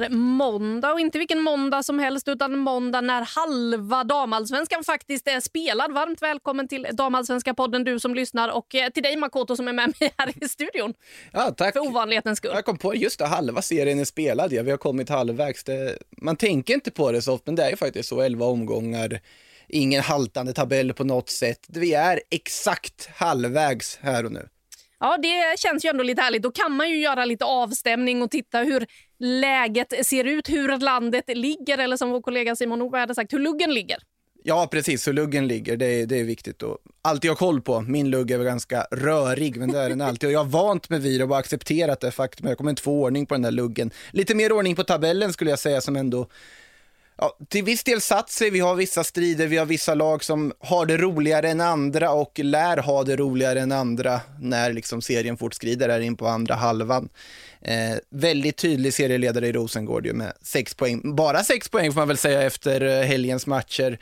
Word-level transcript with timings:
är 0.00 0.10
måndag 0.10 0.92
och 0.92 1.00
inte 1.00 1.18
vilken 1.18 1.40
måndag 1.40 1.82
som 1.82 1.98
helst 1.98 2.28
utan 2.28 2.58
måndag 2.58 3.00
när 3.00 3.22
halva 3.22 4.04
damallsvenskan 4.04 4.84
faktiskt 4.84 5.28
är 5.28 5.40
spelad. 5.40 5.92
Varmt 5.92 6.22
välkommen 6.22 6.68
till 6.68 6.86
damallsvenska 6.92 7.54
podden 7.54 7.84
du 7.84 8.00
som 8.00 8.14
lyssnar 8.14 8.48
och 8.48 8.74
eh, 8.74 8.90
till 8.90 9.02
dig 9.02 9.16
Makoto 9.16 9.56
som 9.56 9.68
är 9.68 9.72
med 9.72 9.94
mig 10.00 10.12
här 10.18 10.44
i 10.44 10.48
studion. 10.48 10.94
Ja, 11.32 11.50
tack. 11.50 11.72
För 11.72 11.80
ovanlighetens 11.80 12.38
skull. 12.38 12.50
Jag 12.54 12.64
kom 12.64 12.78
på, 12.78 12.94
just 12.94 13.18
det, 13.18 13.26
halva 13.26 13.62
serien 13.62 13.98
är 13.98 14.04
spelad, 14.04 14.52
ja, 14.52 14.62
vi 14.62 14.70
har 14.70 14.78
kommit 14.78 15.08
halvvägs. 15.08 15.64
Det, 15.64 15.98
man 16.10 16.36
tänker 16.36 16.74
inte 16.74 16.90
på 16.90 17.12
det 17.12 17.22
så 17.22 17.32
ofta, 17.32 17.42
men 17.46 17.56
det 17.56 17.64
är 17.64 17.70
ju 17.70 17.76
faktiskt 17.76 18.08
så, 18.08 18.20
11 18.20 18.46
omgångar, 18.46 19.20
ingen 19.68 20.02
haltande 20.02 20.52
tabell 20.52 20.92
på 20.92 21.04
något 21.04 21.30
sätt. 21.30 21.66
Vi 21.68 21.94
är 21.94 22.20
exakt 22.30 23.08
halvvägs 23.14 23.98
här 24.02 24.24
och 24.24 24.32
nu. 24.32 24.48
Ja, 25.00 25.18
det 25.22 25.58
känns 25.58 25.84
ju 25.84 25.88
ändå 25.88 26.02
lite 26.02 26.22
härligt. 26.22 26.42
Då 26.42 26.50
kan 26.50 26.72
man 26.72 26.90
ju 26.90 26.98
göra 26.98 27.24
lite 27.24 27.44
avstämning 27.44 28.22
och 28.22 28.30
titta 28.30 28.58
hur 28.58 28.86
läget 29.18 30.06
ser 30.06 30.24
ut, 30.24 30.48
hur 30.48 30.78
landet 30.78 31.24
ligger 31.26 31.78
eller 31.78 31.96
som 31.96 32.10
vår 32.10 32.20
kollega 32.20 32.56
Simon 32.56 32.78
Norberg 32.78 33.00
hade 33.00 33.14
sagt, 33.14 33.32
hur 33.32 33.38
luggen 33.38 33.74
ligger. 33.74 33.98
Ja, 34.48 34.68
precis, 34.70 35.08
hur 35.08 35.12
luggen 35.12 35.48
ligger, 35.48 35.76
det 35.76 35.86
är, 35.86 36.06
det 36.06 36.20
är 36.20 36.24
viktigt 36.24 36.62
att 36.62 36.78
alltid 37.02 37.30
ha 37.30 37.36
koll 37.36 37.60
på. 37.60 37.80
Min 37.80 38.10
lugg 38.10 38.30
är 38.30 38.38
väl 38.38 38.46
ganska 38.46 38.86
rörig, 38.90 39.56
men 39.56 39.72
det 39.72 39.78
är 39.78 39.88
den 39.88 40.00
alltid. 40.00 40.26
Och 40.26 40.32
jag 40.32 40.40
har 40.40 40.50
vant 40.50 40.90
mig 40.90 41.00
vid 41.00 41.20
det 41.20 41.24
och 41.24 41.28
bara 41.28 41.38
accepterat 41.38 42.00
det 42.00 42.10
faktum. 42.10 42.48
Jag 42.48 42.58
kommer 42.58 42.70
inte 42.70 42.82
få 42.82 43.02
ordning 43.02 43.26
på 43.26 43.34
den 43.34 43.42
där 43.42 43.50
luggen. 43.50 43.90
Lite 44.10 44.34
mer 44.34 44.52
ordning 44.52 44.76
på 44.76 44.84
tabellen 44.84 45.32
skulle 45.32 45.50
jag 45.50 45.58
säga 45.58 45.80
som 45.80 45.96
ändå 45.96 46.28
Ja, 47.18 47.38
till 47.48 47.64
viss 47.64 47.84
del 47.84 48.00
satt 48.00 48.30
sig, 48.30 48.50
vi 48.50 48.60
har 48.60 48.74
vissa 48.74 49.04
strider, 49.04 49.46
vi 49.46 49.56
har 49.56 49.66
vissa 49.66 49.94
lag 49.94 50.24
som 50.24 50.52
har 50.58 50.86
det 50.86 50.96
roligare 50.96 51.50
än 51.50 51.60
andra 51.60 52.10
och 52.10 52.38
lär 52.38 52.76
ha 52.76 53.04
det 53.04 53.16
roligare 53.16 53.60
än 53.60 53.72
andra 53.72 54.20
när 54.40 54.72
liksom 54.72 55.02
serien 55.02 55.36
fortskrider 55.36 55.88
här 55.88 56.00
in 56.00 56.16
på 56.16 56.26
andra 56.26 56.54
halvan. 56.54 57.08
Eh, 57.62 57.96
väldigt 58.10 58.56
tydlig 58.56 58.94
serieledare 58.94 59.46
i 59.46 59.52
Rosengård 59.52 60.06
ju 60.06 60.12
med 60.12 60.32
sex 60.42 60.74
poäng, 60.74 61.16
bara 61.16 61.44
sex 61.44 61.68
poäng 61.68 61.92
får 61.92 62.00
man 62.00 62.08
väl 62.08 62.16
säga 62.16 62.42
efter 62.42 62.80
eh, 62.80 63.06
helgens 63.06 63.46
matcher. 63.46 63.98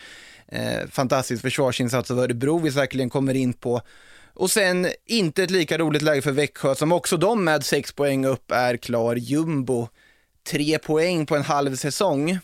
Eh, 0.48 0.88
fantastisk 0.90 1.42
försvarsinsats 1.42 2.10
av 2.10 2.18
Örebro 2.18 2.58
vi 2.58 2.72
säkerligen 2.72 3.10
kommer 3.10 3.34
in 3.34 3.52
på. 3.52 3.80
Och 4.34 4.50
sen 4.50 4.88
inte 5.06 5.42
ett 5.42 5.50
lika 5.50 5.78
roligt 5.78 6.02
läge 6.02 6.22
för 6.22 6.32
Växjö 6.32 6.74
som 6.74 6.92
också 6.92 7.16
de 7.16 7.44
med 7.44 7.64
sex 7.64 7.92
poäng 7.92 8.24
upp 8.24 8.52
är 8.52 8.76
klar 8.76 9.16
jumbo. 9.16 9.88
Tre 10.50 10.78
poäng 10.78 11.26
på 11.26 11.36
en 11.36 11.42
halv 11.42 11.76
säsong. 11.76 12.38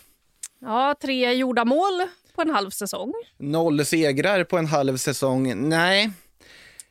Ja, 0.60 0.94
tre 1.03 1.32
gjorda 1.34 1.65
mål 1.65 2.03
på 2.34 2.43
en 2.43 2.50
halv 2.50 2.71
säsong. 2.71 3.12
Noll 3.38 3.84
segrar 3.84 4.44
på 4.44 4.59
en 4.59 4.66
halv 4.66 4.97
säsong. 4.97 5.69
Nej, 5.69 6.10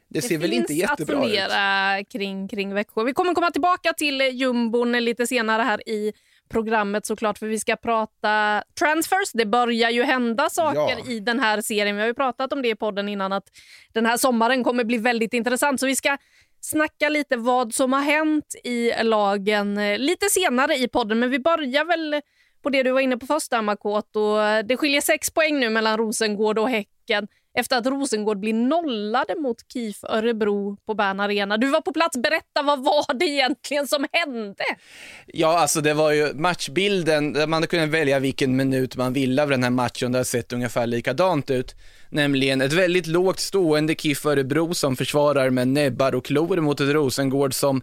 det, 0.08 0.22
ser 0.22 0.38
väl 0.38 0.54
inte 0.54 0.74
jättebra 0.74 1.16
Det 1.16 1.22
finns 1.30 1.38
att 1.40 1.52
fundera 1.52 2.00
ut. 2.00 2.10
kring, 2.10 2.48
kring 2.48 2.74
Växjö. 2.74 3.04
Vi 3.04 3.14
kommer 3.14 3.34
komma 3.34 3.52
tillbaka 3.52 3.94
till 3.94 4.22
jumbon 4.22 4.92
lite 4.92 5.28
senare 5.28 5.62
här 5.62 5.90
i 5.90 6.14
programmet 6.50 7.06
såklart 7.06 7.38
för 7.38 7.48
vi 7.48 7.60
ska 7.60 7.76
prata 7.76 8.64
transfers. 8.80 9.32
Det 9.34 9.46
börjar 9.46 9.90
ju 9.90 10.04
hända 10.04 10.50
saker 10.50 10.96
Ja. 11.06 11.12
i 11.12 11.20
den 11.20 11.40
här 11.40 11.62
serien. 11.62 11.96
Vi 11.96 12.02
har 12.02 12.08
ju 12.08 12.14
pratat 12.14 12.54
om 12.54 12.62
det 12.62 12.70
i 12.70 12.76
podden 12.76 13.10
innan 13.10 13.34
att 13.34 13.44
den 13.94 14.06
här 14.06 14.18
sommaren 14.18 14.64
kommer 14.64 14.84
bli 14.84 14.98
väldigt 14.98 15.34
intressant. 15.34 15.80
Så 15.80 15.86
vi 15.86 15.96
ska 15.96 16.18
snacka 16.62 17.10
lite 17.10 17.38
vad 17.38 17.74
som 17.74 17.94
har 17.94 18.02
hänt 18.02 18.56
i 18.64 18.92
lagen 19.04 19.78
eh, 19.78 19.98
lite 19.98 20.26
senare 20.30 20.76
i 20.76 20.88
podden. 20.88 21.20
Men 21.20 21.30
vi 21.30 21.40
börjar 21.40 21.86
väl 21.86 22.22
på 22.64 22.70
det 22.70 22.84
du 22.84 22.92
var 22.92 23.00
inne 23.00 23.18
på 23.18 23.26
först 23.26 23.52
där 23.52 23.62
Makoto. 23.62 24.40
Eh, 24.40 24.66
det 24.66 24.78
skiljer 24.78 25.02
sex 25.02 25.30
poäng 25.30 25.60
nu 25.60 25.70
mellan 25.70 25.98
Rosengård 25.98 26.60
och 26.60 26.70
Häcken 26.70 27.28
efter 27.54 27.78
att 27.78 27.86
Rosengård 27.86 28.40
blir 28.40 28.54
nollade 28.54 29.36
mot 29.36 29.58
KIF 29.74 30.04
Örebro 30.04 30.78
på 30.86 30.94
Bern 30.94 31.20
Arena. 31.20 31.58
Du 31.58 31.68
var 31.70 31.82
på 31.82 31.94
plats, 31.94 32.18
berätta 32.18 32.62
vad 32.64 32.84
var 32.84 33.14
det 33.14 33.26
egentligen 33.26 33.88
som 33.88 34.06
hände? 34.12 34.64
Ja, 35.26 35.60
alltså 35.60 35.82
det 35.82 35.94
var 35.94 36.12
ju 36.12 36.34
matchbilden, 36.34 37.50
man 37.50 37.68
kunde 37.68 37.86
välja 37.86 38.20
vilken 38.20 38.56
minut 38.56 38.96
man 38.96 39.14
ville 39.14 39.44
av 39.44 39.50
den 39.50 39.64
här 39.64 39.70
matchen, 39.70 40.12
det 40.12 40.20
har 40.20 40.24
sett 40.24 40.54
ungefär 40.54 40.88
likadant 40.88 41.50
ut. 41.50 41.76
Nämligen 42.10 42.62
ett 42.62 42.74
väldigt 42.74 43.08
lågt 43.08 43.40
stående 43.40 43.96
KIF 43.96 44.26
Örebro 44.26 44.74
som 44.74 44.96
försvarar 44.96 45.50
med 45.50 45.68
näbbar 45.68 46.16
och 46.16 46.26
klor 46.26 46.58
mot 46.58 46.80
ett 46.80 46.90
Rosengård 46.90 47.54
som 47.54 47.82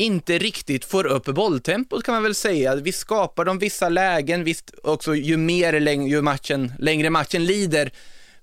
inte 0.00 0.38
riktigt 0.38 0.84
får 0.84 1.06
upp 1.06 1.24
bolltempot 1.24 2.04
kan 2.04 2.14
man 2.14 2.22
väl 2.22 2.34
säga. 2.34 2.74
Vi 2.74 2.92
skapar 2.92 3.44
de 3.44 3.58
vissa 3.58 3.88
lägen, 3.88 4.44
visst 4.44 4.74
också 4.82 5.14
ju 5.14 5.36
mer 5.36 5.72
läng- 5.72 6.08
ju 6.08 6.22
matchen, 6.22 6.72
längre 6.78 7.10
matchen 7.10 7.44
lider 7.44 7.92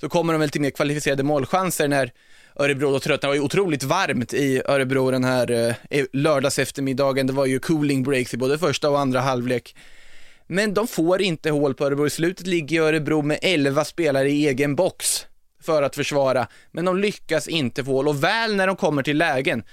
så 0.02 0.10
kommer 0.10 0.34
de 0.34 0.40
väl 0.40 0.50
till 0.50 0.62
mer 0.62 0.70
kvalificerade 0.70 1.24
målchanser 1.24 1.88
när 1.88 2.12
Örebro 2.56 2.92
då 2.92 3.00
tröttnar. 3.00 3.28
Det 3.28 3.32
var 3.32 3.36
ju 3.36 3.42
otroligt 3.42 3.84
varmt 3.84 4.34
i 4.34 4.62
Örebro 4.66 5.12
den 5.12 5.24
här 5.24 5.76
eh, 5.90 6.06
lördags 6.14 6.60
eftermiddagen. 6.60 7.28
Det 7.28 7.34
var 7.34 7.46
ju 7.46 7.60
cooling 7.60 8.04
breaks 8.04 8.34
i 8.34 8.38
både 8.38 8.58
första 8.58 8.90
och 8.90 9.00
andra 9.00 9.20
halvlek. 9.20 9.76
Men 10.48 10.74
de 10.74 10.88
får 10.88 11.22
inte 11.22 11.50
hål 11.50 11.74
på 11.74 11.86
Örebro. 11.86 12.08
I 12.08 12.10
slutet 12.10 12.48
ligger 12.48 12.82
Örebro 12.82 13.22
med 13.22 13.40
11 13.42 13.86
spelare 13.86 14.30
i 14.30 14.48
egen 14.48 14.76
box 14.76 15.26
för 15.62 15.84
att 15.84 15.96
försvara, 15.96 16.48
men 16.72 16.86
de 16.86 16.98
lyckas 16.98 17.48
inte 17.48 17.84
få 17.84 17.92
hål. 17.92 18.08
Och 18.08 18.24
väl 18.24 18.56
när 18.56 18.68
de 18.68 18.76
kommer 18.76 19.04
till 19.04 19.18
lägen, 19.18 19.64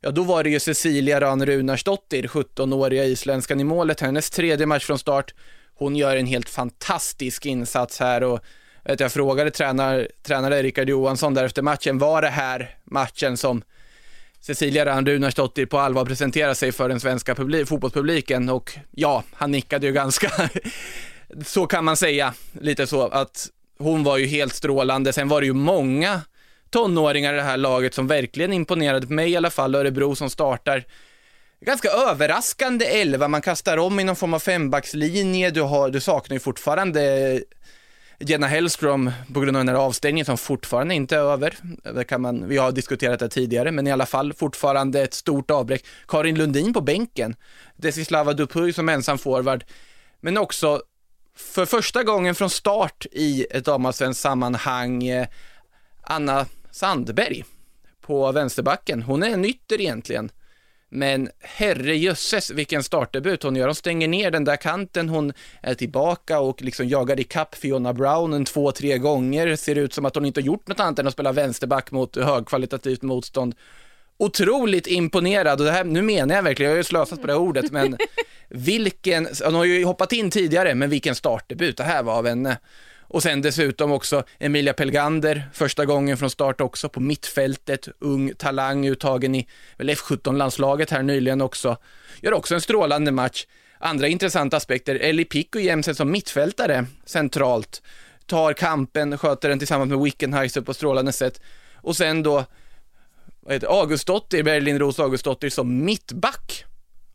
ja 0.00 0.10
då 0.10 0.22
var 0.22 0.44
det 0.44 0.50
ju 0.50 0.60
Cecilia 0.60 1.20
Ran 1.20 1.46
Runarsdottir, 1.46 2.22
17-åriga 2.22 3.04
isländskan 3.04 3.60
i 3.60 3.64
målet, 3.64 4.00
hennes 4.00 4.30
tredje 4.30 4.66
match 4.66 4.84
från 4.84 4.98
start. 4.98 5.34
Hon 5.74 5.96
gör 5.96 6.16
en 6.16 6.26
helt 6.26 6.48
fantastisk 6.48 7.46
insats 7.46 8.00
här 8.00 8.22
och 8.22 8.40
vet, 8.84 9.00
jag 9.00 9.12
frågade 9.12 9.50
tränar, 9.50 10.08
tränare 10.22 10.62
Rickard 10.62 10.88
Johansson 10.88 11.34
där 11.34 11.44
efter 11.44 11.62
matchen, 11.62 11.98
var 11.98 12.22
det 12.22 12.28
här 12.28 12.76
matchen 12.84 13.36
som 13.36 13.62
Cecilia 14.40 14.86
Ran 14.86 15.06
Runarsdottir 15.06 15.66
på 15.66 15.78
allvar 15.78 16.04
presenterar 16.04 16.54
sig 16.54 16.72
för 16.72 16.88
den 16.88 17.00
svenska 17.00 17.34
publik, 17.34 17.68
fotbollspubliken 17.68 18.48
och 18.48 18.78
ja, 18.90 19.24
han 19.32 19.50
nickade 19.50 19.86
ju 19.86 19.92
ganska, 19.92 20.30
så 21.46 21.66
kan 21.66 21.84
man 21.84 21.96
säga, 21.96 22.34
lite 22.60 22.86
så 22.86 23.08
att 23.08 23.48
hon 23.78 24.04
var 24.04 24.18
ju 24.18 24.26
helt 24.26 24.54
strålande. 24.54 25.12
Sen 25.12 25.28
var 25.28 25.40
det 25.40 25.46
ju 25.46 25.52
många 25.52 26.20
tonåringar 26.70 27.34
i 27.34 27.36
det 27.36 27.42
här 27.42 27.56
laget 27.56 27.94
som 27.94 28.06
verkligen 28.06 28.52
imponerade 28.52 29.06
på 29.06 29.12
mig 29.12 29.30
i 29.30 29.36
alla 29.36 29.50
fall, 29.50 29.74
Örebro 29.74 30.14
som 30.14 30.30
startar 30.30 30.84
ganska 31.60 31.88
överraskande 31.88 33.00
elva, 33.00 33.28
man 33.28 33.42
kastar 33.42 33.76
om 33.76 34.00
i 34.00 34.04
någon 34.04 34.16
form 34.16 34.34
av 34.34 34.38
fembackslinje, 34.38 35.50
du, 35.50 35.62
har, 35.62 35.90
du 35.90 36.00
saknar 36.00 36.34
ju 36.34 36.40
fortfarande 36.40 37.40
Jenna 38.18 38.46
Hellström 38.46 39.10
på 39.34 39.40
grund 39.40 39.56
av 39.56 39.60
den 39.64 39.74
här 39.74 39.82
avstängningen 39.82 40.26
som 40.26 40.38
fortfarande 40.38 40.94
inte 40.94 41.16
är 41.16 41.20
över. 41.20 41.54
Det 41.94 42.04
kan 42.04 42.20
man, 42.20 42.48
vi 42.48 42.56
har 42.56 42.72
diskuterat 42.72 43.20
det 43.20 43.28
tidigare, 43.28 43.70
men 43.70 43.86
i 43.86 43.92
alla 43.92 44.06
fall 44.06 44.32
fortfarande 44.32 45.02
ett 45.02 45.14
stort 45.14 45.50
avbräck. 45.50 45.84
Karin 46.08 46.38
Lundin 46.38 46.72
på 46.72 46.80
bänken, 46.80 47.36
Desislava 47.76 48.32
Dupuy 48.32 48.72
som 48.72 48.88
ensam 48.88 49.18
forward, 49.18 49.64
men 50.20 50.38
också 50.38 50.82
för 51.36 51.66
första 51.66 52.02
gången 52.02 52.34
från 52.34 52.50
start 52.50 53.06
i 53.12 53.46
ett 53.50 53.64
damallsvenskt 53.64 54.22
sammanhang, 54.22 55.08
eh, 55.08 55.26
Anna 56.02 56.46
Sandberg 56.70 57.44
på 58.00 58.32
vänsterbacken. 58.32 59.02
Hon 59.02 59.22
är 59.22 59.30
en 59.30 59.44
ytter 59.44 59.80
egentligen. 59.80 60.30
Men 60.92 61.28
herrejösses 61.40 62.50
vilken 62.50 62.82
startdebut 62.82 63.42
hon 63.42 63.56
gör. 63.56 63.66
Hon 63.66 63.74
stänger 63.74 64.08
ner 64.08 64.30
den 64.30 64.44
där 64.44 64.56
kanten, 64.56 65.08
hon 65.08 65.32
är 65.62 65.74
tillbaka 65.74 66.40
och 66.40 66.62
liksom 66.62 66.88
jagar 66.88 67.20
ikapp 67.20 67.54
Fiona 67.54 67.92
Brown 67.92 68.32
en 68.32 68.44
två, 68.44 68.72
tre 68.72 68.98
gånger. 68.98 69.56
Ser 69.56 69.74
ut 69.74 69.92
som 69.92 70.04
att 70.04 70.14
hon 70.14 70.24
inte 70.24 70.40
har 70.40 70.46
gjort 70.46 70.68
något 70.68 70.80
annat 70.80 70.98
än 70.98 71.06
att 71.06 71.12
spela 71.12 71.32
vänsterback 71.32 71.90
mot 71.90 72.16
högkvalitativt 72.16 73.02
motstånd. 73.02 73.54
Otroligt 74.16 74.86
imponerad 74.86 75.60
och 75.60 75.66
det 75.66 75.72
här, 75.72 75.84
nu 75.84 76.02
menar 76.02 76.34
jag 76.34 76.42
verkligen, 76.42 76.70
jag 76.70 76.74
har 76.74 76.80
ju 76.80 76.84
slösat 76.84 77.20
på 77.20 77.26
det 77.26 77.32
här 77.32 77.40
ordet, 77.40 77.70
men 77.70 77.96
vilken, 78.48 79.28
hon 79.44 79.54
har 79.54 79.64
ju 79.64 79.84
hoppat 79.84 80.12
in 80.12 80.30
tidigare, 80.30 80.74
men 80.74 80.90
vilken 80.90 81.14
startdebut 81.14 81.76
det 81.76 81.84
här 81.84 82.02
var 82.02 82.14
av 82.14 82.26
henne. 82.26 82.58
Och 83.12 83.22
sen 83.22 83.42
dessutom 83.42 83.92
också 83.92 84.24
Emilia 84.38 84.72
Pelgander, 84.72 85.50
första 85.52 85.84
gången 85.86 86.16
från 86.16 86.30
start 86.30 86.60
också 86.60 86.88
på 86.88 87.00
mittfältet, 87.00 87.88
ung 87.98 88.34
talang 88.34 88.88
uttagen 88.88 89.34
i 89.34 89.46
F17-landslaget 89.78 90.90
här 90.90 91.02
nyligen 91.02 91.40
också. 91.40 91.76
Gör 92.20 92.32
också 92.32 92.54
en 92.54 92.60
strålande 92.60 93.12
match. 93.12 93.46
Andra 93.78 94.08
intressanta 94.08 94.56
aspekter, 94.56 94.94
Ellie 94.94 95.24
Pico 95.24 95.58
jämställd 95.58 95.96
som 95.96 96.10
mittfältare 96.10 96.86
centralt, 97.04 97.82
tar 98.26 98.52
kampen, 98.52 99.18
sköter 99.18 99.48
den 99.48 99.58
tillsammans 99.58 99.90
med 99.90 100.00
Wickenheiser 100.00 100.60
på 100.60 100.74
strålande 100.74 101.12
sätt. 101.12 101.40
Och 101.74 101.96
sen 101.96 102.22
då 102.22 102.44
vad 103.40 103.52
heter, 103.52 103.80
Augustdottir, 103.80 104.42
Berlin 104.42 104.78
Ros 104.78 104.98
Augustdottir 104.98 105.50
som 105.50 105.84
mittback. 105.84 106.64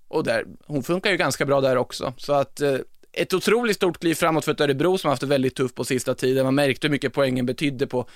Och 0.08 0.24
där, 0.24 0.46
hon 0.66 0.84
funkar 0.84 1.12
ju 1.12 1.18
ganska 1.18 1.46
bra 1.46 1.62
där 1.62 1.78
också. 1.78 2.14
Så 2.18 2.34
att 2.34 2.62
eh, 2.62 2.78
ett 3.16 3.34
otroligt 3.34 3.76
stort 3.76 4.00
kliv 4.00 4.16
framåt 4.16 4.46
för 4.46 4.52
ett 4.52 4.62
Örebro 4.62 4.98
som 4.98 5.10
haft 5.10 5.22
det 5.22 5.28
väldigt 5.28 5.56
tufft 5.56 5.76
på 5.76 5.84
sista 5.84 6.16
tiden. 6.16 6.46
Man 6.46 6.56
märkte 6.56 6.88
hur 6.88 6.92
mycket 6.92 7.14
poängen 7.14 7.46
betydde 7.46 7.88
på 7.88 8.08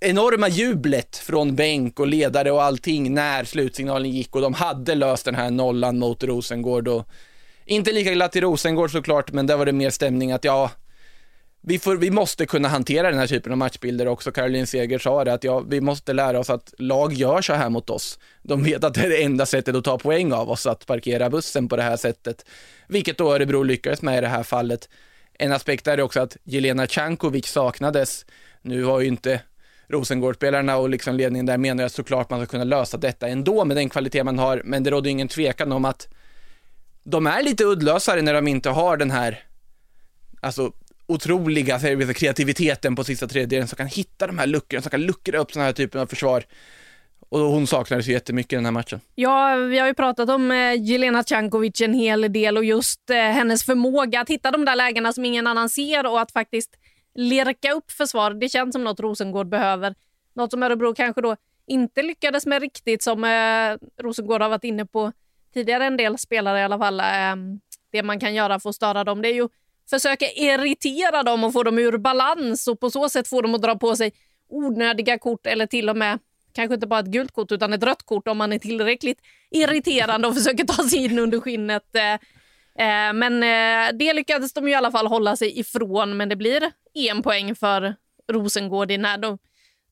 enorma 0.00 0.48
jublet 0.48 1.16
från 1.16 1.56
bänk 1.56 2.00
och 2.00 2.06
ledare 2.06 2.50
och 2.50 2.62
allting 2.62 3.14
när 3.14 3.44
slutsignalen 3.44 4.10
gick 4.10 4.34
och 4.34 4.42
de 4.42 4.54
hade 4.54 4.94
löst 4.94 5.24
den 5.24 5.34
här 5.34 5.50
nollan 5.50 5.98
mot 5.98 6.24
Rosengård 6.24 6.88
och 6.88 7.08
inte 7.64 7.92
lika 7.92 8.12
glatt 8.12 8.36
i 8.36 8.40
Rosengård 8.40 8.92
såklart, 8.92 9.32
men 9.32 9.46
där 9.46 9.56
var 9.56 9.66
det 9.66 9.72
mer 9.72 9.90
stämning 9.90 10.32
att 10.32 10.44
ja, 10.44 10.70
vi, 11.64 11.78
får, 11.78 11.96
vi 11.96 12.10
måste 12.10 12.46
kunna 12.46 12.68
hantera 12.68 13.10
den 13.10 13.18
här 13.18 13.26
typen 13.26 13.52
av 13.52 13.58
matchbilder 13.58 14.08
också. 14.08 14.32
Caroline 14.32 14.66
Seger 14.66 14.98
sa 14.98 15.24
det 15.24 15.32
att 15.32 15.44
ja, 15.44 15.60
vi 15.60 15.80
måste 15.80 16.12
lära 16.12 16.38
oss 16.38 16.50
att 16.50 16.74
lag 16.78 17.12
gör 17.12 17.42
så 17.42 17.52
här 17.52 17.70
mot 17.70 17.90
oss. 17.90 18.18
De 18.42 18.62
vet 18.64 18.84
att 18.84 18.94
det 18.94 19.00
är 19.00 19.08
det 19.08 19.22
enda 19.22 19.46
sättet 19.46 19.76
att 19.76 19.84
ta 19.84 19.98
poäng 19.98 20.32
av 20.32 20.50
oss, 20.50 20.66
att 20.66 20.86
parkera 20.86 21.30
bussen 21.30 21.68
på 21.68 21.76
det 21.76 21.82
här 21.82 21.96
sättet. 21.96 22.46
Vilket 22.88 23.18
då 23.18 23.34
Örebro 23.34 23.62
lyckades 23.62 24.02
med 24.02 24.18
i 24.18 24.20
det 24.20 24.28
här 24.28 24.42
fallet. 24.42 24.88
En 25.38 25.52
aspekt 25.52 25.86
är 25.86 26.00
också 26.00 26.20
att 26.20 26.36
Jelena 26.44 26.86
Cankovic 26.86 27.46
saknades. 27.46 28.26
Nu 28.62 28.82
var 28.82 29.00
ju 29.00 29.06
inte 29.06 29.40
Rosengårdsspelarna 29.88 30.76
och 30.76 30.88
liksom 30.88 31.14
ledningen 31.14 31.46
där 31.46 31.58
menar 31.58 31.84
att 31.84 31.92
såklart 31.92 32.30
man 32.30 32.40
ska 32.40 32.50
kunna 32.50 32.64
lösa 32.64 32.96
detta 32.96 33.28
ändå 33.28 33.64
med 33.64 33.76
den 33.76 33.88
kvalitet 33.88 34.24
man 34.24 34.38
har, 34.38 34.62
men 34.64 34.82
det 34.82 34.90
råder 34.90 35.10
ingen 35.10 35.28
tvekan 35.28 35.72
om 35.72 35.84
att 35.84 36.08
de 37.04 37.26
är 37.26 37.42
lite 37.42 37.64
uddlösare 37.64 38.22
när 38.22 38.34
de 38.34 38.48
inte 38.48 38.70
har 38.70 38.96
den 38.96 39.10
här, 39.10 39.44
alltså 40.40 40.72
otroliga 41.12 41.78
kreativiteten 42.14 42.96
på 42.96 43.04
sista 43.04 43.26
tredjedelen 43.26 43.68
som 43.68 43.76
kan 43.76 43.86
hitta 43.86 44.26
de 44.26 44.38
här 44.38 44.46
luckorna, 44.46 44.82
som 44.82 44.90
kan 44.90 45.02
luckra 45.02 45.38
upp 45.38 45.52
sådana 45.52 45.66
här 45.66 45.72
typen 45.72 46.00
av 46.00 46.06
försvar. 46.06 46.44
Och 47.28 47.40
hon 47.40 47.66
saknades 47.66 48.08
ju 48.08 48.12
jättemycket 48.12 48.52
i 48.52 48.56
den 48.56 48.64
här 48.64 48.72
matchen. 48.72 49.00
Ja, 49.14 49.54
vi 49.54 49.78
har 49.78 49.86
ju 49.86 49.94
pratat 49.94 50.28
om 50.30 50.50
eh, 50.50 50.82
Jelena 50.82 51.22
Cankovic 51.22 51.80
en 51.80 51.94
hel 51.94 52.32
del 52.32 52.56
och 52.56 52.64
just 52.64 53.10
eh, 53.10 53.16
hennes 53.16 53.64
förmåga 53.64 54.20
att 54.20 54.28
hitta 54.28 54.50
de 54.50 54.64
där 54.64 54.76
lägena 54.76 55.12
som 55.12 55.24
ingen 55.24 55.46
annan 55.46 55.68
ser 55.68 56.06
och 56.06 56.20
att 56.20 56.32
faktiskt 56.32 56.70
lirka 57.14 57.72
upp 57.72 57.90
försvar. 57.90 58.30
Det 58.30 58.48
känns 58.48 58.72
som 58.72 58.84
något 58.84 59.00
Rosengård 59.00 59.48
behöver. 59.48 59.94
Något 60.34 60.50
som 60.50 60.62
Örebro 60.62 60.94
kanske 60.94 61.20
då 61.20 61.36
inte 61.66 62.02
lyckades 62.02 62.46
med 62.46 62.62
riktigt 62.62 63.02
som 63.02 63.24
eh, 63.24 64.02
Rosengård 64.02 64.42
har 64.42 64.48
varit 64.48 64.64
inne 64.64 64.86
på 64.86 65.12
tidigare 65.54 65.84
en 65.84 65.96
del 65.96 66.18
spelare 66.18 66.60
i 66.60 66.62
alla 66.62 66.78
fall. 66.78 67.00
Eh, 67.00 67.36
det 67.92 68.02
man 68.02 68.20
kan 68.20 68.34
göra 68.34 68.60
för 68.60 68.68
att 68.68 68.74
störa 68.74 69.04
dem 69.04 69.22
det 69.22 69.28
är 69.28 69.34
ju 69.34 69.48
försöka 69.92 70.26
irritera 70.30 71.22
dem 71.22 71.44
och 71.44 71.52
få 71.52 71.62
dem 71.62 71.78
ur 71.78 71.98
balans 71.98 72.68
och 72.68 72.80
på 72.80 72.90
så 72.90 73.08
sätt 73.08 73.28
få 73.28 73.42
dem 73.42 73.54
att 73.54 73.62
dra 73.62 73.76
på 73.76 73.96
sig 73.96 74.12
onödiga 74.48 75.18
kort 75.18 75.46
eller 75.46 75.66
till 75.66 75.90
och 75.90 75.96
med 75.96 76.18
kanske 76.52 76.74
inte 76.74 76.86
bara 76.86 77.00
ett 77.00 77.06
gult 77.06 77.32
kort 77.32 77.52
utan 77.52 77.72
ett 77.72 77.82
rött 77.82 78.02
kort 78.02 78.28
om 78.28 78.38
man 78.38 78.52
är 78.52 78.58
tillräckligt 78.58 79.18
irriterande 79.50 80.28
och 80.28 80.34
försöker 80.34 80.64
ta 80.64 80.88
sig 80.88 81.04
in 81.04 81.18
under 81.18 81.40
skinnet. 81.40 81.96
Eh, 81.96 82.12
eh, 82.86 83.12
men 83.12 83.42
eh, 83.42 83.96
det 83.98 84.12
lyckades 84.12 84.52
de 84.52 84.68
i 84.68 84.74
alla 84.74 84.90
fall 84.90 85.06
hålla 85.06 85.36
sig 85.36 85.58
ifrån 85.60 86.16
men 86.16 86.28
det 86.28 86.36
blir 86.36 86.72
en 86.94 87.22
poäng 87.22 87.54
för 87.54 87.94
Rosengård 88.32 88.90
i 88.90 88.98
när 88.98 89.18
de 89.18 89.38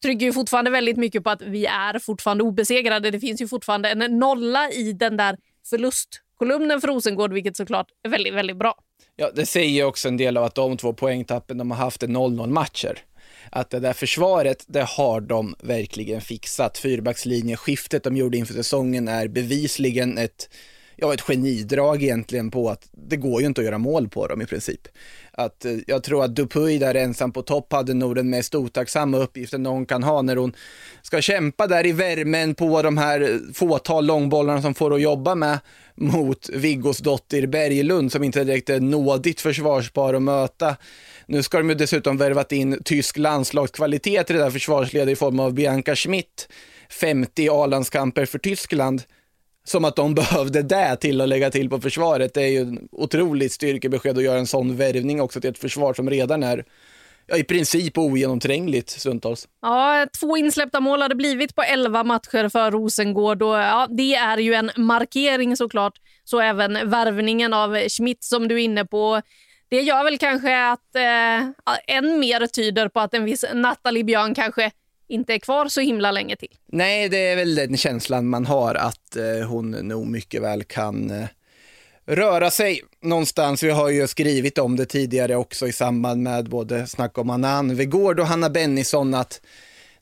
trycker 0.02 0.26
ju 0.26 0.32
fortfarande 0.32 0.70
väldigt 0.70 0.96
mycket 0.96 1.24
på 1.24 1.30
att 1.30 1.42
vi 1.42 1.66
är 1.66 1.98
fortfarande 1.98 2.44
obesegrade. 2.44 3.10
Det 3.10 3.20
finns 3.20 3.40
ju 3.40 3.48
fortfarande 3.48 3.88
en 3.90 4.18
nolla 4.18 4.70
i 4.70 4.92
den 4.92 5.16
där 5.16 5.36
förlustkolumnen 5.70 6.80
för 6.80 6.88
Rosengård 6.88 7.32
vilket 7.32 7.56
såklart 7.56 7.86
är 8.02 8.08
väldigt, 8.08 8.34
väldigt 8.34 8.56
bra. 8.56 8.74
Ja, 9.20 9.30
det 9.34 9.46
säger 9.46 9.84
också 9.84 10.08
en 10.08 10.16
del 10.16 10.36
av 10.36 10.44
att 10.44 10.54
de 10.54 10.76
två 10.76 10.92
poängtappen 10.92 11.58
de 11.58 11.70
har 11.70 11.78
haft 11.78 12.02
är 12.02 12.06
0-0 12.06 12.46
matcher. 12.46 12.98
Att 13.50 13.70
det 13.70 13.80
där 13.80 13.92
försvaret, 13.92 14.64
det 14.68 14.82
har 14.82 15.20
de 15.20 15.54
verkligen 15.60 16.20
fixat. 16.20 16.78
Fyrbackslinjeskiftet 16.78 18.04
de 18.04 18.16
gjorde 18.16 18.38
inför 18.38 18.54
säsongen 18.54 19.08
är 19.08 19.28
bevisligen 19.28 20.18
ett 20.18 20.50
ja, 21.00 21.14
ett 21.14 21.20
genidrag 21.20 22.02
egentligen 22.02 22.50
på 22.50 22.70
att 22.70 22.88
det 22.92 23.16
går 23.16 23.40
ju 23.40 23.46
inte 23.46 23.60
att 23.60 23.64
göra 23.64 23.78
mål 23.78 24.08
på 24.08 24.26
dem 24.26 24.42
i 24.42 24.46
princip. 24.46 24.88
Att, 25.32 25.64
eh, 25.64 25.72
jag 25.86 26.02
tror 26.02 26.24
att 26.24 26.36
Dupuy 26.36 26.78
där 26.78 26.94
ensam 26.94 27.32
på 27.32 27.42
topp 27.42 27.72
hade 27.72 27.94
nog 27.94 28.14
den 28.14 28.30
mest 28.30 28.54
otacksamma 28.54 29.18
uppgiften 29.18 29.62
någon 29.62 29.86
kan 29.86 30.02
ha 30.02 30.22
när 30.22 30.36
hon 30.36 30.52
ska 31.02 31.20
kämpa 31.20 31.66
där 31.66 31.86
i 31.86 31.92
värmen 31.92 32.54
på 32.54 32.82
de 32.82 32.98
här 32.98 33.20
eh, 33.20 33.36
fåtal 33.54 34.06
långbollarna 34.06 34.62
som 34.62 34.74
får 34.74 34.94
att 34.94 35.00
jobba 35.00 35.34
med 35.34 35.58
mot 35.94 36.48
Viggos 36.48 36.98
dotter 36.98 37.46
Berglund 37.46 38.12
som 38.12 38.24
inte 38.24 38.44
direkt 38.44 38.70
är 38.70 38.80
nådigt 38.80 39.40
försvarsbar 39.40 40.14
att 40.14 40.22
möta. 40.22 40.76
Nu 41.26 41.42
ska 41.42 41.58
de 41.58 41.68
ju 41.68 41.74
dessutom 41.74 42.16
värvat 42.16 42.52
in 42.52 42.82
tysk 42.84 43.18
landslagskvalitet 43.18 44.30
i 44.30 44.32
det 44.32 44.38
där 44.38 44.50
försvarsledet 44.50 45.12
i 45.12 45.16
form 45.16 45.40
av 45.40 45.54
Bianca 45.54 45.96
Schmidt, 45.96 46.48
50 46.90 47.48
A-landskamper 47.50 48.26
för 48.26 48.38
Tyskland 48.38 49.02
som 49.70 49.84
att 49.84 49.96
de 49.96 50.14
behövde 50.20 50.62
det 50.62 50.96
till 50.96 51.20
att 51.20 51.28
lägga 51.28 51.50
till 51.50 51.70
på 51.70 51.80
försvaret. 51.80 52.34
Det 52.34 52.42
är 52.42 52.48
ju 52.48 52.60
en 52.60 52.88
otroligt 52.92 53.52
styrkebesked 53.52 54.18
att 54.18 54.24
göra 54.24 54.38
en 54.38 54.46
sån 54.46 54.76
värvning 54.76 55.20
också 55.20 55.40
till 55.40 55.50
ett 55.50 55.58
försvar 55.58 55.94
som 55.94 56.10
redan 56.10 56.42
är 56.42 56.64
ja, 57.26 57.36
i 57.36 57.44
princip 57.44 57.98
ogenomträngligt 57.98 58.90
stundtals. 58.90 59.48
Ja, 59.62 60.06
två 60.20 60.36
insläppta 60.36 60.80
mål 60.80 61.02
har 61.02 61.08
det 61.08 61.14
blivit 61.14 61.54
på 61.54 61.62
11 61.62 62.04
matcher 62.04 62.48
för 62.48 62.70
Rosengård 62.70 63.42
och 63.42 63.54
ja, 63.54 63.86
det 63.90 64.14
är 64.14 64.38
ju 64.38 64.54
en 64.54 64.70
markering 64.76 65.56
såklart. 65.56 65.94
Så 66.24 66.40
även 66.40 66.90
värvningen 66.90 67.54
av 67.54 67.88
Schmidt 67.88 68.24
som 68.24 68.48
du 68.48 68.54
är 68.54 68.64
inne 68.64 68.84
på. 68.84 69.22
Det 69.68 69.80
gör 69.80 70.04
väl 70.04 70.18
kanske 70.18 70.70
att 70.70 70.94
eh, 70.94 71.96
än 71.96 72.18
mer 72.18 72.46
tyder 72.46 72.88
på 72.88 73.00
att 73.00 73.14
en 73.14 73.24
viss 73.24 73.44
Nathalie 73.54 74.04
Björn 74.04 74.34
kanske 74.34 74.70
inte 75.10 75.34
är 75.34 75.38
kvar 75.38 75.68
så 75.68 75.80
himla 75.80 76.10
länge 76.10 76.36
till. 76.36 76.56
Nej, 76.66 77.08
det 77.08 77.18
är 77.18 77.36
väl 77.36 77.54
den 77.54 77.76
känslan 77.76 78.28
man 78.28 78.46
har 78.46 78.74
att 78.74 79.16
eh, 79.16 79.48
hon 79.48 79.70
nog 79.70 80.06
mycket 80.06 80.42
väl 80.42 80.64
kan 80.64 81.10
eh, 81.10 81.26
röra 82.06 82.50
sig 82.50 82.80
någonstans. 83.02 83.62
Vi 83.62 83.70
har 83.70 83.88
ju 83.88 84.06
skrivit 84.06 84.58
om 84.58 84.76
det 84.76 84.86
tidigare 84.86 85.36
också 85.36 85.68
i 85.68 85.72
samband 85.72 86.22
med 86.22 86.48
både 86.48 86.86
snack 86.86 87.18
om 87.18 87.30
Anna 87.30 87.50
Anvegård 87.50 88.20
och 88.20 88.26
Hanna 88.26 88.50
Bennison 88.50 89.14
att 89.14 89.40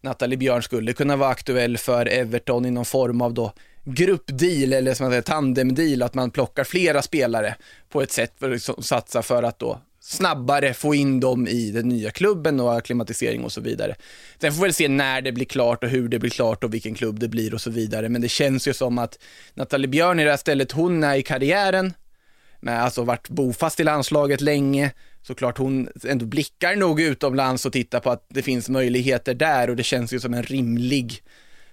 Nathalie 0.00 0.37
Björn 0.37 0.62
skulle 0.62 0.92
kunna 0.92 1.16
vara 1.16 1.30
aktuell 1.30 1.78
för 1.78 2.06
Everton 2.06 2.66
i 2.66 2.71
någon 2.71 2.85
form 2.85 3.21
av 3.21 3.35
då 3.35 3.52
gruppdeal 3.85 4.73
eller 4.73 4.94
som 4.94 5.04
man 5.04 5.11
säger 5.11 5.23
tandemdeal, 5.23 6.02
att 6.02 6.14
man 6.14 6.30
plockar 6.30 6.64
flera 6.64 7.02
spelare 7.02 7.54
på 7.88 8.02
ett 8.02 8.12
sätt 8.12 8.32
för 8.38 8.47
att 8.47 8.52
liksom 8.52 8.82
satsa 8.82 9.23
för 9.23 9.42
att 9.42 9.59
då 9.59 9.80
snabbare 10.00 10.75
få 10.75 10.95
in 10.95 11.21
dem 11.21 11.49
i 11.49 11.71
den 11.71 11.88
nya 11.88 12.11
klubben 12.11 12.61
och 12.61 12.76
akklimatisering 12.76 13.45
och 13.45 13.52
så 13.52 13.61
vidare. 13.61 13.97
Sen 14.40 14.52
får 14.52 14.62
vi 14.62 14.67
väl 14.67 14.75
se 14.75 14.88
när 14.88 15.21
det 15.21 15.33
blir 15.33 15.45
klart 15.45 15.85
och 15.85 15.90
hur 15.90 16.09
det 16.09 16.19
blir 16.19 16.31
klart 16.31 16.64
och 16.64 16.75
vilken 16.75 16.95
klubb 16.95 17.19
det 17.19 17.28
blir 17.28 17.55
och 17.55 17.61
så 17.61 17.71
vidare. 17.71 18.09
Men 18.09 18.21
det 18.21 18.28
känns 18.28 18.69
ju 18.69 18.73
som 18.73 18.99
att 18.99 19.19
Nathalie 19.55 19.88
Björn 19.88 20.21
i 20.21 20.25
det 20.25 20.31
här 20.31 20.37
stället, 20.37 20.73
hon 20.73 21.05
är 21.05 21.17
i 21.17 21.23
karriären, 21.23 21.93
med 22.61 22.83
alltså 22.83 23.02
varit 23.02 23.28
bofast 23.28 23.81
i 23.81 23.85
landslaget 23.85 24.40
länge, 24.40 24.93
såklart 25.23 25.59
hon 25.59 25.88
ändå 26.05 26.26
blickar 26.26 26.76
nog 26.76 27.00
utomlands 27.00 27.67
och 27.67 27.73
tittar 27.73 28.00
på 28.00 28.11
att 28.11 28.26
det 28.28 28.43
finns 28.43 28.69
möjligheter 28.69 29.35
där 29.35 29.71
och 29.71 29.76
det 29.76 29.83
känns 29.83 30.12
ju 30.12 30.21
som 30.21 30.35
en 30.35 30.43
rimlig 30.43 31.23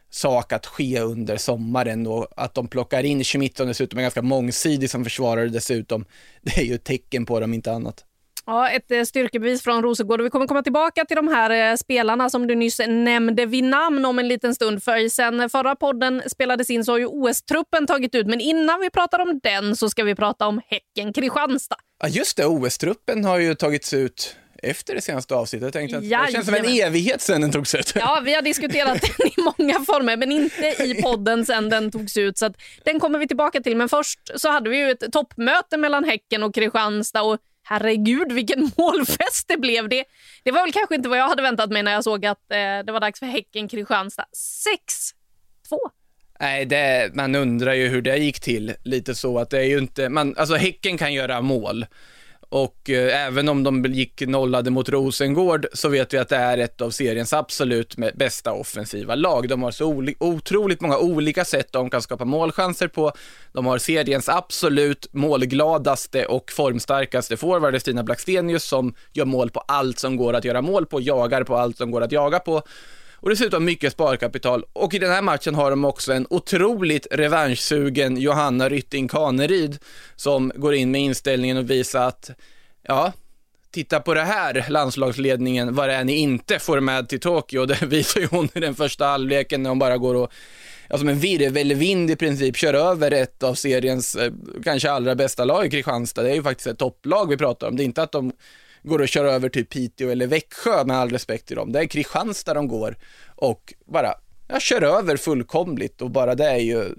sak 0.10 0.54
att 0.54 0.66
ske 0.66 1.00
under 1.00 1.38
sommaren 1.38 2.08
och 2.08 2.28
att 2.38 2.54
de 2.54 2.68
plockar 2.68 3.04
in 3.04 3.24
Schmidt 3.24 3.58
som 3.58 3.68
dessutom 3.68 4.00
är 4.00 4.04
ganska 4.04 4.22
mångsidig 4.22 4.90
som 4.90 5.04
försvarare 5.04 5.50
dessutom, 5.50 6.06
det 6.42 6.58
är 6.58 6.64
ju 6.64 6.76
ett 6.76 6.84
tecken 6.84 7.26
på 7.26 7.40
dem, 7.40 7.54
inte 7.54 7.72
annat. 7.72 8.06
Ja, 8.46 8.70
ett 8.70 8.92
eh, 8.92 9.04
styrkebevis 9.04 9.64
från 9.64 9.84
Rosengård. 9.84 10.22
Vi 10.22 10.30
kommer 10.30 10.48
komma 10.48 10.64
tillbaka 10.64 11.06
till 11.06 11.16
de 11.16 11.28
här 11.28 11.72
eh, 11.72 11.76
spelarna 11.76 12.30
som 12.30 12.48
du 12.48 12.56
nyss 12.56 12.80
nämnde 12.88 13.46
vid 13.46 13.64
namn 13.64 14.06
om 14.06 14.20
en 14.20 14.28
liten 14.28 14.56
stund. 14.56 14.84
För 14.84 15.10
sen 15.10 15.50
förra 15.50 15.76
podden 15.76 16.22
spelades 16.28 16.70
in 16.70 16.86
så 16.86 16.92
har 16.92 17.00
ju 17.00 17.06
OS-truppen 17.06 17.88
tagit 17.88 18.16
ut. 18.16 18.28
Men 18.28 18.42
innan 18.42 18.82
vi 18.82 18.90
pratar 18.90 19.20
om 19.20 19.40
den 19.44 19.76
så 19.76 19.90
ska 19.90 20.04
vi 20.04 20.16
prata 20.16 20.48
om 20.48 20.62
Häcken-Kristianstad. 20.70 21.76
Ja, 22.04 22.08
just 22.08 22.38
det. 22.38 22.46
OS-truppen 22.46 23.26
har 23.26 23.38
ju 23.38 23.56
tagits 23.56 23.94
ut 23.94 24.36
efter 24.64 24.96
det 24.96 25.02
senaste 25.02 25.36
avsnittet. 25.36 25.66
Jag 25.66 25.74
tänkte 25.74 25.98
att 25.98 26.04
det 26.04 26.32
känns 26.32 26.46
som 26.46 26.56
en 26.56 26.66
evighet 26.66 27.22
sedan 27.22 27.42
den 27.42 27.52
togs 27.52 27.76
ut. 27.76 27.94
Ja, 27.96 28.22
vi 28.26 28.36
har 28.36 28.42
diskuterat 28.42 29.02
den 29.02 29.28
i 29.28 29.34
många 29.38 29.74
former, 29.74 30.18
men 30.18 30.32
inte 30.32 30.84
i 30.84 31.02
podden 31.02 31.46
sedan 31.46 31.70
den 31.70 31.92
togs 31.92 32.18
ut. 32.18 32.38
Så 32.38 32.54
den 32.84 33.00
kommer 33.00 33.20
vi 33.20 33.28
tillbaka 33.28 33.62
till. 33.62 33.78
Men 33.78 33.90
först 33.90 34.20
så 34.36 34.50
hade 34.50 34.70
vi 34.70 34.78
ju 34.78 34.92
ett 34.92 35.12
toppmöte 35.12 35.78
mellan 35.78 36.04
Häcken 36.04 36.44
och 36.44 36.56
Kristianstad. 36.56 37.22
Och 37.22 37.38
herregud 37.66 38.32
vilken 38.32 38.72
målfest 38.78 39.48
det 39.48 39.58
blev. 39.58 39.90
Det, 39.90 40.04
det 40.44 40.52
var 40.52 40.62
väl 40.62 40.74
kanske 40.74 40.96
inte 40.96 41.10
vad 41.10 41.18
jag 41.18 41.30
hade 41.30 41.42
väntat 41.42 41.72
mig 41.72 41.84
när 41.84 41.92
jag 41.92 42.04
såg 42.04 42.26
att 42.26 42.52
eh, 42.52 42.86
det 42.86 42.92
var 42.92 43.00
dags 43.00 43.20
för 43.20 43.26
Häcken-Kristianstad. 43.26 44.26
6-2. 45.70 45.78
Nej, 46.40 46.66
det, 46.66 47.12
man 47.14 47.36
undrar 47.36 47.74
ju 47.74 47.88
hur 47.88 48.02
det 48.02 48.18
gick 48.18 48.40
till. 48.40 48.74
Lite 48.84 49.16
så 49.16 49.40
att 49.40 49.50
det 49.50 49.60
är 49.60 49.64
ju 49.64 49.78
inte, 49.78 50.10
man, 50.10 50.36
alltså 50.38 50.56
Häcken 50.56 50.98
kan 50.98 51.14
göra 51.14 51.42
mål 51.42 51.86
och 52.56 52.90
eh, 52.90 53.26
även 53.28 53.50
om 53.50 53.64
de 53.64 53.86
gick 53.86 54.22
nollade 54.28 54.72
mot 54.72 54.90
Rosengård 54.90 55.66
så 55.74 55.90
vet 55.90 56.14
vi 56.14 56.18
att 56.18 56.30
det 56.30 56.36
är 56.36 56.58
ett 56.58 56.82
av 56.82 56.90
seriens 56.90 57.34
absolut 57.34 57.96
bästa 58.16 58.52
offensiva 58.52 59.16
lag. 59.16 59.50
De 59.50 59.64
har 59.64 59.72
så 59.72 60.06
otroligt 60.20 60.82
många 60.82 60.98
olika 60.98 61.46
sätt 61.46 61.68
de 61.72 61.90
kan 61.90 62.02
skapa 62.02 62.26
målchanser 62.26 62.88
på. 62.88 63.12
De 63.54 63.66
har 63.66 63.78
seriens 63.78 64.30
absolut 64.30 65.08
målgladaste 65.12 66.26
och 66.26 66.52
formstarkaste 66.52 67.38
forward, 67.38 67.82
Stina 67.82 68.04
Blackstenius, 68.04 68.64
som 68.64 68.94
gör 69.14 69.26
mål 69.26 69.50
på 69.50 69.60
allt 69.60 70.00
som 70.00 70.18
går 70.18 70.34
att 70.34 70.46
göra 70.46 70.62
mål 70.62 70.86
på, 70.86 71.02
jagar 71.02 71.44
på 71.44 71.56
allt 71.56 71.78
som 71.78 71.92
går 71.92 72.02
att 72.02 72.12
jaga 72.12 72.40
på. 72.40 72.62
Och 73.26 73.32
dessutom 73.32 73.66
mycket 73.66 73.94
sparkapital. 73.94 74.64
Och 74.74 74.94
i 74.94 75.00
den 75.00 75.12
här 75.12 75.22
matchen 75.22 75.56
har 75.56 75.70
de 75.70 75.86
också 75.86 76.14
en 76.14 76.28
otroligt 76.30 77.08
revanschsugen 77.12 78.18
Johanna 78.18 78.70
Rytting 78.70 79.08
Kaneryd 79.08 79.78
som 80.16 80.52
går 80.56 80.74
in 80.74 80.92
med 80.92 81.02
inställningen 81.02 81.58
och 81.58 81.70
visar 81.70 82.08
att, 82.08 82.30
ja, 82.82 83.14
titta 83.72 84.00
på 84.00 84.14
det 84.14 84.24
här 84.24 84.66
landslagsledningen, 84.70 85.76
vad 85.76 85.90
det 85.90 85.94
är 85.94 86.04
ni 86.04 86.16
inte 86.16 86.60
får 86.60 86.80
med 86.80 87.10
till 87.10 87.20
Tokyo. 87.20 87.66
Det 87.66 87.82
visar 87.86 88.20
ju 88.20 88.28
hon 88.28 88.50
i 88.54 88.60
den 88.60 88.76
första 88.76 89.06
halvleken 89.06 89.64
när 89.64 89.70
hon 89.70 89.80
bara 89.80 89.98
går 89.98 90.16
och 90.16 90.34
ja, 90.90 90.98
som 90.98 91.10
en 91.10 91.20
virvelvind 91.20 92.12
i 92.12 92.16
princip 92.16 92.58
kör 92.58 92.74
över 92.74 93.12
ett 93.12 93.44
av 93.44 93.54
seriens 93.54 94.16
eh, 94.16 94.32
kanske 94.64 94.92
allra 94.92 95.16
bästa 95.16 95.46
lag, 95.46 95.66
i 95.66 95.70
Kristianstad. 95.70 96.24
Det 96.24 96.32
är 96.32 96.36
ju 96.36 96.44
faktiskt 96.44 96.68
ett 96.68 96.80
topplag 96.80 97.30
vi 97.30 97.38
pratar 97.38 97.68
om. 97.68 97.76
Det 97.76 97.84
är 97.84 97.86
inte 97.86 98.04
att 98.04 98.12
de 98.12 98.32
går 98.86 99.02
och 99.02 99.08
kör 99.08 99.26
över 99.26 99.50
typ 99.50 99.70
Piteå 99.70 100.10
eller 100.10 100.28
Växjö 100.28 100.86
med 100.86 100.98
all 100.98 101.10
respekt 101.10 101.48
till 101.48 101.56
dem. 101.56 101.72
Det 101.72 101.80
är 101.80 101.86
Kristianstad 101.86 102.54
de 102.54 102.68
går 102.68 102.98
och 103.36 103.74
bara 103.86 104.14
ja, 104.48 104.60
kör 104.60 104.82
över 104.82 105.18
fullkomligt 105.18 106.02
och 106.02 106.12
bara 106.12 106.36
det 106.36 106.46
är 106.46 106.60
ju 106.60 106.96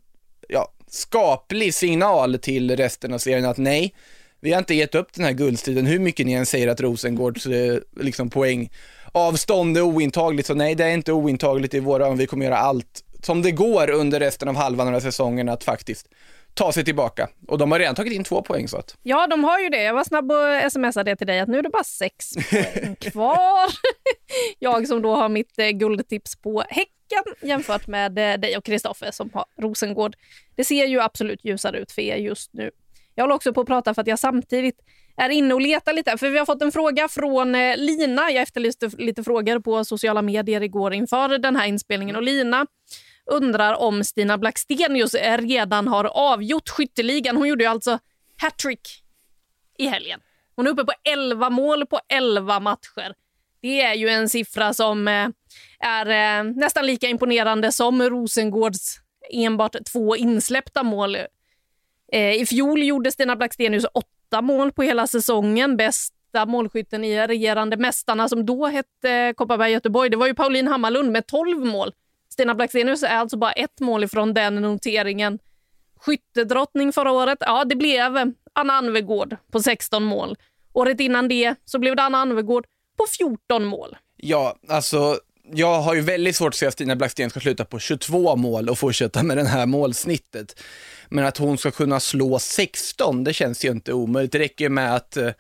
ja, 0.49 0.73
skaplig 0.89 1.75
signal 1.75 2.39
till 2.39 2.77
resten 2.77 3.13
av 3.13 3.19
serien 3.19 3.45
att 3.45 3.59
nej, 3.59 3.95
vi 4.41 4.53
har 4.53 4.59
inte 4.59 4.75
gett 4.75 4.95
upp 4.95 5.13
den 5.13 5.25
här 5.25 5.33
guldstriden 5.33 5.87
hur 5.87 5.99
mycket 5.99 6.27
ni 6.27 6.33
än 6.33 6.47
säger 6.47 6.69
att 6.69 6.81
Rosengårds 6.81 7.47
eh, 7.47 7.79
liksom 8.01 8.31
poäng 8.31 8.71
avstånd 9.13 9.77
är 9.77 9.83
ointagligt, 9.83 10.47
så 10.47 10.55
nej 10.55 10.75
det 10.75 10.85
är 10.85 10.95
inte 10.95 11.13
ointagligt 11.13 11.75
i 11.75 11.81
våra, 11.81 12.11
vi 12.11 12.27
kommer 12.27 12.45
göra 12.45 12.59
allt 12.59 13.05
som 13.23 13.43
det 13.43 13.51
går 13.51 13.91
under 13.91 14.21
resten 14.21 14.49
av 14.49 14.57
halvan 14.57 14.87
av 14.87 14.93
den 14.93 15.03
här 15.03 15.11
säsongen 15.11 15.49
att 15.49 15.65
faktiskt 15.65 16.09
ta 16.57 16.73
sig 16.73 16.85
tillbaka. 16.85 17.29
Och 17.49 17.59
de 17.59 17.73
har 17.73 17.79
redan 17.79 17.95
tagit 17.95 18.13
in 18.13 18.25
två 18.25 18.43
poäng 18.43 18.69
så 18.69 18.77
att 18.77 18.97
Ja, 19.03 19.27
de 19.27 19.45
har 19.45 19.59
ju 19.59 19.69
det. 19.69 19.83
Jag 19.83 19.95
var 19.95 20.05
snabb 20.05 20.33
och 20.33 20.73
smsade 20.73 21.11
det 21.11 21.17
till 21.17 21.27
dig 21.27 21.41
att 21.41 21.49
nu 21.49 21.59
är 21.59 21.63
det 21.63 21.69
bara 21.71 21.85
sex 21.85 22.33
poäng 22.51 22.97
kvar. 22.97 23.71
jag 24.59 24.89
som 24.89 25.03
då 25.03 25.15
har 25.15 25.29
mitt 25.29 25.59
eh, 25.59 25.69
guldtips 25.69 26.37
på 26.37 26.65
Häcken 26.69 27.35
jämfört 27.43 27.87
med 27.87 28.19
eh, 28.19 28.41
dig 28.41 28.57
och 28.57 28.65
Kristoffer 28.65 29.11
som 29.11 29.31
har 29.35 29.45
Rosengård. 29.61 30.17
Det 30.55 30.65
ser 30.65 30.87
ju 30.87 31.01
absolut 31.01 31.45
ljusare 31.45 31.79
ut 31.79 31.93
för 31.93 32.03
er 32.03 32.17
just 32.17 32.53
nu. 32.53 32.71
Jag 33.15 33.25
håller 33.25 33.35
också 33.35 33.53
på 33.53 33.61
att 33.61 33.67
prata 33.67 33.95
för 33.95 34.03
att 34.03 34.09
jag 34.09 34.19
samtidigt 34.19 34.81
är 35.17 35.29
inne 35.29 35.55
och 35.55 35.61
letar 35.61 35.93
lite. 35.93 36.19
För 36.19 36.31
vi 36.31 36.39
har 36.39 36.47
fått 36.47 36.63
en 36.63 36.73
fråga 36.73 37.09
från 37.09 37.55
eh, 37.55 37.77
Lina. 37.77 38.31
Jag 38.31 38.43
efterlyste 38.43 38.91
lite 38.99 39.25
frågor 39.25 39.59
på 39.61 39.85
sociala 39.85 40.23
medier 40.23 40.63
igår 40.63 40.95
inför 40.95 41.39
den 41.39 41.57
här 41.57 41.67
inspelningen. 41.67 42.17
Och 42.17 42.23
Lina 42.23 42.67
undrar 43.27 43.75
om 43.75 44.05
Stina 44.05 44.39
Blackstenius 44.39 45.15
redan 45.39 45.89
har 45.89 46.05
avgjort 46.05 46.69
skytteligan. 46.69 47.37
Hon 47.37 47.49
gjorde 47.49 47.65
ju 47.65 47.71
alltså 47.71 47.99
hattrick 48.37 49.03
i 49.79 49.87
helgen. 49.87 50.21
Hon 50.57 50.67
är 50.67 50.71
uppe 50.71 50.85
på 50.85 50.93
11 51.05 51.51
mål 51.51 51.87
på 51.87 52.01
11 52.09 52.61
matcher. 52.61 53.15
Det 53.61 53.81
är 53.81 53.95
ju 53.95 54.09
en 54.09 54.29
siffra 54.29 54.75
som 54.75 55.09
eh, 55.09 55.29
är 55.81 56.07
eh, 56.07 56.45
nästan 56.45 56.87
lika 56.87 57.09
imponerande 57.09 57.73
som 57.73 58.03
Rosengårds 58.03 59.01
enbart 59.33 59.77
två 59.93 60.17
insläppta 60.17 60.83
mål. 60.83 61.17
Eh, 62.13 62.33
I 62.33 62.47
fjol 62.47 62.83
gjorde 62.83 63.13
Stina 63.13 63.37
Blackstenius 63.37 63.87
åtta 63.95 64.43
mål 64.43 64.73
på 64.73 64.83
hela 64.83 65.07
säsongen. 65.07 65.77
Bästa 65.77 66.47
målskytten 66.47 67.05
i 67.05 67.27
regerande 67.27 67.77
mästarna 67.77 68.29
som 68.29 68.47
då 68.47 68.67
hette 68.67 69.35
Kopparberg 69.37 69.73
Göteborg, 69.73 70.11
det 70.11 70.17
var 70.17 70.27
ju 70.27 70.35
Pauline 70.35 70.69
Hammarlund 70.69 71.13
med 71.13 71.27
12 71.27 71.65
mål. 71.65 71.93
Stina 72.37 72.55
Blackstenius 72.55 73.03
är 73.03 73.17
alltså 73.17 73.37
bara 73.37 73.53
ett 73.53 73.81
mål 73.81 74.05
ifrån 74.05 74.35
den 74.35 74.55
noteringen. 74.55 75.39
Skyttedrottning 76.01 76.93
förra 76.93 77.13
året, 77.13 77.39
ja 77.41 77.65
det 77.65 77.77
blev 77.77 78.17
eh, 78.17 78.27
Anna 78.53 78.73
Anvegård 78.73 79.37
på 79.53 79.63
16 79.63 80.05
mål. 80.05 80.37
Året 80.73 81.01
innan 81.01 81.29
det 81.29 81.55
så 81.65 81.79
blev 81.79 81.97
det 81.97 82.03
Anna 82.03 82.19
Anvegård 82.19 82.67
på 82.99 83.05
14 83.19 83.65
mål. 83.65 83.97
Ja, 84.17 84.57
alltså 84.69 85.19
jag 85.53 85.81
har 85.81 85.95
ju 85.95 86.01
väldigt 86.01 86.37
svårt 86.37 86.49
att 86.49 86.55
se 86.55 86.67
att 86.67 86.75
Stina 86.75 86.97
Blacksten 86.97 87.31
ska 87.31 87.41
sluta 87.41 87.65
på 87.65 87.79
22 87.79 88.37
mål 88.37 88.69
och 88.69 88.79
fortsätta 88.79 89.23
med 89.23 89.37
det 89.37 89.45
här 89.45 89.67
målsnittet. 89.67 90.61
Men 91.09 91.25
att 91.25 91.39
hon 91.39 91.59
ska 91.59 91.71
kunna 91.71 92.01
slå 92.01 92.39
16, 92.39 93.25
det 93.25 93.33
känns 93.33 93.65
ju 93.65 93.71
inte 93.71 93.93
omöjligt. 93.93 94.33
Det 94.33 94.39
räcker 94.39 94.69
med 94.69 94.95
att 94.95 95.17
eh, 95.17 95.31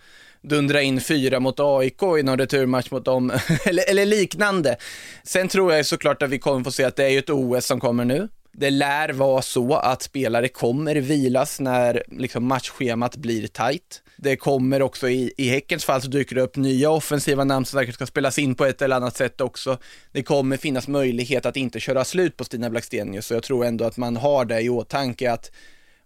dundra 0.48 0.82
in 0.82 1.00
fyra 1.00 1.40
mot 1.40 1.60
AIK 1.60 2.02
i 2.18 2.22
någon 2.22 2.38
returmatch 2.38 2.90
mot 2.90 3.04
dem, 3.04 3.32
eller, 3.64 3.90
eller 3.90 4.06
liknande. 4.06 4.76
Sen 5.22 5.48
tror 5.48 5.72
jag 5.72 5.86
såklart 5.86 6.22
att 6.22 6.30
vi 6.30 6.38
kommer 6.38 6.64
få 6.64 6.70
se 6.70 6.84
att 6.84 6.96
det 6.96 7.04
är 7.04 7.08
ju 7.08 7.18
ett 7.18 7.30
OS 7.30 7.66
som 7.66 7.80
kommer 7.80 8.04
nu. 8.04 8.28
Det 8.58 8.70
lär 8.70 9.08
vara 9.08 9.42
så 9.42 9.74
att 9.74 10.02
spelare 10.02 10.48
kommer 10.48 10.94
vilas 10.94 11.60
när 11.60 12.02
liksom, 12.08 12.46
matchschemat 12.46 13.16
blir 13.16 13.46
tajt. 13.46 14.02
Det 14.16 14.36
kommer 14.36 14.82
också 14.82 15.08
i, 15.08 15.32
i 15.36 15.48
Häckens 15.48 15.84
fall 15.84 16.02
så 16.02 16.08
dyker 16.08 16.34
det 16.34 16.42
upp 16.42 16.56
nya 16.56 16.90
offensiva 16.90 17.44
namn 17.44 17.64
som 17.64 17.80
säkert 17.80 17.94
ska 17.94 18.06
spelas 18.06 18.38
in 18.38 18.54
på 18.54 18.64
ett 18.64 18.82
eller 18.82 18.96
annat 18.96 19.16
sätt 19.16 19.40
också. 19.40 19.78
Det 20.12 20.22
kommer 20.22 20.56
finnas 20.56 20.88
möjlighet 20.88 21.46
att 21.46 21.56
inte 21.56 21.80
köra 21.80 22.04
slut 22.04 22.36
på 22.36 22.44
Stina 22.44 22.70
Blackstenius 22.70 23.26
så 23.26 23.34
jag 23.34 23.42
tror 23.42 23.64
ändå 23.64 23.84
att 23.84 23.96
man 23.96 24.16
har 24.16 24.44
det 24.44 24.60
i 24.60 24.68
åtanke 24.68 25.32
att 25.32 25.50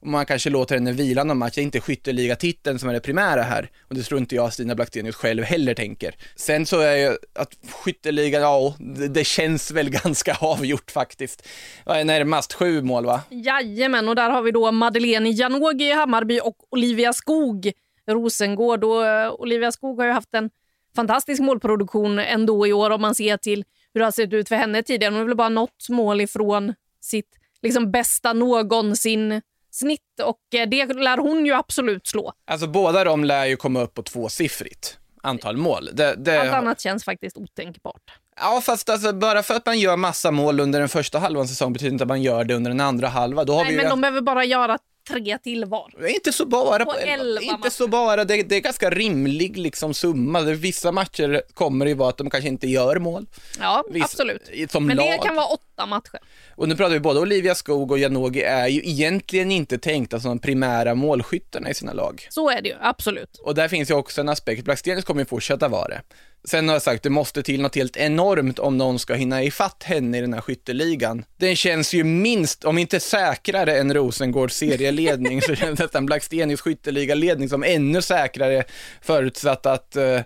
man 0.02 0.26
kanske 0.26 0.50
låter 0.50 0.74
henne 0.74 0.92
vila 0.92 1.24
någon 1.24 1.38
match, 1.38 1.54
det 1.54 1.60
är 1.60 1.62
inte 1.62 1.80
skytteligatiteln 1.80 2.78
som 2.78 2.88
är 2.88 2.92
det 2.92 3.00
primära 3.00 3.42
här. 3.42 3.70
Och 3.88 3.94
det 3.94 4.02
tror 4.02 4.20
inte 4.20 4.34
jag 4.34 4.52
Stina 4.52 4.74
Blackstenius 4.74 5.16
själv 5.16 5.42
heller 5.42 5.74
tänker. 5.74 6.14
Sen 6.36 6.66
så 6.66 6.80
är 6.80 6.96
ju 6.96 7.16
att 7.34 7.58
skytteligan, 7.70 8.42
ja, 8.42 8.74
det, 9.10 9.24
känns 9.24 9.70
väl 9.70 9.90
ganska 10.04 10.36
avgjort 10.40 10.90
faktiskt. 10.90 11.48
Vad 11.84 11.96
är 11.96 12.04
närmast? 12.04 12.52
Sju 12.52 12.82
mål 12.82 13.06
va? 13.06 13.20
Jajamän, 13.30 14.08
och 14.08 14.16
där 14.16 14.30
har 14.30 14.42
vi 14.42 14.50
då 14.50 14.72
Madeleine 14.72 15.30
Janogy 15.30 15.84
i 15.84 15.92
Hammarby 15.92 16.40
och 16.42 16.56
Olivia 16.70 17.12
Skog 17.12 17.72
Rosengård. 18.06 18.84
Och 18.84 19.06
eh, 19.06 19.32
Olivia 19.32 19.72
Skog 19.72 19.98
har 19.98 20.06
ju 20.06 20.12
haft 20.12 20.34
en 20.34 20.50
fantastisk 20.96 21.42
målproduktion 21.42 22.18
ändå 22.18 22.66
i 22.66 22.72
år 22.72 22.90
om 22.90 23.00
man 23.00 23.14
ser 23.14 23.36
till 23.36 23.64
hur 23.94 23.98
det 23.98 24.04
har 24.04 24.12
sett 24.12 24.32
ut 24.32 24.48
för 24.48 24.56
henne 24.56 24.82
tidigare. 24.82 25.12
Hon 25.12 25.18
har 25.18 25.26
väl 25.26 25.36
bara 25.36 25.48
nått 25.48 25.88
mål 25.88 26.20
ifrån 26.20 26.74
sitt 27.00 27.30
liksom, 27.62 27.90
bästa 27.90 28.32
någonsin 28.32 29.40
snitt 29.80 30.20
och 30.22 30.54
eh, 30.54 30.68
det 30.68 30.86
lär 30.86 31.16
hon 31.18 31.46
ju 31.46 31.52
absolut 31.52 32.06
slå. 32.06 32.32
Alltså 32.50 32.66
båda 32.66 33.04
de 33.04 33.24
lär 33.24 33.44
ju 33.46 33.56
komma 33.56 33.80
upp 33.80 33.94
på 33.94 34.02
tvåsiffrigt 34.02 34.98
antal 35.22 35.56
mål. 35.56 35.90
Det, 35.92 36.14
det, 36.18 36.40
Allt 36.40 36.52
annat 36.52 36.80
känns 36.80 37.04
faktiskt 37.04 37.36
otänkbart. 37.36 38.02
Ja, 38.40 38.60
fast 38.60 38.88
alltså, 38.90 39.12
bara 39.12 39.42
för 39.42 39.54
att 39.54 39.66
man 39.66 39.78
gör 39.78 39.96
massa 39.96 40.30
mål 40.30 40.60
under 40.60 40.80
den 40.80 40.88
första 40.88 41.18
halvan 41.18 41.48
säsong 41.48 41.72
betyder 41.72 41.92
inte 41.92 42.04
att 42.04 42.08
man 42.08 42.22
gör 42.22 42.44
det 42.44 42.54
under 42.54 42.70
den 42.70 42.80
andra 42.80 43.08
halvan. 43.08 43.46
Då 43.46 43.52
har 43.52 43.62
Nej, 43.62 43.70
vi 43.70 43.76
men 43.76 43.84
ju 43.84 43.90
de 43.90 44.00
behöver 44.00 44.20
bara 44.20 44.44
göra 44.44 44.78
tre 45.10 45.38
till 45.38 45.64
var. 45.64 45.92
Det 45.98 46.04
är 46.04 46.14
Inte 46.14 46.32
så 46.32 46.46
bara. 46.46 46.84
På 46.84 46.92
elva 46.94 47.40
inte 47.40 47.56
matcher. 47.56 47.70
så 47.70 47.88
bara. 47.88 48.24
Det, 48.24 48.42
det 48.42 48.56
är 48.56 48.60
ganska 48.60 48.90
rimlig 48.90 49.58
liksom, 49.58 49.94
summa. 49.94 50.40
Det- 50.40 50.54
Vissa 50.54 50.92
matcher 50.92 51.42
kommer 51.54 51.84
det 51.84 51.88
ju 51.88 51.94
vara 51.96 52.08
att 52.08 52.16
de 52.18 52.30
kanske 52.30 52.48
inte 52.48 52.66
gör 52.68 52.96
mål. 52.98 53.26
Ja, 53.60 53.84
Viss- 53.90 54.04
absolut. 54.04 54.50
Som 54.70 54.86
Men 54.86 54.96
det 54.96 55.10
lag. 55.16 55.22
kan 55.26 55.34
vara 55.36 55.46
åtta 55.46 55.86
matcher. 55.86 56.18
Och 56.56 56.68
nu 56.68 56.76
pratar 56.76 56.92
vi 56.92 57.00
både 57.00 57.20
Olivia 57.20 57.54
Skog 57.54 57.90
och 57.90 57.98
Janogy 57.98 58.40
är 58.40 58.68
ju 58.68 58.80
egentligen 58.84 59.50
inte 59.52 59.78
tänkta 59.78 60.20
som 60.20 60.28
de 60.28 60.38
primära 60.38 60.94
målskyttarna 60.94 61.70
i 61.70 61.74
sina 61.74 61.92
lag. 61.92 62.26
Så 62.30 62.50
är 62.50 62.62
det 62.62 62.68
ju, 62.68 62.74
absolut. 62.80 63.36
Och 63.44 63.54
där 63.54 63.68
finns 63.68 63.90
ju 63.90 63.94
också 63.94 64.20
en 64.20 64.28
aspekt. 64.28 64.64
Blackstenius 64.64 65.04
kommer 65.04 65.20
ju 65.20 65.26
fortsätta 65.26 65.68
vara 65.68 65.88
det. 65.88 66.02
Sen 66.44 66.68
har 66.68 66.74
jag 66.74 66.82
sagt, 66.82 67.02
det 67.02 67.10
måste 67.10 67.42
till 67.42 67.62
något 67.62 67.74
helt 67.76 67.96
enormt 67.96 68.58
om 68.58 68.78
någon 68.78 68.98
ska 68.98 69.14
hinna 69.14 69.42
ifatt 69.42 69.82
henne 69.82 70.18
i 70.18 70.20
den 70.20 70.34
här 70.34 70.40
skytteligan. 70.40 71.24
Den 71.36 71.56
känns 71.56 71.92
ju 71.92 72.04
minst, 72.04 72.64
om 72.64 72.78
inte 72.78 73.00
säkrare 73.00 73.78
än 73.78 73.94
Rosengårds 73.94 74.56
serieledning, 74.56 75.42
så 75.42 75.54
känns 75.54 75.80
nästan 75.80 76.06
Blackstenius 76.06 76.60
skytteligaledning 76.60 77.48
som 77.48 77.64
ännu 77.64 78.02
säkrare 78.02 78.64
förutsatt 79.02 79.66
att 79.66 79.96
eh, 79.96 80.20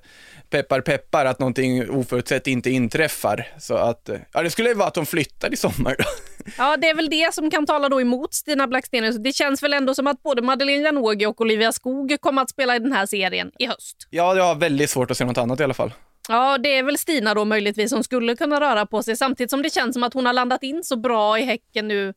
peppar 0.51 0.81
peppar 0.81 1.27
att 1.27 1.39
någonting 1.39 1.91
oförutsett 1.91 2.47
inte 2.47 2.71
inträffar. 2.71 3.49
Så 3.59 3.75
att, 3.75 4.09
eh, 4.09 4.19
ja 4.33 4.43
det 4.43 4.51
skulle 4.51 4.69
ju 4.69 4.75
vara 4.75 4.89
att 4.89 4.95
de 4.95 5.07
flyttar 5.07 5.53
i 5.53 5.57
sommar 5.57 5.97
då. 5.99 6.05
Ja, 6.59 6.77
det 6.77 6.89
är 6.89 6.95
väl 6.95 7.11
det 7.11 7.35
som 7.35 7.51
kan 7.51 7.67
tala 7.67 7.89
då 7.89 8.01
emot 8.01 8.35
Stina 8.35 8.67
Blackstenius. 8.67 9.17
Det 9.17 9.33
känns 9.33 9.63
väl 9.63 9.73
ändå 9.73 9.95
som 9.95 10.07
att 10.07 10.23
både 10.23 10.43
Madeleine 10.43 10.83
Janogy 10.85 11.27
och 11.27 11.41
Olivia 11.41 11.73
Skog 11.73 12.17
kommer 12.21 12.43
att 12.43 12.51
spela 12.51 12.77
i 12.77 12.79
den 12.79 12.93
här 12.93 13.07
serien 13.07 13.51
i 13.59 13.67
höst. 13.67 14.07
Ja, 14.11 14.37
jag 14.37 14.45
har 14.45 14.55
väldigt 14.55 14.91
svårt 14.91 15.11
att 15.11 15.17
se 15.17 15.25
något 15.25 15.39
annat 15.39 15.61
i 15.61 15.65
alla 15.65 15.75
fall. 15.75 15.93
Ja, 16.29 16.59
det 16.59 16.79
är 16.79 16.83
väl 16.83 16.99
Stina 16.99 17.35
då 17.35 17.45
möjligtvis 17.45 17.91
som 17.91 18.05
skulle 18.05 18.37
kunna 18.37 18.61
röra 18.61 18.87
på 18.87 19.03
sig 19.03 19.17
samtidigt 19.17 19.51
som 19.51 19.63
det 19.63 19.71
känns 19.73 19.95
som 19.95 20.03
att 20.03 20.15
hon 20.15 20.27
har 20.27 20.33
landat 20.33 20.63
in 20.63 20.85
så 20.85 20.97
bra 20.97 21.39
i 21.39 21.43
Häcken 21.43 21.89
nu 21.89 22.15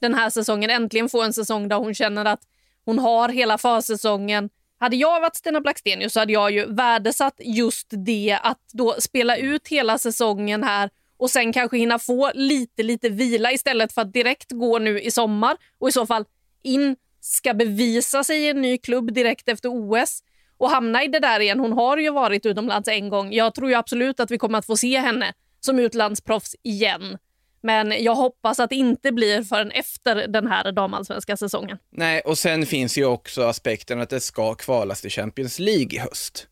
den 0.00 0.14
här 0.14 0.30
säsongen. 0.30 0.70
Äntligen 0.70 1.08
få 1.08 1.22
en 1.22 1.32
säsong 1.32 1.68
där 1.68 1.76
hon 1.76 1.94
känner 1.94 2.24
att 2.24 2.40
hon 2.84 2.98
har 2.98 3.28
hela 3.28 3.58
försäsongen. 3.58 4.50
Hade 4.78 4.96
jag 4.96 5.20
varit 5.20 5.36
Stina 5.36 5.60
Blackstenius 5.60 6.12
så 6.12 6.20
hade 6.20 6.32
jag 6.32 6.50
ju 6.50 6.74
värdesatt 6.74 7.34
just 7.38 7.86
det 7.90 8.38
att 8.42 8.60
då 8.72 8.94
spela 8.98 9.36
ut 9.36 9.68
hela 9.68 9.98
säsongen 9.98 10.64
här 10.64 10.90
och 11.20 11.30
sen 11.30 11.52
kanske 11.52 11.76
hinna 11.76 11.98
få 11.98 12.30
lite, 12.34 12.82
lite 12.82 13.08
vila 13.08 13.52
istället 13.52 13.92
för 13.92 14.02
att 14.02 14.12
direkt 14.12 14.52
gå 14.52 14.78
nu 14.78 15.00
i 15.00 15.10
sommar 15.10 15.56
och 15.78 15.88
i 15.88 15.92
så 15.92 16.06
fall 16.06 16.24
in, 16.62 16.96
ska 17.20 17.54
bevisa 17.54 18.24
sig 18.24 18.44
i 18.44 18.48
en 18.48 18.62
ny 18.62 18.78
klubb 18.78 19.12
direkt 19.12 19.48
efter 19.48 19.68
OS 19.68 20.22
och 20.58 20.70
hamna 20.70 21.04
i 21.04 21.08
det 21.08 21.18
där 21.18 21.40
igen. 21.40 21.60
Hon 21.60 21.72
har 21.72 21.96
ju 21.96 22.10
varit 22.10 22.46
utomlands 22.46 22.88
en 22.88 23.08
gång. 23.08 23.32
Jag 23.32 23.54
tror 23.54 23.70
ju 23.70 23.74
absolut 23.74 24.20
att 24.20 24.30
vi 24.30 24.38
kommer 24.38 24.58
att 24.58 24.66
få 24.66 24.76
se 24.76 24.98
henne 24.98 25.32
som 25.60 25.78
utlandsproffs 25.78 26.56
igen. 26.62 27.18
Men 27.62 28.04
jag 28.04 28.14
hoppas 28.14 28.60
att 28.60 28.70
det 28.70 28.76
inte 28.76 29.12
blir 29.12 29.42
förrän 29.42 29.70
efter 29.70 30.28
den 30.28 30.46
här 30.46 30.72
damallsvenska 30.72 31.36
säsongen. 31.36 31.78
Nej, 31.90 32.20
och 32.20 32.38
sen 32.38 32.66
finns 32.66 32.98
ju 32.98 33.04
också 33.04 33.42
aspekten 33.42 34.00
att 34.00 34.10
det 34.10 34.20
ska 34.20 34.54
kvalas 34.54 35.00
till 35.00 35.10
Champions 35.10 35.58
League 35.58 35.88
i 35.90 35.98
höst. 35.98 36.48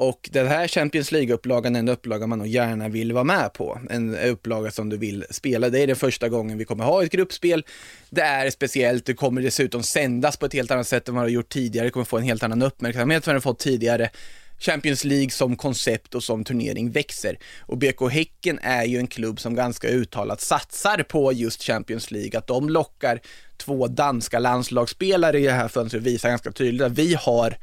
Och 0.00 0.28
den 0.32 0.46
här 0.46 0.68
Champions 0.68 1.12
League-upplagan 1.12 1.74
är 1.74 1.78
en 1.78 1.88
upplaga 1.88 2.26
man 2.26 2.38
nog 2.38 2.48
gärna 2.48 2.88
vill 2.88 3.12
vara 3.12 3.24
med 3.24 3.52
på. 3.52 3.80
En 3.90 4.14
upplaga 4.18 4.70
som 4.70 4.88
du 4.88 4.96
vill 4.96 5.24
spela. 5.30 5.70
Det 5.70 5.80
är 5.80 5.86
den 5.86 5.96
första 5.96 6.28
gången 6.28 6.58
vi 6.58 6.64
kommer 6.64 6.84
ha 6.84 7.04
ett 7.04 7.12
gruppspel. 7.12 7.64
Det 8.10 8.22
är 8.22 8.50
speciellt, 8.50 9.06
det 9.06 9.14
kommer 9.14 9.42
dessutom 9.42 9.82
sändas 9.82 10.36
på 10.36 10.46
ett 10.46 10.52
helt 10.52 10.70
annat 10.70 10.88
sätt 10.88 11.08
än 11.08 11.14
vad 11.14 11.24
det 11.24 11.26
har 11.26 11.30
gjort 11.30 11.48
tidigare. 11.48 11.86
Det 11.86 11.90
kommer 11.90 12.04
få 12.04 12.18
en 12.18 12.22
helt 12.22 12.42
annan 12.42 12.62
uppmärksamhet 12.62 13.28
än 13.28 13.34
det 13.34 13.40
fått 13.40 13.58
tidigare. 13.58 14.10
Champions 14.58 15.04
League 15.04 15.30
som 15.30 15.56
koncept 15.56 16.14
och 16.14 16.22
som 16.22 16.44
turnering 16.44 16.90
växer. 16.90 17.38
Och 17.60 17.78
BK 17.78 18.10
Häcken 18.10 18.58
är 18.62 18.84
ju 18.84 18.98
en 18.98 19.06
klubb 19.06 19.40
som 19.40 19.54
ganska 19.54 19.88
uttalat 19.88 20.40
satsar 20.40 21.02
på 21.02 21.32
just 21.32 21.62
Champions 21.62 22.10
League, 22.10 22.38
att 22.38 22.46
de 22.46 22.68
lockar 22.68 23.20
två 23.56 23.86
danska 23.86 24.38
landslagsspelare 24.38 25.38
i 25.38 25.44
det 25.44 25.52
här 25.52 25.68
fönstret 25.68 26.02
visar 26.02 26.28
ganska 26.28 26.52
tydligt 26.52 26.82
att 26.82 26.92
vi 26.92 27.14
har 27.14 27.56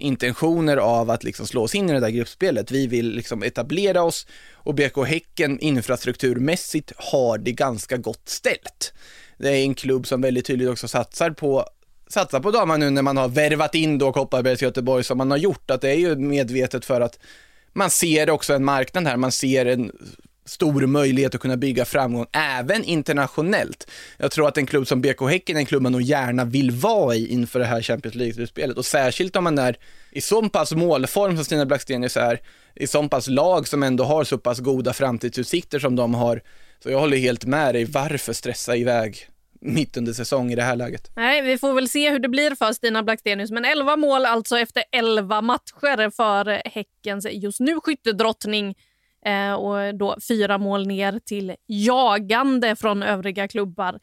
intentioner 0.00 0.76
av 0.76 1.10
att 1.10 1.24
liksom 1.24 1.46
slå 1.46 1.62
oss 1.62 1.74
in 1.74 1.90
i 1.90 1.92
det 1.92 2.00
där 2.00 2.10
gruppspelet. 2.10 2.70
Vi 2.70 2.86
vill 2.86 3.10
liksom 3.10 3.42
etablera 3.42 4.02
oss 4.02 4.26
och 4.54 4.74
BK 4.74 5.06
Häcken 5.06 5.58
infrastrukturmässigt 5.58 6.92
har 6.96 7.38
det 7.38 7.52
ganska 7.52 7.96
gott 7.96 8.28
ställt. 8.28 8.92
Det 9.38 9.48
är 9.48 9.62
en 9.62 9.74
klubb 9.74 10.06
som 10.06 10.20
väldigt 10.20 10.46
tydligt 10.46 10.68
också 10.68 10.88
satsar 10.88 11.30
på 11.30 11.64
satsar 12.08 12.40
på 12.40 12.50
damerna 12.50 12.76
nu 12.76 12.90
när 12.90 13.02
man 13.02 13.16
har 13.16 13.28
värvat 13.28 13.74
in 13.74 13.98
då 13.98 14.12
Kopparbergs 14.12 14.62
Göteborg 14.62 15.04
som 15.04 15.18
man 15.18 15.30
har 15.30 15.38
gjort, 15.38 15.70
att 15.70 15.80
det 15.80 15.90
är 15.90 15.96
ju 15.96 16.16
medvetet 16.16 16.84
för 16.84 17.00
att 17.00 17.18
man 17.72 17.90
ser 17.90 18.30
också 18.30 18.54
en 18.54 18.64
marknad 18.64 19.06
här, 19.06 19.16
man 19.16 19.32
ser 19.32 19.66
en 19.66 19.92
stor 20.50 20.86
möjlighet 20.86 21.34
att 21.34 21.40
kunna 21.40 21.56
bygga 21.56 21.84
framgång 21.84 22.26
även 22.32 22.84
internationellt. 22.84 23.90
Jag 24.18 24.30
tror 24.30 24.48
att 24.48 24.56
en 24.56 24.66
klubb 24.66 24.86
som 24.86 25.00
BK 25.00 25.20
Häcken 25.30 25.56
är 25.56 25.60
en 25.60 25.66
klubb 25.66 25.82
man 25.82 25.92
nog 25.92 26.02
gärna 26.02 26.44
vill 26.44 26.70
vara 26.70 27.14
i 27.14 27.32
inför 27.32 27.58
det 27.58 27.64
här 27.64 27.82
Champions 27.82 28.14
League-slutspelet 28.14 28.76
och 28.76 28.84
särskilt 28.84 29.36
om 29.36 29.44
man 29.44 29.58
är 29.58 29.76
i 30.10 30.20
så 30.20 30.48
pass 30.48 30.72
målform 30.72 31.36
som 31.36 31.44
Stina 31.44 31.66
Blackstenius 31.66 32.16
är, 32.16 32.40
i 32.74 32.86
så 32.86 33.08
pass 33.08 33.28
lag 33.28 33.68
som 33.68 33.82
ändå 33.82 34.04
har 34.04 34.24
så 34.24 34.38
pass 34.38 34.60
goda 34.60 34.92
framtidsutsikter 34.92 35.78
som 35.78 35.96
de 35.96 36.14
har. 36.14 36.42
Så 36.82 36.90
jag 36.90 36.98
håller 36.98 37.16
helt 37.16 37.44
med 37.44 37.74
dig, 37.74 37.84
varför 37.84 38.32
stressa 38.32 38.76
iväg 38.76 39.28
mitt 39.60 39.96
under 39.96 40.12
säsong 40.12 40.52
i 40.52 40.54
det 40.54 40.62
här 40.62 40.76
läget. 40.76 41.10
Nej, 41.16 41.42
vi 41.42 41.58
får 41.58 41.72
väl 41.72 41.88
se 41.88 42.10
hur 42.10 42.18
det 42.18 42.28
blir 42.28 42.54
för 42.54 42.72
Stina 42.72 43.02
Blackstenius. 43.02 43.50
Men 43.50 43.64
11 43.64 43.96
mål 43.96 44.26
alltså 44.26 44.58
efter 44.58 44.84
11 44.92 45.40
matcher 45.40 46.10
för 46.10 46.62
Häckens 46.68 47.26
just 47.30 47.60
nu 47.60 47.80
skyttedrottning. 47.80 48.74
Eh, 49.26 49.52
och 49.52 49.94
då 49.94 50.16
fyra 50.28 50.58
mål 50.58 50.86
ner 50.86 51.18
till 51.18 51.54
jagande 51.66 52.76
från 52.76 53.02
övriga 53.02 53.48
klubbar. 53.48 53.98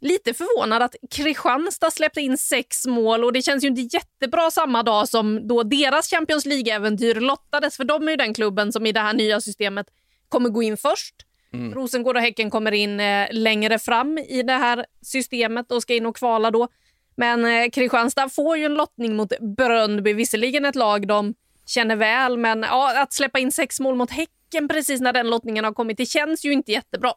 Lite 0.00 0.34
förvånad 0.34 0.82
att 0.82 0.94
Kristianstad 1.10 1.90
släppte 1.90 2.20
in 2.20 2.38
sex 2.38 2.86
mål 2.86 3.24
och 3.24 3.32
det 3.32 3.42
känns 3.42 3.64
ju 3.64 3.68
inte 3.68 3.96
jättebra 3.96 4.50
samma 4.50 4.82
dag 4.82 5.08
som 5.08 5.48
då 5.48 5.62
deras 5.62 6.10
Champions 6.10 6.46
League-äventyr 6.46 7.14
lottades. 7.14 7.76
För 7.76 7.84
de 7.84 8.06
är 8.06 8.10
ju 8.10 8.16
den 8.16 8.34
klubben 8.34 8.72
som 8.72 8.86
i 8.86 8.92
det 8.92 9.00
här 9.00 9.14
nya 9.14 9.40
systemet 9.40 9.86
kommer 10.28 10.48
gå 10.48 10.62
in 10.62 10.76
först. 10.76 11.14
Mm. 11.52 11.74
Rosengård 11.74 12.16
och 12.16 12.22
Häcken 12.22 12.50
kommer 12.50 12.72
in 12.72 13.00
eh, 13.00 13.28
längre 13.30 13.78
fram 13.78 14.18
i 14.18 14.42
det 14.42 14.52
här 14.52 14.86
systemet 15.02 15.72
och 15.72 15.82
ska 15.82 15.94
in 15.94 16.06
och 16.06 16.16
kvala 16.16 16.50
då. 16.50 16.68
Men 17.16 17.44
eh, 17.44 17.70
Kristianstad 17.70 18.28
får 18.28 18.56
ju 18.56 18.64
en 18.64 18.74
lottning 18.74 19.16
mot 19.16 19.32
Bröndby, 19.56 20.12
visserligen 20.12 20.64
ett 20.64 20.74
lag 20.74 21.08
de 21.08 21.34
känner 21.66 21.96
väl, 21.96 22.36
men 22.36 22.62
ja, 22.62 23.02
att 23.02 23.12
släppa 23.12 23.38
in 23.38 23.52
sex 23.52 23.80
mål 23.80 23.94
mot 23.94 24.10
Häcken 24.10 24.35
precis 24.68 25.00
när 25.00 25.12
den 25.12 25.30
lottningen 25.30 25.64
har 25.64 25.72
kommit, 25.72 25.96
det 25.96 26.06
känns 26.06 26.44
ju 26.44 26.52
inte 26.52 26.72
jättebra. 26.72 27.12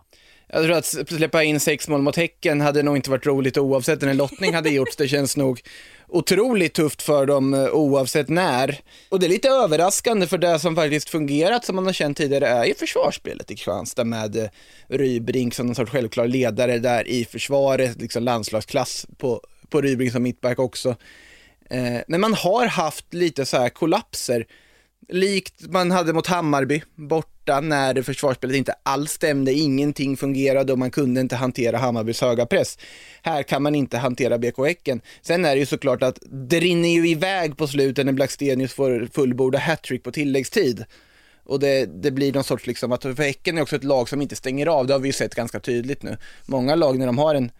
Jag 0.48 0.63
tror 0.63 0.77
att 0.77 0.86
släppa 0.86 1.43
in 1.43 1.59
sex 1.59 1.88
mål 1.88 2.01
mot 2.01 2.15
Häcken 2.15 2.62
hade 2.62 2.83
nog 2.83 2.96
inte 2.96 3.09
varit 3.09 3.25
roligt 3.25 3.57
oavsett 3.57 4.01
när 4.01 4.07
en 4.07 4.18
lottning 4.18 4.53
hade 4.53 4.70
gjorts. 4.70 4.96
Det 4.96 5.07
känns 5.07 5.37
nog 5.37 5.61
otroligt 6.07 6.74
tufft 6.74 7.01
för 7.01 7.25
dem 7.25 7.53
eh, 7.53 7.70
oavsett 7.70 8.29
när. 8.29 8.79
Och 9.09 9.20
det 9.20 9.25
är 9.25 9.29
lite 9.29 9.50
överraskande 9.50 10.27
för 10.27 10.37
det 10.37 10.59
som 10.59 10.75
faktiskt 10.75 11.09
fungerat 11.09 11.65
som 11.65 11.75
man 11.75 11.85
har 11.85 11.94
känt 11.94 12.18
tidigare 12.18 12.48
är 12.48 12.65
ju 12.65 12.74
försvarsspelet 12.75 13.51
i 13.51 13.55
Kristianstad 13.55 14.03
med 14.03 14.35
eh, 14.35 14.50
Rybrink 14.87 15.53
som 15.53 15.65
någon 15.65 15.75
sorts 15.75 15.92
självklar 15.92 16.27
ledare 16.27 16.79
där 16.79 17.07
i 17.07 17.25
försvaret, 17.25 18.01
liksom 18.01 18.24
landslagsklass 18.24 19.07
på, 19.18 19.42
på 19.70 19.81
Rybrink 19.81 20.11
som 20.11 20.24
mittback 20.24 20.59
också. 20.59 20.96
Eh, 21.70 22.01
men 22.07 22.22
man 22.22 22.33
har 22.33 22.68
haft 22.68 23.13
lite 23.13 23.46
så 23.46 23.57
här 23.57 23.70
kollapser 23.70 24.46
likt 25.09 25.72
man 25.72 25.91
hade 25.91 26.13
mot 26.13 26.27
Hammarby 26.27 26.81
borta 26.95 27.59
när 27.61 28.01
försvarsspelet 28.01 28.55
inte 28.55 28.75
alls 28.83 29.11
stämde, 29.11 29.53
ingenting 29.53 30.17
fungerade 30.17 30.74
och 30.74 30.79
man 30.79 30.91
kunde 30.91 31.22
inte 31.22 31.35
hantera 31.35 31.77
Hammarbys 31.77 32.22
höga 32.22 32.45
press. 32.45 32.77
Här 33.22 33.43
kan 33.43 33.63
man 33.63 33.75
inte 33.75 33.98
hantera 33.98 34.37
BK 34.37 34.57
Häcken. 34.65 35.01
Sen 35.22 35.45
är 35.45 35.55
det 35.55 35.59
ju 35.59 35.65
såklart 35.65 36.03
att 36.03 36.19
det 36.29 36.59
rinner 36.59 36.89
ju 36.89 37.07
iväg 37.09 37.57
på 37.57 37.67
slutet 37.67 38.05
när 38.05 38.13
Blackstenius 38.13 38.74
får 38.74 39.09
fullborda 39.13 39.59
hattrick 39.59 40.03
på 40.03 40.11
tilläggstid. 40.11 40.85
Och 41.43 41.59
det, 41.59 41.85
det, 41.85 42.11
blir 42.11 42.33
någon 42.33 42.43
sorts 42.43 42.67
liksom 42.67 42.91
att, 42.91 43.01
för 43.01 43.24
Häcken 43.24 43.57
är 43.57 43.61
också 43.61 43.75
ett 43.75 43.83
lag 43.83 44.09
som 44.09 44.22
inte 44.22 44.35
stänger 44.35 44.67
av, 44.67 44.87
det 44.87 44.93
har 44.93 45.00
vi 45.00 45.09
ju 45.09 45.13
sett 45.13 45.35
ganska 45.35 45.59
tydligt 45.59 46.03
nu. 46.03 46.17
Många 46.45 46.75
lag 46.75 47.00
när 47.00 47.05
de 47.05 47.17
har 47.17 47.35
en 47.35 47.51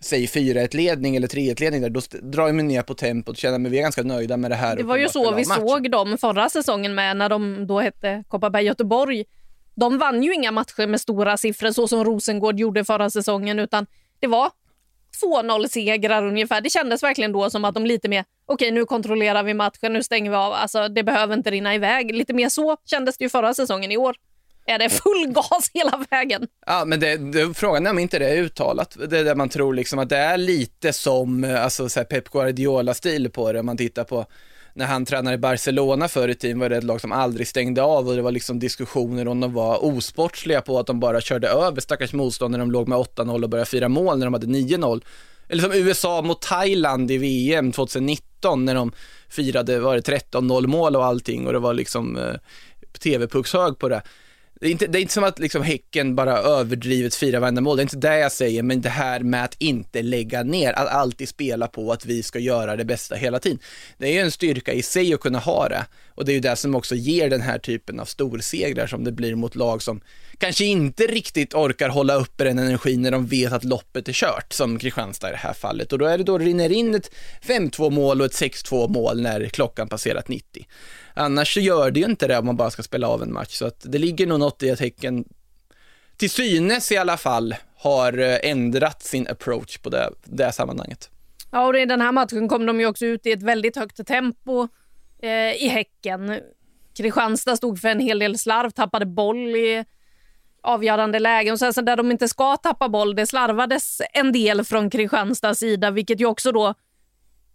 säg 0.00 0.26
4-1-ledning 0.26 1.16
eller 1.16 1.28
3-1-ledning 1.28 1.80
där, 1.80 1.90
då 1.90 2.00
drar 2.22 2.52
man 2.52 2.68
ner 2.68 2.82
på 2.82 2.94
tempot 2.94 3.32
och 3.32 3.36
känner 3.36 3.66
att 3.66 3.72
vi 3.72 3.78
är 3.78 3.82
ganska 3.82 4.02
nöjda 4.02 4.36
med 4.36 4.50
det 4.50 4.54
här. 4.54 4.76
Det 4.76 4.82
var 4.82 4.96
ju 4.96 5.08
så 5.08 5.34
vi 5.34 5.44
såg 5.44 5.90
dem 5.90 6.18
förra 6.18 6.48
säsongen 6.48 6.94
med 6.94 7.16
när 7.16 7.28
de 7.28 7.66
då 7.66 7.80
hette 7.80 8.24
Kopparberg 8.28 8.64
Göteborg. 8.64 9.24
De 9.74 9.98
vann 9.98 10.22
ju 10.22 10.34
inga 10.34 10.52
matcher 10.52 10.86
med 10.86 11.00
stora 11.00 11.36
siffror 11.36 11.70
så 11.70 11.88
som 11.88 12.04
Rosengård 12.04 12.60
gjorde 12.60 12.84
förra 12.84 13.10
säsongen 13.10 13.58
utan 13.58 13.86
det 14.20 14.26
var 14.26 14.50
2-0-segrar 15.22 16.26
ungefär. 16.26 16.60
Det 16.60 16.70
kändes 16.70 17.02
verkligen 17.02 17.32
då 17.32 17.50
som 17.50 17.64
att 17.64 17.74
de 17.74 17.86
lite 17.86 18.08
mer, 18.08 18.24
okej 18.46 18.54
okay, 18.68 18.70
nu 18.70 18.84
kontrollerar 18.84 19.42
vi 19.42 19.54
matchen, 19.54 19.92
nu 19.92 20.02
stänger 20.02 20.30
vi 20.30 20.36
av, 20.36 20.52
alltså 20.52 20.88
det 20.88 21.02
behöver 21.02 21.34
inte 21.34 21.50
rinna 21.50 21.74
iväg. 21.74 22.14
Lite 22.14 22.32
mer 22.32 22.48
så 22.48 22.76
kändes 22.84 23.18
det 23.18 23.24
ju 23.24 23.28
förra 23.28 23.54
säsongen 23.54 23.92
i 23.92 23.96
år 23.96 24.16
är 24.68 24.78
det 24.78 24.90
full 24.90 25.32
gas 25.32 25.70
hela 25.74 26.04
vägen. 26.10 26.46
Ja, 26.66 26.84
men 26.84 27.00
det, 27.00 27.16
det, 27.16 27.54
frågan 27.54 27.86
är 27.86 27.90
om 27.90 27.98
inte 27.98 28.18
det 28.18 28.28
är 28.28 28.36
uttalat. 28.36 28.96
Det 29.10 29.18
är 29.18 29.24
där 29.24 29.34
man 29.34 29.48
tror 29.48 29.74
liksom 29.74 29.98
att 29.98 30.08
det 30.08 30.16
är 30.16 30.36
lite 30.36 30.92
som 30.92 31.44
eh, 31.44 31.64
alltså, 31.64 31.88
så 31.88 32.04
Pep 32.04 32.28
Guardiola-stil 32.28 33.30
på 33.30 33.52
det, 33.52 33.60
om 33.60 33.66
man 33.66 33.76
tittar 33.76 34.04
på 34.04 34.26
när 34.78 34.86
han 34.86 35.04
tränade 35.04 35.34
i 35.34 35.38
Barcelona 35.38 36.08
förr 36.08 36.28
i 36.28 36.34
tiden 36.34 36.58
var 36.58 36.68
det 36.68 36.76
ett 36.76 36.84
lag 36.84 37.00
som 37.00 37.12
aldrig 37.12 37.48
stängde 37.48 37.82
av 37.82 38.08
och 38.08 38.16
det 38.16 38.22
var 38.22 38.32
liksom 38.32 38.58
diskussioner 38.58 39.28
om 39.28 39.40
de 39.40 39.52
var 39.52 39.84
osportsliga 39.84 40.60
på 40.60 40.78
att 40.78 40.86
de 40.86 41.00
bara 41.00 41.20
körde 41.20 41.48
över 41.48 41.80
stackars 41.80 42.12
motståndare 42.12 42.58
när 42.58 42.64
de 42.64 42.72
låg 42.72 42.88
med 42.88 42.98
8-0 42.98 43.42
och 43.42 43.50
började 43.50 43.70
fira 43.70 43.88
mål 43.88 44.18
när 44.18 44.26
de 44.26 44.34
hade 44.34 44.46
9-0. 44.46 45.02
Eller 45.48 45.62
som 45.62 45.72
USA 45.72 46.22
mot 46.22 46.42
Thailand 46.42 47.10
i 47.10 47.18
VM 47.18 47.72
2019 47.72 48.64
när 48.64 48.74
de 48.74 48.92
firade, 49.28 49.80
var 49.80 49.94
det 49.94 50.20
13-0 50.32 50.66
mål 50.66 50.96
och 50.96 51.04
allting 51.04 51.46
och 51.46 51.52
det 51.52 51.58
var 51.58 51.74
liksom 51.74 52.16
eh, 52.16 52.34
tv-puckshög 53.02 53.78
på 53.78 53.88
det. 53.88 54.02
Det 54.60 54.66
är, 54.66 54.70
inte, 54.70 54.86
det 54.86 54.98
är 54.98 55.00
inte 55.00 55.12
som 55.12 55.24
att 55.24 55.38
liksom 55.38 55.62
Häcken 55.62 56.14
bara 56.14 56.38
överdrivet 56.38 57.14
firar 57.14 57.40
varenda 57.40 57.60
mål, 57.60 57.76
det 57.76 57.80
är 57.80 57.84
inte 57.84 57.96
det 57.96 58.18
jag 58.18 58.32
säger, 58.32 58.62
men 58.62 58.80
det 58.80 58.88
här 58.88 59.20
med 59.20 59.44
att 59.44 59.56
inte 59.58 60.02
lägga 60.02 60.42
ner, 60.42 60.72
att 60.72 60.88
alltid 60.88 61.28
spela 61.28 61.68
på 61.68 61.92
att 61.92 62.06
vi 62.06 62.22
ska 62.22 62.38
göra 62.38 62.76
det 62.76 62.84
bästa 62.84 63.14
hela 63.14 63.38
tiden. 63.38 63.58
Det 63.98 64.06
är 64.06 64.12
ju 64.12 64.18
en 64.18 64.30
styrka 64.30 64.72
i 64.72 64.82
sig 64.82 65.14
att 65.14 65.20
kunna 65.20 65.38
ha 65.38 65.68
det 65.68 65.86
och 66.14 66.24
det 66.24 66.32
är 66.32 66.34
ju 66.34 66.40
det 66.40 66.56
som 66.56 66.74
också 66.74 66.94
ger 66.94 67.30
den 67.30 67.40
här 67.40 67.58
typen 67.58 68.00
av 68.00 68.04
storsegrar 68.04 68.86
som 68.86 69.04
det 69.04 69.12
blir 69.12 69.34
mot 69.34 69.54
lag 69.54 69.82
som 69.82 70.00
kanske 70.38 70.64
inte 70.64 71.06
riktigt 71.06 71.54
orkar 71.54 71.88
hålla 71.88 72.14
uppe 72.14 72.44
den 72.44 72.58
energin 72.58 73.02
när 73.02 73.10
de 73.10 73.26
vet 73.26 73.52
att 73.52 73.64
loppet 73.64 74.08
är 74.08 74.12
kört, 74.12 74.52
som 74.52 74.78
Kristianstad 74.78 75.28
i 75.28 75.32
det 75.32 75.36
här 75.36 75.52
fallet. 75.52 75.92
Och 75.92 75.98
då 75.98 76.06
är 76.06 76.18
det 76.18 76.24
då 76.24 76.38
rinner 76.38 76.72
in 76.72 76.94
ett 76.94 77.14
5-2 77.42 77.90
mål 77.90 78.20
och 78.20 78.26
ett 78.26 78.32
6-2 78.32 78.88
mål 78.88 79.20
när 79.20 79.44
klockan 79.44 79.88
passerat 79.88 80.28
90. 80.28 80.66
Annars 81.14 81.54
så 81.54 81.60
gör 81.60 81.90
det 81.90 82.00
ju 82.00 82.06
inte 82.06 82.26
det 82.26 82.38
om 82.38 82.46
man 82.46 82.56
bara 82.56 82.70
ska 82.70 82.82
spela 82.82 83.08
av 83.08 83.22
en 83.22 83.32
match, 83.32 83.54
så 83.54 83.66
att 83.66 83.80
det 83.84 83.98
ligger 83.98 84.26
nog 84.26 84.38
något 84.38 84.62
i 84.62 84.70
att 84.70 84.80
Häcken, 84.80 85.24
till 86.16 86.30
synes 86.30 86.92
i 86.92 86.96
alla 86.96 87.16
fall, 87.16 87.54
har 87.76 88.18
eh, 88.18 88.50
ändrat 88.50 89.02
sin 89.02 89.28
approach 89.28 89.78
på 89.78 89.90
det, 89.90 90.10
det 90.24 90.52
sammanhanget. 90.52 91.10
Ja, 91.50 91.66
och 91.66 91.78
i 91.78 91.86
den 91.86 92.00
här 92.00 92.12
matchen 92.12 92.48
kom 92.48 92.66
de 92.66 92.80
ju 92.80 92.86
också 92.86 93.06
ut 93.06 93.26
i 93.26 93.32
ett 93.32 93.42
väldigt 93.42 93.76
högt 93.76 94.06
tempo 94.06 94.68
eh, 95.22 95.64
i 95.64 95.68
Häcken. 95.68 96.40
Kristianstad 96.96 97.56
stod 97.56 97.80
för 97.80 97.88
en 97.88 98.00
hel 98.00 98.18
del 98.18 98.38
slarv, 98.38 98.70
tappade 98.70 99.06
boll 99.06 99.56
i 99.56 99.84
avgörande 100.68 101.18
lägen. 101.18 101.52
Och 101.52 101.58
sen 101.58 101.74
så 101.74 101.80
där 101.80 101.96
de 101.96 102.10
inte 102.10 102.28
ska 102.28 102.56
tappa 102.56 102.88
boll, 102.88 103.14
det 103.14 103.26
slarvades 103.26 104.00
en 104.12 104.32
del 104.32 104.64
från 104.64 104.90
Kristianstads 104.90 105.60
sida, 105.60 105.90
vilket 105.90 106.20
ju 106.20 106.26
också 106.26 106.52
då... 106.52 106.74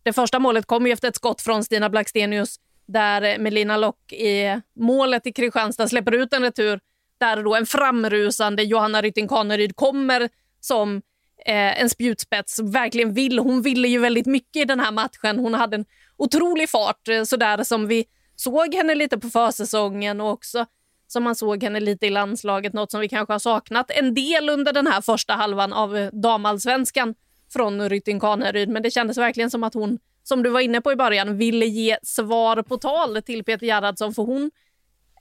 Det 0.04 0.14
första 0.14 0.40
målet 0.40 0.66
kom 0.66 0.88
ju 0.88 0.94
efter 0.94 1.08
ett 1.08 1.16
skott 1.16 1.42
från 1.42 1.64
Stina 1.64 1.90
Blackstenius 1.90 2.60
där 2.86 3.40
Melina 3.40 3.78
Lock 3.78 4.14
i 4.14 4.62
målet 4.80 5.28
i 5.28 5.32
Kristianstad 5.32 5.88
släpper 5.88 6.12
ut 6.12 6.34
en 6.34 6.42
retur 6.42 6.80
där 7.20 7.44
då 7.44 7.56
en 7.56 7.66
framrusande 7.66 8.64
Johanna 8.64 9.02
Rytting 9.02 9.28
Kaneryd 9.28 9.76
kommer 9.76 10.30
som 10.60 11.02
eh, 11.46 11.82
en 11.82 11.90
spjutspets. 11.90 12.60
Verkligen 12.60 13.14
vill. 13.14 13.40
Hon 13.40 13.62
ville 13.62 13.88
ju 13.88 14.00
väldigt 14.00 14.26
mycket 14.26 14.62
i 14.62 14.66
den 14.66 14.80
här 14.80 14.92
matchen. 14.92 15.40
Hon 15.40 15.54
hade 15.54 15.76
en 15.76 15.86
otrolig 16.18 16.70
fart, 16.70 17.08
eh, 17.08 17.24
så 17.24 17.38
där 17.38 17.64
som 17.64 17.88
vi 17.88 18.06
såg 18.36 18.76
henne 18.76 18.96
lite 18.96 19.18
på 19.18 19.30
försäsongen 19.30 20.22
och 20.22 20.32
också 20.32 20.66
som 21.14 21.24
man 21.24 21.36
såg 21.36 21.64
henne 21.64 21.80
lite 21.80 22.08
i 22.08 22.10
landslaget, 22.10 22.74
något 22.74 22.92
som 22.92 23.02
vi 23.02 23.10
kanske 23.10 23.34
har 23.34 23.40
saknat 23.40 23.92
en 23.92 24.14
del 24.14 24.50
under 24.50 24.74
den 24.74 24.88
här 24.88 25.02
första 25.02 25.34
halvan 25.34 25.74
av 25.74 26.10
damallsvenskan 26.14 27.16
från 27.54 27.90
Rytting 27.90 28.20
Kaneryd. 28.20 28.70
Men 28.70 28.84
det 28.84 28.92
kändes 28.92 29.18
verkligen 29.18 29.52
som 29.52 29.64
att 29.64 29.74
hon, 29.74 30.00
som 30.24 30.44
du 30.44 30.50
var 30.50 30.60
inne 30.60 30.82
på 30.82 30.92
i 30.92 30.96
början, 30.96 31.38
ville 31.38 31.66
ge 31.66 31.98
svar 32.04 32.62
på 32.62 32.78
tal 32.78 33.22
till 33.22 33.44
Peter 33.44 33.66
Gerhardsson, 33.66 34.14
för 34.14 34.24
hon 34.24 34.52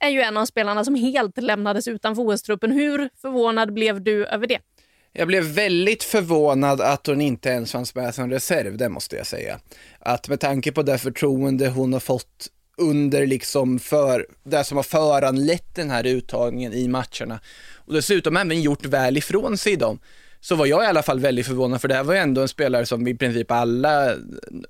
är 0.01 0.09
ju 0.09 0.21
en 0.21 0.37
av 0.37 0.45
spelarna 0.45 0.85
som 0.85 0.95
helt 0.95 1.37
lämnades 1.37 1.87
utanför 1.87 2.21
OS-truppen. 2.23 2.71
Hur 2.71 3.09
förvånad 3.21 3.73
blev 3.73 4.03
du 4.03 4.25
över 4.25 4.47
det? 4.47 4.59
Jag 5.11 5.27
blev 5.27 5.43
väldigt 5.43 6.03
förvånad 6.03 6.81
att 6.81 7.07
hon 7.07 7.21
inte 7.21 7.49
ens 7.49 7.71
fanns 7.71 7.95
med 7.95 8.15
som 8.15 8.29
reserv, 8.29 8.77
det 8.77 8.89
måste 8.89 9.15
jag 9.15 9.27
säga. 9.27 9.59
Att 9.99 10.29
med 10.29 10.39
tanke 10.39 10.71
på 10.71 10.83
det 10.83 10.97
förtroende 10.97 11.69
hon 11.69 11.93
har 11.93 11.99
fått 11.99 12.49
under 12.77 13.27
liksom 13.27 13.79
för, 13.79 14.27
det 14.43 14.63
som 14.63 14.77
har 14.77 14.83
föranlett 14.83 15.75
den 15.75 15.89
här 15.89 16.03
uttagningen 16.07 16.73
i 16.73 16.87
matcherna 16.87 17.39
och 17.75 17.93
dessutom 17.93 18.37
även 18.37 18.61
gjort 18.61 18.85
väl 18.85 19.17
ifrån 19.17 19.57
sig 19.57 19.73
i 19.73 19.75
dem 19.75 19.99
så 20.39 20.55
var 20.55 20.65
jag 20.65 20.83
i 20.83 20.87
alla 20.87 21.03
fall 21.03 21.19
väldigt 21.19 21.45
förvånad 21.45 21.81
för 21.81 21.87
det 21.87 21.95
här 21.95 22.03
var 22.03 22.13
ju 22.13 22.19
ändå 22.19 22.41
en 22.41 22.47
spelare 22.47 22.85
som 22.85 23.07
i 23.07 23.15
princip 23.15 23.51
alla, 23.51 24.15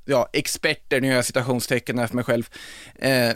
ja, 0.06 0.30
experter, 0.34 1.02
nu 1.02 1.08
gör 1.08 1.16
jag 1.16 1.26
citationstecken 1.26 2.00
här 2.00 2.08
för 2.08 2.16
mig 2.16 2.26
själv, 2.26 2.50
eh, 2.96 3.32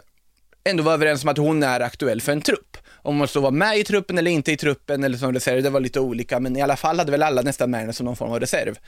ändå 0.63 0.84
var 0.84 0.93
överens 0.93 1.23
om 1.23 1.30
att 1.30 1.38
hon 1.38 1.63
är 1.63 1.80
aktuell 1.80 2.21
för 2.21 2.32
en 2.32 2.41
trupp. 2.41 2.77
Om 2.89 3.19
hon 3.19 3.27
så 3.27 3.39
var 3.39 3.51
med 3.51 3.77
i 3.77 3.84
truppen 3.84 4.17
eller 4.17 4.32
inte 4.32 4.51
i 4.51 4.58
truppen 4.58 5.03
eller 5.03 5.17
som 5.17 5.34
reserv, 5.34 5.63
det 5.63 5.69
var 5.69 5.80
lite 5.80 5.99
olika, 5.99 6.39
men 6.39 6.58
i 6.58 6.62
alla 6.62 6.75
fall 6.75 6.99
hade 6.99 7.12
väl 7.12 7.23
alla 7.23 7.41
nästan 7.41 7.71
med 7.71 7.80
henne 7.80 7.93
som 7.93 8.06
någon 8.06 8.15
form 8.15 8.32
av 8.32 8.39
reserv. 8.39 8.80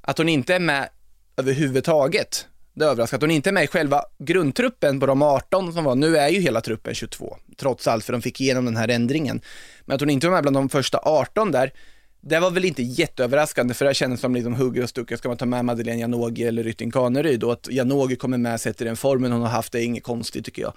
Att 0.00 0.18
hon 0.18 0.28
inte 0.28 0.54
är 0.54 0.58
med 0.58 0.88
överhuvudtaget, 1.36 2.46
det 2.76 2.84
överraskar. 2.84 3.16
Att 3.16 3.22
hon 3.22 3.30
inte 3.30 3.50
är 3.50 3.52
med 3.52 3.64
i 3.64 3.66
själva 3.66 4.02
grundtruppen 4.18 5.00
på 5.00 5.06
de 5.06 5.22
18 5.22 5.72
som 5.72 5.84
var, 5.84 5.94
nu 5.94 6.16
är 6.16 6.28
ju 6.28 6.40
hela 6.40 6.60
truppen 6.60 6.94
22, 6.94 7.36
trots 7.56 7.88
allt, 7.88 8.04
för 8.04 8.12
de 8.12 8.22
fick 8.22 8.40
igenom 8.40 8.64
den 8.64 8.76
här 8.76 8.88
ändringen. 8.88 9.40
Men 9.84 9.94
att 9.94 10.00
hon 10.00 10.10
inte 10.10 10.26
var 10.26 10.34
med 10.34 10.42
bland 10.42 10.56
de 10.56 10.68
första 10.68 10.98
18 11.02 11.52
där, 11.52 11.72
det 12.20 12.40
var 12.40 12.50
väl 12.50 12.64
inte 12.64 12.82
jätteöverraskande 12.82 13.74
för 13.74 13.84
det 13.84 13.94
kändes 13.94 14.20
som 14.20 14.34
liksom 14.34 14.54
hugger 14.54 14.82
och 14.82 14.88
stuckar. 14.88 15.16
Ska 15.16 15.28
man 15.28 15.36
ta 15.36 15.46
med 15.46 15.64
Madeleine 15.64 16.00
Janogy 16.00 16.44
eller 16.44 16.62
Rytting 16.62 16.90
Kaneryd 16.90 17.44
och 17.44 17.52
att 17.52 17.68
Janogy 17.70 18.16
kommer 18.16 18.38
med 18.38 18.60
sätter 18.60 18.84
den 18.84 18.96
formen 18.96 19.32
hon 19.32 19.40
har 19.40 19.48
haft 19.48 19.72
det 19.72 19.80
är 19.80 19.84
inget 19.84 20.02
konstigt 20.02 20.44
tycker 20.44 20.62
jag. 20.62 20.72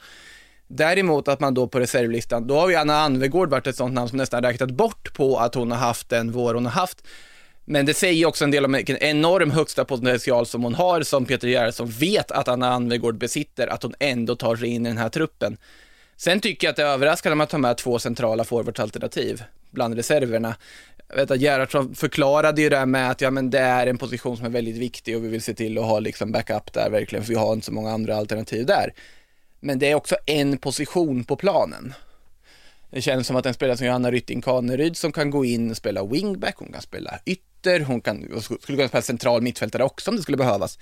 Däremot 0.67 1.27
att 1.27 1.39
man 1.39 1.53
då 1.53 1.67
på 1.67 1.79
reservlistan, 1.79 2.47
då 2.47 2.55
har 2.55 2.69
ju 2.69 2.75
Anna 2.75 2.99
Anvegård 2.99 3.49
varit 3.49 3.67
ett 3.67 3.75
sånt 3.75 3.93
namn 3.93 4.09
som 4.09 4.17
nästan 4.17 4.43
räknat 4.43 4.71
bort 4.71 5.13
på 5.13 5.37
att 5.37 5.55
hon 5.55 5.71
har 5.71 5.77
haft 5.77 6.09
den 6.09 6.31
vår 6.31 6.53
hon 6.53 6.65
har 6.65 6.71
haft. 6.71 7.07
Men 7.71 7.85
det 7.85 7.93
säger 7.93 8.25
också 8.25 8.43
en 8.43 8.51
del 8.51 8.65
om 8.65 8.71
vilken 8.71 8.97
enorm 8.97 9.51
högsta 9.51 9.85
potential 9.85 10.45
som 10.45 10.63
hon 10.63 10.75
har, 10.75 11.01
som 11.03 11.25
Peter 11.25 11.47
Gerhardsson 11.47 11.87
vet 11.87 12.31
att 12.31 12.47
Anna 12.47 12.73
Anvegård 12.73 13.17
besitter, 13.17 13.67
att 13.67 13.83
hon 13.83 13.93
ändå 13.99 14.35
tar 14.35 14.55
sig 14.55 14.67
in 14.67 14.85
i 14.85 14.89
den 14.89 14.97
här 14.97 15.09
truppen. 15.09 15.57
Sen 16.17 16.39
tycker 16.39 16.67
jag 16.67 16.71
att 16.71 16.75
det 16.75 16.83
är 16.83 16.87
överraskande 16.87 17.33
att 17.33 17.37
man 17.37 17.47
tar 17.47 17.57
med 17.57 17.77
två 17.77 17.99
centrala 17.99 18.43
forwardsalternativ 18.43 19.43
bland 19.71 19.95
reserverna. 19.95 20.55
Jag 21.09 21.15
vet 21.15 21.31
att 21.31 21.39
Gerhardsson 21.39 21.95
förklarade 21.95 22.61
ju 22.61 22.69
det 22.69 22.77
här 22.77 22.85
med 22.85 23.11
att 23.11 23.21
ja, 23.21 23.31
men 23.31 23.49
det 23.49 23.59
är 23.59 23.87
en 23.87 23.97
position 23.97 24.37
som 24.37 24.45
är 24.45 24.49
väldigt 24.49 24.77
viktig 24.77 25.17
och 25.17 25.23
vi 25.23 25.27
vill 25.27 25.41
se 25.41 25.53
till 25.53 25.77
att 25.77 25.85
ha 25.85 25.99
liksom 25.99 26.31
backup 26.31 26.73
där 26.73 26.89
verkligen, 26.89 27.25
för 27.25 27.33
vi 27.33 27.39
har 27.39 27.53
inte 27.53 27.65
så 27.65 27.71
många 27.71 27.91
andra 27.91 28.15
alternativ 28.15 28.65
där. 28.65 28.93
Men 29.59 29.79
det 29.79 29.91
är 29.91 29.95
också 29.95 30.15
en 30.25 30.57
position 30.57 31.23
på 31.23 31.35
planen. 31.35 31.93
Det 32.91 33.01
känns 33.01 33.27
som 33.27 33.35
att 33.35 33.45
en 33.45 33.53
spelare 33.53 33.77
som 33.77 33.87
Johanna 33.87 34.11
Rytting 34.11 34.41
Kaneryd 34.41 34.97
som 34.97 35.11
kan 35.11 35.29
gå 35.29 35.45
in 35.45 35.71
och 35.71 35.77
spela 35.77 36.05
wingback, 36.05 36.55
hon 36.57 36.71
kan 36.71 36.81
spela 36.81 37.19
ytter, 37.25 37.48
hon 37.65 38.01
kan, 38.01 38.41
skulle 38.41 38.77
kunna 38.77 38.87
spela 38.87 39.01
central 39.01 39.41
mittfältare 39.41 39.83
också 39.83 40.11
om 40.11 40.17
det 40.17 40.21
skulle 40.21 40.37
behövas. 40.37 40.79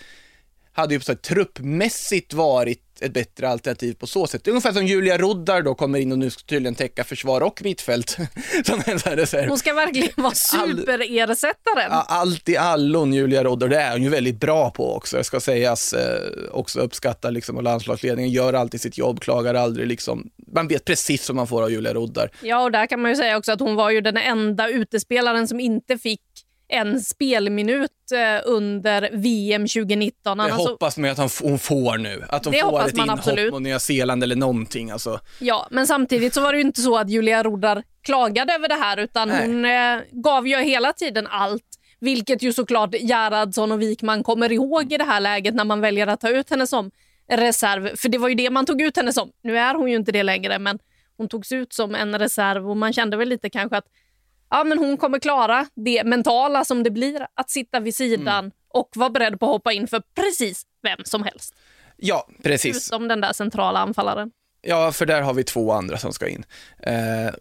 Hade 0.74 0.94
ju 0.94 1.00
så 1.00 1.16
truppmässigt 1.16 2.34
varit 2.34 2.88
ett 3.02 3.14
bättre 3.14 3.50
alternativ 3.50 3.94
på 3.94 4.08
så 4.08 4.28
sätt. 4.28 4.48
Ungefär 4.48 4.72
som 4.72 4.86
Julia 4.86 5.18
Roddar 5.18 5.62
då 5.62 5.76
kommer 5.76 6.00
in 6.00 6.12
och 6.12 6.20
nu 6.20 6.30
ska 6.30 6.42
tydligen 6.44 6.76
täcka 6.76 7.04
försvar 7.04 7.42
och 7.42 7.62
mittfält. 7.64 8.10
som 8.66 8.82
en 8.86 9.00
sån 9.00 9.12
reserv. 9.12 9.50
Hon 9.50 9.58
ska 9.58 9.74
verkligen 9.74 10.10
vara 10.16 10.34
superersättaren. 10.36 11.92
All, 11.92 12.06
allt 12.08 12.50
i 12.50 12.58
allon 12.58 13.14
Julia 13.14 13.44
Roddar, 13.44 13.68
det 13.68 13.78
är 13.78 13.92
hon 13.92 14.04
ju 14.04 14.10
väldigt 14.10 14.40
bra 14.40 14.70
på 14.70 14.96
också, 14.96 15.18
det 15.18 15.24
ska 15.24 15.40
sägas. 15.40 15.94
Eh, 15.94 16.22
också 16.52 16.80
uppskattar 16.80 17.32
liksom 17.32 17.58
och 17.58 17.64
landslagsledningen, 17.64 18.32
gör 18.32 18.54
alltid 18.54 18.82
sitt 18.82 18.98
jobb, 18.98 19.20
klagar 19.20 19.54
aldrig 19.54 19.88
liksom. 19.88 20.30
Man 20.54 20.68
vet 20.68 20.86
precis 20.86 21.30
vad 21.30 21.36
man 21.36 21.48
får 21.48 21.64
av 21.64 21.72
Julia 21.72 21.94
Roddar. 21.94 22.32
Ja, 22.42 22.64
och 22.64 22.72
där 22.72 22.88
kan 22.88 23.02
man 23.02 23.12
ju 23.12 23.16
säga 23.16 23.38
också 23.38 23.52
att 23.52 23.60
hon 23.60 23.76
var 23.76 23.90
ju 23.90 24.02
den 24.02 24.18
enda 24.18 24.70
utespelaren 24.70 25.48
som 25.48 25.60
inte 25.60 25.98
fick 25.98 26.22
en 26.70 27.02
spelminut 27.02 27.92
eh, 28.12 28.42
under 28.46 29.10
VM 29.14 29.62
2019. 29.62 30.38
Det 30.38 30.44
Alltså, 30.44 30.70
hoppas 30.70 30.98
man 30.98 31.10
att 31.10 31.42
hon 31.42 31.60
får 31.60 31.98
nu, 31.98 32.24
att 32.30 32.46
hon 32.46 32.54
Det 32.54 32.62
får 32.62 32.88
ett 32.88 32.98
inhopp 32.98 33.20
absolut. 33.20 33.54
mot 33.54 33.62
Nya 33.62 33.80
Zeeland 33.80 34.24
eller 34.24 34.36
någonting 34.36 34.92
alltså. 34.92 35.20
ja, 35.40 35.68
men 35.72 35.88
samtidigt 35.88 36.34
så 36.34 36.42
var 36.42 36.52
det 36.52 36.58
ju 36.58 36.64
inte 36.64 36.82
så 36.82 36.98
att 36.98 37.10
Julia 37.10 37.44
Roddar 37.44 37.84
klagade 38.02 38.54
över 38.54 38.68
det 38.68 38.76
här 38.76 38.98
utan 38.98 39.28
Nej. 39.30 39.48
hon 39.48 39.66
eh, 39.66 40.22
gav 40.24 40.48
ju 40.48 40.58
hela 40.58 40.94
tiden 40.94 41.28
allt. 41.28 41.64
Vilket 42.00 42.42
ju 42.42 42.54
såklart 42.54 42.94
Gerhardsson 42.94 43.72
och 43.72 43.82
Wikman 43.82 44.24
kommer 44.24 44.52
ihåg 44.52 44.94
i 44.94 44.98
det 44.98 45.04
här 45.04 45.20
läget 45.20 45.56
när 45.56 45.64
man 45.64 45.82
väljer 45.82 46.08
att 46.08 46.22
ta 46.22 46.30
ut 46.30 46.50
henne 46.50 46.68
som 46.68 46.92
reserv. 47.32 47.96
För 47.96 48.10
det 48.10 48.18
var 48.18 48.30
ju 48.30 48.36
det 48.36 48.50
man 48.50 48.66
tog 48.66 48.82
ut 48.82 48.98
henne 48.98 49.14
som. 49.14 49.32
Nu 49.44 49.58
är 49.58 49.76
hon 49.76 49.90
ju 49.90 49.96
inte 49.96 50.12
det 50.12 50.24
längre 50.24 50.60
men 50.60 50.80
hon 51.18 51.28
togs 51.28 51.52
ut 51.52 51.74
som 51.74 51.96
en 51.96 52.20
reserv 52.20 52.70
och 52.70 52.78
man 52.78 52.94
kände 52.94 53.18
väl 53.18 53.30
lite 53.30 53.50
kanske 53.50 53.78
att 53.78 53.86
ja, 54.50 54.64
men 54.64 54.78
hon 54.78 54.98
kommer 54.98 55.20
klara 55.20 55.66
det 55.76 56.04
mentala 56.04 56.66
som 56.66 56.84
det 56.84 56.92
blir 56.92 57.28
att 57.34 57.50
sitta 57.50 57.80
vid 57.80 57.96
sidan 57.96 58.46
Mm. 58.46 58.52
och 58.74 58.90
vara 58.96 59.10
beredd 59.10 59.40
på 59.40 59.46
att 59.46 59.52
hoppa 59.52 59.72
in 59.74 59.88
för 59.88 60.02
precis 60.16 60.64
vem 60.84 61.00
som 61.04 61.24
helst. 61.24 61.54
Ja, 61.98 62.28
precis. 62.44 62.88
Utom 62.88 63.08
den 63.08 63.22
där 63.22 63.34
centrala 63.34 63.80
anfallaren. 63.80 64.32
Ja, 64.62 64.92
för 64.92 65.06
där 65.06 65.22
har 65.22 65.34
vi 65.34 65.44
två 65.44 65.72
andra 65.72 65.98
som 65.98 66.14
ska 66.14 66.28
in. 66.28 66.46
Eh, 66.84 66.94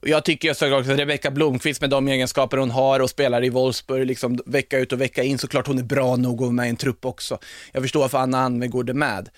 jag 0.03 0.25
tycker 0.25 0.55
såklart 0.55 0.81
att 0.88 0.99
Rebecka 0.99 1.31
Blomqvist 1.31 1.81
med 1.81 1.90
de 1.90 2.09
egenskaper 2.09 2.57
hon 2.57 2.71
har 2.71 3.01
och 3.01 3.11
spelar 3.11 3.45
i 3.45 3.49
Wolfsburg 3.49 4.07
liksom 4.07 4.38
vecka 4.47 4.79
ut 4.79 4.92
och 4.92 5.01
vecka 5.01 5.23
in, 5.23 5.38
såklart 5.38 5.66
hon 5.66 5.79
är 5.79 5.83
bra 5.83 6.16
nog 6.16 6.35
att 6.35 6.40
vara 6.40 6.51
med 6.51 6.66
i 6.66 6.71
en 6.71 6.77
trupp 6.77 7.05
också. 7.05 7.38
Jag 7.73 7.83
förstår 7.83 8.01
varför 8.01 8.19
Anna 8.19 8.38
Anvegård 8.40 8.90
är 8.90 8.95
med. 8.95 9.29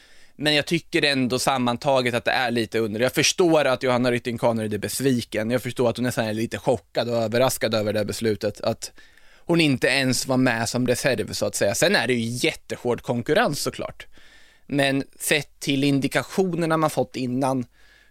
Men 0.40 0.54
jag 0.54 0.66
tycker 0.66 1.04
ändå 1.04 1.38
sammantaget 1.38 2.14
att 2.14 2.24
det 2.24 2.30
är 2.30 2.50
lite 2.50 2.78
under. 2.78 3.00
Jag 3.00 3.12
förstår 3.12 3.64
att 3.64 3.82
Johanna 3.82 4.10
Rytting 4.10 4.38
Kaneryd 4.38 4.74
är 4.74 4.78
besviken. 4.78 5.50
Jag 5.50 5.62
förstår 5.62 5.90
att 5.90 5.96
hon 5.96 6.04
nästan 6.04 6.24
är 6.24 6.32
lite 6.32 6.58
chockad 6.58 7.08
och 7.08 7.16
överraskad 7.16 7.74
över 7.74 7.92
det 7.92 7.98
här 7.98 8.06
beslutet. 8.06 8.60
Att 8.60 8.92
hon 9.38 9.60
inte 9.60 9.86
ens 9.86 10.26
var 10.26 10.36
med 10.36 10.68
som 10.68 10.86
reserv 10.86 11.32
så 11.32 11.46
att 11.46 11.54
säga. 11.54 11.74
Sen 11.74 11.96
är 11.96 12.06
det 12.06 12.14
ju 12.14 12.48
jättehård 12.48 13.02
konkurrens 13.02 13.60
såklart. 13.60 14.06
Men 14.66 15.04
sett 15.18 15.60
till 15.60 15.84
indikationerna 15.84 16.76
man 16.76 16.90
fått 16.90 17.16
innan 17.16 17.66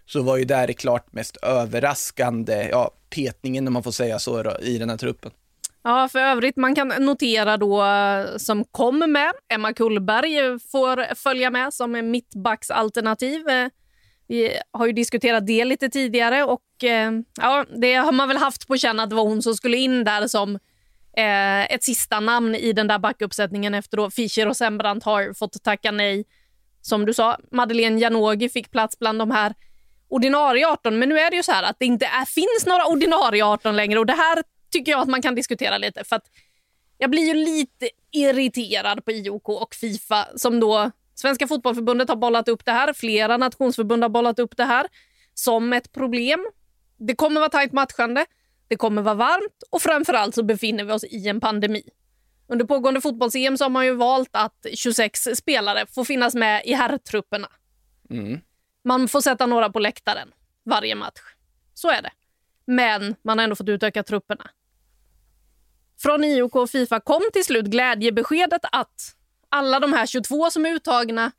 så 0.06 0.22
var 0.22 0.36
ju 0.36 0.44
det 0.44 0.56
här 0.56 0.66
det 0.66 0.74
klart 0.74 1.12
mest 1.12 1.36
överraskande, 1.36 2.68
ja, 2.70 2.90
petningen 3.10 3.66
om 3.66 3.72
man 3.72 3.82
får 3.82 3.92
säga 3.92 4.18
så 4.18 4.42
då, 4.42 4.58
i 4.60 4.78
den 4.78 4.90
här 4.90 4.96
truppen. 4.96 5.32
Ja, 5.82 6.08
för 6.08 6.18
övrigt 6.18 6.56
man 6.56 6.74
kan 6.74 6.88
notera 6.88 7.56
då 7.56 7.84
eh, 7.84 8.36
som 8.36 8.64
kommer 8.64 9.06
med, 9.06 9.32
Emma 9.48 9.72
Kullberg 9.72 10.58
får 10.72 11.14
följa 11.14 11.50
med 11.50 11.74
som 11.74 12.10
mittbacksalternativ. 12.10 13.48
Eh, 13.48 13.68
vi 14.28 14.58
har 14.70 14.86
ju 14.86 14.92
diskuterat 14.92 15.46
det 15.46 15.64
lite 15.64 15.88
tidigare 15.88 16.44
och 16.44 16.84
eh, 16.84 17.12
ja, 17.40 17.64
det 17.80 17.94
har 17.94 18.12
man 18.12 18.28
väl 18.28 18.36
haft 18.36 18.68
på 18.68 18.76
känn 18.76 19.00
att 19.00 19.10
det 19.10 19.16
var 19.16 19.24
hon 19.24 19.42
som 19.42 19.54
skulle 19.54 19.76
in 19.76 20.04
där 20.04 20.26
som 20.26 20.54
eh, 21.16 21.74
ett 21.74 21.84
sista 21.84 22.20
namn 22.20 22.54
i 22.54 22.72
den 22.72 22.86
där 22.86 22.98
backuppsättningen 22.98 23.74
efter 23.74 23.96
då 23.96 24.10
Fischer 24.10 24.48
och 24.48 24.56
Sembrant 24.56 25.04
har 25.04 25.34
fått 25.34 25.62
tacka 25.62 25.90
nej. 25.90 26.24
Som 26.80 27.06
du 27.06 27.14
sa, 27.14 27.36
Madeleine 27.52 28.00
Janogy 28.00 28.48
fick 28.48 28.70
plats 28.70 28.98
bland 28.98 29.18
de 29.18 29.30
här 29.30 29.54
ordinarie 30.08 30.68
18, 30.68 30.98
men 30.98 31.08
nu 31.08 31.18
är 31.18 31.30
det 31.30 31.36
ju 31.36 31.42
så 31.42 31.52
här 31.52 31.62
att 31.62 31.76
det 31.78 31.86
inte 31.86 32.06
är, 32.06 32.24
finns 32.24 32.66
några 32.66 32.84
ordinarie 32.86 33.44
18 33.44 33.76
längre 33.76 33.98
och 33.98 34.06
det 34.06 34.12
här 34.12 34.42
tycker 34.70 34.92
jag 34.92 35.00
att 35.00 35.08
man 35.08 35.22
kan 35.22 35.34
diskutera 35.34 35.78
lite 35.78 36.04
för 36.04 36.20
jag 36.98 37.10
blir 37.10 37.26
ju 37.26 37.34
lite 37.34 37.90
irriterad 38.10 39.04
på 39.04 39.12
IOK 39.12 39.48
och 39.48 39.74
Fifa 39.74 40.28
som 40.36 40.60
då 40.60 40.90
Svenska 41.14 41.46
fotbollförbundet 41.46 42.08
har 42.08 42.16
bollat 42.16 42.48
upp 42.48 42.64
det 42.64 42.72
här, 42.72 42.92
flera 42.92 43.36
nationsförbund 43.36 44.02
har 44.02 44.08
bollat 44.08 44.38
upp 44.38 44.56
det 44.56 44.64
här 44.64 44.86
som 45.34 45.72
ett 45.72 45.92
problem. 45.92 46.46
Det 46.96 47.14
kommer 47.14 47.40
vara 47.40 47.50
tajt 47.50 47.72
matchande, 47.72 48.26
det 48.68 48.76
kommer 48.76 49.02
vara 49.02 49.14
varmt 49.14 49.62
och 49.70 49.82
framförallt 49.82 50.34
så 50.34 50.42
befinner 50.42 50.84
vi 50.84 50.92
oss 50.92 51.04
i 51.04 51.28
en 51.28 51.40
pandemi. 51.40 51.82
Under 52.48 52.64
pågående 52.64 53.00
fotbolls-EM 53.00 53.56
så 53.56 53.64
har 53.64 53.70
man 53.70 53.86
ju 53.86 53.94
valt 53.94 54.30
att 54.32 54.66
26 54.74 55.28
spelare 55.34 55.86
får 55.86 56.04
finnas 56.04 56.34
med 56.34 56.62
i 56.64 56.72
herrtrupperna. 56.72 57.48
Mm. 58.10 58.40
Man 58.84 59.08
får 59.08 59.20
sätta 59.20 59.46
några 59.46 59.70
på 59.70 59.78
läktaren 59.78 60.28
varje 60.64 60.94
match. 60.94 61.20
Så 61.74 61.90
är 61.90 62.02
det. 62.02 62.10
Men 62.70 63.16
man 63.24 63.38
har 63.38 63.44
ändå 63.44 63.56
fått 63.56 63.68
utöka 63.68 64.02
trupperna. 64.02 64.50
Från 66.02 66.24
IOK 66.24 66.54
och 66.56 66.70
Fifa 66.70 67.00
kom 67.00 67.22
till 67.32 67.44
slut 67.44 67.64
glädjebeskedet 67.66 68.60
att 68.72 69.14
alla 69.48 69.80
de 69.80 69.92
här 69.92 70.06
22 70.06 70.50
som 70.50 70.66
är 70.66 70.70
uttagna 70.70 71.32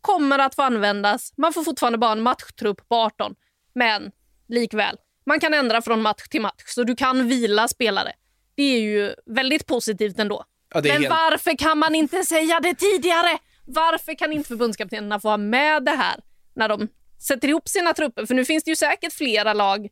kommer 0.00 0.38
att 0.38 0.54
få 0.54 0.62
användas. 0.62 1.32
Man 1.36 1.52
får 1.52 1.64
fortfarande 1.64 1.98
bara 1.98 2.12
en 2.12 2.22
matchtrupp 2.22 2.88
på 2.88 2.94
18. 2.96 3.34
Men 3.74 4.10
likväl, 4.48 4.96
man 5.26 5.40
kan 5.40 5.54
ändra 5.54 5.82
från 5.82 6.02
match 6.02 6.28
till 6.30 6.40
match 6.40 6.62
så 6.66 6.84
du 6.84 6.96
kan 6.96 7.28
vila 7.28 7.68
spelare. 7.68 8.12
Det 8.54 8.62
är 8.62 8.80
ju 8.80 9.14
väldigt 9.26 9.66
positivt 9.66 10.18
ändå. 10.18 10.44
Ja, 10.74 10.80
Men 10.82 10.90
helt- 10.92 11.08
varför 11.10 11.56
kan 11.58 11.78
man 11.78 11.94
inte 11.94 12.24
säga 12.24 12.60
det 12.60 12.74
tidigare? 12.74 13.38
Varför 13.66 14.14
kan 14.14 14.32
inte 14.32 14.48
förbundskaptenerna 14.48 15.20
få 15.20 15.28
ha 15.28 15.36
med 15.36 15.84
det 15.84 15.90
här 15.90 16.20
när 16.54 16.68
de 16.68 16.88
sätter 17.28 17.48
ihop 17.48 17.68
sina 17.68 17.92
trupper? 17.94 18.26
För 18.26 18.34
nu 18.34 18.44
finns 18.44 18.64
det 18.64 18.70
ju 18.70 18.76
säkert 18.76 19.12
flera 19.12 19.52
lag 19.52 19.88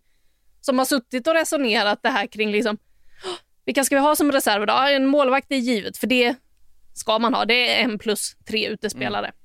som 0.66 0.78
har 0.78 0.84
suttit 0.84 1.26
och 1.26 1.34
resonerat 1.34 1.98
det 2.02 2.08
här 2.08 2.26
kring 2.26 2.50
liksom, 2.50 2.78
vilka 3.64 3.84
ska 3.84 3.94
vi 3.94 4.00
ha 4.00 4.16
som 4.16 4.32
reserv? 4.32 4.66
Då? 4.66 4.72
En 4.72 5.06
målvakt 5.06 5.52
är 5.52 5.56
givet, 5.56 5.96
för 5.98 6.06
det 6.06 6.34
ska 6.94 7.18
man 7.18 7.34
ha. 7.34 7.44
Det 7.44 7.80
är 7.80 7.84
en 7.84 7.98
plus 7.98 8.36
tre 8.48 8.68
utespelare. 8.68 9.26
Mm. 9.26 9.36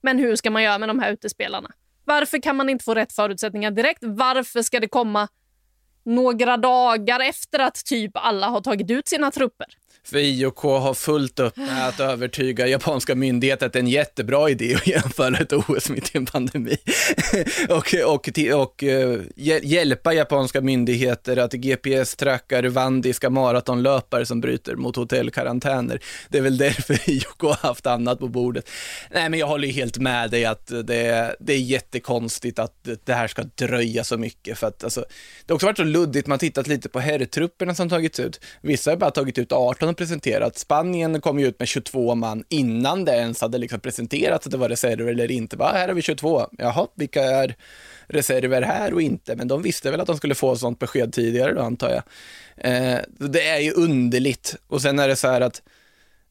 Men 0.00 0.18
hur 0.18 0.36
ska 0.36 0.50
man 0.50 0.62
göra 0.62 0.78
med 0.78 0.88
de 0.88 0.98
här 0.98 1.12
utespelarna? 1.12 1.70
Varför 2.04 2.38
kan 2.38 2.56
man 2.56 2.68
inte 2.68 2.84
få 2.84 2.94
rätt 2.94 3.12
förutsättningar 3.12 3.70
direkt? 3.70 3.98
Varför 4.02 4.62
ska 4.62 4.80
det 4.80 4.88
komma 4.88 5.28
några 6.04 6.56
dagar 6.56 7.20
efter 7.20 7.58
att 7.58 7.84
typ 7.84 8.10
alla 8.14 8.46
har 8.48 8.60
tagit 8.60 8.90
ut 8.90 9.08
sina 9.08 9.30
trupper? 9.30 9.66
För 10.04 10.18
IOK 10.18 10.62
har 10.62 10.94
fullt 10.94 11.38
upp 11.38 11.56
med 11.56 11.88
att 11.88 12.00
övertyga 12.00 12.66
japanska 12.66 13.14
myndigheter 13.14 13.66
att 13.66 13.72
det 13.72 13.78
är 13.78 13.82
en 13.82 13.88
jättebra 13.88 14.50
idé 14.50 14.74
att 14.74 14.86
genomföra 14.86 15.38
ett 15.38 15.52
OS 15.52 15.90
mitt 15.90 16.14
i 16.14 16.18
en 16.18 16.26
pandemi. 16.26 16.76
och, 17.68 17.94
och, 18.06 18.28
och 18.54 18.84
eh, 18.84 19.20
hjälpa 19.62 20.12
japanska 20.12 20.60
myndigheter 20.60 21.36
att 21.36 21.52
GPS-tracka 21.52 22.62
rwandiska 22.62 23.30
maratonlöpare 23.30 24.26
som 24.26 24.40
bryter 24.40 24.76
mot 24.76 24.96
hotellkarantäner. 24.96 26.00
Det 26.28 26.38
är 26.38 26.42
väl 26.42 26.58
därför 26.58 27.10
IOK 27.10 27.42
har 27.42 27.68
haft 27.68 27.86
annat 27.86 28.18
på 28.18 28.28
bordet. 28.28 28.70
Nej, 29.10 29.28
men 29.28 29.40
jag 29.40 29.46
håller 29.46 29.66
ju 29.66 29.72
helt 29.72 29.98
med 29.98 30.30
dig 30.30 30.44
att 30.44 30.66
det, 30.66 31.36
det 31.40 31.52
är 31.52 31.58
jättekonstigt 31.58 32.58
att 32.58 32.88
det 33.04 33.14
här 33.14 33.28
ska 33.28 33.42
dröja 33.42 34.04
så 34.04 34.16
mycket. 34.18 34.58
För 34.58 34.66
att, 34.66 34.84
alltså, 34.84 35.00
det 35.46 35.52
har 35.52 35.54
också 35.54 35.66
varit 35.66 35.76
så 35.76 35.84
luddigt, 35.84 36.26
man 36.26 36.34
har 36.34 36.38
tittat 36.38 36.66
lite 36.66 36.88
på 36.88 37.00
herrtrupperna 37.00 37.74
som 37.74 37.88
tagits 37.88 38.20
ut. 38.20 38.40
Vissa 38.60 38.90
har 38.90 38.96
bara 38.96 39.10
tagit 39.10 39.38
ut 39.38 39.52
18 39.52 39.91
redan 39.92 39.94
presenterat. 39.94 40.58
Spanien 40.58 41.20
kom 41.20 41.38
ju 41.38 41.46
ut 41.46 41.58
med 41.58 41.68
22 41.68 42.14
man 42.14 42.44
innan 42.50 43.04
det 43.04 43.12
ens 43.12 43.40
hade 43.40 43.58
liksom 43.58 43.80
presenterats 43.80 44.46
att 44.46 44.52
det 44.52 44.58
var 44.58 44.68
reserver 44.68 45.12
eller 45.12 45.30
inte. 45.30 45.56
Bara, 45.56 45.72
här 45.72 45.88
har 45.88 45.94
vi 45.94 46.02
22. 46.02 46.48
Jaha, 46.58 46.88
vilka 46.96 47.22
är 47.22 47.56
reserver 48.08 48.62
här 48.62 48.92
och 48.94 49.02
inte? 49.02 49.36
Men 49.36 49.48
de 49.48 49.62
visste 49.62 49.90
väl 49.90 50.00
att 50.00 50.06
de 50.06 50.16
skulle 50.16 50.34
få 50.34 50.56
sånt 50.56 50.78
besked 50.78 51.12
tidigare 51.12 51.54
då, 51.54 51.62
antar 51.62 51.90
jag. 51.90 52.02
Eh, 52.56 53.00
det 53.18 53.48
är 53.48 53.60
ju 53.60 53.72
underligt. 53.72 54.56
Och 54.68 54.82
sen 54.82 54.98
är 54.98 55.08
det 55.08 55.16
så 55.16 55.28
här 55.28 55.40
att 55.40 55.62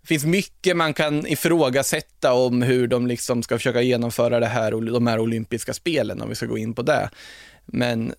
det 0.02 0.08
finns 0.08 0.26
mycket 0.26 0.78
man 0.78 0.93
kan 0.93 1.28
ifrågasätta 1.28 2.34
om 2.34 2.62
hur 2.62 2.88
de 2.88 3.08
liksom 3.08 3.43
ska 3.43 3.58
försöka 3.58 3.82
genomföra 3.82 4.39
det 4.39 4.50
här, 4.50 4.71
de 4.91 5.08
här 5.08 5.19
olympiska 5.19 5.74
spelen, 5.74 6.21
om 6.21 6.30
vi 6.30 6.36
ska 6.36 6.45
gå 6.45 6.58
in 6.58 6.74
på 6.74 6.82
det. 6.82 7.10
Men 7.65 8.13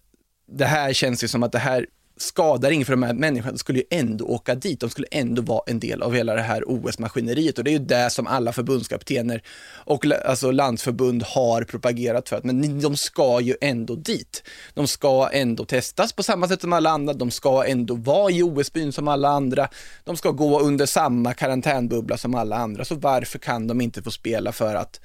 det 0.47 0.67
här 0.67 0.93
känns 0.93 1.25
ju 1.25 1.29
som 1.29 1.43
att 1.43 1.53
det 1.53 1.59
här 1.59 1.87
skadar 2.23 2.71
ingen 2.71 2.87
för 2.87 2.93
de 2.93 3.03
här 3.03 3.15
människorna 3.15 3.53
de 3.53 3.59
skulle 3.59 3.79
ju 3.79 3.85
ändå 3.91 4.25
åka 4.25 4.55
dit. 4.55 4.81
De 4.81 4.91
skulle 4.91 5.07
ändå 5.11 5.43
vara 5.43 5.63
en 5.67 5.81
del 5.81 6.03
av 6.03 6.15
hela 6.15 6.35
det 6.35 6.43
här 6.43 6.65
OS-maskineriet 6.67 7.59
och 7.59 7.65
det 7.65 7.71
är 7.71 7.73
ju 7.73 7.79
det 7.79 8.11
som 8.11 8.27
alla 8.27 8.53
förbundskaptener 8.53 9.43
och 9.85 10.05
alltså 10.27 10.51
landsförbund 10.51 11.23
har 11.23 11.63
propagerat 11.63 12.29
för. 12.29 12.41
Men 12.45 12.81
de 12.81 12.97
ska 12.97 13.41
ju 13.41 13.57
ändå 13.61 13.95
dit. 13.95 14.43
De 14.75 14.89
ska 14.89 15.29
ändå 15.33 15.65
testas 15.65 16.13
på 16.13 16.23
samma 16.23 16.49
sätt 16.49 16.61
som 16.61 16.73
alla 16.73 16.91
andra. 16.91 17.13
De 17.15 17.31
ska 17.31 17.65
ändå 17.65 17.95
vara 17.95 18.31
i 18.31 18.43
OS-byn 18.43 18.93
som 18.93 19.09
alla 19.09 19.29
andra. 19.29 19.69
De 20.05 20.17
ska 20.17 20.31
gå 20.31 20.61
under 20.61 20.87
samma 20.87 21.35
karantänbubbla 21.35 22.17
som 22.17 22.35
alla 22.35 22.57
andra. 22.57 22.85
Så 22.85 22.95
varför 22.95 23.39
kan 23.39 23.67
de 23.67 23.81
inte 23.81 24.03
få 24.03 24.11
spela 24.11 24.53
för 24.53 24.75
att 24.75 25.01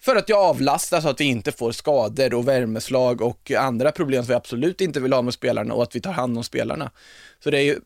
för 0.00 0.16
att 0.16 0.28
jag 0.28 0.38
avlastar 0.38 1.00
så 1.00 1.08
att 1.08 1.20
vi 1.20 1.24
inte 1.24 1.52
får 1.52 1.72
skador 1.72 2.34
och 2.34 2.48
värmeslag 2.48 3.22
och 3.22 3.50
andra 3.50 3.92
problem 3.92 4.22
som 4.22 4.28
vi 4.28 4.34
absolut 4.34 4.80
inte 4.80 5.00
vill 5.00 5.12
ha 5.12 5.22
med 5.22 5.34
spelarna 5.34 5.74
och 5.74 5.82
att 5.82 5.96
vi 5.96 6.00
tar 6.00 6.12
hand 6.12 6.38
om 6.38 6.44
spelarna. 6.44 6.90
Så 7.44 7.50
det 7.50 7.58
är 7.58 7.62
ju, 7.62 7.76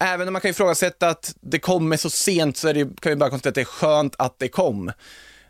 även 0.00 0.28
om 0.28 0.32
man 0.32 0.42
kan 0.42 0.50
ifrågasätta 0.50 1.08
att 1.08 1.34
det 1.40 1.58
kommer 1.58 1.96
så 1.96 2.10
sent 2.10 2.56
så 2.56 2.72
det, 2.72 3.00
kan 3.00 3.10
vi 3.10 3.16
bara 3.16 3.30
konstatera 3.30 3.50
att 3.50 3.54
det 3.54 3.60
är 3.60 3.64
skönt 3.64 4.14
att 4.18 4.38
det 4.38 4.48
kom. 4.48 4.92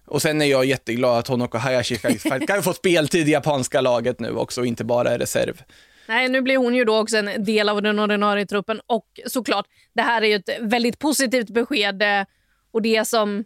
Och 0.06 0.22
sen 0.22 0.42
är 0.42 0.46
jag 0.46 0.64
jätteglad 0.64 1.18
att 1.18 1.28
Honoko 1.28 1.58
Hayashi 1.58 1.96
kan 2.46 2.62
få 2.62 2.72
speltid 2.72 3.28
i 3.28 3.32
japanska 3.32 3.80
laget 3.80 4.20
nu 4.20 4.36
också 4.36 4.60
och 4.60 4.66
inte 4.66 4.84
bara 4.84 5.10
är 5.10 5.18
reserv. 5.18 5.62
Nej, 6.08 6.28
nu 6.28 6.42
blir 6.42 6.56
hon 6.56 6.74
ju 6.74 6.84
då 6.84 6.98
också 6.98 7.16
en 7.16 7.44
del 7.44 7.68
av 7.68 7.82
den 7.82 7.98
ordinarie 7.98 8.46
truppen 8.46 8.80
och 8.86 9.06
såklart, 9.26 9.66
det 9.94 10.02
här 10.02 10.22
är 10.22 10.26
ju 10.26 10.34
ett 10.34 10.50
väldigt 10.60 10.98
positivt 10.98 11.50
besked 11.50 12.02
eh, 12.02 12.24
och 12.70 12.82
det 12.82 13.08
som 13.08 13.44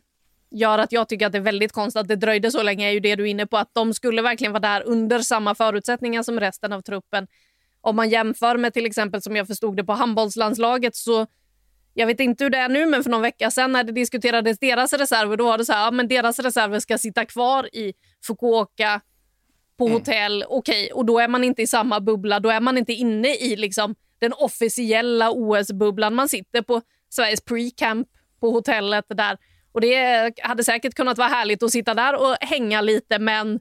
gör 0.51 0.79
att 0.79 0.93
jag 0.93 1.09
tycker 1.09 1.27
att 1.27 1.33
det 1.33 1.39
är 1.39 1.43
väldigt 1.43 1.73
konstigt 1.73 2.01
att 2.01 2.09
det 2.09 2.17
dröjde 2.17 2.51
så 2.51 2.63
länge 2.63 2.89
är 2.89 2.93
ju 2.93 3.01
det 3.01 3.17
du 3.17 3.23
är 3.23 3.27
inne 3.27 3.47
på. 3.47 3.57
Att 3.57 3.71
de 3.75 3.95
skulle 3.95 4.23
verkligen 4.23 4.53
vara 4.53 4.61
där 4.61 4.83
under 4.87 5.19
samma 5.19 5.55
förutsättningar 5.55 6.23
som 6.23 6.41
resten 6.41 6.73
av 6.73 6.81
truppen. 6.81 7.27
Om 7.81 7.97
man 7.97 8.09
jämför 8.09 8.57
med 8.57 8.75
till 8.75 8.87
exempel 8.87 9.23
som 9.23 9.37
jag 9.37 9.47
förstod 9.47 9.77
det 9.77 9.85
på 9.85 9.93
handbollslandslaget 9.93 10.97
så 10.97 11.27
jag 11.95 12.07
vet 12.07 12.21
inte 12.21 12.45
hur 12.45 12.51
det 12.51 12.59
är 12.59 12.69
nu, 12.69 12.87
men 12.87 13.03
för 13.03 13.11
någon 13.11 13.23
vecka 13.23 13.51
sedan 13.51 13.73
när 13.73 13.85
det 13.85 13.93
diskuterades 13.93 14.59
deras 14.59 14.93
reserver, 14.93 15.37
då 15.37 15.45
var 15.45 15.59
det 15.59 15.65
så 15.65 15.73
här, 15.73 15.85
ja, 15.85 15.91
men 15.91 16.09
deras 16.09 16.39
reserver 16.39 16.79
ska 16.79 16.99
sitta 16.99 17.25
kvar 17.25 17.77
i 17.77 17.93
Fukuoka 18.27 19.01
på 19.79 19.87
mm. 19.87 19.99
hotell. 19.99 20.45
Okej, 20.49 20.85
okay, 20.85 20.93
och 20.93 21.05
då 21.05 21.19
är 21.19 21.29
man 21.29 21.45
inte 21.45 21.63
i 21.63 21.67
samma 21.67 22.01
bubbla. 22.01 22.41
Då 22.41 22.49
är 22.49 22.61
man 22.61 22.79
inte 22.79 22.93
inne 22.93 23.35
i 23.35 23.57
liksom, 23.57 23.95
den 24.19 24.33
officiella 24.33 25.31
OS-bubblan. 25.31 26.15
Man 26.15 26.29
sitter 26.29 26.63
på 26.63 26.83
Sveriges 27.09 27.45
pre-camp 27.45 28.09
på 28.41 28.51
hotellet 28.51 29.05
där 29.09 29.39
och 29.73 29.81
Det 29.81 30.33
hade 30.43 30.65
säkert 30.65 30.95
kunnat 30.95 31.19
vara 31.19 31.29
härligt 31.29 31.63
att 31.63 31.71
sitta 31.71 31.95
där 31.95 32.21
och 32.21 32.37
hänga 32.41 32.81
lite, 32.81 33.19
men 33.19 33.61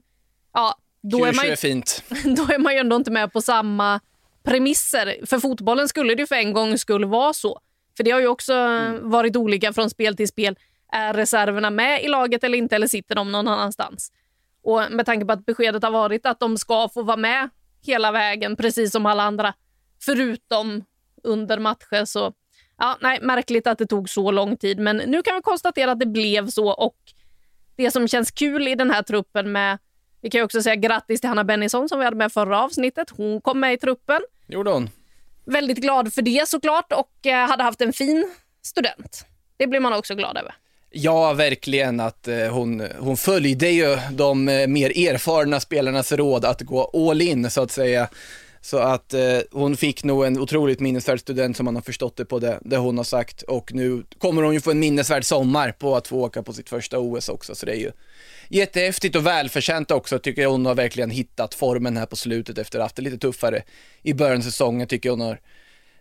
ja, 0.54 0.74
då, 1.02 1.24
är 1.24 1.32
man, 1.32 1.46
ju, 1.46 1.52
är 1.52 1.56
fint. 1.56 2.04
då 2.24 2.42
är 2.54 2.58
man 2.58 2.72
ju 2.72 2.78
ändå 2.78 2.96
inte 2.96 3.10
med 3.10 3.32
på 3.32 3.42
samma 3.42 4.00
premisser. 4.42 5.26
För 5.26 5.38
fotbollen 5.38 5.88
skulle 5.88 6.14
det 6.14 6.26
för 6.26 6.34
en 6.34 6.52
gång 6.52 6.78
skulle 6.78 7.06
vara 7.06 7.32
så. 7.32 7.60
För 7.96 8.04
det 8.04 8.10
har 8.10 8.20
ju 8.20 8.26
också 8.26 8.52
mm. 8.52 9.10
varit 9.10 9.36
olika 9.36 9.72
från 9.72 9.90
spel 9.90 10.16
till 10.16 10.28
spel. 10.28 10.58
Är 10.92 11.14
reserverna 11.14 11.70
med 11.70 12.04
i 12.04 12.08
laget 12.08 12.44
eller 12.44 12.58
inte, 12.58 12.76
eller 12.76 12.86
sitter 12.86 13.14
de 13.14 13.32
någon 13.32 13.48
annanstans? 13.48 14.12
Och 14.62 14.82
med 14.90 15.06
tanke 15.06 15.26
på 15.26 15.32
att 15.32 15.46
beskedet 15.46 15.82
har 15.82 15.90
varit 15.90 16.26
att 16.26 16.40
de 16.40 16.58
ska 16.58 16.88
få 16.88 17.02
vara 17.02 17.16
med 17.16 17.48
hela 17.82 18.12
vägen, 18.12 18.56
precis 18.56 18.92
som 18.92 19.06
alla 19.06 19.22
andra, 19.22 19.54
förutom 20.04 20.84
under 21.22 21.58
matcher, 21.58 22.04
så 22.04 22.32
Ja, 22.80 22.98
nej, 23.00 23.18
märkligt 23.22 23.66
att 23.66 23.78
det 23.78 23.86
tog 23.86 24.08
så 24.08 24.30
lång 24.30 24.56
tid, 24.56 24.78
men 24.78 24.96
nu 24.96 25.22
kan 25.22 25.34
vi 25.36 25.42
konstatera 25.42 25.92
att 25.92 26.00
det 26.00 26.06
blev 26.06 26.50
så. 26.50 26.68
Och 26.68 26.96
Det 27.76 27.90
som 27.90 28.08
känns 28.08 28.30
kul 28.30 28.68
i 28.68 28.74
den 28.74 28.90
här 28.90 29.02
truppen 29.02 29.52
med... 29.52 29.78
Vi 30.20 30.30
kan 30.30 30.42
också 30.42 30.62
säga 30.62 30.76
grattis 30.76 31.20
till 31.20 31.28
Hanna 31.28 31.44
Bennison 31.44 31.88
som 31.88 31.98
vi 31.98 32.04
hade 32.04 32.16
med 32.16 32.32
förra 32.32 32.62
avsnittet. 32.62 33.10
Hon 33.10 33.40
kom 33.40 33.60
med 33.60 33.72
i 33.72 33.76
truppen. 33.76 34.20
Gjorde 34.46 34.70
hon. 34.70 34.90
Väldigt 35.44 35.78
glad 35.78 36.12
för 36.12 36.22
det 36.22 36.48
såklart 36.48 36.92
och 36.92 37.26
eh, 37.26 37.48
hade 37.48 37.62
haft 37.62 37.80
en 37.80 37.92
fin 37.92 38.30
student. 38.62 39.26
Det 39.56 39.66
blir 39.66 39.80
man 39.80 39.92
också 39.92 40.14
glad 40.14 40.36
över. 40.36 40.54
Ja, 40.90 41.32
verkligen 41.32 42.00
att 42.00 42.28
eh, 42.28 42.36
hon, 42.36 42.82
hon 42.98 43.16
följde 43.16 43.68
ju 43.68 43.98
de 44.12 44.48
eh, 44.48 44.66
mer 44.66 45.08
erfarna 45.08 45.60
spelarnas 45.60 46.12
råd 46.12 46.44
att 46.44 46.60
gå 46.60 47.10
all 47.10 47.22
in 47.22 47.50
så 47.50 47.62
att 47.62 47.70
säga. 47.70 48.08
Så 48.62 48.78
att 48.78 49.14
eh, 49.14 49.38
hon 49.50 49.76
fick 49.76 50.04
nog 50.04 50.24
en 50.24 50.38
otroligt 50.38 50.80
minnesvärd 50.80 51.20
student 51.20 51.56
som 51.56 51.64
man 51.64 51.74
har 51.74 51.82
förstått 51.82 52.16
det 52.16 52.24
på 52.24 52.38
det, 52.38 52.58
det 52.64 52.76
hon 52.76 52.96
har 52.96 53.04
sagt. 53.04 53.42
Och 53.42 53.72
nu 53.74 54.04
kommer 54.18 54.42
hon 54.42 54.54
ju 54.54 54.60
få 54.60 54.70
en 54.70 54.78
minnesvärd 54.78 55.24
sommar 55.24 55.72
på 55.72 55.96
att 55.96 56.08
få 56.08 56.16
åka 56.16 56.42
på 56.42 56.52
sitt 56.52 56.68
första 56.68 56.98
OS 56.98 57.28
också. 57.28 57.54
Så 57.54 57.66
det 57.66 57.72
är 57.72 57.76
ju 57.76 57.92
jättehäftigt 58.48 59.16
och 59.16 59.26
välförtjänt 59.26 59.90
också 59.90 60.18
tycker 60.18 60.42
jag. 60.42 60.50
Hon 60.50 60.66
har 60.66 60.74
verkligen 60.74 61.10
hittat 61.10 61.54
formen 61.54 61.96
här 61.96 62.06
på 62.06 62.16
slutet 62.16 62.58
efter 62.58 62.78
att 62.78 62.80
ha 62.80 62.84
haft 62.84 62.96
det 62.96 63.02
lite 63.02 63.18
tuffare 63.18 63.62
i 64.02 64.14
början 64.14 64.38
av 64.38 64.42
säsongen 64.42 64.88
tycker 64.88 65.08
jag. 65.08 65.16
Hon 65.16 65.26
har 65.26 65.40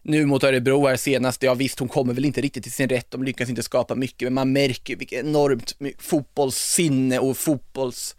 nu 0.02 0.26
mot 0.26 0.44
Örebro 0.44 0.88
här 0.88 0.96
senast, 0.96 1.44
ja 1.44 1.54
visst 1.54 1.80
hon 1.80 1.88
kommer 1.88 2.14
väl 2.14 2.26
inte 2.26 2.42
riktigt 2.42 2.64
till 2.64 2.72
sin 2.72 2.90
rätt, 2.90 3.12
de 3.12 3.24
lyckas 3.24 3.50
inte 3.50 3.64
skapa 3.64 3.96
mycket, 3.96 4.26
men 4.26 4.34
man 4.34 4.52
märker 4.52 4.96
vilket 4.96 5.20
enormt 5.20 5.76
fotbollssinne 5.98 7.20
och 7.20 7.38
fotbolls, 7.38 8.16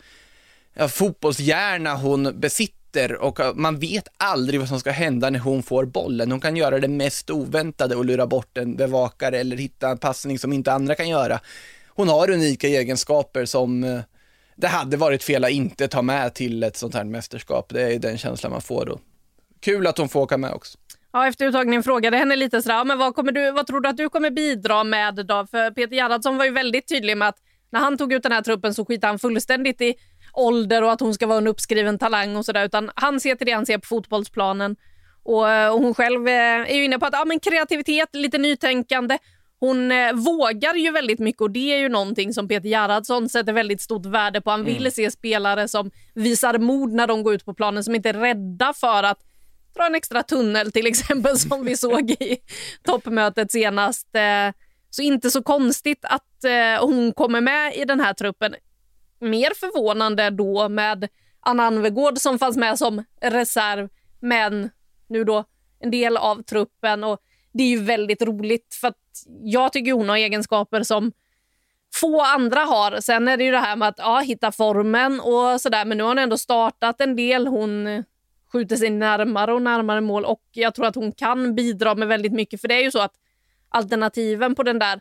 ja, 0.75 0.89
fotbollshjärna 0.89 1.95
hon 1.95 2.41
besitter 2.41 2.80
ytter 2.91 3.17
och 3.17 3.41
eh, 3.41 3.55
man 3.55 3.79
vet 3.79 4.09
aldrig 4.17 4.61
vad 4.61 4.69
som 4.69 4.81
ska 4.81 4.91
hända 4.91 5.31
när 5.31 5.39
hon 5.39 5.63
får 5.63 5.85
bollen. 5.85 6.31
Hon 6.31 6.41
kan 6.41 6.57
göra 6.57 6.79
det 6.79 6.89
mest 6.89 7.31
oväntade 7.31 7.97
och 7.97 8.05
lura 8.05 8.27
bort 8.27 8.59
en 8.59 8.77
bevakare 8.77 9.39
eller 9.39 9.57
hitta 9.57 9.89
en 9.89 9.99
passning 9.99 10.39
som 10.39 10.53
inte 10.53 10.73
andra 10.73 10.95
kan 10.95 11.09
göra. 11.09 11.41
Hon 11.89 12.09
har 12.09 12.31
unika 12.31 12.69
egenskaper 12.69 13.45
som 13.45 13.85
eh, 13.85 14.01
det 14.57 14.69
hade 14.69 14.97
varit 14.97 15.23
fel 15.23 15.45
att 15.45 15.51
inte 15.51 15.89
ta 15.89 16.03
med 16.03 16.35
till 16.35 16.63
ett 16.63 16.77
sånt 16.77 16.95
här 16.95 17.05
mästerskap. 17.05 17.69
Det 17.69 17.95
är 17.95 17.99
den 17.99 18.19
känslan 18.19 18.53
man 18.53 18.61
får 18.61 18.87
då. 18.87 19.01
Kul 19.61 19.87
att 19.87 19.99
hon 19.99 20.09
får 20.09 20.21
åka 20.21 20.39
med 20.39 20.53
också. 20.53 20.79
Ja, 21.13 21.27
efter 21.29 21.47
uttagningen 21.47 21.83
frågade 21.83 22.17
henne 22.17 22.37
lite 22.37 22.63
sådär, 22.63 22.85
men 22.85 22.99
vad, 22.99 23.15
kommer 23.15 23.33
du, 23.33 23.51
vad 23.51 23.67
tror 23.67 23.81
du 23.81 23.89
att 23.89 23.97
du 23.97 24.09
kommer 24.09 24.31
bidra 24.31 24.85
med 24.85 25.27
då? 25.27 25.47
För 25.51 25.71
Peter 25.71 25.97
Gerhardsson 25.97 26.37
var 26.37 26.45
ju 26.45 26.51
väldigt 26.51 26.89
tydlig 26.89 27.17
med 27.17 27.29
att 27.29 27.39
när 27.71 27.81
han 27.81 27.99
tog 27.99 28.13
ut 28.13 28.23
den 28.23 28.33
här 28.33 28.43
truppen 28.43 28.75
så 28.75 28.85
skitade 28.85 29.11
han 29.11 29.19
fullständigt 29.19 29.81
i 29.81 29.95
ålder 30.33 30.83
och 30.83 30.93
att 30.93 31.01
hon 31.01 31.15
ska 31.15 31.27
vara 31.27 31.39
en 31.39 31.47
uppskriven 31.47 31.99
talang 31.99 32.37
och 32.37 32.45
sådär, 32.45 32.65
utan 32.65 32.91
han 32.95 33.21
ser 33.21 33.35
till 33.35 33.47
det 33.47 33.53
han 33.53 33.67
ser 33.67 33.79
på 33.79 33.87
fotbollsplanen. 33.87 34.77
Och, 35.23 35.51
eh, 35.51 35.73
och 35.73 35.81
hon 35.81 35.95
själv 35.95 36.29
eh, 36.29 36.35
är 36.71 36.75
ju 36.75 36.85
inne 36.85 36.99
på 36.99 37.07
att 37.07 37.13
ja, 37.13 37.25
men 37.25 37.41
kreativitet, 37.41 38.09
lite 38.13 38.39
nytänkande. 38.39 39.19
Hon 39.61 39.93
eh, 39.93 40.13
vågar 40.13 40.75
ju 40.75 40.91
väldigt 40.91 41.19
mycket 41.19 41.41
och 41.41 41.51
det 41.51 41.75
är 41.75 41.79
ju 41.79 41.89
någonting 41.89 42.35
som 42.35 42.49
Peter 42.49 42.69
Gerhardsson 42.69 43.29
sätter 43.29 43.53
väldigt 43.53 43.81
stort 43.81 44.07
värde 44.07 44.41
på. 44.41 44.51
Han 44.51 44.65
vill 44.65 44.77
mm. 44.77 44.91
se 44.91 45.11
spelare 45.11 45.69
som 45.69 45.91
visar 46.15 46.59
mod 46.59 46.93
när 46.93 47.07
de 47.07 47.23
går 47.23 47.35
ut 47.35 47.45
på 47.45 47.55
planen, 47.55 47.85
som 47.85 47.95
inte 47.95 48.09
är 48.09 48.15
rädda 48.15 48.73
för 48.73 49.03
att 49.03 49.19
dra 49.77 49.87
en 49.87 49.95
extra 49.95 50.23
tunnel 50.23 50.73
till 50.73 50.87
exempel 50.87 51.39
som 51.39 51.65
vi 51.65 51.77
såg 51.77 52.11
i 52.11 52.39
toppmötet 52.83 53.53
senast. 53.53 54.15
Eh, 54.15 54.55
Så 54.91 55.03
inte 55.03 55.31
så 55.31 55.43
konstigt 55.43 56.05
att 56.05 56.27
hon 56.81 57.13
kommer 57.13 57.41
med 57.41 57.77
i 57.77 57.85
den 57.85 58.01
här 58.01 58.15
truppen. 58.15 58.55
Mer 59.21 59.55
förvånande 59.55 60.31
då 60.31 60.69
med 60.69 61.09
Anna 61.41 61.63
Anvegård 61.63 62.19
som 62.19 62.39
fanns 62.39 62.57
med 62.57 62.79
som 62.79 63.05
reserv, 63.21 63.89
men 64.21 64.71
nu 65.09 65.25
då 65.25 65.45
en 65.81 65.91
del 65.91 66.17
av 66.17 66.43
truppen. 66.43 67.05
Och 67.05 67.19
Det 67.53 67.63
är 67.63 67.69
ju 67.69 67.83
väldigt 67.83 68.23
roligt 68.23 68.75
för 68.81 68.89
att 68.89 68.97
jag 69.43 69.73
tycker 69.73 69.93
hon 69.93 70.09
har 70.09 70.17
egenskaper 70.17 70.83
som 70.83 71.13
få 71.95 72.21
andra 72.21 72.61
har. 72.61 73.01
Sen 73.01 73.29
är 73.29 73.37
det 73.37 73.45
ju 73.45 73.51
det 73.51 73.59
här 73.59 73.77
med 73.77 73.89
att 73.89 73.99
ja, 73.99 74.19
hitta 74.19 74.53
formen 74.53 75.21
och 75.21 75.61
sådär, 75.61 75.85
men 75.85 75.99
nu 75.99 76.03
har 76.03 76.11
hon 76.11 76.19
ändå 76.19 76.39
startat 76.39 77.01
en 77.01 77.17
del. 77.17 77.47
Hon 77.47 78.05
skjuter 78.53 78.77
sig 78.77 78.91
närmare 78.91 79.53
och 79.55 79.63
närmare 79.63 80.01
mål 80.01 80.25
och 80.25 80.43
jag 80.53 80.75
tror 80.75 80.87
att 80.87 80.95
hon 80.95 81.13
kan 81.13 81.55
bidra 81.55 81.95
med 81.95 82.09
väldigt 82.09 82.33
mycket. 82.33 82.61
För 82.61 82.69
det 82.69 82.75
är 82.75 82.83
ju 82.83 82.91
så 82.91 83.01
att 83.01 83.15
alternativen 83.69 84.55
på 84.55 84.63
den 84.63 84.79
där 84.79 85.01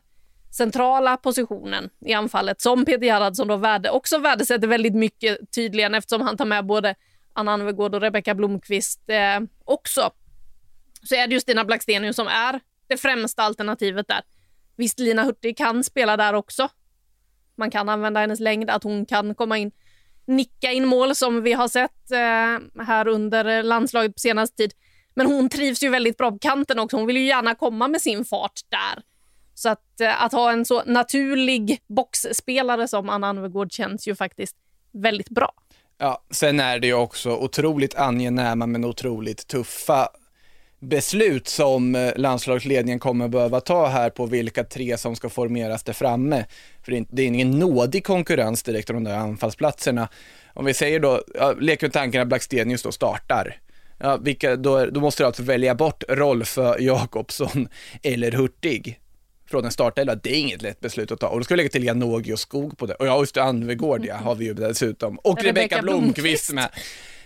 centrala 0.52 1.18
positionen 1.18 1.90
i 2.06 2.14
anfallet 2.14 2.62
som 2.62 2.86
Peter 2.86 3.06
Gerhardsson 3.06 3.48
då 3.48 3.56
värde, 3.56 3.90
också 3.90 4.18
värdesätter 4.18 4.68
väldigt 4.68 4.96
mycket 4.96 5.52
tydligen 5.52 5.96
eftersom 5.96 6.22
han 6.22 6.38
tar 6.38 6.46
med 6.46 6.66
både 6.66 6.96
Anna 7.34 7.52
Anvegård 7.52 7.96
och 7.96 8.02
Rebecka 8.02 8.36
Blomqvist 8.36 9.10
eh, 9.10 9.40
också. 9.64 10.12
Så 11.04 11.16
är 11.16 11.28
det 11.28 11.34
ju 11.34 11.40
Stina 11.40 11.66
Blackstenius 11.66 12.16
som 12.16 12.28
är 12.28 12.60
det 12.88 12.98
främsta 12.98 13.44
alternativet 13.44 14.08
där. 14.08 14.22
Visst, 14.76 15.00
Lina 15.00 15.24
Hurtig 15.24 15.58
kan 15.58 15.84
spela 15.84 16.18
där 16.18 16.34
också. 16.34 16.70
Man 17.58 17.72
kan 17.72 17.90
använda 17.90 18.20
hennes 18.20 18.40
längd, 18.40 18.70
att 18.70 18.84
hon 18.84 19.06
kan 19.06 19.36
komma 19.36 19.58
in, 19.58 19.72
nicka 20.28 20.72
in 20.72 20.86
mål 20.86 21.16
som 21.16 21.44
vi 21.44 21.54
har 21.54 21.68
sett 21.68 22.12
eh, 22.12 22.84
här 22.86 23.08
under 23.08 23.64
landslaget 23.64 24.16
på 24.16 24.20
senaste 24.20 24.58
tid. 24.58 24.74
Men 25.14 25.28
hon 25.28 25.50
trivs 25.50 25.84
ju 25.84 25.90
väldigt 25.90 26.18
bra 26.18 26.32
på 26.32 26.40
kanten 26.40 26.80
också. 26.80 26.98
Hon 26.98 27.08
vill 27.08 27.18
ju 27.18 27.26
gärna 27.26 27.56
komma 27.56 27.88
med 27.88 28.02
sin 28.02 28.26
fart 28.26 28.60
där. 28.70 29.04
Så 29.60 29.70
att, 29.70 30.02
eh, 30.02 30.24
att 30.24 30.32
ha 30.32 30.52
en 30.52 30.66
så 30.66 30.84
naturlig 30.86 31.82
boxspelare 31.88 32.88
som 32.88 33.10
Anna 33.10 33.28
Anvegård 33.28 33.72
känns 33.72 34.08
ju 34.08 34.16
faktiskt 34.16 34.56
väldigt 34.92 35.30
bra. 35.30 35.52
Ja, 35.98 36.24
sen 36.32 36.60
är 36.60 36.80
det 36.80 36.88
ju 36.88 36.94
också 36.94 37.32
otroligt 37.32 37.96
angenäma 37.96 38.68
men 38.68 38.86
otroligt 38.86 39.48
tuffa 39.48 40.10
beslut 40.80 41.48
som 41.48 41.96
eh, 41.96 42.12
landslagsledningen 42.16 43.00
kommer 43.00 43.28
behöva 43.28 43.62
ta 43.62 43.88
här 43.88 44.10
på 44.10 44.26
vilka 44.26 44.64
tre 44.64 44.98
som 44.98 45.16
ska 45.16 45.30
formeras 45.30 45.84
där 45.84 45.94
framme. 45.94 46.46
För 46.84 47.06
det 47.16 47.22
är 47.22 47.28
ingen 47.28 47.60
nådig 47.60 48.06
konkurrens 48.06 48.64
direkt 48.64 48.90
om 48.90 49.04
de 49.04 49.04
där 49.04 49.18
anfallsplatserna. 49.18 50.10
Om 50.54 50.66
vi 50.66 50.74
säger 50.74 51.00
då, 51.00 51.22
ja, 51.34 51.54
leker 51.60 51.88
med 51.88 51.94
tanken 51.94 52.22
att 52.22 52.28
Blackstenius 52.28 52.84
då 52.84 52.92
startar. 52.92 53.58
Ja, 53.98 54.18
vilka, 54.18 54.56
då, 54.56 54.86
då 54.86 55.00
måste 55.00 55.24
du 55.24 55.28
alltså 55.28 55.44
välja 55.44 55.76
bort 55.76 56.04
Rolfö, 56.10 56.76
Jakobsson 56.80 57.68
eller 58.04 58.32
Hurtig 58.32 59.00
från 59.50 59.66
en 59.66 59.72
startelva, 59.72 60.16
det 60.16 60.30
är 60.30 60.40
inget 60.40 60.62
lätt 60.62 60.80
beslut 60.80 61.12
att 61.12 61.20
ta. 61.20 61.28
Och 61.28 61.38
då 61.38 61.44
ska 61.44 61.54
vi 61.54 61.58
lägga 61.58 61.70
till 61.70 61.84
Janogy 61.84 62.34
och 62.34 62.40
Skog 62.40 62.78
på 62.78 62.86
det. 62.86 62.94
Och 62.94 63.08
ja, 63.08 63.20
just 63.20 63.36
det, 63.36 63.44
Anvegård 63.44 64.06
ja, 64.06 64.16
har 64.16 64.36
vi 64.36 64.46
ju 64.46 64.54
dessutom. 64.54 65.20
Och 65.20 65.44
Rebecka 65.44 65.82
Blomqvist 65.82 66.54
med. 66.54 66.70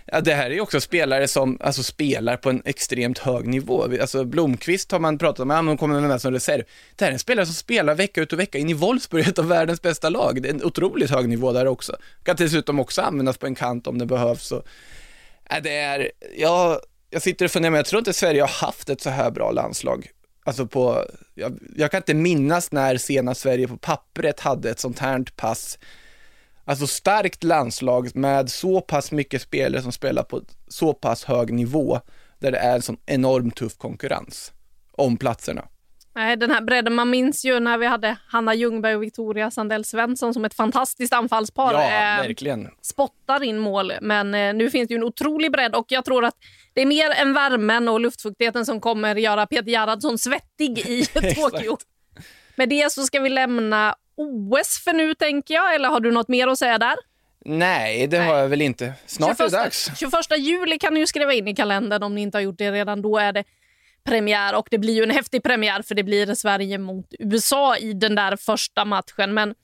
Ja, 0.06 0.20
det 0.20 0.34
här 0.34 0.50
är 0.50 0.54
ju 0.54 0.60
också 0.60 0.80
spelare 0.80 1.28
som 1.28 1.58
alltså, 1.60 1.82
spelar 1.82 2.36
på 2.36 2.50
en 2.50 2.62
extremt 2.64 3.18
hög 3.18 3.46
nivå. 3.46 3.88
Alltså 4.00 4.24
Blomqvist 4.24 4.92
har 4.92 4.98
man 4.98 5.18
pratat 5.18 5.40
om, 5.40 5.50
ja, 5.50 5.62
men 5.62 5.76
kommer 5.76 6.00
med 6.00 6.20
som 6.20 6.32
reserv. 6.32 6.62
Det 6.96 7.04
här 7.04 7.10
är 7.10 7.12
en 7.12 7.18
spelare 7.18 7.46
som 7.46 7.54
spelar 7.54 7.94
vecka 7.94 8.20
ut 8.20 8.32
och 8.32 8.38
vecka 8.38 8.58
in 8.58 8.70
i 8.70 8.74
Wolfsburg, 8.74 9.28
ett 9.28 9.38
av 9.38 9.48
världens 9.48 9.82
bästa 9.82 10.08
lag. 10.08 10.42
Det 10.42 10.48
är 10.48 10.54
en 10.54 10.64
otroligt 10.64 11.10
hög 11.10 11.28
nivå 11.28 11.52
där 11.52 11.66
också. 11.66 11.96
Kan 12.22 12.36
dessutom 12.36 12.80
också 12.80 13.02
användas 13.02 13.38
på 13.38 13.46
en 13.46 13.54
kant 13.54 13.86
om 13.86 13.98
det 13.98 14.06
behövs. 14.06 14.46
Så, 14.46 14.62
ja, 15.50 15.60
det 15.60 15.76
är, 15.76 16.10
ja, 16.36 16.80
jag 17.10 17.22
sitter 17.22 17.44
och 17.44 17.50
funderar, 17.50 17.70
men 17.70 17.78
jag 17.78 17.86
tror 17.86 17.98
inte 17.98 18.12
Sverige 18.12 18.40
har 18.40 18.66
haft 18.66 18.88
ett 18.88 19.00
så 19.00 19.10
här 19.10 19.30
bra 19.30 19.50
landslag. 19.50 20.10
Alltså 20.44 20.66
på, 20.66 21.04
jag, 21.34 21.58
jag 21.76 21.90
kan 21.90 21.98
inte 21.98 22.14
minnas 22.14 22.72
när 22.72 22.96
sena 22.96 23.34
Sverige 23.34 23.68
på 23.68 23.76
pappret 23.76 24.40
hade 24.40 24.70
ett 24.70 24.80
sånt 24.80 24.98
här 24.98 25.24
pass 25.36 25.78
Alltså 26.66 26.86
starkt 26.86 27.44
landslag 27.44 28.16
med 28.16 28.50
så 28.50 28.80
pass 28.80 29.12
mycket 29.12 29.42
spelare 29.42 29.82
som 29.82 29.92
spelar 29.92 30.22
på 30.22 30.42
så 30.68 30.94
pass 30.94 31.24
hög 31.24 31.52
nivå 31.52 32.00
där 32.38 32.52
det 32.52 32.58
är 32.58 32.74
en 32.74 32.82
sån 32.82 32.96
enormt 33.06 33.56
tuff 33.56 33.76
konkurrens 33.76 34.52
om 34.92 35.16
platserna. 35.16 35.68
Nej, 36.14 36.36
den 36.36 36.50
här 36.50 36.60
bredden, 36.60 36.94
man 36.94 37.10
minns 37.10 37.44
ju 37.44 37.60
när 37.60 37.78
vi 37.78 37.86
hade 37.86 38.16
Hanna 38.26 38.54
Ljungberg 38.54 38.96
och 38.96 39.02
Victoria 39.02 39.50
Sandell 39.50 39.84
Svensson 39.84 40.34
som 40.34 40.44
ett 40.44 40.54
fantastiskt 40.54 41.12
anfallspar. 41.12 41.72
Ja, 41.72 41.82
eh, 41.82 42.26
verkligen. 42.26 42.68
Spottar 42.82 43.42
in 43.42 43.58
mål, 43.58 43.92
men 44.00 44.34
eh, 44.34 44.54
nu 44.54 44.70
finns 44.70 44.88
det 44.88 44.94
ju 44.94 44.98
en 44.98 45.04
otrolig 45.04 45.52
bredd 45.52 45.74
och 45.74 45.86
jag 45.88 46.04
tror 46.04 46.24
att 46.24 46.34
det 46.74 46.82
är 46.82 46.86
mer 46.86 47.10
än 47.10 47.32
värmen 47.32 47.88
och 47.88 48.00
luftfuktigheten 48.00 48.66
som 48.66 48.80
kommer 48.80 49.14
göra 49.14 49.46
Peter 49.46 49.70
Gerhardsson 49.70 50.18
svettig 50.18 50.78
i 50.78 51.06
Tokyo. 51.34 51.76
Med 52.56 52.68
det 52.68 52.92
så 52.92 53.02
ska 53.02 53.20
vi 53.20 53.28
lämna 53.28 53.94
OS 54.16 54.84
för 54.84 54.92
nu 54.92 55.14
tänker 55.14 55.54
jag, 55.54 55.74
eller 55.74 55.88
har 55.88 56.00
du 56.00 56.12
något 56.12 56.28
mer 56.28 56.48
att 56.48 56.58
säga 56.58 56.78
där? 56.78 56.94
Nej, 57.44 58.06
det 58.06 58.18
har 58.18 58.36
jag 58.36 58.48
väl 58.48 58.62
inte. 58.62 58.92
Snart 59.06 59.28
21, 59.28 59.40
är 59.40 59.44
det 59.44 59.56
dags. 59.56 59.90
21 59.98 60.12
juli 60.38 60.78
kan 60.78 60.94
ni 60.94 61.00
ju 61.00 61.06
skriva 61.06 61.32
in 61.32 61.48
i 61.48 61.54
kalendern 61.54 62.02
om 62.02 62.14
ni 62.14 62.22
inte 62.22 62.38
har 62.38 62.42
gjort 62.42 62.58
det 62.58 62.72
redan. 62.72 63.02
Då 63.02 63.18
är 63.18 63.32
det 63.32 63.44
premiär 64.04 64.58
och 64.58 64.68
det 64.70 64.78
blir 64.78 64.94
ju 64.94 65.02
en 65.02 65.10
häftig 65.10 65.42
premiär 65.42 65.82
för 65.82 65.94
det 65.94 66.02
blir 66.02 66.34
Sverige 66.34 66.78
mot 66.78 67.06
USA 67.18 67.76
i 67.76 67.92
den 67.92 68.14
där 68.14 68.36
första 68.36 68.84
matchen. 68.84 69.34
Men 69.34 69.54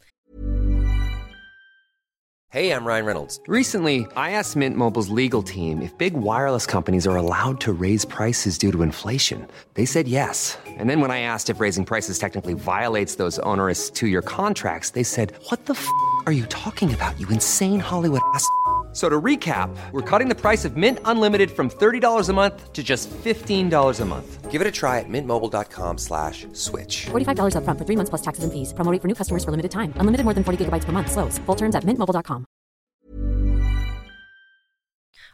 Hej, 2.52 2.66
jag 2.66 2.86
Ryan 2.86 3.06
Reynolds. 3.06 3.40
Recently, 3.48 3.98
I 4.16 4.32
asked 4.32 4.56
Mint 4.56 4.76
Mobiles 4.76 5.08
legal 5.08 5.42
team 5.42 5.82
if 5.82 5.96
big 5.98 6.14
wireless 6.14 6.66
companies 6.66 7.06
are 7.06 7.16
allowed 7.16 7.60
to 7.60 7.72
raise 7.72 8.04
prices 8.04 8.58
due 8.58 8.72
to 8.72 8.82
inflation. 8.82 9.46
They 9.74 9.86
said 9.86 10.08
yes. 10.08 10.58
And 10.80 10.90
then 10.90 11.00
when 11.00 11.12
I 11.12 11.20
asked 11.20 11.54
if 11.54 11.60
raising 11.60 11.84
prices 11.84 12.18
technically 12.18 12.54
violates 12.54 13.16
those 13.16 13.38
onerous 13.42 13.88
two-year 13.88 14.22
contracts, 14.22 14.90
they 14.90 15.04
said, 15.04 15.32
what 15.50 15.66
the 15.66 15.74
f*** 15.74 15.86
are 16.26 16.32
you 16.32 16.46
talking 16.46 16.92
about, 16.92 17.20
you 17.20 17.28
insane 17.28 17.80
Hollywood 17.80 18.22
ass?" 18.34 18.44
So 18.92 19.08
to 19.08 19.20
recap, 19.20 19.70
we're 19.92 20.02
cutting 20.02 20.28
the 20.28 20.34
price 20.34 20.64
of 20.64 20.76
Mint 20.76 20.98
Unlimited 21.04 21.50
from 21.50 21.70
$30 21.70 22.28
a 22.28 22.32
month 22.32 22.72
to 22.72 22.82
just 22.82 23.08
$15 23.10 24.00
a 24.00 24.04
month. 24.04 24.50
Give 24.50 24.60
it 24.60 24.66
a 24.66 24.70
try 24.72 24.98
at 24.98 25.08
mintmobile.com 25.08 25.98
slash 25.98 26.48
switch. 26.52 27.06
$45 27.06 27.54
up 27.54 27.62
front 27.62 27.78
for 27.78 27.84
three 27.84 27.96
months 27.96 28.10
plus 28.10 28.22
taxes 28.22 28.42
and 28.42 28.52
fees. 28.52 28.74
Promo 28.74 28.90
rate 28.90 29.00
for 29.00 29.06
new 29.06 29.14
customers 29.14 29.44
for 29.44 29.52
limited 29.52 29.70
time. 29.70 29.92
Unlimited 29.96 30.24
more 30.24 30.34
than 30.34 30.42
40 30.42 30.64
gigabytes 30.64 30.86
per 30.86 30.92
month. 30.92 31.12
Slows. 31.12 31.38
Full 31.46 31.56
terms 31.56 31.76
at 31.76 31.84
mintmobile.com. 31.84 32.44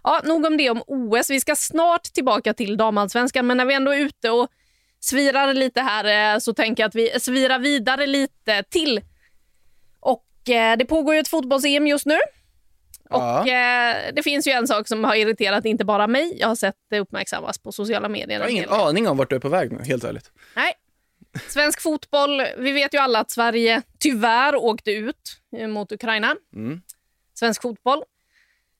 Ja, 0.02 0.20
nog 0.24 0.46
om 0.46 0.56
det 0.56 0.70
om 0.70 0.82
OS. 0.86 1.30
Vi 1.30 1.40
ska 1.40 1.56
snart 1.56 2.02
tillbaka 2.02 2.54
till 2.54 2.76
damallsvenskan, 2.76 3.46
men 3.46 3.56
när 3.56 3.64
vi 3.64 3.74
ändå 3.74 3.94
är 3.94 3.98
ute 3.98 4.30
och 4.30 4.48
svirar 5.00 5.54
lite 5.54 5.80
här 5.80 6.34
eh, 6.34 6.38
så 6.38 6.54
tänker 6.54 6.82
jag 6.82 6.88
att 6.88 6.94
vi 6.94 7.20
svirar 7.20 7.58
vidare 7.58 8.06
lite 8.06 8.62
till. 8.62 9.00
Och 10.00 10.50
eh, 10.50 10.76
det 10.76 10.84
pågår 10.84 11.14
ju 11.14 11.20
ett 11.20 11.28
fotbolls-EM 11.28 11.86
just 11.86 12.06
nu. 12.06 12.18
Ja. 13.10 13.40
Och 13.40 13.48
eh, 13.48 14.12
Det 14.14 14.22
finns 14.22 14.46
ju 14.46 14.52
en 14.52 14.66
sak 14.66 14.88
som 14.88 15.04
har 15.04 15.14
irriterat 15.14 15.64
inte 15.64 15.84
bara 15.84 16.06
mig. 16.06 16.36
Jag 16.40 16.48
har 16.48 16.54
sett 16.54 16.74
det 16.90 17.00
uppmärksammas 17.00 17.58
på 17.58 17.72
sociala 17.72 18.08
medier. 18.08 18.38
Jag 18.38 18.44
har 18.46 18.50
ingen 18.50 18.68
aning 18.68 19.08
om 19.08 19.16
vart 19.16 19.30
du 19.30 19.36
är 19.36 19.40
på 19.40 19.48
väg 19.48 19.72
nu, 19.72 19.84
helt 19.84 20.04
ärligt. 20.04 20.30
Nej. 20.56 20.72
Svensk 21.48 21.82
fotboll, 21.82 22.42
vi 22.58 22.72
vet 22.72 22.94
ju 22.94 22.98
alla 22.98 23.20
att 23.20 23.30
Sverige 23.30 23.82
tyvärr 23.98 24.56
åkte 24.56 24.90
ut 24.90 25.40
mot 25.68 25.92
Ukraina. 25.92 26.36
Mm. 26.54 26.80
Svensk 27.34 27.62
fotboll 27.62 28.02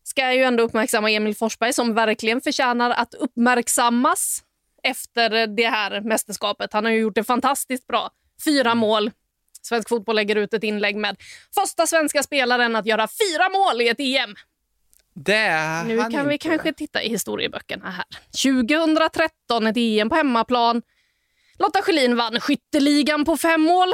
ska 0.02 0.32
ju 0.32 0.42
ändå 0.42 0.62
uppmärksamma 0.62 1.10
Emil 1.10 1.36
Forsberg 1.36 1.72
som 1.72 1.94
verkligen 1.94 2.40
förtjänar 2.40 2.90
att 2.90 3.14
uppmärksammas 3.14 4.42
efter 4.82 5.46
det 5.46 5.68
här 5.68 6.00
mästerskapet. 6.00 6.72
Han 6.72 6.84
har 6.84 6.92
ju 6.92 6.98
gjort 6.98 7.14
det 7.14 7.24
fantastiskt 7.24 7.86
bra. 7.86 8.10
Fyra 8.44 8.70
mm. 8.70 8.78
mål, 8.78 9.10
Svensk 9.66 9.88
fotboll 9.88 10.16
lägger 10.16 10.36
ut 10.36 10.54
ett 10.54 10.62
inlägg 10.62 10.96
med 10.96 11.16
första 11.54 11.86
svenska 11.86 12.22
spelaren 12.22 12.76
att 12.76 12.86
göra 12.86 13.08
fyra 13.08 13.48
mål 13.48 13.80
i 13.80 13.88
ett 13.88 14.00
EM. 14.00 14.34
Nu 15.86 15.96
kan 15.96 16.12
inte. 16.12 16.28
vi 16.28 16.38
kanske 16.38 16.72
titta 16.72 17.02
i 17.02 17.08
historieböckerna 17.08 17.90
här. 17.90 18.04
2013, 18.42 19.66
ett 19.66 19.76
EM 19.76 20.08
på 20.08 20.14
hemmaplan. 20.14 20.82
Lotta 21.58 21.82
Schelin 21.82 22.16
vann 22.16 22.40
skytteligan 22.40 23.24
på 23.24 23.36
fem 23.36 23.60
mål. 23.60 23.88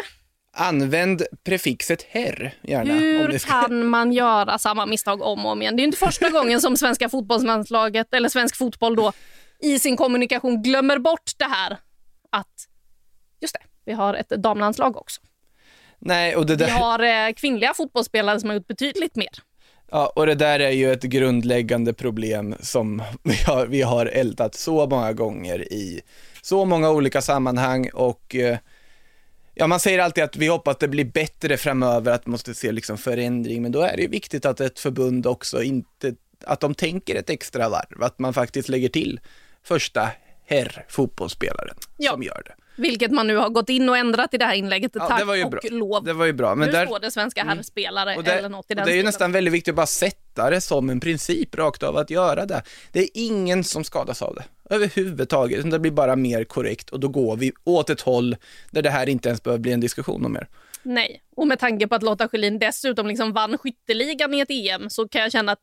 Använd 0.57 1.23
prefixet 1.45 2.07
herr, 2.09 2.55
gärna. 2.63 2.95
Hur 2.95 3.39
kan 3.39 3.87
man 3.87 4.13
göra 4.13 4.59
samma 4.59 4.87
misstag 4.87 5.23
om 5.23 5.47
och 5.47 5.53
om 5.53 5.63
igen? 5.63 5.77
Det 5.77 5.83
är 5.83 5.85
inte 5.85 5.99
första 5.99 6.31
gången 6.39 6.61
som 6.61 6.77
svenska 6.77 7.09
fotbollslandslaget, 7.09 8.15
eller 8.15 8.29
svensk 8.29 8.57
fotboll 8.57 8.97
då, 8.97 9.13
i 9.61 9.79
sin 9.79 9.97
kommunikation 9.97 10.63
glömmer 10.63 10.99
bort 10.99 11.31
det 11.37 11.45
här 11.45 11.79
att, 12.31 12.69
just 13.41 13.55
det, 13.55 13.61
vi 13.85 13.93
har 13.93 14.15
ett 14.15 14.29
damlandslag 14.29 14.97
också. 14.97 15.21
Nej, 16.05 16.37
och 16.37 16.47
det 16.47 16.57
där... 16.57 16.67
Vi 16.67 16.73
har 16.73 17.29
eh, 17.29 17.33
kvinnliga 17.33 17.75
fotbollsspelare 17.75 18.41
som 18.41 18.49
har 18.49 18.55
gjort 18.55 18.67
betydligt 18.67 19.17
mer. 19.17 19.31
Ja, 19.91 20.13
och 20.17 20.27
det 20.27 20.35
där 20.35 20.61
är 20.61 20.71
ju 20.71 20.93
ett 20.93 21.03
grundläggande 21.03 21.93
problem 21.93 22.55
som 22.61 23.03
vi 23.23 23.37
har, 23.47 23.67
vi 23.67 23.83
har 23.83 24.07
ältat 24.07 24.55
så 24.55 24.87
många 24.87 25.13
gånger 25.13 25.73
i 25.73 26.01
så 26.43 26.65
många 26.65 26.91
olika 26.91 27.23
sammanhang 27.23 27.91
och 27.95 28.35
eh, 28.35 28.59
ja, 29.55 29.67
man 29.67 29.81
säger 29.81 29.99
alltid 29.99 30.25
att 30.25 30.37
vi 30.37 30.47
hoppas 30.47 30.73
att 30.73 30.81
det 30.81 30.89
blir 30.89 31.05
bättre 31.05 31.57
framöver, 31.57 32.13
att 32.13 32.27
man 32.27 32.31
måste 32.31 32.55
se 32.55 32.73
liksom 32.73 32.99
förändring, 32.99 33.63
men 33.63 33.73
då 33.73 33.81
är 33.81 33.97
det 33.97 34.03
ju 34.03 34.09
viktigt 34.09 34.47
att 34.47 34.61
ett 34.61 34.79
förbund 34.79 35.27
också 35.27 35.63
inte, 35.63 36.15
att 36.45 36.61
de 36.61 36.75
tänker 36.75 37.15
ett 37.15 37.31
extra 37.31 37.69
varv, 37.69 38.03
att 38.03 38.19
man 38.19 38.35
faktiskt 38.35 38.69
lägger 38.69 38.89
till 38.89 39.21
första 39.63 40.09
herr 40.47 40.85
fotbollsspelaren 40.89 41.77
ja. 41.97 42.13
som 42.13 42.23
gör 42.23 42.43
det. 42.45 42.62
Vilket 42.77 43.11
man 43.11 43.27
nu 43.27 43.37
har 43.37 43.49
gått 43.49 43.69
in 43.69 43.89
och 43.89 43.97
ändrat 43.97 44.35
i 44.35 44.39
det 44.39 44.45
här 44.45 44.55
inlägget. 44.55 44.93
Ja, 44.95 45.09
Tack 45.09 45.21
och 45.21 45.51
bra. 45.51 45.61
lov. 45.71 46.05
Det 46.05 46.13
var 46.13 46.27
ju 46.27 46.33
bra. 46.33 46.55
Men 46.55 46.67
nu 46.67 46.73
där, 46.73 46.87
står 46.87 47.01
det 47.01 47.11
svenska 47.11 47.45
herrspelare 47.45 48.17
och 48.17 48.25
det, 48.25 48.33
eller 48.33 48.49
något 48.49 48.71
i 48.71 48.75
den 48.75 48.87
det 48.87 48.93
är 48.93 48.97
ju 48.97 49.03
nästan 49.03 49.33
väldigt 49.33 49.55
viktigt 49.55 49.73
att 49.73 49.77
bara 49.77 49.87
sätta 49.87 50.51
det 50.51 50.61
som 50.61 50.91
en 50.91 51.01
princip 51.01 51.55
rakt 51.55 51.83
av 51.83 51.97
att 51.97 52.11
göra 52.11 52.47
det. 52.47 52.63
Det 52.93 53.01
är 53.01 53.09
ingen 53.15 53.65
som 53.65 53.85
skadas 53.85 54.23
av 54.23 54.35
det 54.35 54.45
överhuvudtaget, 54.75 55.71
det 55.71 55.79
blir 55.79 55.91
bara 55.91 56.17
mer 56.17 56.45
korrekt 56.45 56.91
och 56.91 57.01
då 57.01 57.09
går 57.09 57.37
vi 57.37 57.53
åt 57.65 57.91
ett 57.91 58.01
håll 58.01 58.37
där 58.71 58.83
det 58.83 58.91
här 58.91 59.09
inte 59.09 59.29
ens 59.29 59.43
behöver 59.43 59.61
bli 59.61 59.73
en 59.73 59.81
diskussion 59.81 60.25
om 60.27 60.33
mer. 60.33 60.49
Nej, 60.83 61.23
och 61.37 61.47
med 61.47 61.59
tanke 61.59 61.89
på 61.89 61.95
att 61.95 62.03
Lotta 62.03 62.29
Schelin 62.29 62.59
dessutom 62.59 63.07
liksom 63.07 63.33
vann 63.33 63.59
skytteligan 63.59 64.35
i 64.35 64.41
ett 64.41 64.51
EM 64.51 64.91
så 64.91 65.09
kan 65.09 65.23
jag 65.23 65.33
känna 65.33 65.53
att 65.53 65.61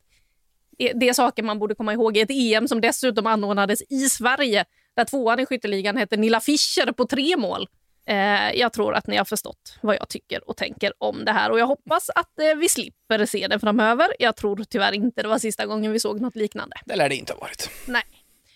det 0.95 1.10
är 1.10 1.14
saker 1.14 1.43
man 1.43 1.60
borde 1.60 1.76
komma 1.76 1.93
ihåg 1.93 2.18
i 2.18 2.22
ett 2.22 2.32
EM 2.32 2.68
som 2.68 2.82
dessutom 2.82 3.28
anordnades 3.28 3.82
i 3.89 4.10
Sverige 4.10 4.66
där 5.00 5.06
tvåan 5.06 5.39
i 5.39 5.45
skytteligan 5.45 5.97
hette 5.97 6.18
Nilla 6.18 6.39
Fischer 6.39 6.91
på 6.91 7.06
tre 7.06 7.38
mål. 7.38 7.68
Eh, 8.06 8.52
jag 8.54 8.74
tror 8.74 8.93
att 8.93 9.08
ni 9.08 9.18
har 9.18 9.26
förstått 9.26 9.78
vad 9.82 9.95
jag 9.95 10.10
tycker 10.10 10.50
och 10.50 10.58
tänker 10.58 10.93
om 10.97 11.26
det 11.26 11.32
här 11.32 11.52
och 11.52 11.60
jag 11.60 11.68
hoppas 11.68 12.10
att 12.10 12.39
eh, 12.39 12.58
vi 12.58 12.70
slipper 12.70 13.26
se 13.26 13.47
det 13.47 13.60
framöver. 13.60 14.08
Jag 14.20 14.36
tror 14.36 14.64
tyvärr 14.70 14.91
inte 14.91 15.22
det 15.22 15.28
var 15.28 15.39
sista 15.39 15.66
gången 15.66 15.91
vi 15.91 16.00
såg 16.00 16.22
något 16.22 16.36
liknande. 16.36 16.76
Det 16.86 16.95
lär 16.95 17.10
det 17.10 17.16
inte 17.16 17.34
ha 17.34 17.39
varit. 17.39 17.70
Nej. 17.88 18.04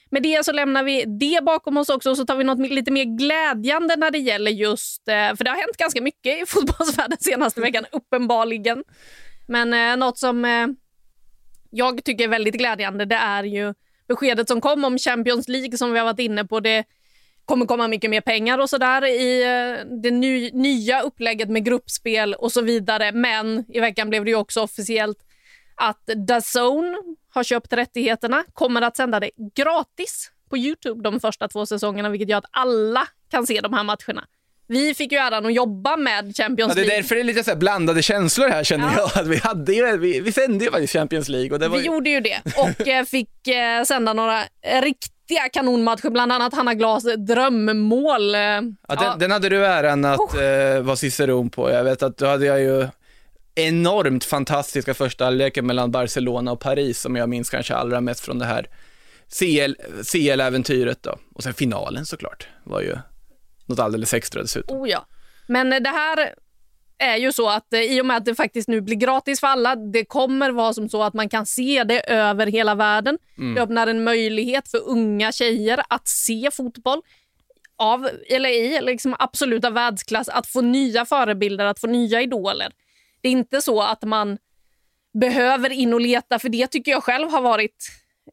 Med 0.10 0.24
det 0.24 0.46
så 0.46 0.52
lämnar 0.52 0.84
vi 0.84 1.06
det 1.06 1.44
bakom 1.44 1.78
oss 1.78 1.90
också 1.90 2.10
och 2.10 2.18
så 2.18 2.26
tar 2.26 2.36
vi 2.36 2.44
något 2.44 2.72
lite 2.72 2.92
mer 2.92 3.04
glädjande 3.04 3.96
när 3.96 4.12
det 4.12 4.18
gäller 4.18 4.52
just, 4.52 5.08
eh, 5.08 5.36
för 5.36 5.44
det 5.44 5.50
har 5.50 5.58
hänt 5.58 5.78
ganska 5.78 6.02
mycket 6.02 6.42
i 6.42 6.46
fotbollsvärlden 6.48 7.18
senaste 7.20 7.62
veckan, 7.62 7.86
uppenbarligen. 7.92 8.84
Men 9.48 9.74
eh, 9.74 9.98
något 9.98 10.18
som 10.18 10.46
eh, 10.46 10.68
jag 11.70 12.04
tycker 12.04 12.24
är 12.24 12.28
väldigt 12.28 12.56
glädjande 12.56 13.06
det 13.06 13.16
är 13.16 13.44
ju 13.44 13.74
beskedet 14.08 14.48
som 14.48 14.62
kom 14.62 14.86
om 14.86 14.98
Champions 14.98 15.48
League 15.48 15.78
som 15.78 15.92
vi 15.92 16.00
har 16.00 16.06
varit 16.06 16.20
inne 16.20 16.46
på. 16.46 16.60
Det 16.60 16.84
kommer 17.46 17.66
komma 17.66 17.88
mycket 17.88 18.10
mer 18.10 18.22
pengar 18.22 18.58
och 18.58 18.70
sådär 18.70 19.06
i 19.06 19.44
eh, 19.44 19.86
det 20.02 20.12
ny, 20.12 20.52
nya 20.52 21.02
upplägget 21.02 21.50
med 21.50 21.66
gruppspel 21.66 22.34
och 22.34 22.52
så 22.52 22.62
vidare. 22.62 23.12
Men 23.12 23.66
i 23.68 23.80
veckan 23.80 24.10
blev 24.10 24.26
det 24.26 24.32
ju 24.32 24.38
också 24.38 24.62
officiellt 24.62 25.18
att 25.76 26.06
DAZN 26.06 27.16
har 27.30 27.44
köpt 27.44 27.74
rättigheterna, 27.74 28.44
kommer 28.54 28.82
att 28.82 28.98
sända 28.98 29.20
det 29.20 29.32
gratis 29.56 30.32
på 30.50 30.58
Youtube 30.58 31.04
de 31.04 31.20
första 31.20 31.48
två 31.48 31.66
säsongerna, 31.66 32.10
vilket 32.10 32.30
gör 32.30 32.38
att 32.38 32.50
alla 32.52 33.08
kan 33.30 33.48
se 33.48 33.62
de 33.62 33.74
här 33.74 33.84
matcherna. 33.84 34.28
Vi 34.68 34.94
fick 34.94 35.12
ju 35.12 35.18
äran 35.18 35.46
att 35.46 35.54
jobba 35.54 35.98
med 35.98 36.36
Champions 36.38 36.70
Ja, 36.70 36.76
det 36.76 36.82
är 36.82 36.86
League. 36.86 37.02
därför 37.02 37.16
det 37.16 37.22
är 37.22 37.24
lite 37.24 37.44
så 37.44 37.56
blandade 37.56 38.02
känslor 38.04 38.50
här 38.50 38.64
känner 38.64 38.86
Ja. 38.98 39.12
jag. 39.16 39.22
Att 39.24 39.28
vi, 39.32 39.38
hade 39.38 39.74
ju, 39.74 39.98
vi, 39.98 40.20
vi 40.20 40.32
sände 40.32 40.66
ju 40.66 40.72
faktiskt 40.72 40.94
Champions 40.94 41.30
League. 41.30 41.52
Och 41.52 41.60
det 41.60 41.68
var 41.68 41.78
Vi 41.78 41.84
ju, 41.84 41.88
gjorde 41.92 42.10
ju 42.10 42.20
det 42.20 42.42
och 42.58 42.88
eh, 42.88 43.06
fick 43.06 43.48
eh, 43.48 43.84
sända 43.84 44.14
några 44.14 44.44
riktiga 44.82 45.50
kanonmatcher, 45.54 46.10
bland 46.10 46.32
annat 46.32 46.54
Hanna 46.54 46.74
Glas 46.74 47.04
drömmål. 47.28 48.36
eh, 48.36 48.42
ja, 48.42 48.62
den, 48.62 48.72
ja. 48.88 49.16
den 49.20 49.32
hade 49.32 49.50
du 49.50 49.66
äran 49.66 50.06
att 50.06 50.20
Oh. 50.20 50.44
eh, 50.44 50.82
vara 50.82 50.96
ciceron 50.96 51.50
på. 51.50 51.72
Jag 51.72 51.84
vet 51.84 52.04
att 52.04 52.18
då 52.18 52.26
hade 52.26 52.46
jag 52.46 52.60
ju 52.62 52.88
enormt 53.56 54.24
fantastiska 54.24 54.94
första 54.94 55.26
halvleken 55.26 55.66
mellan 55.66 55.92
Barcelona 55.92 56.52
och 56.52 56.60
Paris 56.60 57.00
som 57.02 57.16
jag 57.16 57.30
minns 57.30 57.50
kanske 57.50 57.76
allra 57.76 58.02
mest 58.02 58.20
från 58.26 58.40
det 58.40 58.46
här 58.46 58.68
CL, 59.40 59.76
CL-äventyret 60.12 61.04
då. 61.04 61.18
Och 61.36 61.44
sen 61.44 61.54
finalen 61.54 62.06
såklart 62.06 62.48
var 62.64 62.82
ju 62.82 62.96
något 63.66 63.80
alldeles 63.80 64.14
extra 64.14 64.42
dessutom. 64.42 64.78
Oh 64.78 64.90
ja. 64.90 65.06
Men 65.48 65.70
det 65.70 65.90
här 65.90 66.34
är 66.98 67.18
ju 67.18 67.32
så 67.32 67.50
att 67.50 67.74
eh, 67.74 67.82
i 67.82 68.02
och 68.02 68.06
med 68.06 68.18
att 68.18 68.26
det 68.26 68.36
faktiskt 68.36 68.68
nu 68.68 68.82
blir 68.82 68.96
gratis 68.96 69.40
för 69.40 69.48
alla, 69.48 69.76
det 69.76 70.06
kommer 70.06 70.52
vara 70.52 70.74
som 70.74 70.90
så 70.90 71.04
att 71.04 71.14
man 71.14 71.30
kan 71.30 71.46
se 71.46 71.84
det 71.84 72.00
över 72.12 72.48
hela 72.48 72.76
världen. 72.76 73.18
Det 73.56 73.62
öppnar 73.62 73.88
en 73.88 74.04
möjlighet 74.04 74.68
för 74.68 74.88
unga 74.88 75.32
tjejer 75.32 75.84
att 75.90 76.08
se 76.08 76.50
fotboll 76.54 77.02
av, 77.78 78.10
eller 78.30 78.50
i 78.50 78.82
liksom 78.82 79.16
absoluta 79.20 79.70
världsklass, 79.70 80.30
att 80.30 80.48
få 80.48 80.62
nya 80.62 81.06
förebilder, 81.06 81.66
att 81.66 81.80
få 81.80 81.88
nya 81.88 82.22
idoler. 82.22 82.72
Det 83.22 83.28
är 83.28 83.32
inte 83.32 83.62
så 83.62 83.82
att 83.82 84.04
man 84.04 84.38
behöver 85.14 85.70
in 85.70 85.94
och 85.94 86.02
leta, 86.02 86.40
för 86.40 86.50
det 86.50 86.68
tycker 86.68 86.92
jag 86.92 87.04
själv 87.04 87.30
har 87.30 87.42
varit 87.42 87.88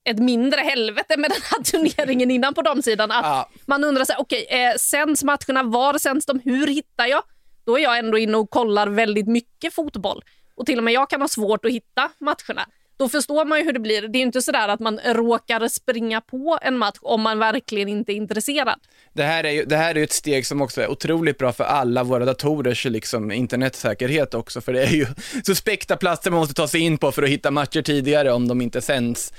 ett 0.05 0.18
mindre 0.18 0.61
helvete 0.61 1.16
med 1.16 1.30
den 1.30 1.43
här 1.43 1.62
turneringen 1.64 2.30
innan 2.30 2.55
på 2.55 2.62
de 2.62 2.82
sidan. 2.82 3.11
Att 3.11 3.24
Ja. 3.24 3.49
Man 3.66 3.84
undrar 3.84 4.05
här, 4.09 4.20
okej, 4.20 4.47
eh, 4.51 4.76
sänds 4.76 5.24
matcherna? 5.24 5.62
Var 5.62 5.99
sänds 5.99 6.26
de? 6.26 6.41
Hur 6.45 6.66
hittar 6.66 7.07
jag? 7.07 7.22
Då 7.64 7.78
är 7.78 7.82
jag 7.82 7.99
ändå 7.99 8.18
inne 8.18 8.36
och 8.36 8.51
kollar 8.51 8.86
väldigt 8.86 9.26
mycket 9.26 9.74
fotboll. 9.74 10.22
Och 10.55 10.66
till 10.66 10.78
och 10.78 10.84
med 10.84 10.95
jag 10.95 11.11
kan 11.11 11.20
ha 11.20 11.28
svårt 11.28 11.64
att 11.64 11.72
hitta 11.72 12.11
matcherna. 12.18 12.66
Då 13.01 13.09
förstår 13.09 13.45
man 13.45 13.59
ju 13.59 13.64
hur 13.64 13.72
det 13.72 13.80
blir. 13.80 14.09
Det 14.09 14.18
är 14.18 14.22
inte 14.22 14.43
så 14.43 14.53
där 14.53 14.68
att 14.68 14.80
man 14.80 14.99
råkar 14.99 15.68
springa 15.68 16.20
på 16.20 16.59
en 16.62 16.78
match 16.78 16.99
om 17.01 17.20
man 17.20 17.38
verkligen 17.38 17.88
inte 17.88 18.12
är 18.12 18.14
intresserad. 18.14 18.80
Det 19.12 19.22
här, 19.22 19.45
är 19.45 19.51
ju, 19.51 19.64
det 19.64 19.76
här 19.76 19.99
är 19.99 20.03
ett 20.03 20.12
steg 20.12 20.47
som 20.47 20.62
också 20.62 20.82
är 20.82 20.91
otroligt 20.91 21.38
bra 21.38 21.53
för 21.53 21.64
alla 21.64 22.05
våra 22.05 22.24
datorers 22.24 22.84
liksom, 22.84 23.32
internetsäkerhet 23.32 24.34
också, 24.34 24.61
för 24.61 24.72
det 24.72 24.82
är 24.82 24.91
ju 24.91 25.07
suspekta 25.47 25.97
platser 25.97 26.30
man 26.30 26.41
måste 26.41 26.55
ta 26.55 26.68
sig 26.68 26.80
in 26.80 26.99
på 26.99 27.12
för 27.12 27.22
att 27.22 27.28
hitta 27.28 27.51
matcher 27.51 27.82
tidigare 27.82 28.32
om 28.32 28.49
de 28.49 28.61
inte 28.61 28.80
sänds. 28.80 29.32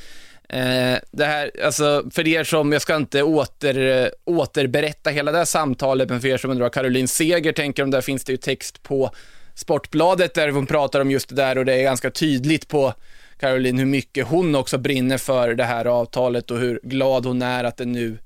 Eh, 0.51 0.99
det 1.11 1.25
här, 1.25 1.51
alltså 1.63 2.09
för 2.11 2.27
er 2.27 2.43
som, 2.43 2.71
jag 2.71 2.81
ska 2.81 2.95
inte 2.95 3.23
åter, 3.23 4.03
eh, 4.03 4.09
återberätta 4.25 5.09
hela 5.09 5.31
det 5.31 5.37
här 5.37 5.45
samtalet, 5.45 6.09
men 6.09 6.21
för 6.21 6.27
er 6.27 6.37
som 6.37 6.51
undrar 6.51 6.65
vad 6.65 6.73
Caroline 6.73 7.07
Seger 7.07 7.51
tänker 7.51 7.83
om 7.83 7.91
det, 7.91 7.97
här 7.97 8.01
finns 8.01 8.23
det 8.23 8.31
ju 8.31 8.37
text 8.37 8.83
på 8.83 9.11
Sportbladet 9.55 10.33
där 10.33 10.49
hon 10.49 10.67
pratar 10.67 10.99
om 10.99 11.11
just 11.11 11.29
det 11.29 11.35
där 11.35 11.57
och 11.57 11.65
det 11.65 11.73
är 11.73 11.83
ganska 11.83 12.11
tydligt 12.11 12.67
på 12.67 12.93
Caroline 13.39 13.79
hur 13.79 13.85
mycket 13.85 14.27
hon 14.27 14.55
också 14.55 14.77
brinner 14.77 15.17
för 15.17 15.53
det 15.53 15.63
här 15.63 15.85
avtalet 15.85 16.51
och 16.51 16.59
hur 16.59 16.79
glad 16.83 17.25
hon 17.25 17.41
är 17.41 17.63
att 17.63 17.77
det 17.77 17.85
nu 17.85 18.17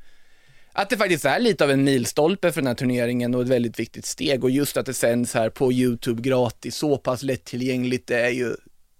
att 0.77 0.89
det 0.89 0.97
faktiskt 0.97 1.25
är 1.25 1.39
lite 1.39 1.63
av 1.63 1.71
en 1.71 1.83
milstolpe 1.83 2.51
för 2.51 2.61
den 2.61 2.67
här 2.67 2.75
turneringen 2.75 3.35
och 3.35 3.41
ett 3.41 3.47
väldigt 3.47 3.79
viktigt 3.79 4.05
steg. 4.05 4.43
Och 4.43 4.49
just 4.49 4.77
att 4.77 4.85
det 4.85 4.93
sänds 4.93 5.33
här 5.33 5.49
på 5.49 5.73
YouTube 5.73 6.21
gratis, 6.21 6.75
så 6.75 6.97
pass 6.97 7.23
lättillgängligt, 7.23 8.07
det 8.07 8.19
är 8.19 8.29
ju 8.29 8.55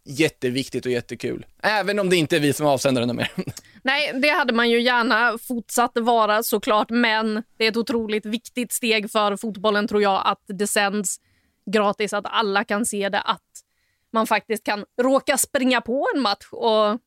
jätteviktigt 0.05 0.85
och 0.85 0.91
jättekul. 0.91 1.45
Även 1.63 1.99
om 1.99 2.09
det 2.09 2.15
inte 2.15 2.35
är 2.35 2.39
vi 2.39 2.53
som 2.53 2.65
avsänder 2.65 3.05
den 3.05 3.15
mer. 3.15 3.31
Nej, 3.83 4.11
det 4.21 4.29
hade 4.29 4.53
man 4.53 4.69
ju 4.69 4.81
gärna 4.81 5.37
fortsatt 5.37 5.91
vara 5.95 6.43
såklart, 6.43 6.89
men 6.89 7.43
det 7.57 7.65
är 7.65 7.69
ett 7.69 7.77
otroligt 7.77 8.25
viktigt 8.25 8.71
steg 8.71 9.11
för 9.11 9.37
fotbollen 9.37 9.87
tror 9.87 10.01
jag 10.01 10.21
att 10.25 10.41
det 10.47 10.67
sänds 10.67 11.19
gratis, 11.71 12.13
att 12.13 12.25
alla 12.27 12.63
kan 12.63 12.85
se 12.85 13.09
det, 13.09 13.21
att 13.21 13.41
man 14.11 14.27
faktiskt 14.27 14.63
kan 14.63 14.85
råka 15.01 15.37
springa 15.37 15.81
på 15.81 16.07
en 16.15 16.21
match 16.21 16.47
och 16.51 16.99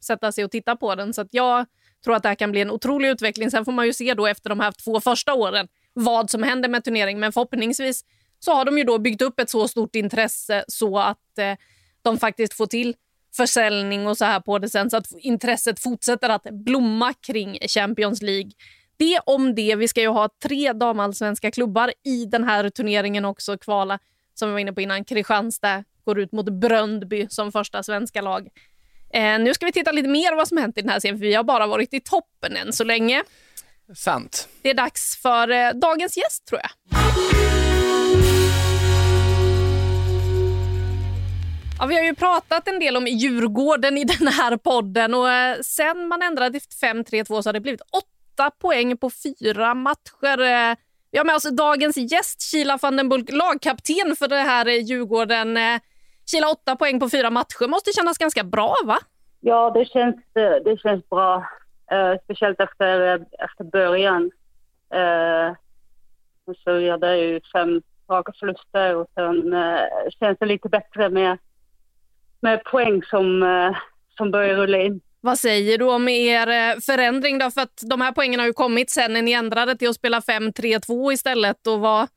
sätta 0.00 0.32
sig 0.32 0.44
och 0.44 0.50
titta 0.50 0.76
på 0.76 0.94
den. 0.94 1.14
Så 1.14 1.20
att 1.20 1.28
jag 1.30 1.66
tror 2.04 2.16
att 2.16 2.22
det 2.22 2.28
här 2.28 2.36
kan 2.36 2.50
bli 2.50 2.60
en 2.60 2.70
otrolig 2.70 3.08
utveckling. 3.08 3.50
Sen 3.50 3.64
får 3.64 3.72
man 3.72 3.86
ju 3.86 3.92
se 3.92 4.14
då 4.14 4.26
efter 4.26 4.50
de 4.50 4.60
här 4.60 4.72
två 4.72 5.00
första 5.00 5.34
åren 5.34 5.68
vad 5.92 6.30
som 6.30 6.42
händer 6.42 6.68
med 6.68 6.84
turneringen, 6.84 7.20
men 7.20 7.32
förhoppningsvis 7.32 8.04
så 8.38 8.54
har 8.54 8.64
de 8.64 8.78
ju 8.78 8.84
då 8.84 8.98
byggt 8.98 9.22
upp 9.22 9.40
ett 9.40 9.50
så 9.50 9.68
stort 9.68 9.96
intresse 9.96 10.64
så 10.68 10.98
att 10.98 11.38
eh, 11.38 11.56
de 12.02 12.18
faktiskt 12.18 12.54
får 12.54 12.66
till 12.66 12.94
försäljning 13.36 14.06
och 14.06 14.18
så 14.18 14.24
här 14.24 14.40
på 14.40 14.58
det 14.58 14.68
sen 14.68 14.90
så 14.90 14.96
att 14.96 15.06
intresset 15.18 15.80
fortsätter 15.80 16.28
att 16.28 16.42
blomma 16.42 17.14
kring 17.26 17.58
Champions 17.68 18.22
League. 18.22 18.50
Det 18.96 19.18
om 19.26 19.54
det. 19.54 19.76
Vi 19.76 19.88
ska 19.88 20.00
ju 20.00 20.08
ha 20.08 20.28
tre 20.42 20.72
damallsvenska 20.72 21.50
klubbar 21.50 21.92
i 22.04 22.24
den 22.24 22.44
här 22.44 22.70
turneringen 22.70 23.24
också 23.24 23.58
kvala. 23.58 23.98
Som 24.34 24.48
vi 24.48 24.52
var 24.52 24.58
inne 24.58 24.72
på 24.72 24.80
innan. 24.80 25.04
Kristianstad 25.04 25.84
går 26.04 26.20
ut 26.20 26.32
mot 26.32 26.48
Bröndby 26.48 27.26
som 27.30 27.52
första 27.52 27.82
svenska 27.82 28.20
lag. 28.20 28.48
Eh, 29.14 29.38
nu 29.38 29.54
ska 29.54 29.66
vi 29.66 29.72
titta 29.72 29.92
lite 29.92 30.08
mer 30.08 30.36
vad 30.36 30.48
som 30.48 30.58
hänt 30.58 30.78
i 30.78 30.80
den 30.80 30.90
här 30.90 31.00
serien 31.00 31.18
för 31.18 31.26
vi 31.26 31.34
har 31.34 31.44
bara 31.44 31.66
varit 31.66 31.94
i 31.94 32.00
toppen 32.00 32.56
än 32.56 32.72
så 32.72 32.84
länge. 32.84 33.22
Sant. 33.94 34.48
Det 34.62 34.70
är 34.70 34.74
dags 34.74 35.18
för 35.22 35.50
eh, 35.50 35.70
dagens 35.70 36.16
gäst 36.16 36.46
tror 36.46 36.60
jag. 36.60 37.61
Ja, 41.82 41.86
vi 41.86 41.96
har 41.96 42.04
ju 42.04 42.14
pratat 42.14 42.68
en 42.68 42.80
del 42.80 42.96
om 42.96 43.06
Djurgården 43.06 43.98
i 43.98 44.04
den 44.04 44.28
här 44.28 44.56
podden 44.56 45.14
och 45.14 45.30
eh, 45.30 45.56
sen 45.60 46.08
man 46.08 46.22
ändrade 46.22 46.60
till 46.60 46.88
5-3-2 46.88 47.42
så 47.42 47.48
har 47.48 47.52
det 47.52 47.60
blivit 47.60 47.80
åtta 47.80 48.50
poäng 48.50 48.96
på 48.96 49.10
fyra 49.10 49.74
matcher. 49.74 50.40
Eh, 50.40 50.76
vi 51.10 51.18
har 51.18 51.24
med 51.24 51.34
oss 51.34 51.50
dagens 51.50 51.96
gäst, 51.96 52.42
Kila 52.42 52.78
van 52.82 52.96
den 52.96 53.08
Bulk, 53.08 53.30
lagkapten 53.32 54.16
för 54.18 54.28
det 54.28 54.36
här 54.36 54.66
eh, 54.66 54.74
Djurgården. 54.74 55.58
Kila, 56.30 56.48
åtta 56.48 56.76
poäng 56.76 57.00
på 57.00 57.10
fyra 57.10 57.30
matcher 57.30 57.68
måste 57.68 57.92
kännas 57.92 58.18
ganska 58.18 58.44
bra, 58.44 58.74
va? 58.84 58.98
Ja, 59.40 59.70
det 59.70 59.84
känns, 59.84 60.16
det 60.64 60.80
känns 60.82 61.08
bra. 61.08 61.36
Uh, 61.92 62.18
speciellt 62.24 62.60
efter, 62.60 63.14
efter 63.44 63.64
början. 63.64 64.22
Uh, 64.94 65.54
så 66.64 66.70
ja, 66.70 66.92
hade 66.92 67.16
ju 67.16 67.40
fem 67.52 67.82
raka 68.10 68.32
förluster 68.40 68.96
och 68.96 69.06
sen 69.14 69.52
uh, 69.52 69.78
känns 70.20 70.38
det 70.38 70.46
lite 70.46 70.68
bättre 70.68 71.08
med, 71.08 71.38
med 72.42 72.64
poäng 72.64 73.02
som, 73.02 73.42
eh, 73.42 73.76
som 74.16 74.30
börjar 74.30 74.56
rulla 74.56 74.78
in. 74.78 75.00
Vad 75.20 75.38
säger 75.38 75.78
du 75.78 75.84
om 75.84 76.08
er 76.08 76.46
eh, 76.48 76.80
förändring 76.80 77.38
då? 77.38 77.50
För 77.50 77.60
att 77.60 77.82
de 77.90 78.00
här 78.00 78.12
poängen 78.12 78.40
har 78.40 78.46
ju 78.46 78.52
kommit 78.52 78.90
sen 78.90 79.12
när 79.12 79.22
ni 79.22 79.32
ändrade 79.32 79.76
till 79.76 79.88
att 79.88 79.96
spela 79.96 80.20
5-3-2 80.20 81.12
istället 81.12 81.66
och 81.66 81.80
var, 81.80 82.08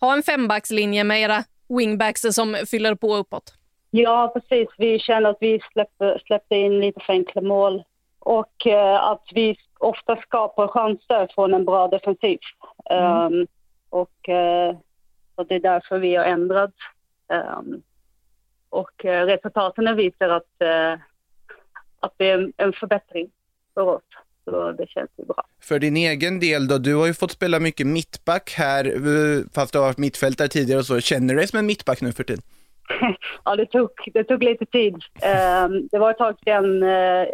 ha 0.00 0.16
en 0.16 0.22
fembackslinje 0.22 1.04
med 1.04 1.20
era 1.20 1.44
wingbacks 1.68 2.20
som 2.20 2.56
fyller 2.70 2.94
på 2.94 3.16
uppåt. 3.16 3.54
Ja, 3.90 4.32
precis. 4.34 4.68
Vi 4.78 4.98
kände 4.98 5.28
att 5.28 5.36
vi 5.40 5.60
släppte, 5.72 6.18
släppte 6.26 6.56
in 6.56 6.80
lite 6.80 7.00
för 7.00 7.12
enkla 7.12 7.42
mål 7.42 7.84
och 8.18 8.66
eh, 8.66 9.04
att 9.04 9.28
vi 9.34 9.56
ofta 9.78 10.16
skapar 10.16 10.68
chanser 10.68 11.28
från 11.34 11.54
en 11.54 11.64
bra 11.64 11.88
defensiv. 11.88 12.38
Um, 12.90 13.46
och, 13.90 14.28
och 15.34 15.46
det 15.46 15.54
är 15.54 15.60
därför 15.60 15.98
vi 15.98 16.14
har 16.14 16.24
ändrat. 16.24 16.74
Um, 17.58 17.82
och 18.76 19.04
uh, 19.04 19.10
resultaten 19.10 19.96
visar 19.96 20.28
att, 20.28 20.54
uh, 20.62 21.00
att 22.00 22.14
det 22.16 22.30
är 22.30 22.52
en, 22.56 22.72
förbättring 22.72 23.30
för 23.74 23.82
oss. 23.82 24.02
Så 24.44 24.72
det 24.72 24.88
känns 24.88 25.10
ju 25.16 25.24
bra. 25.24 25.44
För 25.62 25.78
din 25.78 25.96
egen 25.96 26.40
del 26.40 26.68
då, 26.68 26.78
du 26.78 26.94
har 26.94 27.06
ju 27.06 27.14
fått 27.14 27.32
spela 27.32 27.60
mycket 27.60 27.86
mittback 27.86 28.54
här, 28.56 28.84
fast 29.54 29.72
du 29.72 29.78
har 29.78 29.86
varit 29.86 29.98
mittfältare 29.98 30.48
tidigare 30.48 30.78
och 30.80 30.86
så. 30.86 31.00
Känner 31.00 31.34
du 31.34 31.40
dig 31.40 31.48
som 31.48 31.58
en 31.58 31.66
mittback 31.66 32.00
nu 32.00 32.12
för 32.12 32.24
tiden? 32.24 32.42
ja, 33.44 33.56
det 33.56 33.66
tog, 33.66 33.90
det 34.14 34.24
tog 34.24 34.42
lite 34.42 34.66
tid. 34.66 34.94
Um, 34.94 35.88
det 35.90 35.98
var 35.98 36.10
ett 36.10 36.18
tag 36.18 36.36
sedan 36.44 36.82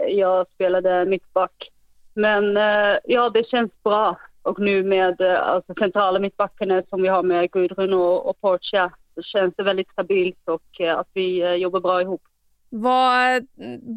jag 0.09 0.47
spelade 0.55 1.05
mittback. 1.05 1.70
Men 2.14 2.57
ja, 3.05 3.30
det 3.30 3.49
känns 3.49 3.82
bra. 3.82 4.18
Och 4.43 4.61
nu 4.61 4.82
med 4.82 5.20
alltså, 5.20 5.74
centrala 5.78 6.18
mittbackarna 6.18 6.82
som 6.90 7.03
vi 7.03 7.09
har 7.09 7.22
med 7.22 7.51
Gudrun 7.51 7.93
och, 7.93 8.28
och 8.28 8.40
Portia 8.40 8.93
känns 9.22 9.54
det 9.56 9.62
väldigt 9.62 9.90
stabilt 9.92 10.48
och 10.48 10.80
att 10.98 11.08
vi 11.12 11.56
jobbar 11.56 11.80
bra 11.80 12.02
ihop. 12.02 12.22
Vad 12.68 13.46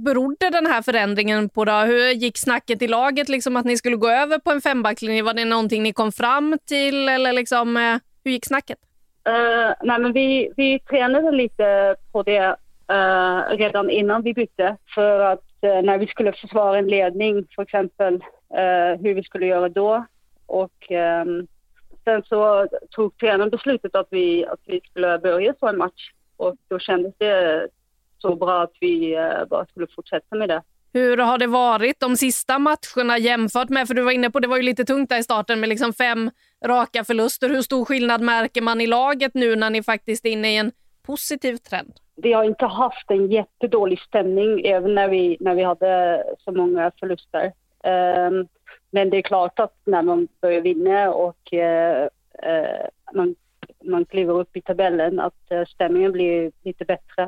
berodde 0.06 0.50
den 0.50 0.66
här 0.66 0.82
förändringen 0.82 1.50
på? 1.50 1.66
Då? 1.66 1.72
Hur 1.72 2.10
gick 2.10 2.38
snacket 2.38 2.82
i 2.82 2.88
laget, 2.88 3.30
liksom 3.30 3.58
att 3.58 3.66
ni 3.66 3.78
skulle 3.78 3.96
gå 3.96 4.10
över 4.10 4.40
på 4.40 4.52
en 4.52 4.62
fembacklinje? 4.62 5.24
Var 5.24 5.34
det 5.34 5.46
någonting 5.46 5.84
ni 5.84 5.94
kom 5.94 6.12
fram 6.12 6.58
till 6.66 7.10
eller 7.10 7.34
liksom, 7.34 8.00
hur 8.24 8.32
gick 8.32 8.46
snacket? 8.46 8.78
Uh, 9.30 9.74
nej, 9.84 10.00
men 10.00 10.14
vi, 10.14 10.52
vi 10.58 10.80
tränade 10.80 11.32
lite 11.32 11.96
på 12.12 12.24
det 12.24 12.56
uh, 12.92 13.58
redan 13.58 13.90
innan 13.90 14.22
vi 14.22 14.34
bytte 14.34 14.78
för 14.96 15.20
att 15.20 15.44
uh, 15.66 15.82
när 15.82 15.98
vi 15.98 16.08
skulle 16.08 16.34
försvara 16.34 16.78
en 16.78 16.88
ledning 16.88 17.48
för 17.56 17.62
exempel 17.62 18.24
hur 19.00 19.14
vi 19.14 19.24
skulle 19.24 19.46
göra 19.46 19.70
då. 19.70 20.06
Och 20.46 20.92
um, 21.26 21.48
sen 22.06 22.24
så 22.24 22.68
tog 22.90 23.18
tränaren 23.18 23.50
beslutet 23.50 23.96
att 23.96 24.08
vi, 24.10 24.46
att 24.46 24.60
vi 24.66 24.82
skulle 24.90 25.20
börja 25.20 25.54
så 25.60 25.68
en 25.68 25.78
match 25.78 26.12
och 26.38 26.56
då 26.68 26.80
kändes 26.80 27.14
det 27.18 27.68
så 28.18 28.36
bra 28.36 28.64
att 28.64 28.74
vi 28.80 29.18
bara 29.50 29.66
skulle 29.66 29.88
fortsätta 29.96 30.36
med 30.36 30.50
det. 30.50 30.62
Hur 30.94 31.18
har 31.18 31.38
det 31.38 31.48
varit 31.48 32.00
de 32.00 32.16
sista 32.16 32.60
matcherna 32.60 33.18
jämfört 33.18 33.70
med, 33.70 33.88
för 33.88 33.94
du 33.94 34.02
var 34.02 34.12
inne 34.12 34.30
på 34.30 34.40
det 34.40 34.48
var 34.48 34.58
ju 34.58 34.64
lite 34.64 34.86
tungt 34.86 35.10
där 35.10 35.20
i 35.20 35.24
starten 35.24 35.60
med 35.60 35.70
liksom 35.70 35.94
fem 35.94 36.32
raka 36.66 37.04
förluster. 37.04 37.50
Hur 37.50 37.62
stor 37.62 37.86
skillnad 37.86 38.22
märker 38.22 38.62
man 38.62 38.82
i 38.82 38.88
laget 38.88 39.34
nu 39.34 39.56
när 39.56 39.70
ni 39.70 39.84
faktiskt 39.84 40.26
är 40.26 40.30
inne 40.30 40.54
i 40.54 40.58
en 40.58 40.72
positiv 41.06 41.58
trend? 41.58 41.94
Vi 42.16 42.34
har 42.34 42.44
inte 42.44 42.66
haft 42.66 43.12
en 43.12 43.32
jättedålig 43.32 44.00
stämning 44.00 44.66
även 44.66 44.96
när 44.96 45.08
vi, 45.08 45.38
när 45.40 45.56
vi 45.56 45.64
hade 45.64 46.24
så 46.40 46.52
många 46.52 46.92
förluster. 47.00 47.52
Um, 47.84 48.48
men 48.96 49.10
det 49.10 49.18
är 49.18 49.22
klart 49.22 49.60
att 49.60 49.76
när 49.86 50.02
man 50.02 50.28
börjar 50.42 50.62
vinna 50.62 51.14
och 51.14 51.54
eh, 51.54 52.08
eh 52.44 52.86
man, 53.14 53.36
man 53.84 54.06
kliver 54.06 54.34
upp 54.34 54.58
i 54.58 54.62
tabellen 54.62 55.20
att 55.20 55.52
eh, 55.52 55.66
stämningen 55.66 56.12
blir 56.12 56.52
lite 56.64 56.86
bättre. 56.86 57.24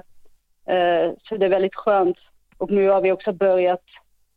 Eh, 0.66 1.14
så 1.24 1.38
det 1.38 1.46
är 1.46 1.50
väldigt 1.50 1.76
skönt 1.76 2.18
och 2.58 2.72
nu 2.72 2.90
har 2.90 3.02
vi 3.02 3.12
också 3.12 3.34
börjat 3.34 3.84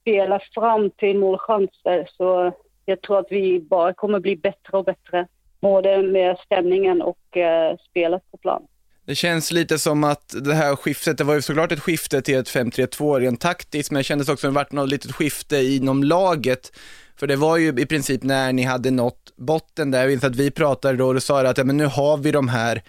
spela 0.01 0.41
fram 0.55 0.91
till 0.91 1.19
målchanser 1.19 2.09
så 2.17 2.53
jag 2.85 3.03
tror 3.03 3.19
att 3.19 3.31
vi 3.31 3.61
bara 3.61 3.95
kommer 3.95 4.21
bli 4.21 4.37
bättre 4.37 4.79
och 4.79 4.85
bättre. 4.85 5.27
Både 5.61 6.03
med 6.03 6.37
stämningen 6.39 7.03
och 7.03 7.37
eh, 7.37 7.77
spelet 7.91 8.23
på 8.31 8.37
plan. 8.37 8.63
Det 9.07 9.15
känns 9.15 9.53
lite 9.53 9.79
som 9.79 10.05
att 10.05 10.35
det 10.45 10.55
här 10.55 10.77
skiftet, 10.77 11.19
det 11.19 11.25
var 11.25 11.35
ju 11.35 11.43
såklart 11.43 11.73
ett 11.73 11.81
skifte 11.81 12.23
till 12.23 12.39
ett 12.39 12.49
5-3-2 12.49 13.21
rent 13.21 13.41
taktiskt, 13.41 13.91
men 13.91 13.99
det 13.99 14.05
kändes 14.05 14.29
också 14.29 14.41
som 14.41 14.49
att 14.49 14.55
det 14.55 14.61
varit 14.61 14.73
något 14.73 14.91
litet 14.91 15.13
skifte 15.13 15.57
inom 15.57 16.05
laget. 16.05 16.73
För 17.21 17.27
det 17.27 17.37
var 17.37 17.57
ju 17.57 17.69
i 17.69 17.87
princip 17.87 18.23
när 18.23 18.53
ni 18.53 18.63
hade 18.63 18.91
nått 18.91 19.33
botten 19.37 19.91
där, 19.91 20.01
jag 20.01 20.09
minns 20.09 20.25
att 20.25 20.37
vi 20.37 20.51
pratade 20.51 20.97
då 20.97 21.07
och 21.07 21.15
du 21.15 21.21
sa 21.21 21.41
att 21.41 21.59
ja, 21.59 21.65
men 21.65 21.77
nu 21.77 21.87
har 21.87 22.17
vi 22.17 22.33
de 22.33 22.49
här 22.49 22.83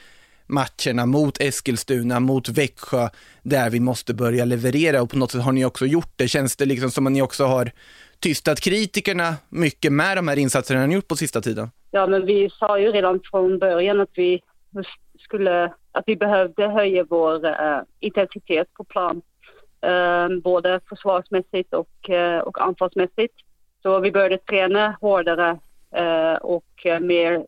matcherna 0.48 1.06
mot 1.06 1.42
Eskilstuna, 1.42 2.20
mot 2.20 2.50
Växjö, 2.50 3.08
där 3.44 3.70
vi 3.70 3.80
måste 3.80 4.14
börja 4.14 4.46
leverera 4.46 5.02
och 5.02 5.10
på 5.10 5.18
något 5.18 5.32
sätt 5.32 5.42
har 5.42 5.52
ni 5.52 5.66
också 5.66 5.86
gjort 5.86 6.14
det. 6.16 6.28
Känns 6.28 6.56
det 6.56 6.66
liksom 6.66 6.92
som 6.92 7.08
att 7.08 7.14
ni 7.14 7.22
också 7.22 7.46
har 7.46 7.72
tystat 8.20 8.60
kritikerna 8.60 9.36
mycket 9.50 9.94
med 9.94 10.18
de 10.18 10.28
här 10.28 10.40
insatserna 10.40 10.86
ni 10.86 10.96
gjort 10.96 11.08
på 11.08 11.16
sista 11.16 11.42
tiden? 11.42 11.70
Ja, 11.92 12.08
men 12.08 12.26
vi 12.26 12.50
sa 12.50 12.80
ju 12.80 12.92
redan 12.92 13.20
från 13.32 13.60
början 13.60 14.02
att 14.02 14.12
vi 14.14 14.42
skulle, 15.20 15.74
att 15.92 16.04
vi 16.08 16.16
behövde 16.16 16.68
höja 16.68 17.06
vår 17.10 17.46
uh, 17.46 17.82
intensitet 18.00 18.74
på 18.74 18.84
plan. 18.84 19.22
Uh, 19.86 20.40
både 20.44 20.80
försvarsmässigt 20.90 21.74
och, 21.74 22.10
uh, 22.10 22.38
och 22.38 22.62
anfallsmässigt. 22.62 23.34
Så 23.82 24.00
vi 24.00 24.12
började 24.12 24.38
träna 24.38 24.98
hårdare 25.02 25.60
eh, 25.92 26.34
och 26.34 26.86
eh, 26.86 27.00
mer 27.00 27.46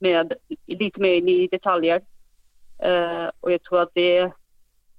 med 0.00 0.32
lite 0.66 1.00
mer 1.00 1.28
i 1.28 1.48
detaljer. 1.50 2.00
Eh, 2.78 3.30
och 3.40 3.52
jag 3.52 3.62
tror 3.62 3.82
att 3.82 3.90
det 3.94 4.32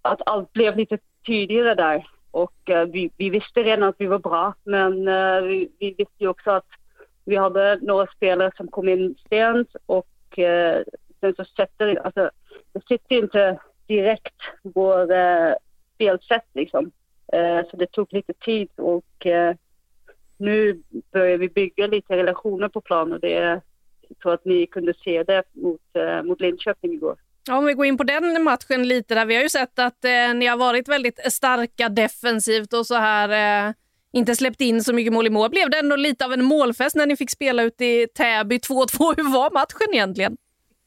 att 0.01 0.21
allt 0.25 0.53
blev 0.53 0.77
lite 0.77 0.97
tydligare 1.25 1.75
där. 1.75 2.07
Och 2.31 2.69
eh, 2.69 2.85
vi, 2.85 3.11
vi, 3.17 3.29
visste 3.29 3.63
redan 3.63 3.89
att 3.89 3.95
vi 3.97 4.05
var 4.05 4.19
bra, 4.19 4.53
men 4.63 5.07
eh, 5.07 5.41
vi, 5.41 5.71
vi, 5.79 5.93
visste 5.97 6.15
ju 6.17 6.27
också 6.27 6.51
att 6.51 6.67
vi 7.25 7.35
hade 7.35 7.79
några 7.81 8.07
spelare 8.07 8.51
som 8.57 8.67
kom 8.67 8.89
in 8.89 9.15
sent 9.29 9.75
och 9.85 10.07
sen 11.19 11.35
så 11.35 11.45
sätter 11.45 11.95
alltså, 11.95 12.29
det 12.71 12.87
sitter 12.87 13.15
inte 13.15 13.59
direkt 13.87 14.35
vår 14.63 15.11
uh, 15.11 15.53
spelsätt 15.95 16.45
liksom. 16.53 16.91
så 17.71 17.77
det 17.77 17.91
tog 17.91 18.13
lite 18.13 18.33
tid 18.33 18.69
och 18.75 19.27
nu 20.41 20.81
börjar 21.13 21.37
vi 21.37 21.49
bygga 21.49 21.87
lite 21.87 22.17
relationer 22.17 22.69
på 22.69 22.81
plan 22.81 23.13
och 23.13 23.19
det 23.19 23.61
tror 24.21 24.33
att 24.33 24.45
ni 24.45 24.67
kunde 24.67 24.93
se 25.03 25.23
det 25.23 25.43
mot, 25.51 25.81
eh, 25.95 26.23
mot 26.23 26.41
Linköping 26.41 26.93
igår. 26.93 27.15
Ja, 27.47 27.57
om 27.57 27.65
vi 27.65 27.73
går 27.73 27.85
in 27.85 27.97
på 27.97 28.03
den 28.03 28.43
matchen 28.43 28.87
lite, 28.87 29.15
där 29.15 29.25
vi 29.25 29.35
har 29.35 29.43
ju 29.43 29.49
sett 29.49 29.79
att 29.79 30.05
eh, 30.05 30.33
ni 30.35 30.45
har 30.45 30.57
varit 30.57 30.87
väldigt 30.87 31.33
starka 31.33 31.89
defensivt 31.89 32.73
och 32.73 32.85
så 32.85 32.95
här 32.95 33.67
eh, 33.67 33.73
inte 34.13 34.35
släppt 34.35 34.61
in 34.61 34.83
så 34.83 34.93
mycket 34.93 35.13
mål 35.13 35.27
i 35.27 35.29
mål. 35.29 35.49
Blev 35.49 35.69
det 35.69 35.79
ändå 35.79 35.95
lite 35.95 36.25
av 36.25 36.33
en 36.33 36.43
målfest 36.43 36.95
när 36.95 37.05
ni 37.05 37.15
fick 37.15 37.31
spela 37.31 37.63
ute 37.63 37.85
i 37.85 38.07
Täby 38.07 38.57
2-2? 38.57 38.59
Hur 39.17 39.33
var 39.33 39.51
matchen 39.53 39.93
egentligen? 39.93 40.37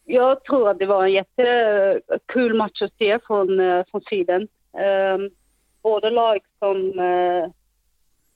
Jag 0.05 0.45
tror 0.45 0.71
att 0.71 0.79
det 0.79 0.87
var 0.87 1.05
en 1.05 1.13
jättekul 1.13 2.55
match 2.55 2.83
att 2.83 2.97
se 2.99 3.19
från, 3.27 3.61
eh, 3.61 3.85
från 3.91 4.01
sidan. 4.01 4.43
Eh, 4.79 5.19
båda 5.83 6.11
lag 6.11 6.39
som, 6.59 6.93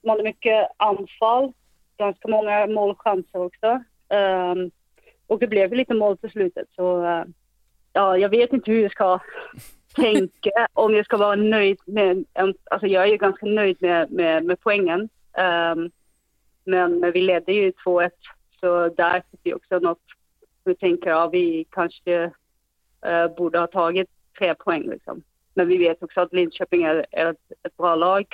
de 0.01 0.09
hade 0.09 0.23
mycket 0.23 0.67
anfall, 0.77 1.53
ganska 1.97 2.27
många 2.27 2.67
målchanser 2.67 3.39
också. 3.39 3.83
Um, 4.09 4.71
och 5.27 5.39
det 5.39 5.47
blev 5.47 5.73
lite 5.73 5.93
mål 5.93 6.17
till 6.17 6.31
slutet 6.31 6.67
så 6.75 7.05
uh, 7.05 7.23
ja, 7.93 8.17
jag 8.17 8.29
vet 8.29 8.53
inte 8.53 8.71
hur 8.71 8.81
jag 8.81 8.91
ska 8.91 9.19
tänka 9.95 10.67
om 10.73 10.95
jag 10.95 11.05
ska 11.05 11.17
vara 11.17 11.35
nöjd 11.35 11.79
med, 11.85 12.25
um, 12.39 12.53
alltså 12.71 12.87
jag 12.87 13.03
är 13.03 13.07
ju 13.07 13.17
ganska 13.17 13.45
nöjd 13.45 13.77
med, 13.81 14.11
med, 14.11 14.45
med 14.45 14.59
poängen. 14.59 15.09
Um, 15.73 15.91
men 16.63 17.11
vi 17.11 17.21
ledde 17.21 17.53
ju 17.53 17.71
2-1 17.71 18.09
så 18.59 18.89
där 18.89 19.23
fick 19.31 19.39
vi 19.43 19.53
också 19.53 19.79
något, 19.79 20.01
vi 20.63 20.75
tänker 20.75 21.09
ja 21.09 21.27
vi 21.27 21.65
kanske 21.69 22.25
uh, 23.07 23.35
borde 23.37 23.59
ha 23.59 23.67
tagit 23.67 24.09
tre 24.39 24.55
poäng 24.55 24.89
liksom. 24.89 25.23
Men 25.53 25.67
vi 25.67 25.77
vet 25.77 26.03
också 26.03 26.21
att 26.21 26.33
Linköping 26.33 26.83
är, 26.83 27.05
är 27.11 27.29
ett, 27.29 27.51
ett 27.63 27.77
bra 27.77 27.95
lag 27.95 28.25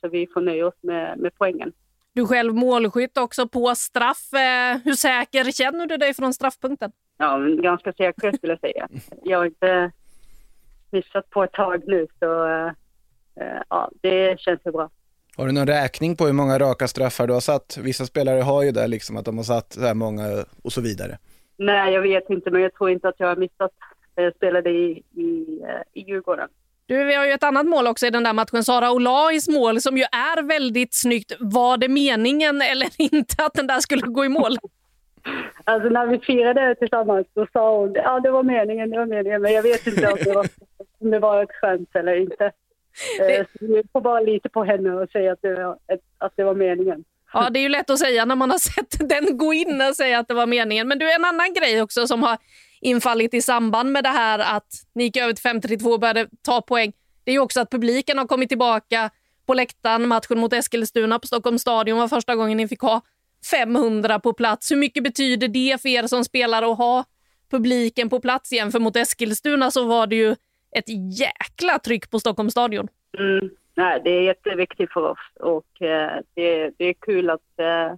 så 0.00 0.08
vi 0.08 0.26
får 0.34 0.40
nöja 0.40 0.66
oss 0.66 0.74
med, 0.82 1.18
med 1.18 1.32
poängen. 1.38 1.72
Du 2.16 2.26
själv 2.26 2.54
målskytt 2.54 3.18
också 3.18 3.48
på 3.48 3.74
straff. 3.74 4.32
Eh, 4.32 4.78
hur 4.84 4.92
säker 4.92 5.52
känner 5.52 5.86
du 5.86 5.96
dig 5.96 6.14
från 6.14 6.34
straffpunkten? 6.34 6.92
Ja, 7.18 7.38
ganska 7.38 7.92
säker 7.92 8.32
skulle 8.32 8.52
jag 8.52 8.60
säga. 8.60 8.88
Jag 9.22 9.38
har 9.38 9.46
inte 9.46 9.90
missat 10.90 11.30
på 11.30 11.44
ett 11.44 11.52
tag 11.52 11.82
nu 11.86 12.06
så 12.18 12.46
eh, 12.46 12.66
eh, 13.40 13.62
ja, 13.70 13.90
det 14.02 14.40
känns 14.40 14.60
ju 14.64 14.72
bra. 14.72 14.90
Har 15.36 15.46
du 15.46 15.52
någon 15.52 15.66
räkning 15.66 16.16
på 16.16 16.26
hur 16.26 16.32
många 16.32 16.58
raka 16.58 16.88
straffar 16.88 17.26
du 17.26 17.32
har 17.32 17.40
satt? 17.40 17.78
Vissa 17.82 18.06
spelare 18.06 18.40
har 18.40 18.62
ju 18.62 18.70
det 18.70 18.86
liksom 18.86 19.16
att 19.16 19.24
de 19.24 19.36
har 19.36 19.44
satt 19.44 19.72
så 19.72 19.80
här 19.80 19.94
många 19.94 20.44
och 20.62 20.72
så 20.72 20.80
vidare. 20.80 21.18
Nej, 21.56 21.94
jag 21.94 22.02
vet 22.02 22.30
inte, 22.30 22.50
men 22.50 22.62
jag 22.62 22.74
tror 22.74 22.90
inte 22.90 23.08
att 23.08 23.20
jag 23.20 23.28
har 23.28 23.36
missat. 23.36 23.72
Jag 24.14 24.34
spelade 24.34 24.70
i, 24.70 25.02
i, 25.14 25.60
i 25.92 26.00
Djurgården. 26.00 26.48
Du, 26.88 27.04
vi 27.04 27.14
har 27.14 27.26
ju 27.26 27.32
ett 27.32 27.44
annat 27.44 27.66
mål 27.66 27.86
också 27.86 28.06
i 28.06 28.10
den 28.10 28.22
där 28.22 28.32
matchen, 28.32 28.64
Sara 28.64 28.92
Olais 28.92 29.48
mål 29.48 29.80
som 29.80 29.96
ju 29.96 30.02
är 30.02 30.42
väldigt 30.42 30.94
snyggt. 30.94 31.32
Var 31.40 31.76
det 31.76 31.88
meningen 31.88 32.62
eller 32.62 32.88
inte 32.98 33.44
att 33.44 33.54
den 33.54 33.66
där 33.66 33.80
skulle 33.80 34.02
gå 34.02 34.24
i 34.24 34.28
mål? 34.28 34.56
Alltså 35.64 35.88
när 35.88 36.06
vi 36.06 36.18
firade 36.18 36.74
tillsammans 36.74 37.26
så 37.34 37.46
sa 37.52 37.78
hon 37.78 37.92
ja 37.94 38.20
det 38.20 38.30
var 38.30 38.42
meningen, 38.42 38.90
det 38.90 38.98
var 38.98 39.06
meningen. 39.06 39.42
Men 39.42 39.52
jag 39.52 39.62
vet 39.62 39.86
inte 39.86 40.12
om 40.12 40.18
det 40.24 40.32
var, 40.32 40.46
om 41.00 41.10
det 41.10 41.18
var 41.18 41.42
ett 41.42 41.52
skämt 41.52 41.90
eller 41.94 42.20
inte. 42.20 42.52
Det... 43.18 43.36
Eh, 43.36 43.46
så 43.58 43.66
vi 43.66 43.82
får 43.92 44.00
bara 44.00 44.20
lita 44.20 44.48
på 44.48 44.64
henne 44.64 44.92
och 44.92 45.10
säga 45.10 45.32
att 45.32 45.42
det 45.42 45.54
var, 45.54 45.78
att 46.18 46.32
det 46.36 46.44
var 46.44 46.54
meningen. 46.54 47.04
Ja, 47.32 47.50
det 47.50 47.58
är 47.58 47.62
ju 47.62 47.68
lätt 47.68 47.90
att 47.90 47.98
säga 47.98 48.24
när 48.24 48.36
man 48.36 48.50
har 48.50 48.58
sett 48.58 49.08
den 49.08 49.38
gå 49.38 49.52
in 49.54 49.82
och 49.88 49.96
säga 49.96 50.18
att 50.18 50.28
det 50.28 50.34
var 50.34 50.46
meningen. 50.46 50.88
Men 50.88 50.98
du, 50.98 51.12
en 51.12 51.24
annan 51.24 51.54
grej 51.54 51.82
också 51.82 52.06
som 52.06 52.22
har 52.22 52.38
infallit 52.86 53.34
i 53.34 53.42
samband 53.42 53.92
med 53.92 54.04
det 54.04 54.08
här 54.08 54.38
att 54.38 54.68
ni 54.94 55.04
gick 55.04 55.16
över 55.16 55.32
till 55.32 55.78
5-3-2 55.78 55.92
och 55.92 56.00
började 56.00 56.28
ta 56.42 56.62
poäng. 56.62 56.92
Det 57.24 57.30
är 57.30 57.32
ju 57.32 57.40
också 57.40 57.60
att 57.60 57.70
publiken 57.70 58.18
har 58.18 58.26
kommit 58.26 58.48
tillbaka 58.48 59.10
på 59.46 59.54
läktaren. 59.54 60.08
Matchen 60.08 60.38
mot 60.38 60.52
Eskilstuna 60.52 61.18
på 61.18 61.26
Stockholms 61.26 61.62
stadion 61.62 61.98
var 61.98 62.08
första 62.08 62.36
gången 62.36 62.56
ni 62.56 62.68
fick 62.68 62.80
ha 62.80 63.00
500 63.50 64.18
på 64.20 64.32
plats. 64.32 64.70
Hur 64.70 64.76
mycket 64.76 65.04
betyder 65.04 65.48
det 65.48 65.82
för 65.82 65.88
er 65.88 66.06
som 66.06 66.24
spelare 66.24 66.66
att 66.70 66.78
ha 66.78 67.04
publiken 67.50 68.08
på 68.08 68.20
plats 68.20 68.52
igen? 68.52 68.72
För 68.72 68.78
mot 68.78 68.96
Eskilstuna 68.96 69.70
så 69.70 69.84
var 69.84 70.06
det 70.06 70.16
ju 70.16 70.36
ett 70.70 71.18
jäkla 71.20 71.78
tryck 71.78 72.10
på 72.10 72.20
Stockholms 72.20 72.52
stadion. 72.52 72.88
Mm. 73.18 73.50
Nej, 73.74 74.00
det 74.04 74.10
är 74.10 74.22
jätteviktigt 74.22 74.92
för 74.92 75.00
oss 75.00 75.18
och 75.40 75.82
eh, 75.82 76.20
det, 76.34 76.70
det 76.78 76.84
är 76.84 76.92
kul 76.92 77.30
att, 77.30 77.58
eh, 77.58 77.94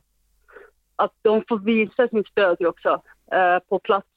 att 0.96 1.12
de 1.22 1.44
får 1.48 1.58
visa 1.58 2.08
sin 2.08 2.24
stöd 2.24 2.66
också 2.66 3.02
eh, 3.32 3.58
på 3.68 3.78
plats. 3.78 4.08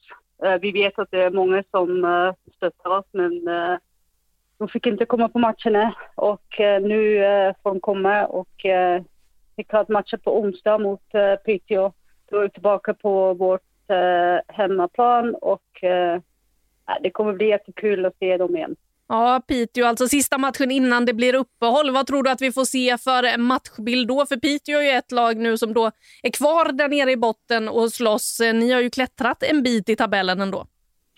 Eh, 0.44 0.58
vi 0.60 0.72
vet 0.72 0.98
att 0.98 1.10
det 1.10 1.22
är 1.22 1.30
många 1.30 1.64
som 1.70 2.04
eh, 2.04 2.34
stöttar 2.56 2.90
oss 2.90 3.06
men 3.12 3.48
eh, 3.48 3.78
de 4.58 4.68
fick 4.68 4.86
inte 4.86 5.04
komma 5.04 5.28
på 5.28 5.38
matcherna 5.38 5.94
och 6.14 6.56
nu 6.58 7.20
får 7.62 7.70
de 7.70 7.80
komma 7.80 8.26
och 8.26 8.66
eh, 8.66 9.02
vi 9.56 9.64
har 9.68 9.92
matchen 9.92 10.18
på 10.18 10.40
onsdag 10.40 10.78
mot 10.78 11.02
Piteå. 11.44 11.92
Då 12.30 12.38
är 12.38 12.42
vi 12.42 12.50
tillbaka 12.50 12.94
på 12.94 13.34
vårt 13.34 13.62
hemmaplan 14.48 15.34
och 15.34 15.84
det 17.00 17.10
kommer 17.12 17.32
bli 17.32 17.48
jättekul 17.48 18.06
att 18.06 18.18
se 18.18 18.36
dem 18.36 18.56
igen. 18.56 18.76
Ja, 19.12 19.42
Piteå, 19.48 19.86
alltså 19.86 20.06
sista 20.06 20.38
matchen 20.38 20.70
innan 20.70 21.04
det 21.04 21.14
blir 21.14 21.34
uppehåll. 21.34 21.90
Vad 21.90 22.06
tror 22.06 22.22
du 22.22 22.30
att 22.30 22.40
vi 22.40 22.52
får 22.52 22.64
se 22.64 22.98
för 22.98 23.38
matchbild 23.38 24.08
då? 24.08 24.26
För 24.26 24.36
Piteå 24.36 24.78
är 24.78 24.82
ju 24.82 24.90
ett 24.90 25.12
lag 25.12 25.36
nu 25.36 25.58
som 25.58 25.74
då 25.74 25.90
är 26.22 26.30
kvar 26.30 26.72
där 26.72 26.88
nere 26.88 27.10
i 27.10 27.16
botten 27.16 27.68
och 27.68 27.92
slåss. 27.92 28.40
Eh, 28.40 28.54
ni 28.54 28.72
har 28.72 28.80
ju 28.80 28.90
klättrat 28.90 29.42
en 29.42 29.62
bit 29.62 29.88
i 29.88 29.96
tabellen 29.96 30.40
ändå. 30.40 30.66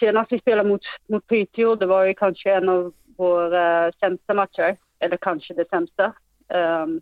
Senast 0.01 0.32
vi 0.32 0.38
spelade 0.38 0.68
mot, 0.68 0.80
mot 1.09 1.26
Piteå, 1.26 1.74
det 1.74 1.86
var 1.86 2.05
ju 2.05 2.14
kanske 2.14 2.55
en 2.55 2.68
av 2.68 2.92
våra 3.16 3.86
eh, 3.86 3.92
sämsta 4.01 4.34
matcher. 4.34 4.76
Eller 4.99 5.16
kanske 5.16 5.55
det 5.55 5.68
sämsta. 5.68 6.12
Um, 6.84 7.01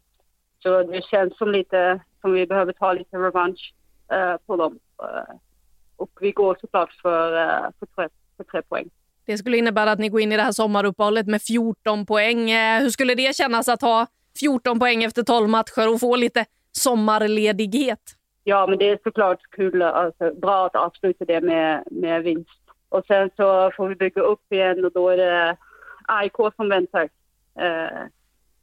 så 0.63 0.83
det 0.83 1.05
känns 1.05 1.39
som 1.39 1.51
lite 1.51 2.01
som 2.21 2.33
vi 2.33 2.47
behöver 2.47 2.73
ta 2.73 2.93
lite 2.93 3.17
revansch 3.17 3.75
uh, 4.13 4.37
på 4.47 4.57
dem. 4.57 4.79
Uh, 5.03 5.35
och 5.97 6.11
vi 6.21 6.33
går 6.33 6.57
såklart 6.61 6.93
för, 7.03 7.33
uh, 7.33 7.71
för, 7.79 7.87
tre, 7.87 8.09
för 8.37 8.45
tre 8.45 8.63
poäng. 8.63 8.91
Det 9.25 9.39
skulle 9.39 9.57
innebära 9.57 9.93
att 9.93 9.99
ni 9.99 10.09
går 10.09 10.21
in 10.21 10.33
i 10.33 10.37
det 10.37 10.43
här 10.43 10.53
sommaruppehållet 10.53 11.27
med 11.27 11.43
14 11.43 12.07
poäng. 12.07 12.51
Eh, 12.51 12.81
hur 12.81 12.91
skulle 12.91 13.15
det 13.15 13.37
kännas 13.37 13.69
att 13.69 13.83
ha 13.83 14.07
14 14.41 14.79
poäng 14.79 15.05
efter 15.05 15.23
12 15.23 15.49
matcher 15.49 15.95
och 15.95 16.01
få 16.01 16.17
lite 16.17 16.45
sommarledighet? 16.73 18.01
Ja, 18.45 18.67
men 18.67 18.79
det 18.79 18.89
är 18.89 18.99
såklart 19.03 19.41
kul, 19.51 19.83
alltså, 19.83 20.35
bra 20.35 20.67
att 20.67 20.77
avsluta 20.77 21.25
det 21.25 21.41
med, 21.41 21.85
med 21.91 22.23
vinst. 22.23 22.61
Och 22.89 23.07
sen 23.07 23.31
så 23.37 23.71
får 23.77 23.89
vi 23.89 23.95
bygga 23.95 24.23
upp 24.23 24.53
igen 24.53 24.85
och 24.85 24.93
då 24.93 25.09
är 25.09 25.17
det 25.17 25.57
AIK 26.09 26.37
som 26.57 26.69
väntar. 26.69 27.03
Uh, 27.61 28.07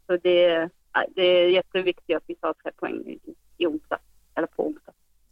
så 0.07 0.18
det, 0.24 0.70
det 1.16 1.22
är 1.22 1.49
jätteviktigt 1.49 2.18
att 2.18 2.24
vi 2.28 2.36
tar 2.36 2.53
tre 2.53 2.72
poäng 2.72 2.95
i, 3.05 3.20
i 3.57 3.66
onsdag, 3.66 3.99
eller 4.36 4.47
på 4.47 4.68
onsdag. 4.68 4.91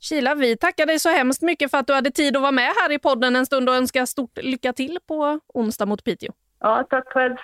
Kila, 0.10 0.36
vi 0.36 0.58
tackar 0.58 0.86
dig 0.86 1.00
så 1.00 1.10
hemskt 1.10 1.42
mycket 1.42 1.72
för 1.72 1.78
att 1.78 1.88
du 1.88 1.94
hade 1.94 2.12
tid 2.12 2.36
att 2.36 2.42
vara 2.42 2.52
med 2.52 2.74
här 2.82 2.92
i 2.92 3.00
podden 3.00 3.36
en 3.36 3.46
stund 3.46 3.70
och 3.70 3.76
önskar 3.76 4.06
stort 4.06 4.38
lycka 4.42 4.74
till 4.74 4.98
på 5.08 5.40
onsdag 5.54 5.86
mot 5.86 6.04
Piteå. 6.04 6.32
Ja, 6.60 6.88
tack 6.90 7.08
själv. 7.08 7.36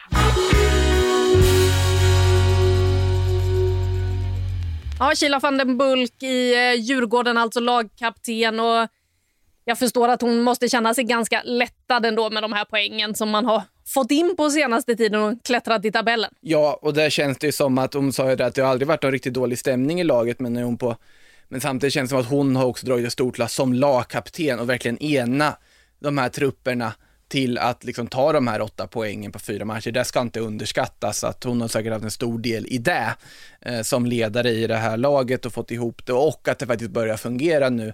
Ja, 5.00 5.12
Kila 5.16 5.40
van 5.40 5.58
den 5.58 5.78
Bulk 5.78 6.24
i 6.24 6.54
eh, 6.54 6.74
Djurgården, 6.74 7.38
alltså 7.38 7.60
lagkapten. 7.60 8.60
Och 8.60 8.88
jag 9.66 9.80
förstår 9.80 10.10
att 10.10 10.22
hon 10.22 10.42
måste 10.42 10.70
känna 10.70 10.94
sig 10.94 11.04
ganska 11.04 11.42
lättad 11.44 12.06
ändå 12.06 12.30
med 12.30 12.44
de 12.44 12.54
här 12.54 12.66
poängen 12.66 13.16
som 13.16 13.30
man 13.30 13.46
har 13.46 13.62
fått 13.86 14.12
in 14.12 14.36
på 14.38 14.50
senaste 14.50 14.96
tiden 14.96 15.22
och 15.22 15.44
klättrat 15.44 15.86
i 15.86 15.92
tabellen. 15.92 16.34
Ja, 16.40 16.80
och 16.82 16.94
där 16.94 17.10
känns 17.10 17.38
det 17.38 17.48
ju 17.48 17.52
som 17.52 17.78
att 17.78 17.94
hon 17.94 18.14
sa 18.14 18.30
ju 18.30 18.36
det 18.36 18.46
att 18.46 18.56
det 18.56 18.62
har 18.62 18.70
aldrig 18.70 18.88
varit 18.88 19.04
någon 19.04 19.12
riktigt 19.12 19.34
dålig 19.34 19.60
stämning 19.60 20.02
i 20.02 20.04
laget, 20.04 20.40
men 20.40 20.58
är 20.58 20.64
hon 20.64 20.78
på 20.78 20.96
men 21.54 21.62
samtidigt 21.62 21.94
känns 21.94 22.10
det 22.10 22.14
som 22.14 22.20
att 22.20 22.30
hon 22.30 22.56
har 22.56 22.66
också 22.66 22.86
dragit 22.86 23.08
ett 23.08 23.14
stort 23.14 23.38
lass 23.38 23.54
som 23.54 23.74
lagkapten 23.74 24.60
och 24.60 24.70
verkligen 24.70 25.04
ena 25.04 25.58
de 26.00 26.18
här 26.18 26.30
trupperna 26.30 26.94
till 27.28 27.58
att 27.58 27.84
liksom 27.84 28.08
ta 28.08 28.34
de 28.34 28.48
här 28.48 28.62
åtta 28.62 28.88
poängen 28.88 29.32
på 29.32 29.40
fyra 29.40 29.66
matcher. 29.66 29.92
Det 29.92 30.06
ska 30.06 30.22
inte 30.22 30.40
underskattas 30.40 31.24
att 31.24 31.44
hon 31.44 31.62
har 31.62 31.68
säkert 31.68 31.94
haft 31.94 32.04
en 32.04 32.12
stor 32.12 32.40
del 32.40 32.66
i 32.70 32.78
det 32.78 33.16
eh, 33.62 33.82
som 33.82 34.06
ledare 34.06 34.50
i 34.50 34.68
det 34.68 34.76
här 34.76 34.98
laget 34.98 35.46
och 35.46 35.54
fått 35.54 35.72
ihop 35.72 36.06
det 36.06 36.14
och 36.14 36.48
att 36.48 36.60
det 36.60 36.68
faktiskt 36.68 36.92
börjar 36.92 37.18
fungera 37.18 37.70
nu. 37.70 37.94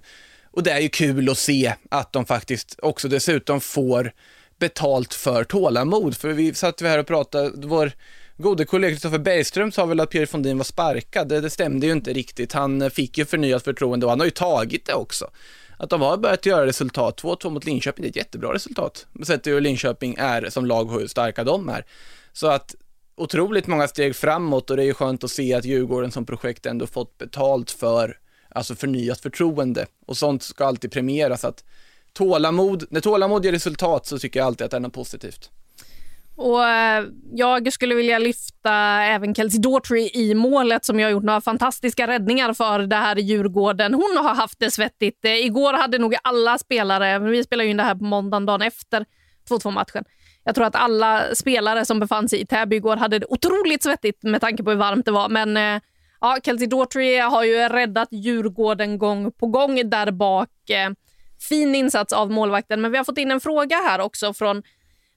Och 0.52 0.64
det 0.64 0.72
är 0.72 0.80
ju 0.80 0.90
kul 0.90 1.30
att 1.30 1.38
se 1.38 1.74
att 1.92 2.14
de 2.14 2.26
faktiskt 2.26 2.80
också 2.82 3.08
dessutom 3.08 3.62
får 3.62 4.12
betalt 4.60 5.14
för 5.14 5.44
tålamod. 5.44 6.18
För 6.18 6.30
vi 6.30 6.54
satt 6.54 6.82
vi 6.82 6.88
här 6.88 7.00
och 7.00 7.08
pratade, 7.08 7.68
vår 7.68 7.92
gode 8.44 8.66
kollega 8.66 8.92
Kristoffer 8.92 9.18
Bergström 9.18 9.72
sa 9.72 9.86
väl 9.86 10.00
att 10.00 10.10
Pierre 10.10 10.28
Fondin 10.28 10.58
var 10.58 10.64
sparkad. 10.64 11.28
Det, 11.28 11.42
det 11.42 11.50
stämde 11.50 11.86
ju 11.86 11.92
inte 11.92 12.14
riktigt. 12.14 12.54
Han 12.54 12.82
eh, 12.82 12.90
fick 12.90 13.18
ju 13.18 13.26
förnyat 13.26 13.64
förtroende 13.64 14.06
och 14.06 14.10
han 14.10 14.20
har 14.20 14.26
ju 14.26 14.32
tagit 14.32 14.86
det 14.86 14.94
också. 14.94 15.30
Att 15.78 15.90
de 15.90 16.02
har 16.02 16.18
börjat 16.18 16.46
göra 16.46 16.66
resultat. 16.66 17.22
2-2 17.22 17.50
mot 17.50 17.66
Linköping, 17.66 18.04
det 18.04 18.08
är 18.08 18.10
ett 18.10 18.16
jättebra 18.16 18.54
resultat. 18.54 19.08
Sett 19.24 19.48
hur 19.48 19.62
Linköping 19.62 20.16
är 20.20 20.50
som 20.50 20.66
lag 20.66 20.92
och 20.92 21.00
hur 21.00 21.08
starka 21.08 21.44
de 21.44 21.70
är. 21.70 21.86
Så 22.34 22.48
att 22.48 22.76
otroligt 23.16 23.68
många 23.68 23.88
steg 23.88 24.16
framåt 24.16 24.70
och 24.70 24.78
det 24.78 24.84
är 24.84 24.86
ju 24.86 24.94
skönt 24.94 25.24
att 25.24 25.32
se 25.32 25.54
att 25.54 25.66
Djurgården 25.66 26.12
som 26.12 26.26
projekt 26.26 26.66
ändå 26.66 26.88
fått 26.88 27.18
betalt 27.18 27.72
för, 27.72 28.18
alltså 28.50 28.76
förnyat 28.76 29.20
förtroende. 29.20 29.86
Och 30.06 30.18
sånt 30.18 30.44
ska 30.44 30.66
alltid 30.66 30.92
premieras. 30.92 31.46
Att 31.46 31.64
tålamod, 32.14 32.86
när 32.90 33.02
tålamod 33.02 33.46
ger 33.46 33.52
resultat 33.52 34.06
så 34.06 34.20
tycker 34.20 34.40
jag 34.40 34.48
alltid 34.48 34.66
att 34.66 34.72
det 34.72 34.78
är 34.78 34.82
något 34.82 34.94
positivt. 34.94 35.50
Och 36.42 36.68
eh, 36.68 37.06
Jag 37.32 37.74
skulle 37.74 37.96
vilja 37.96 38.20
lyfta 38.20 38.74
även 39.04 39.36
Kelsey 39.36 39.60
Daughtry 39.60 40.10
i 40.14 40.34
målet 40.34 40.86
som 40.86 41.00
har 41.00 41.10
gjort 41.10 41.24
några 41.24 41.42
fantastiska 41.42 42.08
räddningar 42.08 42.54
för 42.54 42.80
det 42.80 42.96
här 42.96 43.16
Djurgården. 43.16 43.94
Hon 43.94 44.18
har 44.18 44.36
haft 44.36 44.60
det 44.60 44.72
svettigt. 44.72 45.26
Eh, 45.26 45.46
igår 45.46 45.74
hade 45.74 45.98
nog 45.98 46.16
alla 46.24 46.58
spelare, 46.58 47.20
vi 47.20 47.44
spelar 47.44 47.64
ju 47.64 47.70
in 47.70 47.78
det 47.78 47.84
här 47.84 47.96
på 47.96 48.04
måndagen 48.04 48.46
dagen 48.46 48.62
efter 48.62 49.06
2-2-matchen. 49.50 50.04
Jag 50.44 50.56
tror 50.56 50.66
att 50.66 50.76
alla 50.76 51.36
spelare 51.36 51.86
som 51.86 52.00
befann 52.00 52.30
sig 52.30 52.42
i 52.42 52.46
Täby 52.46 52.76
igår 52.76 52.98
hade 52.98 53.20
det 53.20 53.26
otroligt 53.30 53.84
svettigt 53.84 54.24
med 54.24 54.42
tanke 54.42 54.64
på 54.64 54.70
hur 54.70 54.78
varmt 54.78 55.06
det 55.06 55.12
var. 55.12 55.30
Men 55.30 55.58
eh, 55.58 55.82
ja, 56.22 56.38
Kelsey 56.44 56.68
Daughtry 56.68 57.18
har 57.18 57.44
ju 57.44 57.70
räddat 57.70 58.08
Djurgården 58.12 58.98
gång 58.98 59.32
på 59.32 59.48
gång 59.48 59.90
där 59.90 60.12
bak. 60.12 60.50
Fin 61.50 61.76
insats 61.76 62.14
av 62.14 62.32
målvakten, 62.32 62.82
men 62.82 62.92
vi 62.92 62.98
har 62.98 63.06
fått 63.06 63.18
in 63.18 63.32
en 63.32 63.40
fråga 63.40 63.76
här 63.76 64.02
också 64.02 64.34
från 64.34 64.64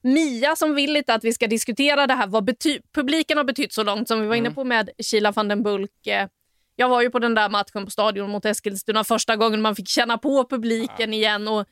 Mia 0.03 0.55
som 0.55 0.75
vill 0.75 0.93
lite 0.93 1.13
att 1.13 1.23
vi 1.23 1.33
ska 1.33 1.47
diskutera 1.47 2.07
det 2.07 2.13
här 2.13 2.27
vad 2.27 2.49
bety- 2.49 2.81
publiken 2.93 3.37
har 3.37 3.43
betytt 3.43 3.73
så 3.73 3.83
långt 3.83 4.07
som 4.07 4.21
vi 4.21 4.27
var 4.27 4.35
inne 4.35 4.47
mm. 4.47 4.55
på 4.55 4.63
med 4.63 4.89
Kila 4.99 5.31
van 5.31 5.47
den 5.47 5.63
Bulk. 5.63 6.07
Eh, 6.07 6.27
jag 6.75 6.89
var 6.89 7.01
ju 7.01 7.09
på 7.09 7.19
den 7.19 7.35
där 7.35 7.49
matchen 7.49 7.85
på 7.85 7.91
stadion 7.91 8.29
mot 8.29 8.45
Eskilstuna 8.45 9.03
första 9.03 9.35
gången 9.35 9.61
man 9.61 9.75
fick 9.75 9.87
känna 9.87 10.17
på 10.17 10.47
publiken 10.49 11.13
igen 11.13 11.47
och 11.47 11.65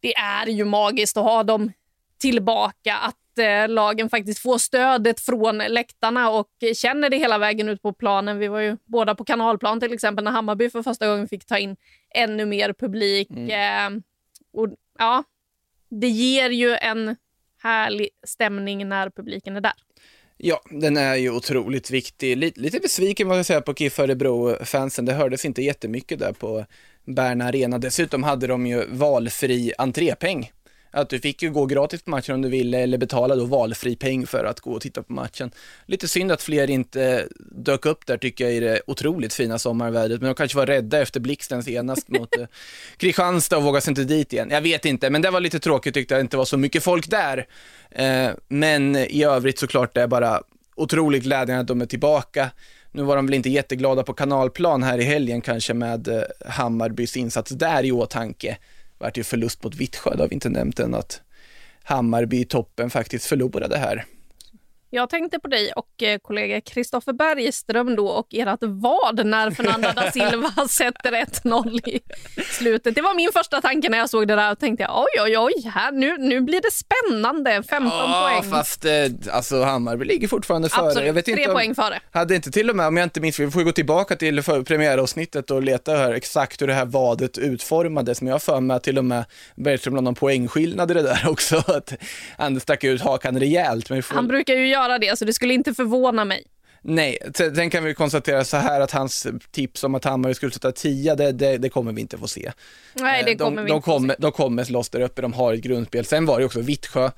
det 0.00 0.14
är 0.14 0.46
ju 0.46 0.64
magiskt 0.64 1.16
att 1.16 1.24
ha 1.24 1.42
dem 1.42 1.72
tillbaka, 2.18 2.96
att 2.96 3.38
eh, 3.38 3.68
lagen 3.68 4.10
faktiskt 4.10 4.42
får 4.42 4.58
stödet 4.58 5.20
från 5.20 5.58
läktarna 5.58 6.30
och 6.30 6.48
känner 6.74 7.10
det 7.10 7.16
hela 7.16 7.38
vägen 7.38 7.68
ut 7.68 7.82
på 7.82 7.92
planen. 7.92 8.38
Vi 8.38 8.48
var 8.48 8.60
ju 8.60 8.76
båda 8.84 9.14
på 9.14 9.24
kanalplan 9.24 9.80
till 9.80 9.92
exempel 9.92 10.24
när 10.24 10.30
Hammarby 10.30 10.70
för 10.70 10.82
första 10.82 11.08
gången 11.08 11.28
fick 11.28 11.46
ta 11.46 11.58
in 11.58 11.76
ännu 12.14 12.46
mer 12.46 12.72
publik. 12.72 13.30
Mm. 13.30 13.96
Eh, 13.96 14.02
och 14.52 14.68
ja, 14.98 15.24
det 15.90 16.08
ger 16.08 16.50
ju 16.50 16.76
en 16.76 17.16
härlig 17.62 18.08
stämning 18.26 18.88
när 18.88 19.10
publiken 19.10 19.56
är 19.56 19.60
där. 19.60 19.72
Ja, 20.36 20.60
den 20.70 20.96
är 20.96 21.14
ju 21.14 21.30
otroligt 21.30 21.90
viktig. 21.90 22.36
Lite, 22.36 22.60
lite 22.60 22.80
besviken 22.80 23.28
måste 23.28 23.36
jag 23.36 23.46
säga 23.46 23.60
på 23.60 23.74
KIF 23.74 23.98
Örebro-fansen. 23.98 25.04
Det 25.04 25.12
hördes 25.12 25.44
inte 25.44 25.62
jättemycket 25.62 26.18
där 26.18 26.32
på 26.32 26.66
Berna 27.04 27.44
Arena. 27.44 27.78
Dessutom 27.78 28.22
hade 28.22 28.46
de 28.46 28.66
ju 28.66 28.86
valfri 28.86 29.72
entrépeng 29.78 30.50
att 30.90 31.08
du 31.08 31.18
fick 31.18 31.42
ju 31.42 31.50
gå 31.50 31.66
gratis 31.66 32.02
på 32.02 32.10
matchen 32.10 32.34
om 32.34 32.42
du 32.42 32.48
ville 32.48 32.78
eller 32.78 32.98
betala 32.98 33.36
då 33.36 33.44
valfri 33.44 33.96
peng 33.96 34.26
för 34.26 34.44
att 34.44 34.60
gå 34.60 34.72
och 34.72 34.80
titta 34.80 35.02
på 35.02 35.12
matchen. 35.12 35.50
Lite 35.86 36.08
synd 36.08 36.32
att 36.32 36.42
fler 36.42 36.70
inte 36.70 37.28
dök 37.50 37.86
upp 37.86 38.06
där 38.06 38.16
tycker 38.16 38.44
jag 38.44 38.54
i 38.54 38.60
det 38.60 38.80
otroligt 38.86 39.34
fina 39.34 39.58
sommarvädret, 39.58 40.20
men 40.20 40.28
de 40.28 40.34
kanske 40.34 40.56
var 40.56 40.66
rädda 40.66 41.00
efter 41.00 41.20
blixten 41.20 41.62
senast 41.62 42.08
mot 42.08 42.36
eh, 42.36 42.46
Kristianstad 42.96 43.56
och 43.56 43.62
vågade 43.62 43.80
sig 43.80 43.90
inte 43.90 44.04
dit 44.04 44.32
igen. 44.32 44.48
Jag 44.50 44.60
vet 44.60 44.84
inte, 44.84 45.10
men 45.10 45.22
det 45.22 45.30
var 45.30 45.40
lite 45.40 45.58
tråkigt 45.58 45.94
tyckte 45.94 46.14
jag 46.14 46.20
inte 46.20 46.36
var 46.36 46.44
så 46.44 46.56
mycket 46.56 46.82
folk 46.82 47.10
där. 47.10 47.46
Eh, 47.90 48.30
men 48.48 48.96
i 48.96 49.24
övrigt 49.24 49.58
såklart 49.58 49.94
det 49.94 50.02
är 50.02 50.06
bara 50.06 50.42
otroligt 50.74 51.22
glädjande 51.22 51.60
att 51.60 51.66
de 51.66 51.80
är 51.80 51.86
tillbaka. 51.86 52.50
Nu 52.92 53.02
var 53.02 53.16
de 53.16 53.26
väl 53.26 53.34
inte 53.34 53.50
jätteglada 53.50 54.02
på 54.02 54.12
kanalplan 54.12 54.82
här 54.82 54.98
i 54.98 55.04
helgen 55.04 55.40
kanske 55.40 55.74
med 55.74 56.08
eh, 56.08 56.22
Hammarbys 56.46 57.16
insats 57.16 57.50
där 57.50 57.84
i 57.84 57.92
åtanke 57.92 58.58
vart 59.00 59.16
ju 59.16 59.24
förlust 59.24 59.64
mot 59.64 59.74
Vittsjö, 59.74 60.10
det 60.16 60.22
har 60.22 60.28
vi 60.28 60.34
inte 60.34 60.48
nämnt 60.48 60.80
än 60.80 60.94
att 60.94 61.22
Hammarby 61.82 62.40
i 62.40 62.44
toppen 62.44 62.90
faktiskt 62.90 63.26
förlorade 63.26 63.78
här. 63.78 64.04
Jag 64.92 65.10
tänkte 65.10 65.38
på 65.38 65.48
dig 65.48 65.72
och 65.72 66.02
eh, 66.02 66.18
kollega 66.18 66.60
Kristoffer 66.60 67.12
Bergström 67.12 67.96
då 67.96 68.08
och 68.08 68.26
ert 68.34 68.58
vad 68.62 69.26
när 69.26 69.50
Fernanda 69.50 69.92
da 69.92 70.10
Silva 70.10 70.50
sätter 70.70 71.12
1-0 71.12 71.88
i 71.88 72.00
slutet. 72.44 72.94
Det 72.94 73.02
var 73.02 73.14
min 73.14 73.30
första 73.32 73.60
tanke 73.60 73.88
när 73.88 73.98
jag 73.98 74.10
såg 74.10 74.28
det 74.28 74.36
där 74.36 74.52
och 74.52 74.58
tänkte 74.58 74.86
oj, 74.90 75.22
oj, 75.22 75.38
oj, 75.38 75.70
här, 75.74 75.92
nu, 75.92 76.16
nu 76.18 76.40
blir 76.40 76.60
det 76.60 76.70
spännande. 76.72 77.62
15 77.62 77.90
Ja, 77.98 78.30
poäng. 78.40 78.50
fast 78.50 78.84
eh, 78.84 78.92
alltså 79.32 79.62
Hammarby 79.62 80.04
ligger 80.04 80.28
fortfarande 80.28 80.68
före. 80.68 80.86
Absolut, 80.86 81.06
Jag 81.06 81.14
vet 81.14 81.24
tre 81.24 81.34
inte 81.34 81.48
om, 81.50 81.54
poäng 81.54 81.74
före. 81.74 82.00
Hade 82.10 82.34
inte 82.34 82.50
till 82.50 82.70
och 82.70 82.76
med, 82.76 82.86
om 82.86 82.96
jag 82.96 83.04
inte 83.06 83.20
minns 83.20 83.38
vi 83.40 83.50
får 83.50 83.62
gå 83.62 83.72
tillbaka 83.72 84.16
till 84.16 84.42
premiäravsnittet 84.42 85.50
och 85.50 85.62
leta 85.62 85.92
här 85.96 86.12
exakt 86.12 86.62
hur 86.62 86.66
det 86.66 86.74
här 86.74 86.84
vadet 86.86 87.38
utformades, 87.38 88.20
men 88.20 88.26
jag 88.28 88.34
har 88.34 88.40
för 88.40 88.60
mig 88.60 88.76
att 88.76 88.82
till 88.82 88.98
och 88.98 89.04
med 89.04 89.24
Bergström 89.54 89.94
la 89.94 90.00
någon 90.00 90.14
poängskillnad 90.14 90.90
i 90.90 90.94
det 90.94 91.02
där 91.02 91.22
också, 91.28 91.56
att 91.56 91.92
han 92.38 92.60
stack 92.60 92.84
ut 92.84 93.00
hakan 93.02 93.40
rejält. 93.40 93.90
Men 93.90 94.02
får... 94.02 94.14
Han 94.14 94.28
brukar 94.28 94.54
ju 94.54 94.68
göra 94.80 94.98
det, 94.98 95.18
så 95.18 95.24
det 95.24 95.32
skulle 95.32 95.54
inte 95.54 95.74
förvåna 95.74 96.24
mig. 96.24 96.46
Nej, 96.82 97.18
sen 97.34 97.70
kan 97.70 97.84
vi 97.84 97.94
konstatera 97.94 98.44
så 98.44 98.56
här 98.56 98.80
att 98.80 98.90
hans 98.90 99.26
tips 99.50 99.84
om 99.84 99.94
att 99.94 100.04
Hammarby 100.04 100.34
skulle 100.34 100.52
sätta 100.52 100.72
10, 100.72 101.14
det, 101.14 101.32
det, 101.32 101.58
det 101.58 101.68
kommer 101.68 101.92
vi 101.92 102.00
inte 102.00 102.18
få 102.18 102.28
se. 102.28 102.52
Nej, 102.94 103.22
det 103.24 103.30
Eh, 103.30 103.36
kommer 103.36 103.56
de, 103.56 103.62
vi 103.64 103.68
de 103.68 103.74
inte 103.76 103.84
få 103.84 103.92
se. 103.92 103.96
kommer, 103.96 104.16
de 104.18 104.32
kommer 104.32 104.64
slåss 104.64 104.88
där 104.88 105.00
uppe, 105.00 105.22
de 105.22 105.32
har 105.32 105.54
ett 105.54 105.60
grundspel. 105.60 106.04
Sen 106.04 106.26
var 106.26 106.38
det 106.38 106.44
också 106.44 106.60
Vittsjö. 106.60 107.10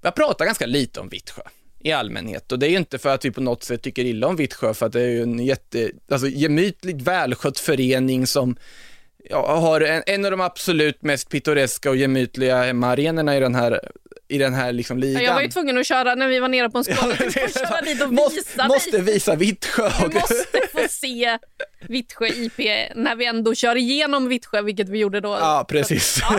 Vi 0.00 0.06
har 0.06 0.12
pratat 0.12 0.46
ganska 0.46 0.66
lite 0.66 1.00
om 1.00 1.08
Vittsjö 1.08 1.42
i 1.80 1.92
allmänhet 1.92 2.52
och 2.52 2.58
det 2.58 2.66
är 2.66 2.70
ju 2.70 2.76
inte 2.76 2.98
för 2.98 3.08
att 3.08 3.24
vi 3.24 3.30
på 3.30 3.40
något 3.40 3.64
sätt 3.64 3.82
tycker 3.82 4.04
illa 4.04 4.26
om 4.26 4.36
Vittsjö 4.36 4.74
för 4.74 4.86
att 4.86 4.92
det 4.92 5.00
är 5.00 5.08
ju 5.08 5.22
en 5.22 5.38
jätte, 5.38 5.90
alltså 6.10 6.28
gemytligt 6.28 7.02
välskött 7.02 7.58
förening 7.58 8.26
som 8.26 8.56
ja, 9.30 9.56
har 9.56 9.80
en, 9.80 10.02
en 10.06 10.24
av 10.24 10.30
de 10.30 10.40
absolut 10.40 11.02
mest 11.02 11.28
pittoreska 11.28 11.90
och 11.90 11.96
gemytliga 11.96 12.62
hemmaarenorna 12.62 13.36
i 13.36 13.40
den 13.40 13.54
här, 13.54 13.80
i 14.30 14.38
den 14.38 14.54
här 14.54 14.72
liksom 14.72 14.98
ligan. 14.98 15.22
Jag 15.22 15.34
var 15.34 15.42
ju 15.42 15.48
tvungen 15.48 15.78
att 15.78 15.86
köra 15.86 16.14
när 16.14 16.28
vi 16.28 16.38
var 16.38 16.48
nere 16.48 16.70
på 16.70 16.78
en 16.78 16.84
köra 16.84 17.80
dit 17.84 18.02
och 18.02 18.12
måste, 18.12 18.36
visa 18.36 18.68
måste 18.68 18.90
dig. 18.90 19.00
visa 19.02 19.34
Vittsjö. 19.34 19.90
Du 20.00 20.14
måste 20.14 20.60
få 20.72 20.88
se 20.90 21.38
Vittsjö 21.88 22.26
IP 22.26 22.58
när 22.94 23.16
vi 23.16 23.26
ändå 23.26 23.54
kör 23.54 23.76
igenom 23.76 24.28
Vittsjö, 24.28 24.62
vilket 24.62 24.88
vi 24.88 24.98
gjorde 24.98 25.20
då. 25.20 25.28
Ja, 25.28 25.66
precis. 25.68 26.20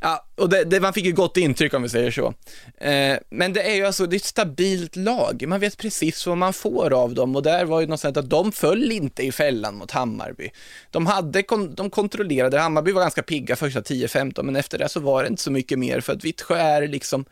Ja. 0.00 0.26
och 0.36 0.48
det, 0.48 0.64
det, 0.64 0.80
man 0.80 0.92
fick 0.92 1.04
ju 1.04 1.12
gott 1.12 1.36
intryck 1.36 1.74
om 1.74 1.82
vi 1.82 1.88
säger 1.88 2.10
så. 2.10 2.34
Eh, 2.80 3.18
men 3.30 3.52
det 3.52 3.62
är 3.62 3.74
ju 3.74 3.86
alltså, 3.86 4.06
det 4.06 4.16
är 4.16 4.18
ett 4.18 4.24
stabilt 4.24 4.96
lag. 4.96 5.44
Man 5.48 5.60
vet 5.60 5.76
precis 5.76 6.26
vad 6.26 6.38
man 6.38 6.52
får 6.52 6.92
av 6.92 7.14
dem 7.14 7.36
och 7.36 7.42
där 7.42 7.64
var 7.64 7.80
ju 7.80 7.86
något 7.86 8.00
sånt 8.00 8.16
att 8.16 8.30
de 8.30 8.52
föll 8.52 8.92
inte 8.92 9.22
i 9.22 9.32
fällan 9.32 9.74
mot 9.74 9.90
Hammarby. 9.90 10.50
De 10.90 11.06
hade, 11.06 11.44
de 11.74 11.90
kontrollerade, 11.90 12.58
Hammarby 12.58 12.92
var 12.92 13.00
ganska 13.00 13.22
pigga 13.22 13.56
första 13.56 13.80
10-15, 13.80 14.42
men 14.42 14.56
efter 14.56 14.78
det 14.78 14.88
så 14.88 15.00
var 15.00 15.22
det 15.22 15.28
inte 15.28 15.42
så 15.42 15.50
mycket 15.50 15.78
mer 15.78 16.00
för 16.00 16.12
att 16.12 16.24
Vittsjö 16.24 16.56
är 16.56 16.88
liksom 16.88 17.24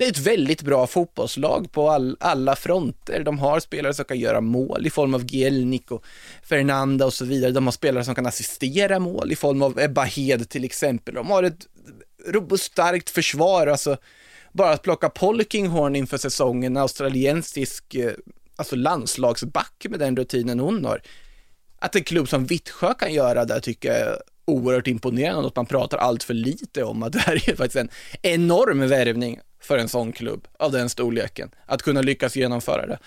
det 0.00 0.06
är 0.06 0.10
ett 0.10 0.18
väldigt 0.18 0.62
bra 0.62 0.86
fotbollslag 0.86 1.72
på 1.72 1.90
all, 1.90 2.16
alla 2.20 2.56
fronter. 2.56 3.24
De 3.24 3.38
har 3.38 3.60
spelare 3.60 3.94
som 3.94 4.04
kan 4.04 4.18
göra 4.18 4.40
mål 4.40 4.86
i 4.86 4.90
form 4.90 5.14
av 5.14 5.24
Gielnik 5.24 5.90
och 5.90 6.04
Fernanda 6.42 7.06
och 7.06 7.12
så 7.12 7.24
vidare. 7.24 7.50
De 7.50 7.66
har 7.66 7.72
spelare 7.72 8.04
som 8.04 8.14
kan 8.14 8.26
assistera 8.26 8.98
mål 8.98 9.32
i 9.32 9.36
form 9.36 9.62
av 9.62 9.78
Ebba 9.78 10.04
Hed 10.04 10.48
till 10.48 10.64
exempel. 10.64 11.14
De 11.14 11.30
har 11.30 11.42
ett 11.42 11.66
robust, 12.26 12.64
starkt 12.64 13.10
försvar. 13.10 13.66
Alltså, 13.66 13.96
bara 14.52 14.70
att 14.70 14.82
plocka 14.82 15.08
Polkinghorn 15.08 15.96
inför 15.96 16.18
säsongen, 16.18 16.76
australiensisk 16.76 17.94
eh, 17.94 18.12
alltså 18.56 18.76
landslagsback 18.76 19.86
med 19.88 19.98
den 19.98 20.16
rutinen 20.16 20.60
hon 20.60 20.84
har. 20.84 21.02
Att 21.78 21.96
en 21.96 22.04
klubb 22.04 22.28
som 22.28 22.46
Vittsjö 22.46 22.94
kan 22.94 23.14
göra 23.14 23.44
det 23.44 23.60
tycker 23.60 23.92
jag 23.92 24.16
oerhört 24.44 24.86
imponerande 24.86 25.48
att 25.48 25.56
man 25.56 25.66
pratar 25.66 25.98
allt 25.98 26.22
för 26.22 26.34
lite 26.34 26.84
om 26.84 27.02
att 27.02 27.12
det 27.12 27.18
här 27.18 27.48
är 27.50 27.56
faktiskt 27.56 27.76
en 27.76 27.88
enorm 28.22 28.88
värvning 28.88 29.40
för 29.62 29.78
en 29.78 29.88
sån 29.88 30.12
klubb 30.12 30.48
av 30.58 30.72
den 30.72 30.88
storleken, 30.88 31.50
att 31.66 31.82
kunna 31.82 32.02
lyckas 32.02 32.36
genomföra 32.36 32.86
det. 32.86 32.98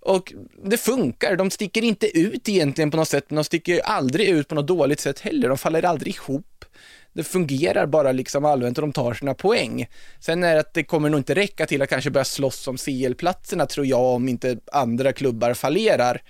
Och 0.00 0.32
det 0.64 0.76
funkar, 0.76 1.36
de 1.36 1.50
sticker 1.50 1.84
inte 1.84 2.18
ut 2.18 2.48
egentligen 2.48 2.90
på 2.90 2.96
något 2.96 3.08
sätt, 3.08 3.24
men 3.28 3.36
de 3.36 3.44
sticker 3.44 3.80
aldrig 3.80 4.28
ut 4.28 4.48
på 4.48 4.54
något 4.54 4.66
dåligt 4.66 5.00
sätt 5.00 5.20
heller, 5.20 5.48
de 5.48 5.58
faller 5.58 5.84
aldrig 5.84 6.14
ihop. 6.14 6.64
Det 7.12 7.24
fungerar 7.24 7.86
bara 7.86 8.12
liksom 8.12 8.44
allmänt 8.44 8.78
och 8.78 8.82
de 8.82 8.92
tar 8.92 9.14
sina 9.14 9.34
poäng. 9.34 9.86
Sen 10.20 10.44
är 10.44 10.54
det 10.54 10.60
att 10.60 10.74
det 10.74 10.84
kommer 10.84 11.08
nog 11.08 11.20
inte 11.20 11.34
räcka 11.34 11.66
till 11.66 11.82
att 11.82 11.88
kanske 11.88 12.10
börja 12.10 12.24
slåss 12.24 12.68
om 12.68 12.76
CL-platserna 12.76 13.66
tror 13.66 13.86
jag, 13.86 14.00
om 14.00 14.28
inte 14.28 14.58
andra 14.72 15.12
klubbar 15.12 15.54
fallerar. 15.54 16.22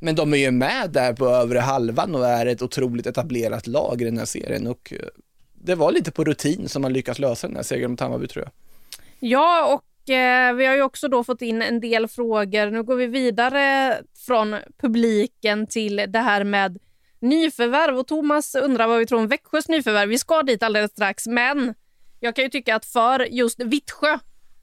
Men 0.00 0.14
de 0.14 0.34
är 0.34 0.38
ju 0.38 0.50
med 0.50 0.90
där 0.90 1.12
på 1.12 1.28
övre 1.28 1.58
halvan 1.58 2.14
och 2.14 2.26
är 2.26 2.46
ett 2.46 2.62
otroligt 2.62 3.06
etablerat 3.06 3.66
lag 3.66 4.02
i 4.02 4.04
den 4.04 4.18
här 4.18 4.24
serien 4.24 4.66
och 4.66 4.92
eh, 4.92 5.08
det 5.54 5.74
var 5.74 5.92
lite 5.92 6.10
på 6.10 6.24
rutin 6.24 6.68
som 6.68 6.82
man 6.82 6.92
lyckas 6.92 7.18
lösa 7.18 7.46
den 7.46 7.56
här 7.56 7.62
segern 7.62 7.90
mot 7.90 8.00
Hammarby 8.00 8.26
tror 8.26 8.44
jag. 8.44 8.52
Ja, 9.30 9.74
och 9.74 10.10
eh, 10.10 10.54
vi 10.54 10.66
har 10.66 10.74
ju 10.74 10.82
också 10.82 11.08
då 11.08 11.24
fått 11.24 11.42
in 11.42 11.62
en 11.62 11.80
del 11.80 12.08
frågor. 12.08 12.70
Nu 12.70 12.82
går 12.82 12.96
vi 12.96 13.06
vidare 13.06 13.96
från 14.26 14.56
publiken 14.80 15.66
till 15.66 15.96
det 16.08 16.18
här 16.18 16.44
med 16.44 16.78
nyförvärv. 17.20 17.98
Och 17.98 18.06
Thomas 18.06 18.54
undrar 18.54 18.86
vad 18.86 18.98
vi 18.98 19.06
tror 19.06 19.18
om 19.18 19.28
Växjös 19.28 19.68
nyförvärv. 19.68 20.08
Vi 20.08 20.18
ska 20.18 20.42
dit 20.42 20.62
alldeles 20.62 20.90
strax, 20.90 21.26
men 21.26 21.74
jag 22.20 22.36
kan 22.36 22.44
ju 22.44 22.50
tycka 22.50 22.76
att 22.76 22.84
för 22.84 23.20
just 23.20 23.60
Vittsjö 23.60 24.18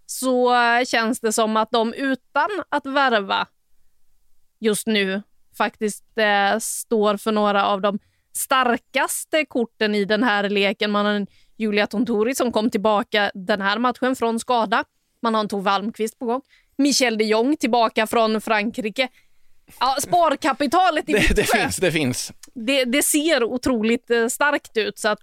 så 0.06 0.56
känns 0.88 1.20
det 1.20 1.34
som 1.34 1.58
att 1.58 1.72
de 1.72 1.94
utan 1.94 2.50
att 2.70 2.86
värva 2.86 3.48
just 4.66 4.88
nu 4.88 5.22
faktiskt 5.58 6.04
eh, 6.18 6.60
står 6.60 7.18
för 7.18 7.32
några 7.32 7.66
av 7.66 7.82
de 7.82 8.00
starkaste 8.34 9.46
korten 9.46 9.96
i 9.96 10.06
den 10.06 10.24
här 10.24 10.50
leken. 10.50 10.92
Man 10.92 11.06
har 11.06 11.14
en 11.14 11.28
Julia 11.58 11.88
Tontori 11.88 12.36
som 12.36 12.52
kom 12.52 12.70
tillbaka 12.70 13.32
den 13.34 13.62
här 13.62 13.80
matchen 13.80 14.16
från 14.16 14.40
skada. 14.40 14.84
Man 15.22 15.34
har 15.34 15.42
en 15.42 15.48
Tove 15.48 15.72
Almqvist 15.72 16.20
på 16.20 16.26
gång. 16.26 16.42
Michel 16.78 17.18
de 17.18 17.24
Jong 17.24 17.58
tillbaka 17.58 18.08
från 18.08 18.42
Frankrike. 18.42 19.08
Ja, 19.80 19.96
sparkapitalet 20.00 21.10
i 21.10 21.14
Det, 21.14 21.36
det 21.36 21.50
finns, 21.50 21.78
det 21.78 21.92
finns. 21.92 22.32
det, 22.54 22.86
det 22.86 23.04
ser 23.04 23.44
otroligt 23.44 24.12
eh, 24.12 24.28
starkt 24.28 24.78
ut. 24.78 25.00
Så 25.00 25.10
att, 25.10 25.20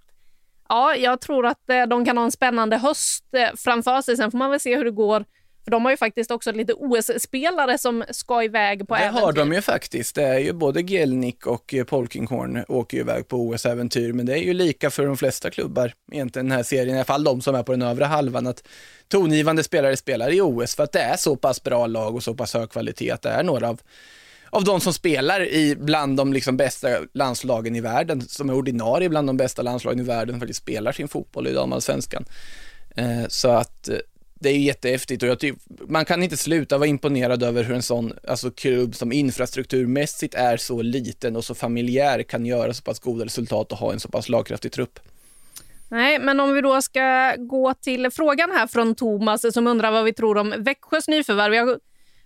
ja, 0.69 0.95
jag 0.95 1.21
tror 1.21 1.45
att 1.45 1.69
eh, 1.69 1.83
de 1.83 2.05
kan 2.05 2.17
ha 2.17 2.25
en 2.25 2.31
spännande 2.31 2.77
höst 2.77 3.25
eh, 3.33 3.55
framför 3.55 4.01
sig. 4.01 4.17
Sen 4.17 4.31
får 4.31 4.37
man 4.37 4.51
väl 4.51 4.59
se 4.59 4.77
hur 4.77 4.85
det 4.85 4.91
går. 4.91 5.25
För 5.63 5.71
De 5.71 5.85
har 5.85 5.91
ju 5.91 5.97
faktiskt 5.97 6.31
också 6.31 6.51
lite 6.51 6.73
OS-spelare 6.73 7.77
som 7.77 8.03
ska 8.09 8.43
iväg 8.43 8.87
på 8.87 8.95
Det 8.95 9.01
äventyr. 9.01 9.21
har 9.21 9.33
de 9.33 9.53
ju 9.53 9.61
faktiskt. 9.61 10.15
Det 10.15 10.23
är 10.23 10.39
ju 10.39 10.53
både 10.53 10.81
Gelnik 10.81 11.47
och 11.47 11.73
eh, 11.73 11.83
Polkinghorn 11.83 12.65
åker 12.67 12.97
ju 12.97 13.03
iväg 13.03 13.27
på 13.27 13.37
OS-äventyr, 13.37 14.13
men 14.13 14.25
det 14.25 14.33
är 14.33 14.43
ju 14.43 14.53
lika 14.53 14.89
för 14.89 15.05
de 15.05 15.17
flesta 15.17 15.49
klubbar 15.49 15.93
egentligen 16.11 16.49
den 16.49 16.57
här 16.57 16.63
serien, 16.63 16.95
i 16.95 16.97
alla 16.97 17.05
fall 17.05 17.23
de 17.23 17.41
som 17.41 17.55
är 17.55 17.63
på 17.63 17.71
den 17.71 17.81
övre 17.81 18.05
halvan, 18.05 18.47
att 18.47 18.63
tongivande 19.07 19.63
spelare 19.63 19.97
spelar 19.97 20.33
i 20.33 20.41
OS 20.41 20.75
för 20.75 20.83
att 20.83 20.91
det 20.91 21.01
är 21.01 21.17
så 21.17 21.35
pass 21.35 21.63
bra 21.63 21.87
lag 21.87 22.15
och 22.15 22.23
så 22.23 22.33
pass 22.33 22.53
hög 22.53 22.69
kvalitet 22.69 23.11
att 23.11 23.21
det 23.21 23.29
är 23.29 23.43
några 23.43 23.69
av 23.69 23.81
av 24.49 24.63
de 24.63 24.81
som 24.81 24.93
spelar 24.93 25.47
i 25.47 25.75
bland 25.75 26.17
de 26.17 26.33
liksom 26.33 26.57
bästa 26.57 26.87
landslagen 27.13 27.75
i 27.75 27.81
världen, 27.81 28.21
som 28.21 28.49
är 28.49 28.53
ordinarie 28.53 29.09
bland 29.09 29.29
de 29.29 29.37
bästa 29.37 29.61
landslagen 29.61 29.99
i 29.99 30.03
världen, 30.03 30.39
faktiskt 30.39 30.61
spelar 30.61 30.91
sin 30.91 31.07
fotboll 31.07 31.47
i 31.47 31.53
damallsvenskan. 31.53 32.25
Eh, 32.95 33.27
så 33.27 33.49
att 33.49 33.89
eh, 33.89 33.95
det 34.43 34.49
är 34.49 34.53
ju 34.53 34.59
jättehäftigt 34.59 35.23
och 35.23 35.29
jag 35.29 35.39
tycker, 35.39 35.59
man 35.87 36.05
kan 36.05 36.23
inte 36.23 36.37
sluta 36.37 36.77
vara 36.77 36.87
imponerad 36.89 37.43
över 37.43 37.63
hur 37.63 37.75
en 37.75 37.83
sån 37.83 38.13
alltså 38.27 38.51
klubb 38.51 38.95
som 38.95 39.11
infrastrukturmässigt 39.11 40.33
är 40.33 40.57
så 40.57 40.81
liten 40.81 41.35
och 41.35 41.45
så 41.45 41.55
familjär 41.55 42.23
kan 42.23 42.45
göra 42.45 42.73
så 42.73 42.83
pass 42.83 42.99
goda 42.99 43.25
resultat 43.25 43.71
och 43.71 43.77
ha 43.77 43.93
en 43.93 43.99
så 43.99 44.09
pass 44.09 44.25
slagkraftig 44.25 44.71
trupp. 44.71 44.99
Nej, 45.89 46.19
men 46.19 46.39
om 46.39 46.53
vi 46.53 46.61
då 46.61 46.81
ska 46.81 47.35
gå 47.35 47.73
till 47.73 48.09
frågan 48.11 48.51
här 48.51 48.67
från 48.67 48.95
Thomas 48.95 49.53
som 49.53 49.67
undrar 49.67 49.91
vad 49.91 50.03
vi 50.03 50.13
tror 50.13 50.37
om 50.37 50.53
Växjös 50.57 51.07
nyförvärv. 51.07 51.53
Jag 51.53 51.79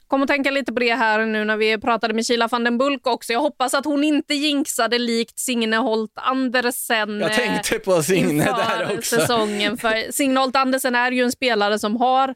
kom 0.08 0.22
att 0.22 0.28
tänka 0.28 0.52
lite 0.52 0.74
på 0.74 0.80
det 0.80 0.96
här 0.96 1.26
nu 1.26 1.46
när 1.46 1.58
vi 1.58 1.78
pratade 1.78 2.14
med 2.14 2.26
Kila 2.26 2.48
van 2.48 2.64
den 2.64 2.78
Bulk 2.78 3.08
också. 3.08 3.34
Jag 3.34 3.40
hoppas 3.40 3.74
att 3.74 3.86
hon 3.86 4.04
inte 4.04 4.34
jinxade 4.34 5.00
likt 5.00 5.40
Signe 5.40 5.78
Holt 5.78 6.12
Andersen. 6.16 7.20
Jag 7.20 7.32
eh, 7.32 7.38
tänkte 7.38 7.80
på 7.80 8.04
Signe 8.04 8.34
inför 8.34 8.54
där 8.54 8.98
också. 8.98 9.16
säsongen. 9.16 9.78
För 9.78 10.12
Signe 10.12 10.40
Holt 10.40 10.56
Andersen 10.56 10.96
är 10.96 11.12
ju 11.12 11.24
en 11.24 11.32
spelare 11.32 11.80
som 11.80 11.96
har 11.96 12.36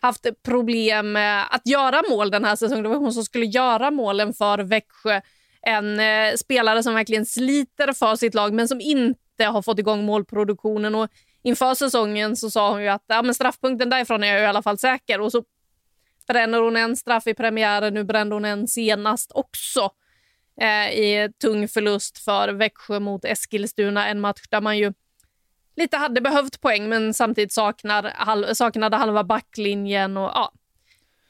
haft 0.00 0.26
problem 0.44 1.12
med 1.12 1.44
att 1.50 1.66
göra 1.66 2.02
mål 2.10 2.30
den 2.30 2.44
här 2.44 2.56
säsongen. 2.56 2.82
Det 2.82 2.88
var 2.88 2.96
hon 2.96 3.12
som 3.12 3.24
skulle 3.24 3.46
göra 3.46 3.90
målen 3.90 4.34
för 4.34 4.58
Växjö. 4.58 5.20
En 5.62 6.00
eh, 6.00 6.34
spelare 6.36 6.82
som 6.82 6.94
verkligen 6.94 7.26
sliter 7.26 7.92
för 7.92 8.16
sitt 8.16 8.34
lag 8.34 8.52
men 8.52 8.68
som 8.68 8.80
inte 8.80 9.44
har 9.44 9.62
fått 9.62 9.78
igång 9.78 10.04
målproduktionen. 10.04 10.94
Och 10.94 11.08
inför 11.42 11.74
säsongen 11.74 12.36
så 12.36 12.50
sa 12.50 12.70
hon 12.70 12.82
ju 12.82 12.88
att 12.88 13.04
ja, 13.06 13.22
men 13.22 13.34
straffpunkten 13.34 13.90
därifrån 13.90 14.24
är 14.24 14.32
jag 14.32 14.42
i 14.42 14.46
alla 14.46 14.62
fall 14.62 14.78
säker. 14.78 15.20
Och 15.20 15.32
så 15.32 15.42
bränner 16.26 16.60
hon 16.60 16.76
en 16.76 16.96
straff 16.96 17.26
i 17.26 17.34
premiären. 17.34 17.94
Nu 17.94 18.04
brände 18.04 18.34
hon 18.34 18.44
en 18.44 18.68
senast 18.68 19.32
också 19.34 19.90
eh, 20.60 20.90
i 20.90 21.30
tung 21.42 21.68
förlust 21.68 22.18
för 22.18 22.48
Växjö 22.48 23.00
mot 23.00 23.24
Eskilstuna. 23.24 24.08
En 24.08 24.20
match 24.20 24.42
där 24.50 24.60
man 24.60 24.78
ju 24.78 24.92
lite 25.76 25.96
hade 25.96 26.20
behövt 26.20 26.60
poäng 26.60 26.88
men 26.88 27.14
samtidigt 27.14 27.52
saknar, 27.52 28.12
halv, 28.14 28.54
saknade 28.54 28.96
halva 28.96 29.24
backlinjen. 29.24 30.16
Och, 30.16 30.30
ja. 30.34 30.52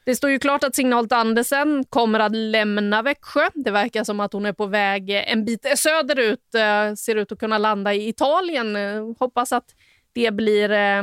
Det 0.04 0.16
står 0.16 0.30
ju 0.30 0.38
klart 0.38 0.64
att 0.64 0.74
Signalt 0.74 1.12
Andersen 1.12 1.84
kommer 1.84 2.20
att 2.20 2.36
lämna 2.36 3.02
Växjö. 3.02 3.48
Det 3.54 3.70
verkar 3.70 4.04
som 4.04 4.20
att 4.20 4.32
hon 4.32 4.46
är 4.46 4.52
på 4.52 4.66
väg 4.66 5.10
en 5.10 5.44
bit 5.44 5.66
söderut. 5.78 6.54
Eh, 6.54 6.94
ser 6.94 7.16
ut 7.16 7.32
att 7.32 7.38
kunna 7.38 7.58
landa 7.58 7.94
i 7.94 8.08
Italien. 8.08 8.76
Eh, 8.76 9.14
hoppas 9.18 9.52
att 9.52 9.74
det 10.12 10.30
blir 10.30 10.70
eh, 10.70 11.02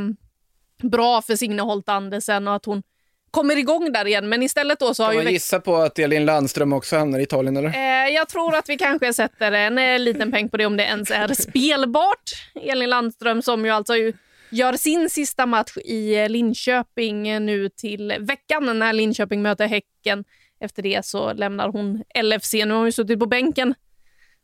bra 0.84 1.22
för 1.22 1.36
Signe 1.36 1.62
Holt 1.62 1.89
Andersen 1.89 2.48
och 2.48 2.56
att 2.56 2.66
hon 2.66 2.84
kommer 3.32 3.58
igång 3.58 3.92
där 3.92 4.08
igen. 4.08 4.30
Men 4.30 4.44
istället 4.44 4.80
då 4.80 4.94
så 4.94 5.04
har 5.04 5.10
Kan 5.10 5.18
ju 5.18 5.24
man 5.24 5.34
gissa 5.34 5.60
på 5.60 5.76
att 5.76 6.00
Elin 6.00 6.26
Landström 6.26 6.74
också 6.74 6.98
hamnar 6.98 7.20
i 7.20 7.24
Italien 7.24 7.58
eller? 7.58 7.70
Eh, 7.70 8.14
jag 8.14 8.30
tror 8.30 8.56
att 8.56 8.70
vi 8.70 8.78
kanske 8.78 9.14
sätter 9.14 9.52
en 9.52 9.78
eh, 9.78 10.00
liten 10.00 10.32
peng 10.32 10.50
på 10.50 10.58
det 10.58 10.66
om 10.66 10.78
det 10.78 10.84
ens 10.84 11.12
är 11.12 11.34
spelbart. 11.34 12.32
Elin 12.56 12.90
Landström 12.90 13.42
som 13.42 13.66
ju 13.66 13.72
alltså 13.72 13.96
ju 13.96 14.14
gör 14.50 14.74
sin 14.74 15.10
sista 15.10 15.46
match 15.46 15.78
i 15.78 16.16
eh, 16.16 16.30
Linköping 16.30 17.28
eh, 17.28 17.40
nu 17.40 17.70
till 17.70 18.16
veckan 18.20 18.80
när 18.80 18.94
Linköping 18.94 19.42
möter 19.42 19.68
Häcken. 19.68 20.24
Efter 20.60 20.84
det 20.84 21.06
så 21.06 21.34
lämnar 21.34 21.70
hon 21.70 22.04
LFC. 22.24 22.54
Nu 22.54 22.70
har 22.70 22.78
hon 22.78 22.86
ju 22.86 22.92
suttit 22.92 23.20
på 23.20 23.26
bänken 23.26 23.76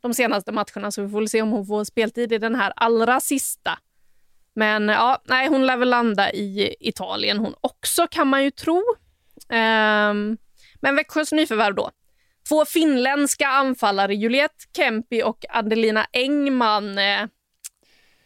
de 0.02 0.14
senaste 0.14 0.52
matcherna 0.52 0.92
så 0.92 1.02
vi 1.02 1.10
får 1.10 1.26
se 1.26 1.42
om 1.42 1.52
hon 1.52 1.66
får 1.66 1.84
speltid 1.84 2.34
i 2.34 2.38
den 2.38 2.56
här 2.56 2.74
allra 2.76 3.20
sista. 3.20 3.80
Men 4.58 4.90
ja, 4.90 5.22
nej, 5.26 5.48
hon 5.48 5.66
lär 5.66 5.78
väl 5.78 5.90
landa 5.90 6.32
i 6.32 6.76
Italien 6.80 7.38
hon 7.38 7.56
också 7.62 8.08
kan 8.08 8.28
man 8.28 8.44
ju 8.44 8.52
tro. 8.52 8.78
Um, 9.50 10.38
men 10.82 10.96
Växjös 10.96 11.32
nyförvärv 11.32 11.76
då. 11.76 11.92
Två 12.50 12.66
finländska 12.66 13.48
anfallare, 13.48 14.16
Juliette 14.16 14.66
Kempi 14.78 15.24
och 15.24 15.46
Adelina 15.50 16.06
Engman. 16.14 16.98
Eh, 16.98 17.28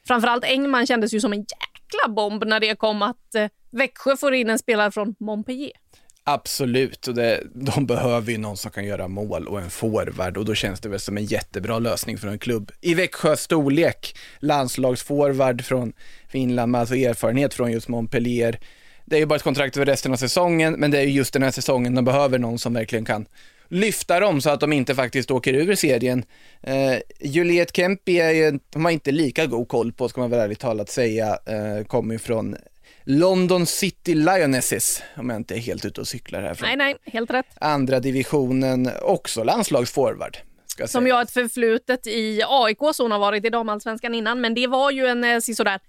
framförallt 0.08 0.44
Engman 0.44 0.88
kändes 0.88 1.14
ju 1.14 1.20
som 1.20 1.34
en 1.34 1.40
jäkla 1.40 2.14
bomb 2.14 2.44
när 2.44 2.60
det 2.60 2.76
kom 2.76 3.02
att 3.02 3.36
eh, 3.36 3.48
Växjö 3.72 4.18
får 4.18 4.34
in 4.34 4.50
en 4.50 4.60
spelare 4.60 4.92
från 4.92 5.16
Montpellier. 5.20 5.78
Absolut, 6.24 7.08
och 7.08 7.16
det, 7.16 7.44
de 7.54 7.86
behöver 7.86 8.32
ju 8.32 8.38
någon 8.38 8.58
som 8.58 8.72
kan 8.72 8.86
göra 8.86 9.08
mål 9.08 9.48
och 9.48 9.62
en 9.62 9.70
forward 9.70 10.38
och 10.38 10.46
då 10.46 10.56
känns 10.56 10.80
det 10.80 10.90
väl 10.90 11.00
som 11.00 11.18
en 11.18 11.26
jättebra 11.26 11.80
lösning 11.80 12.18
för 12.18 12.28
en 12.28 12.40
klubb 12.40 12.72
i 12.82 12.94
Växjös 12.94 13.42
storlek. 13.42 14.16
Landslagsforward 14.40 15.66
från 15.66 15.94
Finland 16.28 16.72
med 16.72 16.82
alltså 16.82 16.96
erfarenhet 16.96 17.54
från 17.54 17.72
just 17.72 17.88
Montpellier. 17.88 18.60
Det 19.06 19.16
är 19.16 19.20
ju 19.20 19.26
bara 19.26 19.36
ett 19.36 19.44
kontrakt 19.44 19.76
för 19.76 19.86
resten 19.86 20.12
av 20.12 20.18
säsongen, 20.18 20.74
men 20.74 20.92
det 20.92 21.00
är 21.00 21.04
ju 21.04 21.12
just 21.12 21.34
den 21.34 21.44
här 21.44 21.52
säsongen 21.52 21.96
de 21.96 22.06
behöver 22.06 22.40
någon 22.40 22.60
som 22.60 22.74
verkligen 22.74 23.06
kan 23.06 23.26
lyfta 23.68 24.20
dem 24.20 24.42
så 24.42 24.50
att 24.50 24.60
de 24.60 24.74
inte 24.74 24.96
faktiskt 24.96 25.32
åker 25.32 25.54
ur 25.54 25.76
serien. 25.76 26.24
Eh, 26.62 26.96
Juliet 27.20 27.76
Kempi 27.76 28.20
är 28.20 28.32
ju, 28.32 28.60
de 28.70 28.86
har 28.86 28.92
inte 28.92 29.12
lika 29.12 29.46
god 29.46 29.68
koll 29.68 29.94
på, 29.94 30.10
ska 30.10 30.22
man 30.22 30.30
väl 30.30 30.40
ärligt 30.40 30.60
talat 30.60 30.90
säga, 30.90 31.38
eh, 31.46 31.86
kommer 31.88 32.14
ju 32.14 32.20
från 32.20 32.56
London 33.04 33.66
City 33.66 34.16
Lionesses, 34.16 35.04
om 35.18 35.30
jag 35.30 35.38
inte 35.40 35.56
är 35.56 35.60
helt 35.60 35.86
ute 35.86 36.02
och 36.02 36.08
cyklar 36.08 36.42
här 36.42 36.54
från 36.54 36.68
Nej, 36.68 36.78
nej, 36.78 36.96
helt 37.14 37.32
rätt. 37.32 37.46
andra 37.62 38.00
divisionen, 38.00 38.90
också 39.02 39.44
landslagsforward. 39.44 40.38
Ska 40.66 40.88
Som 40.88 41.02
sägas. 41.02 41.10
jag 41.10 41.16
har 41.16 41.24
ett 41.24 41.32
förflutet 41.32 42.08
i 42.08 42.42
AIK, 42.48 42.78
så 42.94 43.04
hon 43.04 43.12
har 43.12 43.20
varit 43.20 43.46
i 43.46 43.50
damallsvenskan 43.50 44.16
innan. 44.16 44.42
Men 44.42 44.54
det 44.54 44.68
var 44.68 44.92
ju 44.92 45.08
en 45.08 45.24
eh, 45.24 45.40
sådär 45.40 45.80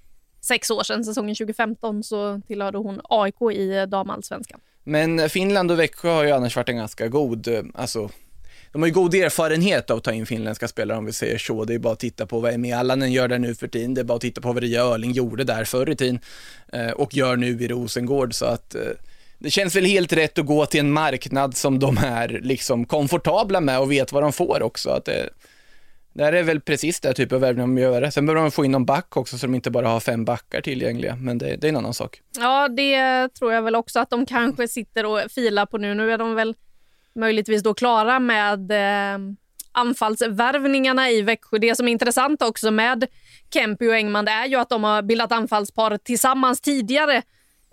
sex 0.41 0.71
år 0.71 0.83
sedan, 0.83 1.05
säsongen 1.05 1.35
2015, 1.37 2.03
så 2.03 2.41
tillhörde 2.47 2.79
hon 2.79 3.01
AIK 3.05 3.43
i 3.53 3.87
damallsvenskan. 3.89 4.61
Men 4.85 5.29
Finland 5.31 5.71
och 5.71 5.79
Växjö 5.79 6.11
har 6.11 6.25
ju 6.25 6.31
annars 6.31 6.57
varit 6.57 6.69
en 6.69 6.77
ganska 6.77 7.09
god, 7.09 7.49
eh, 7.49 7.63
alltså 7.75 8.11
de 8.73 8.83
har 8.83 8.87
ju 8.87 8.95
god 8.95 9.15
erfarenhet 9.15 9.91
av 9.91 9.97
att 9.97 10.05
ta 10.05 10.13
in 10.13 10.27
finländska 10.27 10.69
spelare 10.69 10.99
om 10.99 11.05
vi 11.05 11.13
säger 11.13 11.39
så. 11.39 11.65
Det 11.65 11.75
är 11.75 11.79
bara 11.79 11.93
att 11.93 12.01
titta 12.01 12.27
på 12.27 12.41
vad 12.41 12.53
Emi 12.53 12.73
Allanen 12.73 13.13
gör 13.13 13.29
där 13.29 13.39
nu 13.39 13.55
för 13.55 13.69
tiden. 13.69 13.95
Det 13.95 14.01
är 14.01 14.05
bara 14.05 14.15
att 14.15 14.21
titta 14.21 14.41
på 14.41 14.53
vad 14.53 14.63
Ria 14.63 14.83
Öling 14.83 15.13
gjorde 15.13 15.45
där 15.45 15.65
förr 15.65 15.91
i 15.91 15.97
tiden 15.97 16.21
eh, 16.73 16.91
och 16.91 17.15
gör 17.15 17.37
nu 17.37 17.63
i 17.63 17.69
Rosengård. 17.69 18.35
Så 18.35 18.45
att 18.45 18.75
eh, 18.75 18.81
det 19.39 19.51
känns 19.51 19.77
väl 19.77 19.85
helt 19.85 20.13
rätt 20.13 20.39
att 20.39 20.47
gå 20.47 20.67
till 20.67 20.81
en 20.81 20.93
marknad 20.93 21.57
som 21.57 21.79
de 21.79 21.99
är 21.99 22.41
liksom 22.43 22.85
komfortabla 22.85 23.61
med 23.61 23.81
och 23.81 23.93
vet 23.93 24.13
vad 24.13 24.23
de 24.23 24.33
får 24.33 24.63
också. 24.63 24.91
Att 24.91 25.05
det, 25.05 25.29
det 26.13 26.25
här 26.25 26.33
är 26.33 26.43
väl 26.43 26.61
precis 26.61 27.01
det 27.01 27.15
typ 27.15 27.33
av 27.33 27.41
värvning 27.41 27.75
de 27.75 27.79
gör. 27.79 28.11
Sen 28.11 28.27
behöver 28.27 28.43
de 28.43 28.51
få 28.51 28.65
in 28.65 28.71
någon 28.71 28.85
back 28.85 29.17
också 29.17 29.39
så 29.39 29.47
de 29.47 29.55
inte 29.55 29.71
bara 29.71 29.89
har 29.89 30.01
fem 30.01 30.25
backar 30.25 30.61
tillgängliga, 30.61 31.17
men 31.17 31.39
det, 31.39 31.57
det 31.57 31.67
är 31.67 31.69
en 31.69 31.77
annan 31.77 31.95
sak. 31.95 32.21
Ja, 32.39 32.69
det 32.69 33.29
tror 33.29 33.53
jag 33.53 33.63
väl 33.63 33.75
också 33.75 34.01
att 34.01 34.11
de 34.11 34.27
kanske 34.27 34.69
sitter 34.69 35.07
och 35.07 35.21
filar 35.31 35.67
på 35.67 35.79
nu. 35.79 35.95
Nu 35.95 36.13
är 36.13 36.19
de 36.19 36.35
väl 36.35 36.55
möjligtvis 37.15 37.63
då 37.63 37.75
klara 37.75 38.19
med 38.19 38.71
eh, 38.71 39.19
anfallsvärvningarna 39.73 41.11
i 41.11 41.23
Växjö. 41.23 41.59
Det 41.59 41.77
som 41.77 41.89
är 41.89 41.93
intressant 41.93 42.43
också 42.43 42.71
med 42.71 43.07
Kempi 43.55 43.89
och 43.89 43.95
Engman 43.95 44.29
är 44.29 44.47
ju 44.47 44.57
att 44.57 44.69
de 44.69 44.85
har 44.85 45.03
bildat 45.03 45.33
anfallspar 45.33 45.99
tillsammans 45.99 46.61
tidigare. 46.61 47.23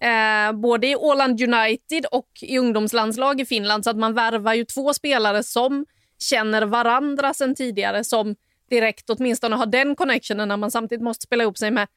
Eh, 0.02 0.52
både 0.54 0.88
i 0.88 0.96
Åland 0.96 1.42
United 1.42 2.06
och 2.12 2.30
i 2.42 2.58
ungdomslandslag 2.58 3.42
i 3.42 3.46
Finland. 3.46 3.84
Så 3.84 3.90
att 3.90 3.98
man 3.98 4.14
värvar 4.14 4.54
ju 4.54 4.66
två 4.66 4.94
spelare 4.94 5.44
som 5.44 5.86
känner 6.20 6.62
varandra 6.62 7.34
sen 7.34 7.56
tidigare. 7.56 8.04
Som 8.04 8.36
direkt 8.70 9.10
åtminstone 9.10 9.56
har 9.56 9.66
den 9.66 9.96
connectionen 9.96 10.48
när 10.48 10.58
man 10.58 10.72
samtidigt 10.72 11.04
måste 11.04 11.24
spela 11.24 11.44
ihop 11.44 11.58
sig 11.58 11.72
med 11.72 11.88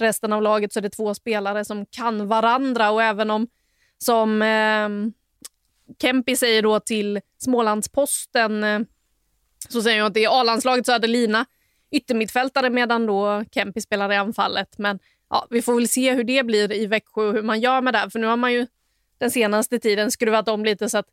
resten 0.00 0.32
av 0.32 0.42
laget. 0.42 0.72
Så 0.72 0.80
är 0.80 0.82
det 0.82 0.90
två 0.90 1.14
spelare 1.14 1.64
som 1.64 1.86
kan 1.86 2.28
varandra. 2.28 2.90
Och 2.90 3.02
även 3.02 3.30
om 3.30 3.46
som 3.98 4.42
eh, 4.42 4.88
Kempi 5.98 6.36
säger 6.36 6.62
då 6.62 6.80
till 6.80 7.20
Smålandsposten 7.38 8.64
eh, 8.64 8.80
så 9.68 9.82
säger 9.82 10.00
hon 10.00 10.06
att 10.06 10.14
det 10.14 10.24
är 10.24 10.40
A-landslaget 10.40 10.86
så 10.86 10.92
hade 10.92 11.06
Lina 11.06 11.46
yttermittfältare 11.90 12.70
medan 12.70 13.06
då 13.06 13.44
Kempi 13.54 13.80
spelar 13.80 14.12
i 14.12 14.16
anfallet. 14.16 14.78
Men 14.78 14.98
ja, 15.30 15.46
vi 15.50 15.62
får 15.62 15.74
väl 15.74 15.88
se 15.88 16.14
hur 16.14 16.24
det 16.24 16.46
blir 16.46 16.72
i 16.72 16.86
Växjö 16.86 17.22
och 17.22 17.32
hur 17.34 17.42
man 17.42 17.60
gör 17.60 17.80
med 17.80 17.94
det. 17.94 18.10
För 18.10 18.18
nu 18.18 18.26
har 18.26 18.36
man 18.36 18.52
ju 18.52 18.66
den 19.18 19.30
senaste 19.30 19.78
tiden 19.78 20.10
skruvat 20.10 20.48
om 20.48 20.64
lite 20.64 20.88
så 20.88 20.98
att 20.98 21.08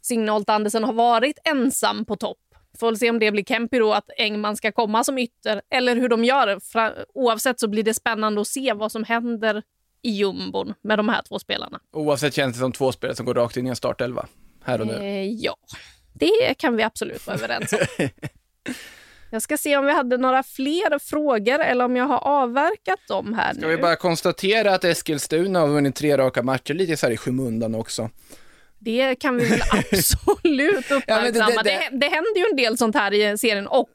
Signe 0.00 0.32
Holt 0.32 0.50
Andersen 0.50 0.84
har 0.84 0.92
varit 0.92 1.38
ensam 1.44 2.04
på 2.04 2.16
topp. 2.16 2.38
Får 2.78 2.86
väl 2.86 2.98
se 2.98 3.10
om 3.10 3.18
det 3.18 3.32
blir 3.32 3.44
Kempi 3.44 3.78
då, 3.78 3.92
att 3.92 4.10
Engman 4.16 4.56
ska 4.56 4.72
komma 4.72 5.04
som 5.04 5.18
ytter 5.18 5.62
eller 5.70 5.96
hur 5.96 6.08
de 6.08 6.24
gör. 6.24 6.58
Oavsett 7.14 7.60
så 7.60 7.68
blir 7.68 7.82
det 7.82 7.94
spännande 7.94 8.40
att 8.40 8.46
se 8.46 8.72
vad 8.72 8.92
som 8.92 9.04
händer 9.04 9.62
i 10.02 10.10
jumbon 10.10 10.74
med 10.82 10.98
de 10.98 11.08
här 11.08 11.22
två 11.28 11.38
spelarna. 11.38 11.80
Oavsett 11.92 12.34
känns 12.34 12.54
det 12.56 12.60
som 12.60 12.72
två 12.72 12.92
spelare 12.92 13.16
som 13.16 13.26
går 13.26 13.34
rakt 13.34 13.56
in 13.56 13.66
i 13.66 13.70
en 13.70 13.76
startelva, 13.76 14.26
här 14.64 14.80
och 14.80 14.86
nu. 14.86 14.92
Eh, 14.94 15.24
ja, 15.30 15.56
det 16.12 16.54
kan 16.58 16.76
vi 16.76 16.82
absolut 16.82 17.26
vara 17.26 17.36
överens 17.36 17.72
om. 17.72 17.78
Jag 19.32 19.42
ska 19.42 19.56
se 19.56 19.76
om 19.76 19.84
vi 19.86 19.92
hade 19.92 20.16
några 20.16 20.42
fler 20.42 20.98
frågor 20.98 21.58
eller 21.60 21.84
om 21.84 21.96
jag 21.96 22.04
har 22.04 22.18
avverkat 22.18 22.98
dem 23.08 23.34
här 23.34 23.52
Ska 23.54 23.60
nu. 23.62 23.68
vi 23.68 23.76
bara 23.82 23.96
konstatera 23.96 24.74
att 24.74 24.84
Eskilstuna 24.84 25.60
har 25.60 25.68
vunnit 25.68 25.94
tre 25.96 26.16
raka 26.18 26.42
matcher 26.42 26.74
lite 26.74 26.96
så 26.96 27.06
här 27.06 27.12
i 27.12 27.16
skymundan 27.16 27.74
också. 27.74 28.10
Det 28.78 29.14
kan 29.14 29.36
vi 29.36 29.46
väl 29.48 29.60
absolut 29.72 30.90
uppmärksamma. 30.90 31.06
Ja, 31.06 31.22
det, 31.22 31.30
det- 31.30 31.62
det- 31.62 31.88
det, 31.98 32.06
händer 32.08 32.36
ju 32.40 32.46
en 32.50 32.56
del 32.56 32.78
sånt 32.78 32.94
här 32.96 33.14
i 33.14 33.38
serien 33.38 33.66
och 33.66 33.90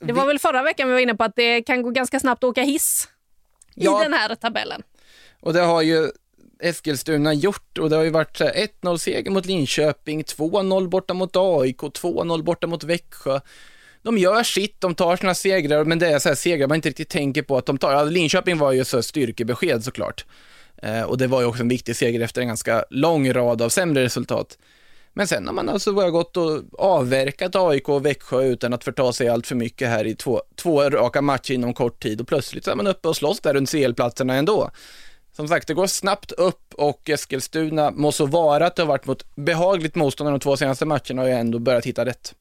det 0.00 0.12
var 0.12 0.26
väl 0.26 0.38
förra 0.38 0.62
veckan 0.62 0.88
vi 0.88 0.92
var 0.94 1.00
inne 1.00 1.14
på 1.14 1.24
att 1.24 1.36
det 1.36 1.62
kan 1.62 1.82
gå 1.82 1.90
ganska 1.90 2.20
snabbt 2.20 2.44
att 2.44 2.48
åka 2.50 2.62
hiss 2.62 3.08
Ja. 3.74 4.00
i 4.00 4.04
den 4.04 4.12
här 4.14 4.34
tabellen. 4.34 4.82
Och 5.44 5.52
det 5.52 5.60
har 5.60 5.82
ju 5.82 6.10
Eskilstuna 6.60 7.34
gjort 7.34 7.78
och 7.78 7.90
det 7.90 7.96
har 7.96 8.02
ju 8.02 8.10
varit 8.10 8.36
så 8.36 8.44
här 8.44 8.68
1-0 8.82 8.96
seger 8.96 9.30
mot 9.30 9.46
Linköping, 9.46 10.22
2-0 10.22 10.88
borta 10.88 11.14
mot 11.14 11.36
AIK, 11.36 11.80
2-0 11.80 12.42
borta 12.42 12.66
mot 12.66 12.84
Växjö. 12.84 13.40
De 14.02 14.18
gör 14.18 14.42
sitt, 14.42 14.80
de 14.80 14.94
tar 14.94 15.16
sina 15.16 15.34
segrar, 15.34 15.84
men 15.84 15.98
det 15.98 16.08
är 16.08 16.18
så 16.18 16.28
här 16.28 16.36
segrar 16.36 16.68
man 16.68 16.74
inte 16.74 16.88
riktigt 16.88 17.08
tänker 17.08 17.42
på 17.42 17.56
att 17.56 17.66
de 17.66 17.78
tar. 17.78 17.92
Ja, 17.92 18.04
Linköping 18.04 18.58
var 18.58 18.72
ju 18.72 18.84
så 18.84 19.02
styrkebesked 19.02 19.84
såklart. 19.84 20.24
Eh, 20.82 21.02
och 21.02 21.18
det 21.18 21.26
var 21.26 21.40
ju 21.40 21.46
också 21.46 21.62
en 21.62 21.68
viktig 21.68 21.96
seger 21.96 22.20
efter 22.20 22.40
en 22.40 22.48
ganska 22.48 22.84
lång 22.90 23.32
rad 23.32 23.62
av 23.62 23.68
sämre 23.68 24.04
resultat. 24.04 24.58
Men 25.12 25.26
sen 25.26 25.46
har 25.46 25.54
man 25.54 25.68
alltså 25.68 25.92
bara 25.92 26.10
gått 26.10 26.36
och 26.36 26.62
avverkat 26.78 27.56
AIK 27.56 27.88
och 27.88 28.06
Växjö 28.06 28.44
utan 28.44 28.72
att 28.72 28.84
förta 28.84 29.12
sig 29.12 29.28
allt 29.28 29.46
för 29.46 29.54
mycket 29.54 29.88
här 29.88 30.06
i 30.06 30.14
två, 30.14 30.42
två 30.56 30.90
raka 30.90 31.22
matcher 31.22 31.54
inom 31.54 31.74
kort 31.74 32.02
tid 32.02 32.20
och 32.20 32.28
plötsligt 32.28 32.64
så 32.64 32.70
är 32.70 32.76
man 32.76 32.86
uppe 32.86 33.08
och 33.08 33.16
slåss 33.16 33.40
där 33.40 33.54
runt 33.54 33.70
CL-platserna 33.70 34.34
ändå. 34.34 34.70
Som 35.36 35.48
sagt, 35.48 35.68
det 35.68 35.74
går 35.74 35.86
snabbt 35.86 36.32
upp 36.32 36.74
och 36.74 37.10
Eskilstuna 37.10 37.90
må 37.90 38.12
så 38.12 38.26
vara 38.26 38.66
att 38.66 38.76
det 38.76 38.82
har 38.82 38.88
varit 38.88 39.06
mot 39.06 39.36
behagligt 39.36 39.94
motstånd 39.94 40.30
de 40.30 40.40
två 40.40 40.56
senaste 40.56 40.86
matcherna 40.86 41.22
och 41.22 41.28
jag 41.28 41.40
ändå 41.40 41.58
börjat 41.58 41.86
hitta 41.86 42.04
rätt. 42.04 42.34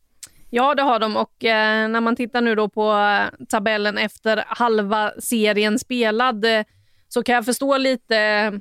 Ja, 0.50 0.76
det 0.76 0.82
har 0.82 1.00
de 1.00 1.18
och 1.18 1.44
eh, 1.44 1.88
när 1.88 2.02
man 2.02 2.16
tittar 2.16 2.42
nu 2.42 2.56
då 2.56 2.70
på 2.70 2.92
eh, 2.92 3.46
tabellen 3.46 3.98
efter 3.98 4.44
halva 4.48 5.12
serien 5.20 5.80
spelad 5.80 6.46
eh, 6.46 6.64
så 7.08 7.24
kan 7.24 7.36
jag 7.36 7.46
förstå 7.46 7.78
lite 7.78 8.18
eh, 8.18 8.52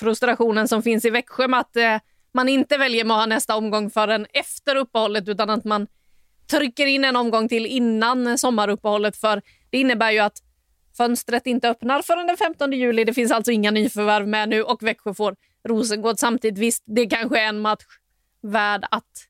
frustrationen 0.00 0.68
som 0.68 0.82
finns 0.82 1.04
i 1.04 1.10
Växjö 1.10 1.48
med 1.48 1.60
att 1.60 1.76
eh, 1.76 1.96
man 2.34 2.48
inte 2.48 2.78
väljer 2.78 3.04
med 3.04 3.14
att 3.14 3.20
ha 3.20 3.26
nästa 3.26 3.56
omgång 3.56 3.90
förrän 3.90 4.26
efter 4.32 4.76
uppehållet 4.76 5.28
utan 5.28 5.50
att 5.50 5.64
man 5.64 5.86
trycker 6.50 6.86
in 6.86 7.04
en 7.04 7.16
omgång 7.16 7.48
till 7.48 7.66
innan 7.66 8.38
sommaruppehållet 8.38 9.16
för 9.16 9.42
det 9.70 9.78
innebär 9.78 10.10
ju 10.10 10.18
att 10.18 10.38
fönstret 10.96 11.46
inte 11.46 11.68
öppnar 11.68 12.02
förrän 12.02 12.26
den 12.26 12.36
15 12.36 12.72
juli. 12.72 13.04
Det 13.04 13.14
finns 13.14 13.32
alltså 13.32 13.52
inga 13.52 13.70
nyförvärv 13.70 14.28
med 14.28 14.48
nu 14.48 14.62
och 14.62 14.82
Växjö 14.82 15.14
får 15.14 15.36
Rosengård 15.68 16.18
samtidigt. 16.18 16.58
Visst, 16.58 16.82
det 16.86 17.06
kanske 17.06 17.40
är 17.40 17.46
en 17.46 17.60
match 17.60 17.84
värd 18.42 18.84
att 18.90 19.28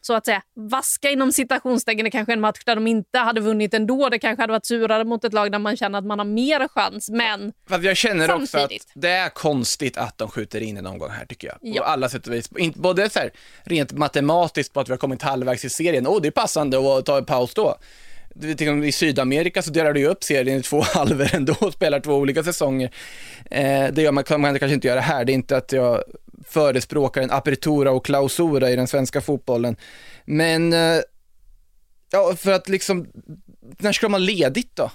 så 0.00 0.14
att 0.14 0.24
säga 0.24 0.42
vaska 0.54 1.10
inom 1.10 1.32
citationstecken. 1.32 2.04
Det 2.04 2.10
kanske 2.10 2.32
är 2.32 2.36
en 2.36 2.40
match 2.40 2.62
där 2.66 2.74
de 2.74 2.86
inte 2.86 3.18
hade 3.18 3.40
vunnit 3.40 3.74
ändå. 3.74 4.08
Det 4.08 4.18
kanske 4.18 4.42
hade 4.42 4.52
varit 4.52 4.66
surare 4.66 5.04
mot 5.04 5.24
ett 5.24 5.32
lag 5.32 5.52
där 5.52 5.58
man 5.58 5.76
känner 5.76 5.98
att 5.98 6.04
man 6.04 6.18
har 6.18 6.26
mer 6.26 6.68
chans. 6.68 7.10
Men 7.10 7.52
För 7.68 7.80
jag 7.80 7.96
känner 7.96 8.30
också 8.30 8.42
att 8.42 8.48
Samtidigt. 8.48 8.92
det 8.94 9.10
är 9.10 9.28
konstigt 9.28 9.96
att 9.96 10.18
de 10.18 10.28
skjuter 10.28 10.60
in 10.60 10.76
en 10.76 10.86
omgång 10.86 11.10
här 11.10 11.26
tycker 11.26 11.48
jag. 11.48 11.56
Ja. 11.60 11.82
På 11.82 11.88
alla 11.88 12.08
sätt 12.08 12.26
och 12.26 12.32
vis. 12.32 12.50
Både 12.74 13.10
så 13.10 13.18
här, 13.18 13.30
rent 13.62 13.92
matematiskt 13.92 14.72
på 14.72 14.80
att 14.80 14.88
vi 14.88 14.92
har 14.92 14.98
kommit 14.98 15.22
halvvägs 15.22 15.64
i 15.64 15.70
serien, 15.70 16.06
och 16.06 16.22
det 16.22 16.28
är 16.28 16.32
passande 16.32 16.98
att 16.98 17.06
ta 17.06 17.18
en 17.18 17.24
paus 17.24 17.54
då. 17.54 17.76
Liksom, 18.40 18.84
I 18.84 18.92
Sydamerika 18.92 19.62
så 19.62 19.70
delar 19.70 19.92
du 19.92 20.00
ju 20.00 20.06
upp 20.06 20.24
serien 20.24 20.58
i 20.58 20.62
två 20.62 20.80
halvor 20.94 21.34
ändå 21.34 21.54
och 21.60 21.72
spelar 21.72 22.00
två 22.00 22.14
olika 22.14 22.42
säsonger. 22.42 22.90
Eh, 23.50 23.86
det 23.92 24.02
gör 24.02 24.12
man, 24.12 24.24
kan 24.24 24.40
man 24.40 24.58
kanske 24.58 24.74
inte 24.74 24.88
göra 24.88 25.00
här, 25.00 25.24
det 25.24 25.32
är 25.32 25.34
inte 25.34 25.56
att 25.56 25.72
jag 25.72 26.02
förespråkar 26.44 27.22
en 27.22 27.30
apertura 27.30 27.90
och 27.90 28.04
klausura 28.04 28.70
i 28.70 28.76
den 28.76 28.86
svenska 28.86 29.20
fotbollen. 29.20 29.76
Men, 30.24 30.72
eh, 30.72 31.00
ja, 32.10 32.34
för 32.36 32.52
att 32.52 32.68
liksom, 32.68 33.06
när 33.78 33.92
ska 33.92 34.08
man 34.08 34.24
ledigt 34.24 34.76
då? 34.76 34.90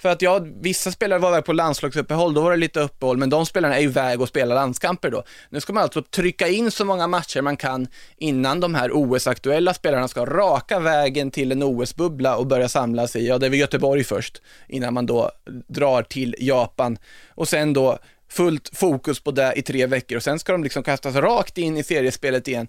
För 0.00 0.08
att 0.08 0.22
ja, 0.22 0.40
vissa 0.60 0.90
spelare 0.90 1.18
var 1.18 1.30
iväg 1.30 1.44
på 1.44 1.52
landslagsuppehåll, 1.52 2.34
då 2.34 2.40
var 2.40 2.50
det 2.50 2.56
lite 2.56 2.80
uppehåll, 2.80 3.16
men 3.16 3.30
de 3.30 3.46
spelarna 3.46 3.76
är 3.76 3.80
ju 3.80 3.86
iväg 3.86 4.20
och 4.20 4.28
spelar 4.28 4.54
landskamper 4.54 5.10
då. 5.10 5.22
Nu 5.50 5.60
ska 5.60 5.72
man 5.72 5.82
alltså 5.82 6.02
trycka 6.02 6.48
in 6.48 6.70
så 6.70 6.84
många 6.84 7.06
matcher 7.06 7.42
man 7.42 7.56
kan 7.56 7.88
innan 8.16 8.60
de 8.60 8.74
här 8.74 8.90
OS-aktuella 8.92 9.74
spelarna 9.74 10.08
ska 10.08 10.26
raka 10.26 10.80
vägen 10.80 11.30
till 11.30 11.52
en 11.52 11.62
OS-bubbla 11.62 12.36
och 12.36 12.46
börja 12.46 12.68
samlas 12.68 13.16
i, 13.16 13.26
ja 13.26 13.38
det 13.38 13.46
är 13.46 13.50
väl 13.50 13.58
Göteborg 13.58 14.04
först, 14.04 14.42
innan 14.68 14.94
man 14.94 15.06
då 15.06 15.30
drar 15.68 16.02
till 16.02 16.36
Japan. 16.38 16.98
Och 17.28 17.48
sen 17.48 17.72
då 17.72 17.98
fullt 18.28 18.70
fokus 18.72 19.20
på 19.20 19.30
det 19.30 19.52
i 19.56 19.62
tre 19.62 19.86
veckor 19.86 20.16
och 20.16 20.22
sen 20.22 20.38
ska 20.38 20.52
de 20.52 20.64
liksom 20.64 20.82
kastas 20.82 21.14
rakt 21.14 21.58
in 21.58 21.76
i 21.76 21.82
seriespelet 21.82 22.48
igen 22.48 22.68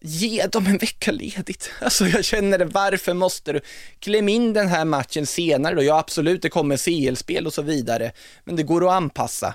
ge 0.00 0.46
dem 0.46 0.66
en 0.66 0.78
vecka 0.78 1.12
ledigt. 1.12 1.70
Alltså 1.80 2.06
jag 2.06 2.24
känner 2.24 2.58
det, 2.58 2.64
varför 2.64 3.14
måste 3.14 3.52
du? 3.52 3.60
Kläm 3.98 4.28
in 4.28 4.52
den 4.52 4.68
här 4.68 4.84
matchen 4.84 5.26
senare 5.26 5.74
då. 5.74 5.82
Ja 5.82 5.98
absolut, 5.98 6.42
det 6.42 6.48
kommer 6.48 6.76
CL-spel 6.76 7.46
och 7.46 7.54
så 7.54 7.62
vidare, 7.62 8.12
men 8.44 8.56
det 8.56 8.62
går 8.62 8.86
att 8.86 8.92
anpassa. 8.92 9.54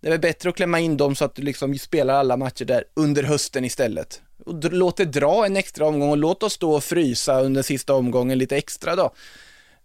Det 0.00 0.08
är 0.08 0.10
väl 0.10 0.20
bättre 0.20 0.48
att 0.48 0.56
klämma 0.56 0.80
in 0.80 0.96
dem 0.96 1.16
så 1.16 1.24
att 1.24 1.34
du 1.34 1.42
liksom 1.42 1.78
spelar 1.78 2.14
alla 2.14 2.36
matcher 2.36 2.64
där 2.64 2.84
under 2.94 3.22
hösten 3.22 3.64
istället. 3.64 4.22
Och 4.46 4.72
låt 4.72 4.96
det 4.96 5.04
dra 5.04 5.46
en 5.46 5.56
extra 5.56 5.86
omgång 5.86 6.10
och 6.10 6.16
låt 6.16 6.42
oss 6.42 6.58
då 6.58 6.80
frysa 6.80 7.40
under 7.40 7.62
sista 7.62 7.94
omgången 7.94 8.38
lite 8.38 8.56
extra 8.56 8.96
då. 8.96 9.14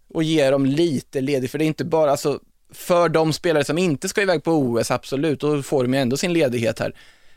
Och 0.08 0.22
ge 0.22 0.50
dem 0.50 0.66
lite 0.66 1.20
ledigt, 1.20 1.50
för 1.50 1.58
det 1.58 1.64
är 1.64 1.66
inte 1.66 1.84
bara, 1.84 2.10
alltså 2.10 2.40
för 2.72 3.08
de 3.08 3.32
spelare 3.32 3.64
som 3.64 3.78
inte 3.78 4.08
ska 4.08 4.22
iväg 4.22 4.44
på 4.44 4.52
OS, 4.52 4.90
absolut, 4.90 5.40
då 5.40 5.62
får 5.62 5.82
de 5.82 5.94
ju 5.94 6.00
ändå 6.00 6.16
sin 6.16 6.32
ledighet 6.32 6.78
här. 6.78 6.94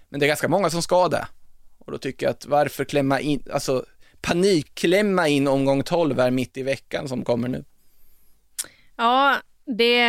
Men 0.09 0.19
det 0.19 0.25
är 0.25 0.27
ganska 0.27 0.47
många 0.47 0.69
som 0.69 0.81
ska 0.81 1.07
det. 1.07 1.27
Och 1.89 1.93
då 1.93 1.97
tycker 1.97 2.25
jag 2.25 2.31
att 2.31 2.45
varför 2.45 2.85
klämma 2.85 3.19
in, 3.19 3.43
alltså 3.53 3.85
panikklämma 4.21 5.27
in 5.27 5.47
omgång 5.47 5.83
12 5.83 6.19
här 6.19 6.31
mitt 6.31 6.57
i 6.57 6.63
veckan 6.63 7.07
som 7.07 7.23
kommer 7.23 7.47
nu. 7.47 7.65
Ja, 8.95 9.35
det 9.65 10.05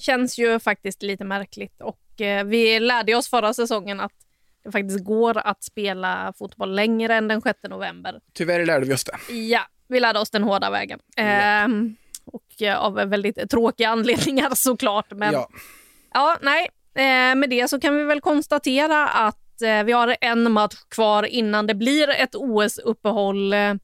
känns 0.00 0.38
ju 0.38 0.58
faktiskt 0.58 1.02
lite 1.02 1.24
märkligt 1.24 1.80
och 1.80 2.20
eh, 2.20 2.44
vi 2.44 2.80
lärde 2.80 3.14
oss 3.14 3.28
förra 3.28 3.54
säsongen 3.54 4.00
att 4.00 4.12
det 4.64 4.72
faktiskt 4.72 5.04
går 5.04 5.38
att 5.38 5.64
spela 5.64 6.32
fotboll 6.38 6.74
längre 6.74 7.14
än 7.14 7.28
den 7.28 7.42
6 7.42 7.58
november. 7.62 8.20
Tyvärr 8.32 8.66
lärde 8.66 8.86
vi 8.86 8.94
oss 8.94 9.04
det. 9.04 9.34
Ja, 9.34 9.60
vi 9.88 10.00
lärde 10.00 10.18
oss 10.18 10.30
den 10.30 10.42
hårda 10.42 10.70
vägen. 10.70 11.00
Ja. 11.16 11.22
Ehm, 11.22 11.96
och 12.24 12.62
eh, 12.62 12.78
av 12.78 12.94
väldigt 12.94 13.50
tråkiga 13.50 13.88
anledningar 13.90 14.54
såklart. 14.54 15.10
Men 15.10 15.32
ja, 15.32 15.48
ja 16.14 16.36
nej, 16.42 16.68
eh, 16.94 17.34
med 17.34 17.50
det 17.50 17.68
så 17.68 17.80
kan 17.80 17.96
vi 17.96 18.04
väl 18.04 18.20
konstatera 18.20 19.08
att 19.08 19.47
Eh, 19.62 19.84
vi 19.84 19.92
har 19.92 20.16
en 20.20 20.52
match 20.52 20.76
kvar 20.88 21.22
innan 21.22 21.66
det 21.66 21.74
blir 21.74 22.08
ett 22.08 22.34
OS-uppehåll. 22.34 23.52
Eh, 23.52 23.74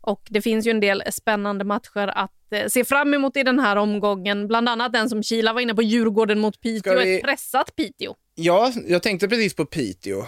och 0.00 0.26
det 0.30 0.42
finns 0.42 0.66
ju 0.66 0.70
en 0.70 0.80
del 0.80 1.02
spännande 1.10 1.64
matcher 1.64 2.12
att 2.14 2.52
eh, 2.52 2.66
se 2.66 2.84
fram 2.84 3.14
emot 3.14 3.36
i 3.36 3.42
den 3.42 3.58
här 3.58 3.76
omgången. 3.76 4.48
Bland 4.48 4.68
annat 4.68 4.92
den 4.92 5.08
som 5.08 5.22
Kila 5.22 5.52
var 5.52 5.60
inne 5.60 5.74
på, 5.74 5.82
Djurgården 5.82 6.38
mot 6.38 6.60
Piteå. 6.60 6.98
Vi... 6.98 7.16
Ett 7.16 7.22
pressat 7.22 7.76
Piteå. 7.76 8.14
Ja, 8.34 8.72
jag 8.86 9.02
tänkte 9.02 9.28
precis 9.28 9.54
på 9.54 9.64
Piteå. 9.64 10.24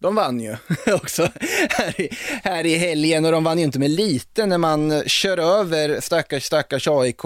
De 0.00 0.14
vann 0.14 0.40
ju 0.40 0.56
också 0.94 1.28
här 1.70 2.00
i, 2.00 2.08
här 2.42 2.66
i 2.66 2.74
helgen 2.74 3.24
och 3.24 3.32
de 3.32 3.44
vann 3.44 3.58
ju 3.58 3.64
inte 3.64 3.78
med 3.78 3.90
lite 3.90 4.46
när 4.46 4.58
man 4.58 5.02
kör 5.06 5.38
över 5.38 6.00
stackars, 6.00 6.44
stackars 6.44 6.88
AIK 6.88 7.22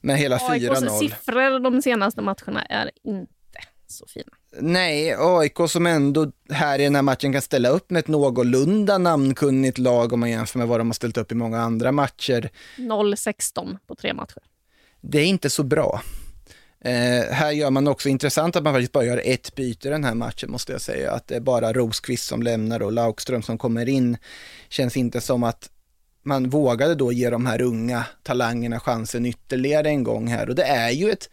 med 0.00 0.18
hela 0.18 0.38
4-0. 0.38 0.50
AIKs 0.50 0.98
siffror 0.98 1.58
de 1.58 1.82
senaste 1.82 2.22
matcherna 2.22 2.64
är 2.64 2.90
inte 3.04 3.32
så 3.86 4.06
fina. 4.06 4.32
Nej, 4.60 5.14
AIK 5.18 5.56
som 5.68 5.86
ändå 5.86 6.32
här 6.50 6.78
i 6.78 6.84
den 6.84 6.94
här 6.94 7.02
matchen 7.02 7.32
kan 7.32 7.42
ställa 7.42 7.68
upp 7.68 7.90
med 7.90 8.00
ett 8.00 8.08
någorlunda 8.08 8.98
namnkunnigt 8.98 9.78
lag 9.78 10.12
om 10.12 10.20
man 10.20 10.30
jämför 10.30 10.58
med 10.58 10.68
vad 10.68 10.80
de 10.80 10.88
har 10.88 10.94
ställt 10.94 11.16
upp 11.16 11.32
i 11.32 11.34
många 11.34 11.60
andra 11.60 11.92
matcher. 11.92 12.50
0-16 12.76 13.78
på 13.86 13.94
tre 13.94 14.14
matcher. 14.14 14.42
Det 15.00 15.18
är 15.18 15.26
inte 15.26 15.50
så 15.50 15.62
bra. 15.62 16.02
Eh, 16.84 17.32
här 17.32 17.50
gör 17.50 17.70
man 17.70 17.88
också 17.88 18.08
intressant 18.08 18.56
att 18.56 18.62
man 18.62 18.74
faktiskt 18.74 18.92
bara 18.92 19.04
gör 19.04 19.22
ett 19.24 19.54
byte 19.54 19.90
den 19.90 20.04
här 20.04 20.14
matchen 20.14 20.50
måste 20.50 20.72
jag 20.72 20.80
säga. 20.80 21.12
Att 21.12 21.26
det 21.26 21.36
är 21.36 21.40
bara 21.40 21.72
Rosqvist 21.72 22.26
som 22.26 22.42
lämnar 22.42 22.82
och 22.82 22.92
Laukström 22.92 23.42
som 23.42 23.58
kommer 23.58 23.88
in. 23.88 24.16
Känns 24.68 24.96
inte 24.96 25.20
som 25.20 25.42
att 25.42 25.70
man 26.22 26.48
vågade 26.48 26.94
då 26.94 27.12
ge 27.12 27.30
de 27.30 27.46
här 27.46 27.62
unga 27.62 28.06
talangerna 28.22 28.80
chansen 28.80 29.26
ytterligare 29.26 29.88
en 29.88 30.02
gång 30.02 30.28
här 30.28 30.48
och 30.48 30.54
det 30.54 30.64
är 30.64 30.90
ju 30.90 31.10
ett 31.10 31.30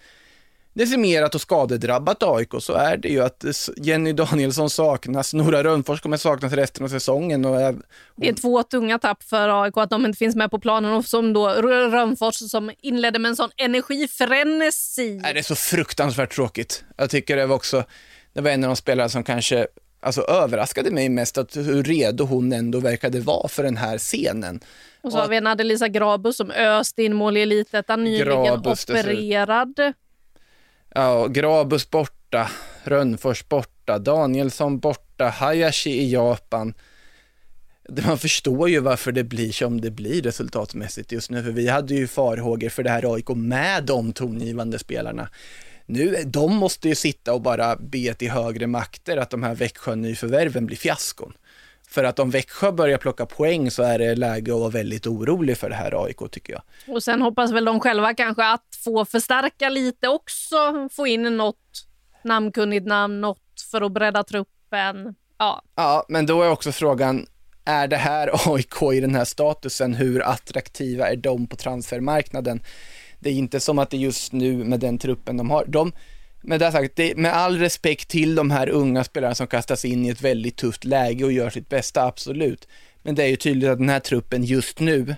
decimerat 0.74 1.36
och 1.36 1.42
skadedrabbat 1.42 2.24
AIK 2.24 2.50
så 2.60 2.74
är 2.74 2.98
det 2.98 3.08
ju 3.08 3.22
att 3.22 3.46
Jenny 3.78 4.14
Danielsson 4.14 4.70
saknas, 4.70 5.34
Nora 5.34 5.64
Rönnfors 5.64 6.02
kommer 6.02 6.18
saknas 6.18 6.54
resten 6.54 6.84
av 6.84 6.90
säsongen. 6.90 7.46
Och 7.46 7.62
är, 7.62 7.76
Det 8.16 8.30
är 8.30 8.34
två 8.34 8.64
tunga 8.64 9.00
tapp 9.00 9.24
för 9.24 9.64
AIK 9.64 9.78
att 9.78 9.90
de 9.90 10.06
inte 10.06 10.18
finns 10.18 10.36
med 10.36 10.52
på 10.52 10.60
planen 10.60 10.94
och 10.94 11.06
som 11.06 11.34
då 11.34 11.50
Rönnfors 11.50 12.36
som 12.36 12.72
inledde 12.82 13.20
med 13.20 13.30
en 13.30 13.36
sån 13.36 13.50
energifrenesi. 13.58 15.22
Är 15.24 15.34
det 15.34 15.40
är 15.40 15.44
så 15.44 15.56
fruktansvärt 15.56 16.36
tråkigt. 16.36 16.84
Jag 16.98 17.10
tycker 17.10 17.38
det 17.38 17.46
var 17.46 17.56
också, 17.56 17.84
det 18.34 18.42
var 18.42 18.52
en 18.52 18.64
av 18.64 18.68
de 18.68 18.76
spelare 18.76 19.10
som 19.10 19.24
kanske 19.24 19.68
alltså, 20.02 20.22
överraskade 20.22 20.92
mig 20.92 21.10
mest 21.10 21.38
att 21.38 21.56
hur 21.56 21.84
redo 21.84 22.26
hon 22.26 22.54
ändå 22.54 22.80
verkade 22.80 23.20
vara 23.20 23.48
för 23.48 23.64
den 23.64 23.78
här 23.78 23.98
scenen. 23.98 24.60
Och 25.02 25.12
så 25.12 25.18
har 25.18 25.28
vi 25.28 25.38
en 25.38 25.48
Adelisa 25.48 25.88
Grabus 25.88 26.38
som 26.38 26.52
öste 26.52 27.04
in 27.04 27.16
mål 27.16 27.38
i 27.38 27.42
Elitettan, 27.42 28.04
nyligen 28.04 28.44
Grabus, 28.44 28.90
opererad. 28.90 29.94
Ja, 30.96 31.28
Grabus 31.28 31.90
borta, 31.90 32.52
Rönnfors 32.84 33.50
borta, 33.50 34.00
Danielsson 34.00 34.80
borta, 34.80 35.30
Hayashi 35.30 35.90
i 35.90 36.12
Japan. 36.12 36.74
Man 38.08 38.18
förstår 38.18 38.70
ju 38.70 38.80
varför 38.80 39.12
det 39.12 39.24
blir 39.24 39.52
som 39.52 39.82
det 39.82 39.92
blir 39.92 40.22
resultatmässigt 40.22 41.12
just 41.12 41.32
nu, 41.32 41.44
för 41.44 41.52
vi 41.52 41.68
hade 41.68 41.94
ju 41.94 42.08
farhågor 42.08 42.70
för 42.70 42.84
det 42.84 42.90
här 42.90 43.14
AIK 43.14 43.30
med 43.30 43.84
de 43.84 44.14
tongivande 44.14 44.80
spelarna. 44.80 45.30
Nu, 45.86 46.24
de 46.26 46.56
måste 46.56 46.90
ju 46.90 46.96
sitta 46.96 47.34
och 47.34 47.42
bara 47.42 47.76
be 47.76 48.14
till 48.14 48.32
högre 48.32 48.68
makter 48.68 49.18
att 49.18 49.30
de 49.30 49.44
här 49.44 49.56
Växjö-nyförvärven 49.56 50.66
blir 50.66 50.78
fiaskon. 50.78 51.34
För 51.88 52.04
att 52.04 52.20
om 52.20 52.30
Växjö 52.30 52.72
börjar 52.72 52.98
plocka 52.98 53.26
poäng 53.26 53.72
så 53.72 53.84
är 53.84 54.00
det 54.00 54.16
läge 54.16 54.54
att 54.54 54.60
vara 54.60 54.70
väldigt 54.70 55.08
orolig 55.08 55.58
för 55.58 55.70
det 55.70 55.76
här 55.76 56.06
AIK 56.06 56.32
tycker 56.32 56.54
jag. 56.54 56.62
Och 56.96 57.04
sen 57.04 57.22
hoppas 57.22 57.52
väl 57.52 57.66
de 57.66 57.80
själva 57.80 58.14
kanske 58.14 58.46
att 58.46 58.71
få 58.84 59.06
förstärka 59.06 59.70
lite 59.70 60.08
också, 60.08 60.90
få 60.92 61.08
in 61.08 61.38
något 61.38 61.88
namnkunnigt 62.24 62.88
namn, 62.88 63.22
något 63.22 63.62
för 63.72 63.82
att 63.82 63.92
bredda 63.92 64.24
truppen. 64.24 65.16
Ja. 65.38 65.62
ja, 65.76 66.06
men 66.10 66.26
då 66.26 66.42
är 66.42 66.50
också 66.50 66.72
frågan, 66.72 67.26
är 67.66 67.88
det 67.88 67.98
här 67.98 68.30
AIK 68.54 68.94
i 68.94 69.00
den 69.00 69.16
här 69.16 69.26
statusen, 69.26 69.94
hur 69.94 70.22
attraktiva 70.22 71.10
är 71.10 71.16
de 71.16 71.48
på 71.48 71.56
transfermarknaden? 71.56 72.64
Det 73.20 73.30
är 73.30 73.34
inte 73.34 73.60
som 73.60 73.80
att 73.80 73.90
det 73.90 73.98
just 73.98 74.32
nu 74.34 74.64
med 74.64 74.80
den 74.80 74.98
truppen 74.98 75.38
de 75.38 75.50
har, 75.50 75.66
de 75.66 75.92
med 76.44 76.60
det 76.60 76.72
sagt, 76.72 76.96
det, 76.96 77.18
med 77.18 77.34
all 77.34 77.60
respekt 77.60 78.10
till 78.10 78.36
de 78.36 78.52
här 78.52 78.70
unga 78.70 79.04
spelarna 79.04 79.36
som 79.36 79.48
kastas 79.48 79.86
in 79.86 80.06
i 80.06 80.10
ett 80.10 80.22
väldigt 80.22 80.58
tufft 80.58 80.84
läge 80.84 81.26
och 81.26 81.32
gör 81.32 81.50
sitt 81.50 81.70
bästa, 81.70 82.04
absolut. 82.04 82.68
Men 83.02 83.16
det 83.16 83.24
är 83.24 83.28
ju 83.28 83.36
tydligt 83.36 83.70
att 83.70 83.78
den 83.78 83.90
här 83.90 84.00
truppen 84.00 84.44
just 84.44 84.80
nu 84.80 85.16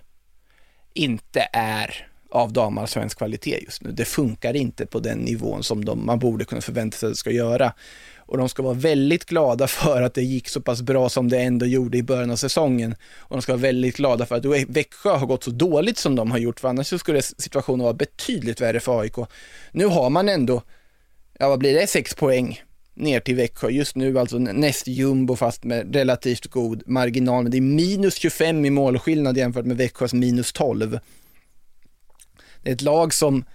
inte 0.93 1.47
är 1.53 2.07
av 2.33 2.53
damallsvensk 2.53 3.17
kvalitet 3.17 3.59
just 3.63 3.81
nu. 3.81 3.91
Det 3.91 4.05
funkar 4.05 4.55
inte 4.55 4.85
på 4.85 4.99
den 4.99 5.17
nivån 5.17 5.63
som 5.63 5.85
de, 5.85 6.05
man 6.05 6.19
borde 6.19 6.45
kunna 6.45 6.61
förvänta 6.61 6.97
sig 6.97 7.07
att 7.07 7.13
det 7.13 7.17
ska 7.17 7.31
göra. 7.31 7.73
Och 8.17 8.37
de 8.37 8.49
ska 8.49 8.63
vara 8.63 8.73
väldigt 8.73 9.25
glada 9.25 9.67
för 9.67 10.01
att 10.01 10.13
det 10.13 10.23
gick 10.23 10.49
så 10.49 10.61
pass 10.61 10.81
bra 10.81 11.09
som 11.09 11.29
det 11.29 11.39
ändå 11.39 11.65
gjorde 11.65 11.97
i 11.97 12.03
början 12.03 12.31
av 12.31 12.35
säsongen. 12.35 12.95
Och 13.17 13.35
de 13.35 13.41
ska 13.41 13.51
vara 13.51 13.61
väldigt 13.61 13.97
glada 13.97 14.25
för 14.25 14.35
att 14.35 14.45
Växjö 14.45 15.09
har 15.09 15.27
gått 15.27 15.43
så 15.43 15.51
dåligt 15.51 15.97
som 15.97 16.15
de 16.15 16.31
har 16.31 16.37
gjort, 16.37 16.59
för 16.59 16.67
annars 16.67 16.99
skulle 16.99 17.21
situationen 17.21 17.83
vara 17.83 17.93
betydligt 17.93 18.61
värre 18.61 18.79
för 18.79 18.99
AIK. 18.99 19.15
Nu 19.71 19.85
har 19.85 20.09
man 20.09 20.29
ändå 20.29 20.61
ja 21.39 21.49
vad 21.49 21.59
blir 21.59 21.73
det, 21.73 21.87
sex 21.87 22.15
poäng 22.15 22.61
ner 22.93 23.19
till 23.19 23.35
Växjö. 23.35 23.69
Just 23.69 23.95
nu 23.95 24.19
alltså 24.19 24.37
näst 24.37 24.87
jumbo 24.87 25.35
fast 25.35 25.63
med 25.63 25.95
relativt 25.95 26.47
god 26.47 26.83
marginal. 26.85 27.43
Men 27.43 27.51
det 27.51 27.57
är 27.57 27.61
minus 27.61 28.15
25 28.15 28.65
i 28.65 28.69
målskillnad 28.69 29.37
jämfört 29.37 29.65
med 29.65 29.77
Växjös 29.77 30.13
minus 30.13 30.53
12. 30.53 30.99
Det 32.63 32.69
är 32.69 32.73
ett 32.73 32.81
lag 32.81 33.13
som 33.13 33.45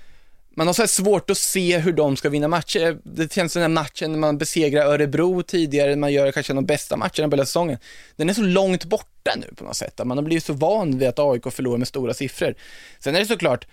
man 0.59 0.66
har 0.66 0.74
så 0.74 0.86
svårt 0.86 1.30
att 1.30 1.38
se 1.38 1.78
hur 1.78 1.92
de 1.92 2.16
ska 2.16 2.28
vinna 2.28 2.48
matcher. 2.48 2.98
Det 3.02 3.32
känns 3.32 3.52
som 3.52 3.62
den 3.62 3.76
här 3.76 3.82
matchen 3.82 4.12
när 4.12 4.18
man 4.18 4.38
besegrar 4.38 4.86
Örebro 4.86 5.42
tidigare, 5.42 5.96
man 5.96 6.12
gör 6.12 6.32
kanske 6.32 6.52
de 6.52 6.66
bästa 6.66 6.96
matcherna 6.96 7.28
på 7.28 7.30
hela 7.30 7.44
säsongen. 7.44 7.78
Den 8.16 8.30
är 8.30 8.34
så 8.34 8.42
långt 8.42 8.84
borta 8.84 9.30
nu 9.36 9.54
på 9.56 9.64
något 9.64 9.76
sätt. 9.76 10.00
Man 10.04 10.18
har 10.18 10.24
blivit 10.24 10.44
så 10.44 10.52
van 10.52 10.98
vid 10.98 11.09
att 11.09 11.18
AIK 11.18 11.52
förlorar 11.52 11.78
med 11.78 11.88
stora 11.88 12.14
siffror. 12.14 12.54
Sen 12.98 13.14
är 13.16 13.20
det 13.20 13.26
såklart, 13.26 13.66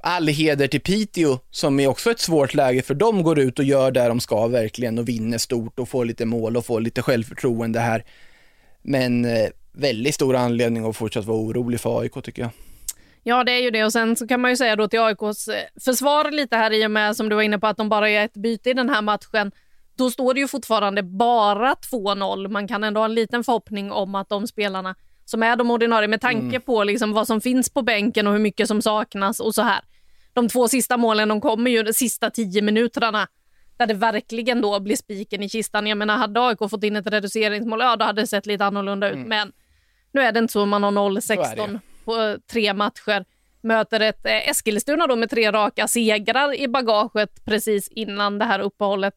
all 0.00 0.28
heder 0.28 0.66
till 0.66 0.80
Piteå 0.80 1.38
som 1.50 1.80
är 1.80 1.86
också 1.86 2.10
ett 2.10 2.20
svårt 2.20 2.54
läge 2.54 2.82
för 2.82 2.94
de 2.94 3.22
går 3.22 3.38
ut 3.38 3.58
och 3.58 3.64
gör 3.64 3.90
det 3.90 4.08
de 4.08 4.20
ska 4.20 4.46
verkligen 4.46 4.98
och 4.98 5.08
vinner 5.08 5.38
stort 5.38 5.78
och 5.78 5.88
får 5.88 6.04
lite 6.04 6.24
mål 6.24 6.56
och 6.56 6.66
får 6.66 6.80
lite 6.80 7.02
självförtroende 7.02 7.80
här. 7.80 8.04
Men 8.82 9.24
eh, 9.24 9.48
väldigt 9.72 10.14
stor 10.14 10.36
anledning 10.36 10.88
att 10.88 10.96
fortsätta 10.96 11.26
vara 11.26 11.38
orolig 11.38 11.80
för 11.80 12.00
AIK 12.00 12.12
tycker 12.22 12.42
jag. 12.42 12.50
Ja, 13.24 13.44
det 13.44 13.52
är 13.52 13.62
ju 13.62 13.70
det. 13.70 13.84
Och 13.84 13.92
sen 13.92 14.16
så 14.16 14.26
kan 14.26 14.40
man 14.40 14.50
ju 14.50 14.56
säga 14.56 14.76
då 14.76 14.88
till 14.88 15.00
AIKs 15.00 15.48
eh, 15.48 15.64
försvar 15.84 16.30
lite 16.30 16.56
här 16.56 16.72
i 16.72 16.86
och 16.86 16.90
med 16.90 17.16
som 17.16 17.28
du 17.28 17.36
var 17.36 17.42
inne 17.42 17.58
på 17.58 17.66
att 17.66 17.76
de 17.76 17.88
bara 17.88 18.10
gör 18.10 18.24
ett 18.24 18.34
byte 18.36 18.70
i 18.70 18.74
den 18.74 18.88
här 18.88 19.02
matchen. 19.02 19.52
då 19.96 20.10
står 20.10 20.34
det 20.34 20.40
ju 20.40 20.48
fortfarande 20.48 21.02
bara 21.02 21.74
2-0. 21.74 22.48
Man 22.48 22.68
kan 22.68 22.84
ändå 22.84 23.00
ha 23.00 23.04
en 23.04 23.14
liten 23.14 23.44
förhoppning 23.44 23.92
om 23.92 24.14
att 24.14 24.28
de 24.28 24.46
spelarna 24.46 24.94
som 25.24 25.42
är 25.42 25.56
de 25.56 25.70
ordinarie 25.70 26.08
med 26.08 26.20
tanke 26.20 26.56
mm. 26.56 26.62
på 26.62 26.84
liksom 26.84 27.12
vad 27.12 27.26
som 27.26 27.40
finns 27.40 27.70
på 27.70 27.82
bänken 27.82 28.26
och 28.26 28.32
hur 28.32 28.40
mycket 28.40 28.68
som 28.68 28.82
saknas 28.82 29.40
och 29.40 29.54
så 29.54 29.62
här. 29.62 29.80
De 30.32 30.48
två 30.48 30.68
sista 30.68 30.96
målen 30.96 31.28
de 31.28 31.40
kommer 31.40 31.70
ju 31.70 31.82
de 31.82 31.92
sista 31.92 32.30
tio 32.30 32.62
minuterna 32.62 33.28
där 33.76 33.86
det 33.86 33.94
verkligen 33.94 34.60
då 34.60 34.80
blir 34.80 34.96
spiken 34.96 35.42
i 35.42 35.48
kistan. 35.48 35.86
Jag 35.86 35.98
menar, 35.98 36.16
hade 36.16 36.40
AIK 36.40 36.58
fått 36.70 36.84
in 36.84 36.96
ett 36.96 37.06
reduceringsmål, 37.06 37.80
ja 37.80 37.96
då 37.96 38.04
hade 38.04 38.22
det 38.22 38.26
sett 38.26 38.46
lite 38.46 38.64
annorlunda 38.64 39.08
ut. 39.08 39.16
Mm. 39.16 39.28
Men 39.28 39.52
nu 40.12 40.20
är 40.20 40.32
det 40.32 40.38
inte 40.38 40.52
så, 40.52 40.66
man 40.66 40.82
har 40.82 40.90
0-16 40.90 41.80
på 42.04 42.38
tre 42.46 42.74
matcher. 42.74 43.24
Möter 43.60 44.00
ett 44.00 44.26
eh, 44.26 44.48
Eskilstuna 44.48 45.06
då 45.06 45.16
med 45.16 45.30
tre 45.30 45.52
raka 45.52 45.88
segrar 45.88 46.60
i 46.60 46.68
bagaget 46.68 47.44
precis 47.44 47.88
innan 47.88 48.38
det 48.38 48.44
här 48.44 48.60
uppehållet. 48.60 49.14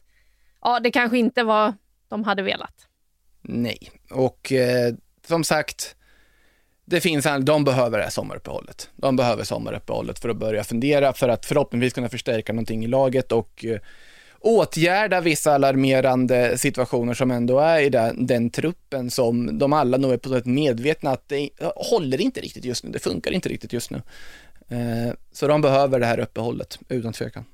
Ja, 0.62 0.80
det 0.80 0.92
kanske 0.92 1.18
inte 1.18 1.44
var 1.44 1.74
de 2.08 2.24
hade 2.24 2.42
velat. 2.42 2.88
Nej, 3.42 3.92
och 4.12 4.52
eh, 4.52 4.94
som 5.28 5.44
sagt, 5.44 5.96
det 6.86 7.02
finns, 7.02 7.28
de 7.42 7.64
behöver 7.64 7.98
det 7.98 8.04
här 8.04 8.12
sommaruppehållet. 8.12 8.90
De 8.96 9.16
behöver 9.16 9.44
sommaruppehållet 9.44 10.20
för 10.20 10.30
att 10.30 10.38
börja 10.38 10.64
fundera, 10.64 11.14
för 11.14 11.30
att 11.30 11.46
förhoppningsvis 11.46 11.94
kunna 11.94 12.10
förstärka 12.10 12.54
någonting 12.54 12.84
i 12.84 12.88
laget 12.88 13.32
och 13.32 13.66
eh, 13.66 13.80
åtgärda 14.46 15.22
vissa 15.22 15.54
alarmerande 15.54 16.58
situationer 16.58 17.14
som 17.14 17.32
ändå 17.32 17.60
är 17.60 17.80
i 17.80 17.90
den, 17.90 18.26
den 18.26 18.50
truppen 18.50 19.12
som 19.12 19.60
de 19.60 19.74
alla 19.74 19.98
nog 19.98 20.12
är 20.12 20.18
på 20.18 20.36
ett 20.36 20.46
medvetna 20.46 21.12
att 21.12 21.30
det 21.30 21.50
håller 21.76 22.22
inte 22.22 22.42
riktigt 22.42 22.66
just 22.66 22.84
nu, 22.84 22.92
det 22.92 23.00
funkar 23.00 23.32
inte 23.32 23.50
riktigt 23.50 23.74
just 23.74 23.92
nu. 23.92 24.02
Eh, 24.70 25.14
så 25.32 25.48
de 25.48 25.62
behöver 25.62 26.00
det 26.00 26.06
här 26.06 26.20
uppehållet, 26.20 26.80
utan 26.90 27.14
tvekan. 27.14 27.46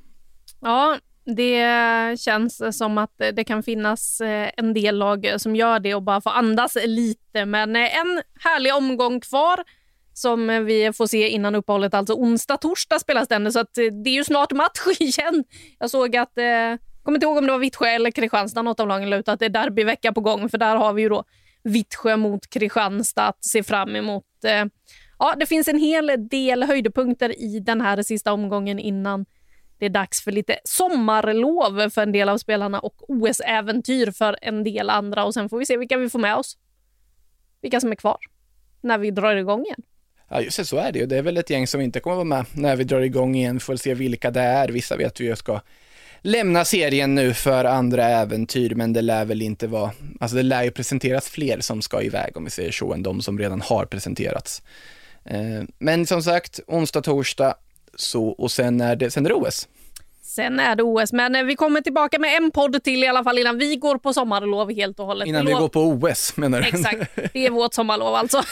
Ja, 0.61 0.97
det 1.25 2.19
känns 2.19 2.77
som 2.77 2.97
att 2.97 3.13
det 3.17 3.43
kan 3.43 3.63
finnas 3.63 4.21
eh, 4.21 4.51
en 4.57 4.73
del 4.73 4.97
lag 4.97 5.33
som 5.37 5.55
gör 5.55 5.79
det 5.79 5.95
och 5.95 6.03
bara 6.03 6.21
får 6.21 6.31
andas 6.31 6.77
lite. 6.85 7.45
Men 7.45 7.75
eh, 7.75 7.97
en 7.97 8.21
härlig 8.39 8.75
omgång 8.75 9.19
kvar 9.19 9.63
som 10.13 10.49
eh, 10.49 10.59
vi 10.59 10.93
får 10.93 11.07
se 11.07 11.29
innan 11.29 11.55
uppehållet. 11.55 11.93
Alltså 11.93 12.13
onsdag, 12.13 12.57
torsdag 12.57 12.99
spelas 12.99 13.27
den, 13.27 13.51
så 13.51 13.59
att 13.59 13.77
eh, 13.77 13.85
det 14.03 14.09
är 14.09 14.13
ju 14.13 14.23
snart 14.23 14.51
match 14.51 14.87
igen. 14.99 15.43
Jag 15.79 15.89
såg 15.89 16.15
att, 16.15 16.37
eh, 16.37 16.77
kommer 17.03 17.17
inte 17.17 17.25
ihåg 17.25 17.37
om 17.37 17.45
det 17.45 17.51
var 17.51 17.59
Vittsjö 17.59 17.87
eller 17.87 18.11
Kristianstad, 18.11 18.61
något 18.61 18.79
av 18.79 18.87
lagen 18.87 19.09
la 19.09 19.17
ut 19.17 19.29
att 19.29 19.39
det 19.39 19.45
är 19.45 19.49
derbyvecka 19.49 20.13
på 20.13 20.21
gång, 20.21 20.49
för 20.49 20.57
där 20.57 20.75
har 20.75 20.93
vi 20.93 21.01
ju 21.01 21.09
då 21.09 21.23
Vittsjö 21.63 22.17
mot 22.17 22.49
Kristianstad 22.49 23.27
att 23.27 23.45
se 23.45 23.63
fram 23.63 23.95
emot. 23.95 24.25
Eh, 24.43 24.65
ja, 25.19 25.35
det 25.37 25.45
finns 25.45 25.67
en 25.67 25.79
hel 25.79 26.27
del 26.29 26.63
höjdpunkter 26.63 27.41
i 27.41 27.59
den 27.59 27.81
här 27.81 28.03
sista 28.03 28.33
omgången 28.33 28.79
innan 28.79 29.25
det 29.81 29.85
är 29.85 29.89
dags 29.89 30.23
för 30.23 30.31
lite 30.31 30.59
sommarlov 30.63 31.89
för 31.89 32.01
en 32.01 32.11
del 32.11 32.29
av 32.29 32.37
spelarna 32.37 32.79
och 32.79 33.09
OS-äventyr 33.09 34.11
för 34.11 34.37
en 34.41 34.63
del 34.63 34.89
andra. 34.89 35.25
Och 35.25 35.33
Sen 35.33 35.49
får 35.49 35.57
vi 35.57 35.65
se 35.65 35.77
vilka 35.77 35.97
vi 35.97 36.09
får 36.09 36.19
med 36.19 36.35
oss. 36.35 36.57
Vilka 37.61 37.79
som 37.79 37.91
är 37.91 37.95
kvar 37.95 38.17
när 38.81 38.97
vi 38.97 39.11
drar 39.11 39.35
igång 39.35 39.65
igen. 39.65 39.81
Ja, 40.31 40.41
just 40.41 40.57
det, 40.57 40.65
så 40.65 40.77
är 40.77 40.91
det 40.91 40.99
ju. 40.99 41.05
Det 41.05 41.17
är 41.17 41.21
väl 41.21 41.37
ett 41.37 41.49
gäng 41.49 41.67
som 41.67 41.81
inte 41.81 41.99
kommer 41.99 42.15
vara 42.15 42.25
med 42.25 42.45
när 42.51 42.75
vi 42.75 42.83
drar 42.83 43.01
igång 43.01 43.35
igen. 43.35 43.55
Vi 43.55 43.59
får 43.59 43.75
se 43.75 43.93
vilka 43.93 44.31
det 44.31 44.41
är. 44.41 44.67
Vissa 44.69 44.97
vet 44.97 45.21
vi 45.21 45.25
ju 45.25 45.35
ska 45.35 45.61
lämna 46.21 46.65
serien 46.65 47.15
nu 47.15 47.33
för 47.33 47.65
andra 47.65 48.05
äventyr, 48.05 48.75
men 48.75 48.93
det 48.93 49.01
lär 49.01 49.25
väl 49.25 49.41
inte 49.41 49.67
vara, 49.67 49.91
alltså 50.19 50.37
det 50.37 50.43
lär 50.43 50.63
ju 50.63 50.71
presenteras 50.71 51.29
fler 51.29 51.59
som 51.59 51.81
ska 51.81 52.01
iväg 52.01 52.37
om 52.37 52.43
vi 52.43 52.49
säger 52.49 52.71
så, 52.71 52.93
än 52.93 53.03
de 53.03 53.21
som 53.21 53.39
redan 53.39 53.61
har 53.61 53.85
presenterats. 53.85 54.61
Eh, 55.25 55.63
men 55.79 56.05
som 56.05 56.23
sagt, 56.23 56.59
onsdag, 56.67 57.01
torsdag, 57.01 57.55
så, 57.95 58.27
och 58.27 58.51
sen 58.51 58.81
är 58.81 58.95
det, 58.95 59.11
sen 59.11 59.25
är 59.25 59.29
det 59.29 59.35
OS. 59.35 59.67
Sen 60.21 60.59
är 60.59 60.75
det 60.75 60.83
OS, 60.83 61.13
men 61.13 61.35
eh, 61.35 61.43
vi 61.43 61.55
kommer 61.55 61.81
tillbaka 61.81 62.19
med 62.19 62.37
en 62.37 62.51
podd 62.51 62.83
till 62.83 63.03
i 63.03 63.07
alla 63.07 63.23
fall 63.23 63.37
innan 63.37 63.57
vi 63.57 63.75
går 63.75 63.97
på 63.97 64.13
sommarlov 64.13 64.73
helt 64.73 64.99
och 64.99 65.05
hållet. 65.05 65.27
Innan 65.27 65.45
vi 65.45 65.51
går 65.51 65.69
på 65.69 65.81
OS 65.81 66.37
menar 66.37 66.61
du? 66.61 66.67
Exakt, 66.67 67.15
det 67.33 67.45
är 67.45 67.49
vårt 67.49 67.73
sommarlov 67.73 68.15
alltså. 68.15 68.43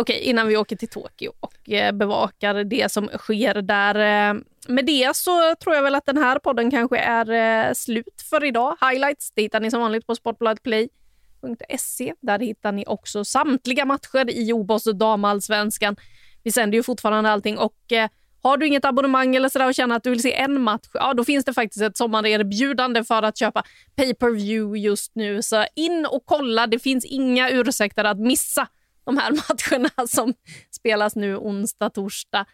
okay, 0.00 0.18
innan 0.18 0.48
vi 0.48 0.56
åker 0.56 0.76
till 0.76 0.88
Tokyo 0.88 1.32
och 1.40 1.70
eh, 1.70 1.92
bevakar 1.92 2.64
det 2.64 2.92
som 2.92 3.08
sker 3.08 3.54
där. 3.54 3.94
Eh, 3.94 4.34
med 4.68 4.86
det 4.86 5.16
så 5.16 5.54
tror 5.54 5.74
jag 5.74 5.82
väl 5.82 5.94
att 5.94 6.06
den 6.06 6.16
här 6.16 6.38
podden 6.38 6.70
kanske 6.70 6.98
är 6.98 7.30
eh, 7.68 7.72
slut 7.72 8.22
för 8.30 8.44
idag. 8.44 8.76
Highlights 8.80 9.32
det 9.34 9.42
hittar 9.42 9.60
ni 9.60 9.70
som 9.70 9.80
vanligt 9.80 10.06
på 10.06 10.14
sportbladplay.se. 10.14 12.14
Där 12.20 12.38
hittar 12.38 12.72
ni 12.72 12.84
också 12.86 13.24
samtliga 13.24 13.84
matcher 13.84 14.30
i 14.30 14.52
OBOS 14.52 14.84
damallsvenskan. 14.84 15.96
Vi 16.42 16.52
sänder 16.52 16.76
ju 16.76 16.82
fortfarande 16.82 17.30
allting 17.30 17.58
och 17.58 17.92
eh, 17.92 18.08
har 18.46 18.56
du 18.56 18.66
inget 18.66 18.84
abonnemang 18.84 19.36
eller 19.36 19.48
sådär 19.48 19.66
och 19.66 19.74
känner 19.74 19.96
att 19.96 20.02
du 20.02 20.10
vill 20.10 20.22
se 20.22 20.34
en 20.34 20.60
match, 20.60 20.88
ja 20.92 21.14
då 21.14 21.24
finns 21.24 21.44
det 21.44 21.54
faktiskt 21.54 21.82
ett 21.82 21.96
sommarerbjudande 21.96 23.04
för 23.04 23.22
att 23.22 23.38
köpa 23.38 23.62
pay 23.96 24.14
per 24.14 24.30
view 24.30 24.78
just 24.78 25.14
nu. 25.14 25.42
Så 25.42 25.64
in 25.74 26.06
och 26.10 26.22
kolla, 26.24 26.66
det 26.66 26.78
finns 26.78 27.04
inga 27.04 27.50
ursäkter 27.50 28.04
att 28.04 28.18
missa 28.18 28.68
de 29.06 29.18
här 29.18 29.30
matcherna 29.48 30.06
som 30.08 30.34
spelas 30.70 31.16
nu 31.16 31.36
onsdag, 31.36 31.90
torsdag. 31.90 32.46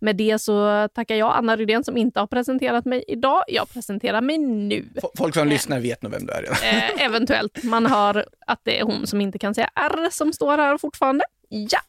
Med 0.00 0.16
det 0.16 0.38
så 0.38 0.88
tackar 0.94 1.14
jag 1.14 1.36
Anna 1.36 1.56
Rydén 1.56 1.84
som 1.84 1.96
inte 1.96 2.20
har 2.20 2.26
presenterat 2.26 2.84
mig 2.84 3.04
idag. 3.08 3.42
Jag 3.48 3.70
presenterar 3.72 4.20
mig 4.20 4.38
nu. 4.38 4.88
Folk 5.18 5.34
som 5.34 5.42
eh, 5.42 5.48
lyssnar 5.48 5.80
vet 5.80 6.02
nog 6.02 6.12
vem 6.12 6.26
du 6.26 6.32
är 6.32 6.42
redan. 6.42 6.56
Eh, 6.62 7.04
eventuellt. 7.04 7.64
Man 7.64 7.86
hör 7.86 8.26
att 8.46 8.60
det 8.62 8.80
är 8.80 8.84
hon 8.84 9.06
som 9.06 9.20
inte 9.20 9.38
kan 9.38 9.54
säga 9.54 9.70
R 9.74 10.08
som 10.10 10.32
står 10.32 10.58
här 10.58 10.78
fortfarande. 10.78 11.24
Ja. 11.48 11.80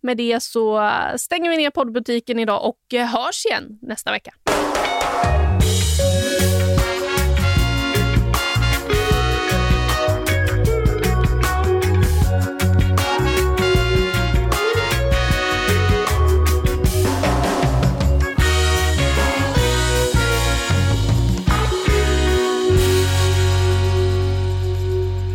Med 0.00 0.16
det 0.16 0.42
så 0.42 0.90
stänger 1.16 1.50
vi 1.50 1.56
ner 1.56 1.70
poddbutiken 1.70 2.38
idag 2.38 2.64
och 2.64 2.98
hörs 2.98 3.46
igen 3.46 3.78
nästa 3.82 4.10
vecka. 4.10 4.34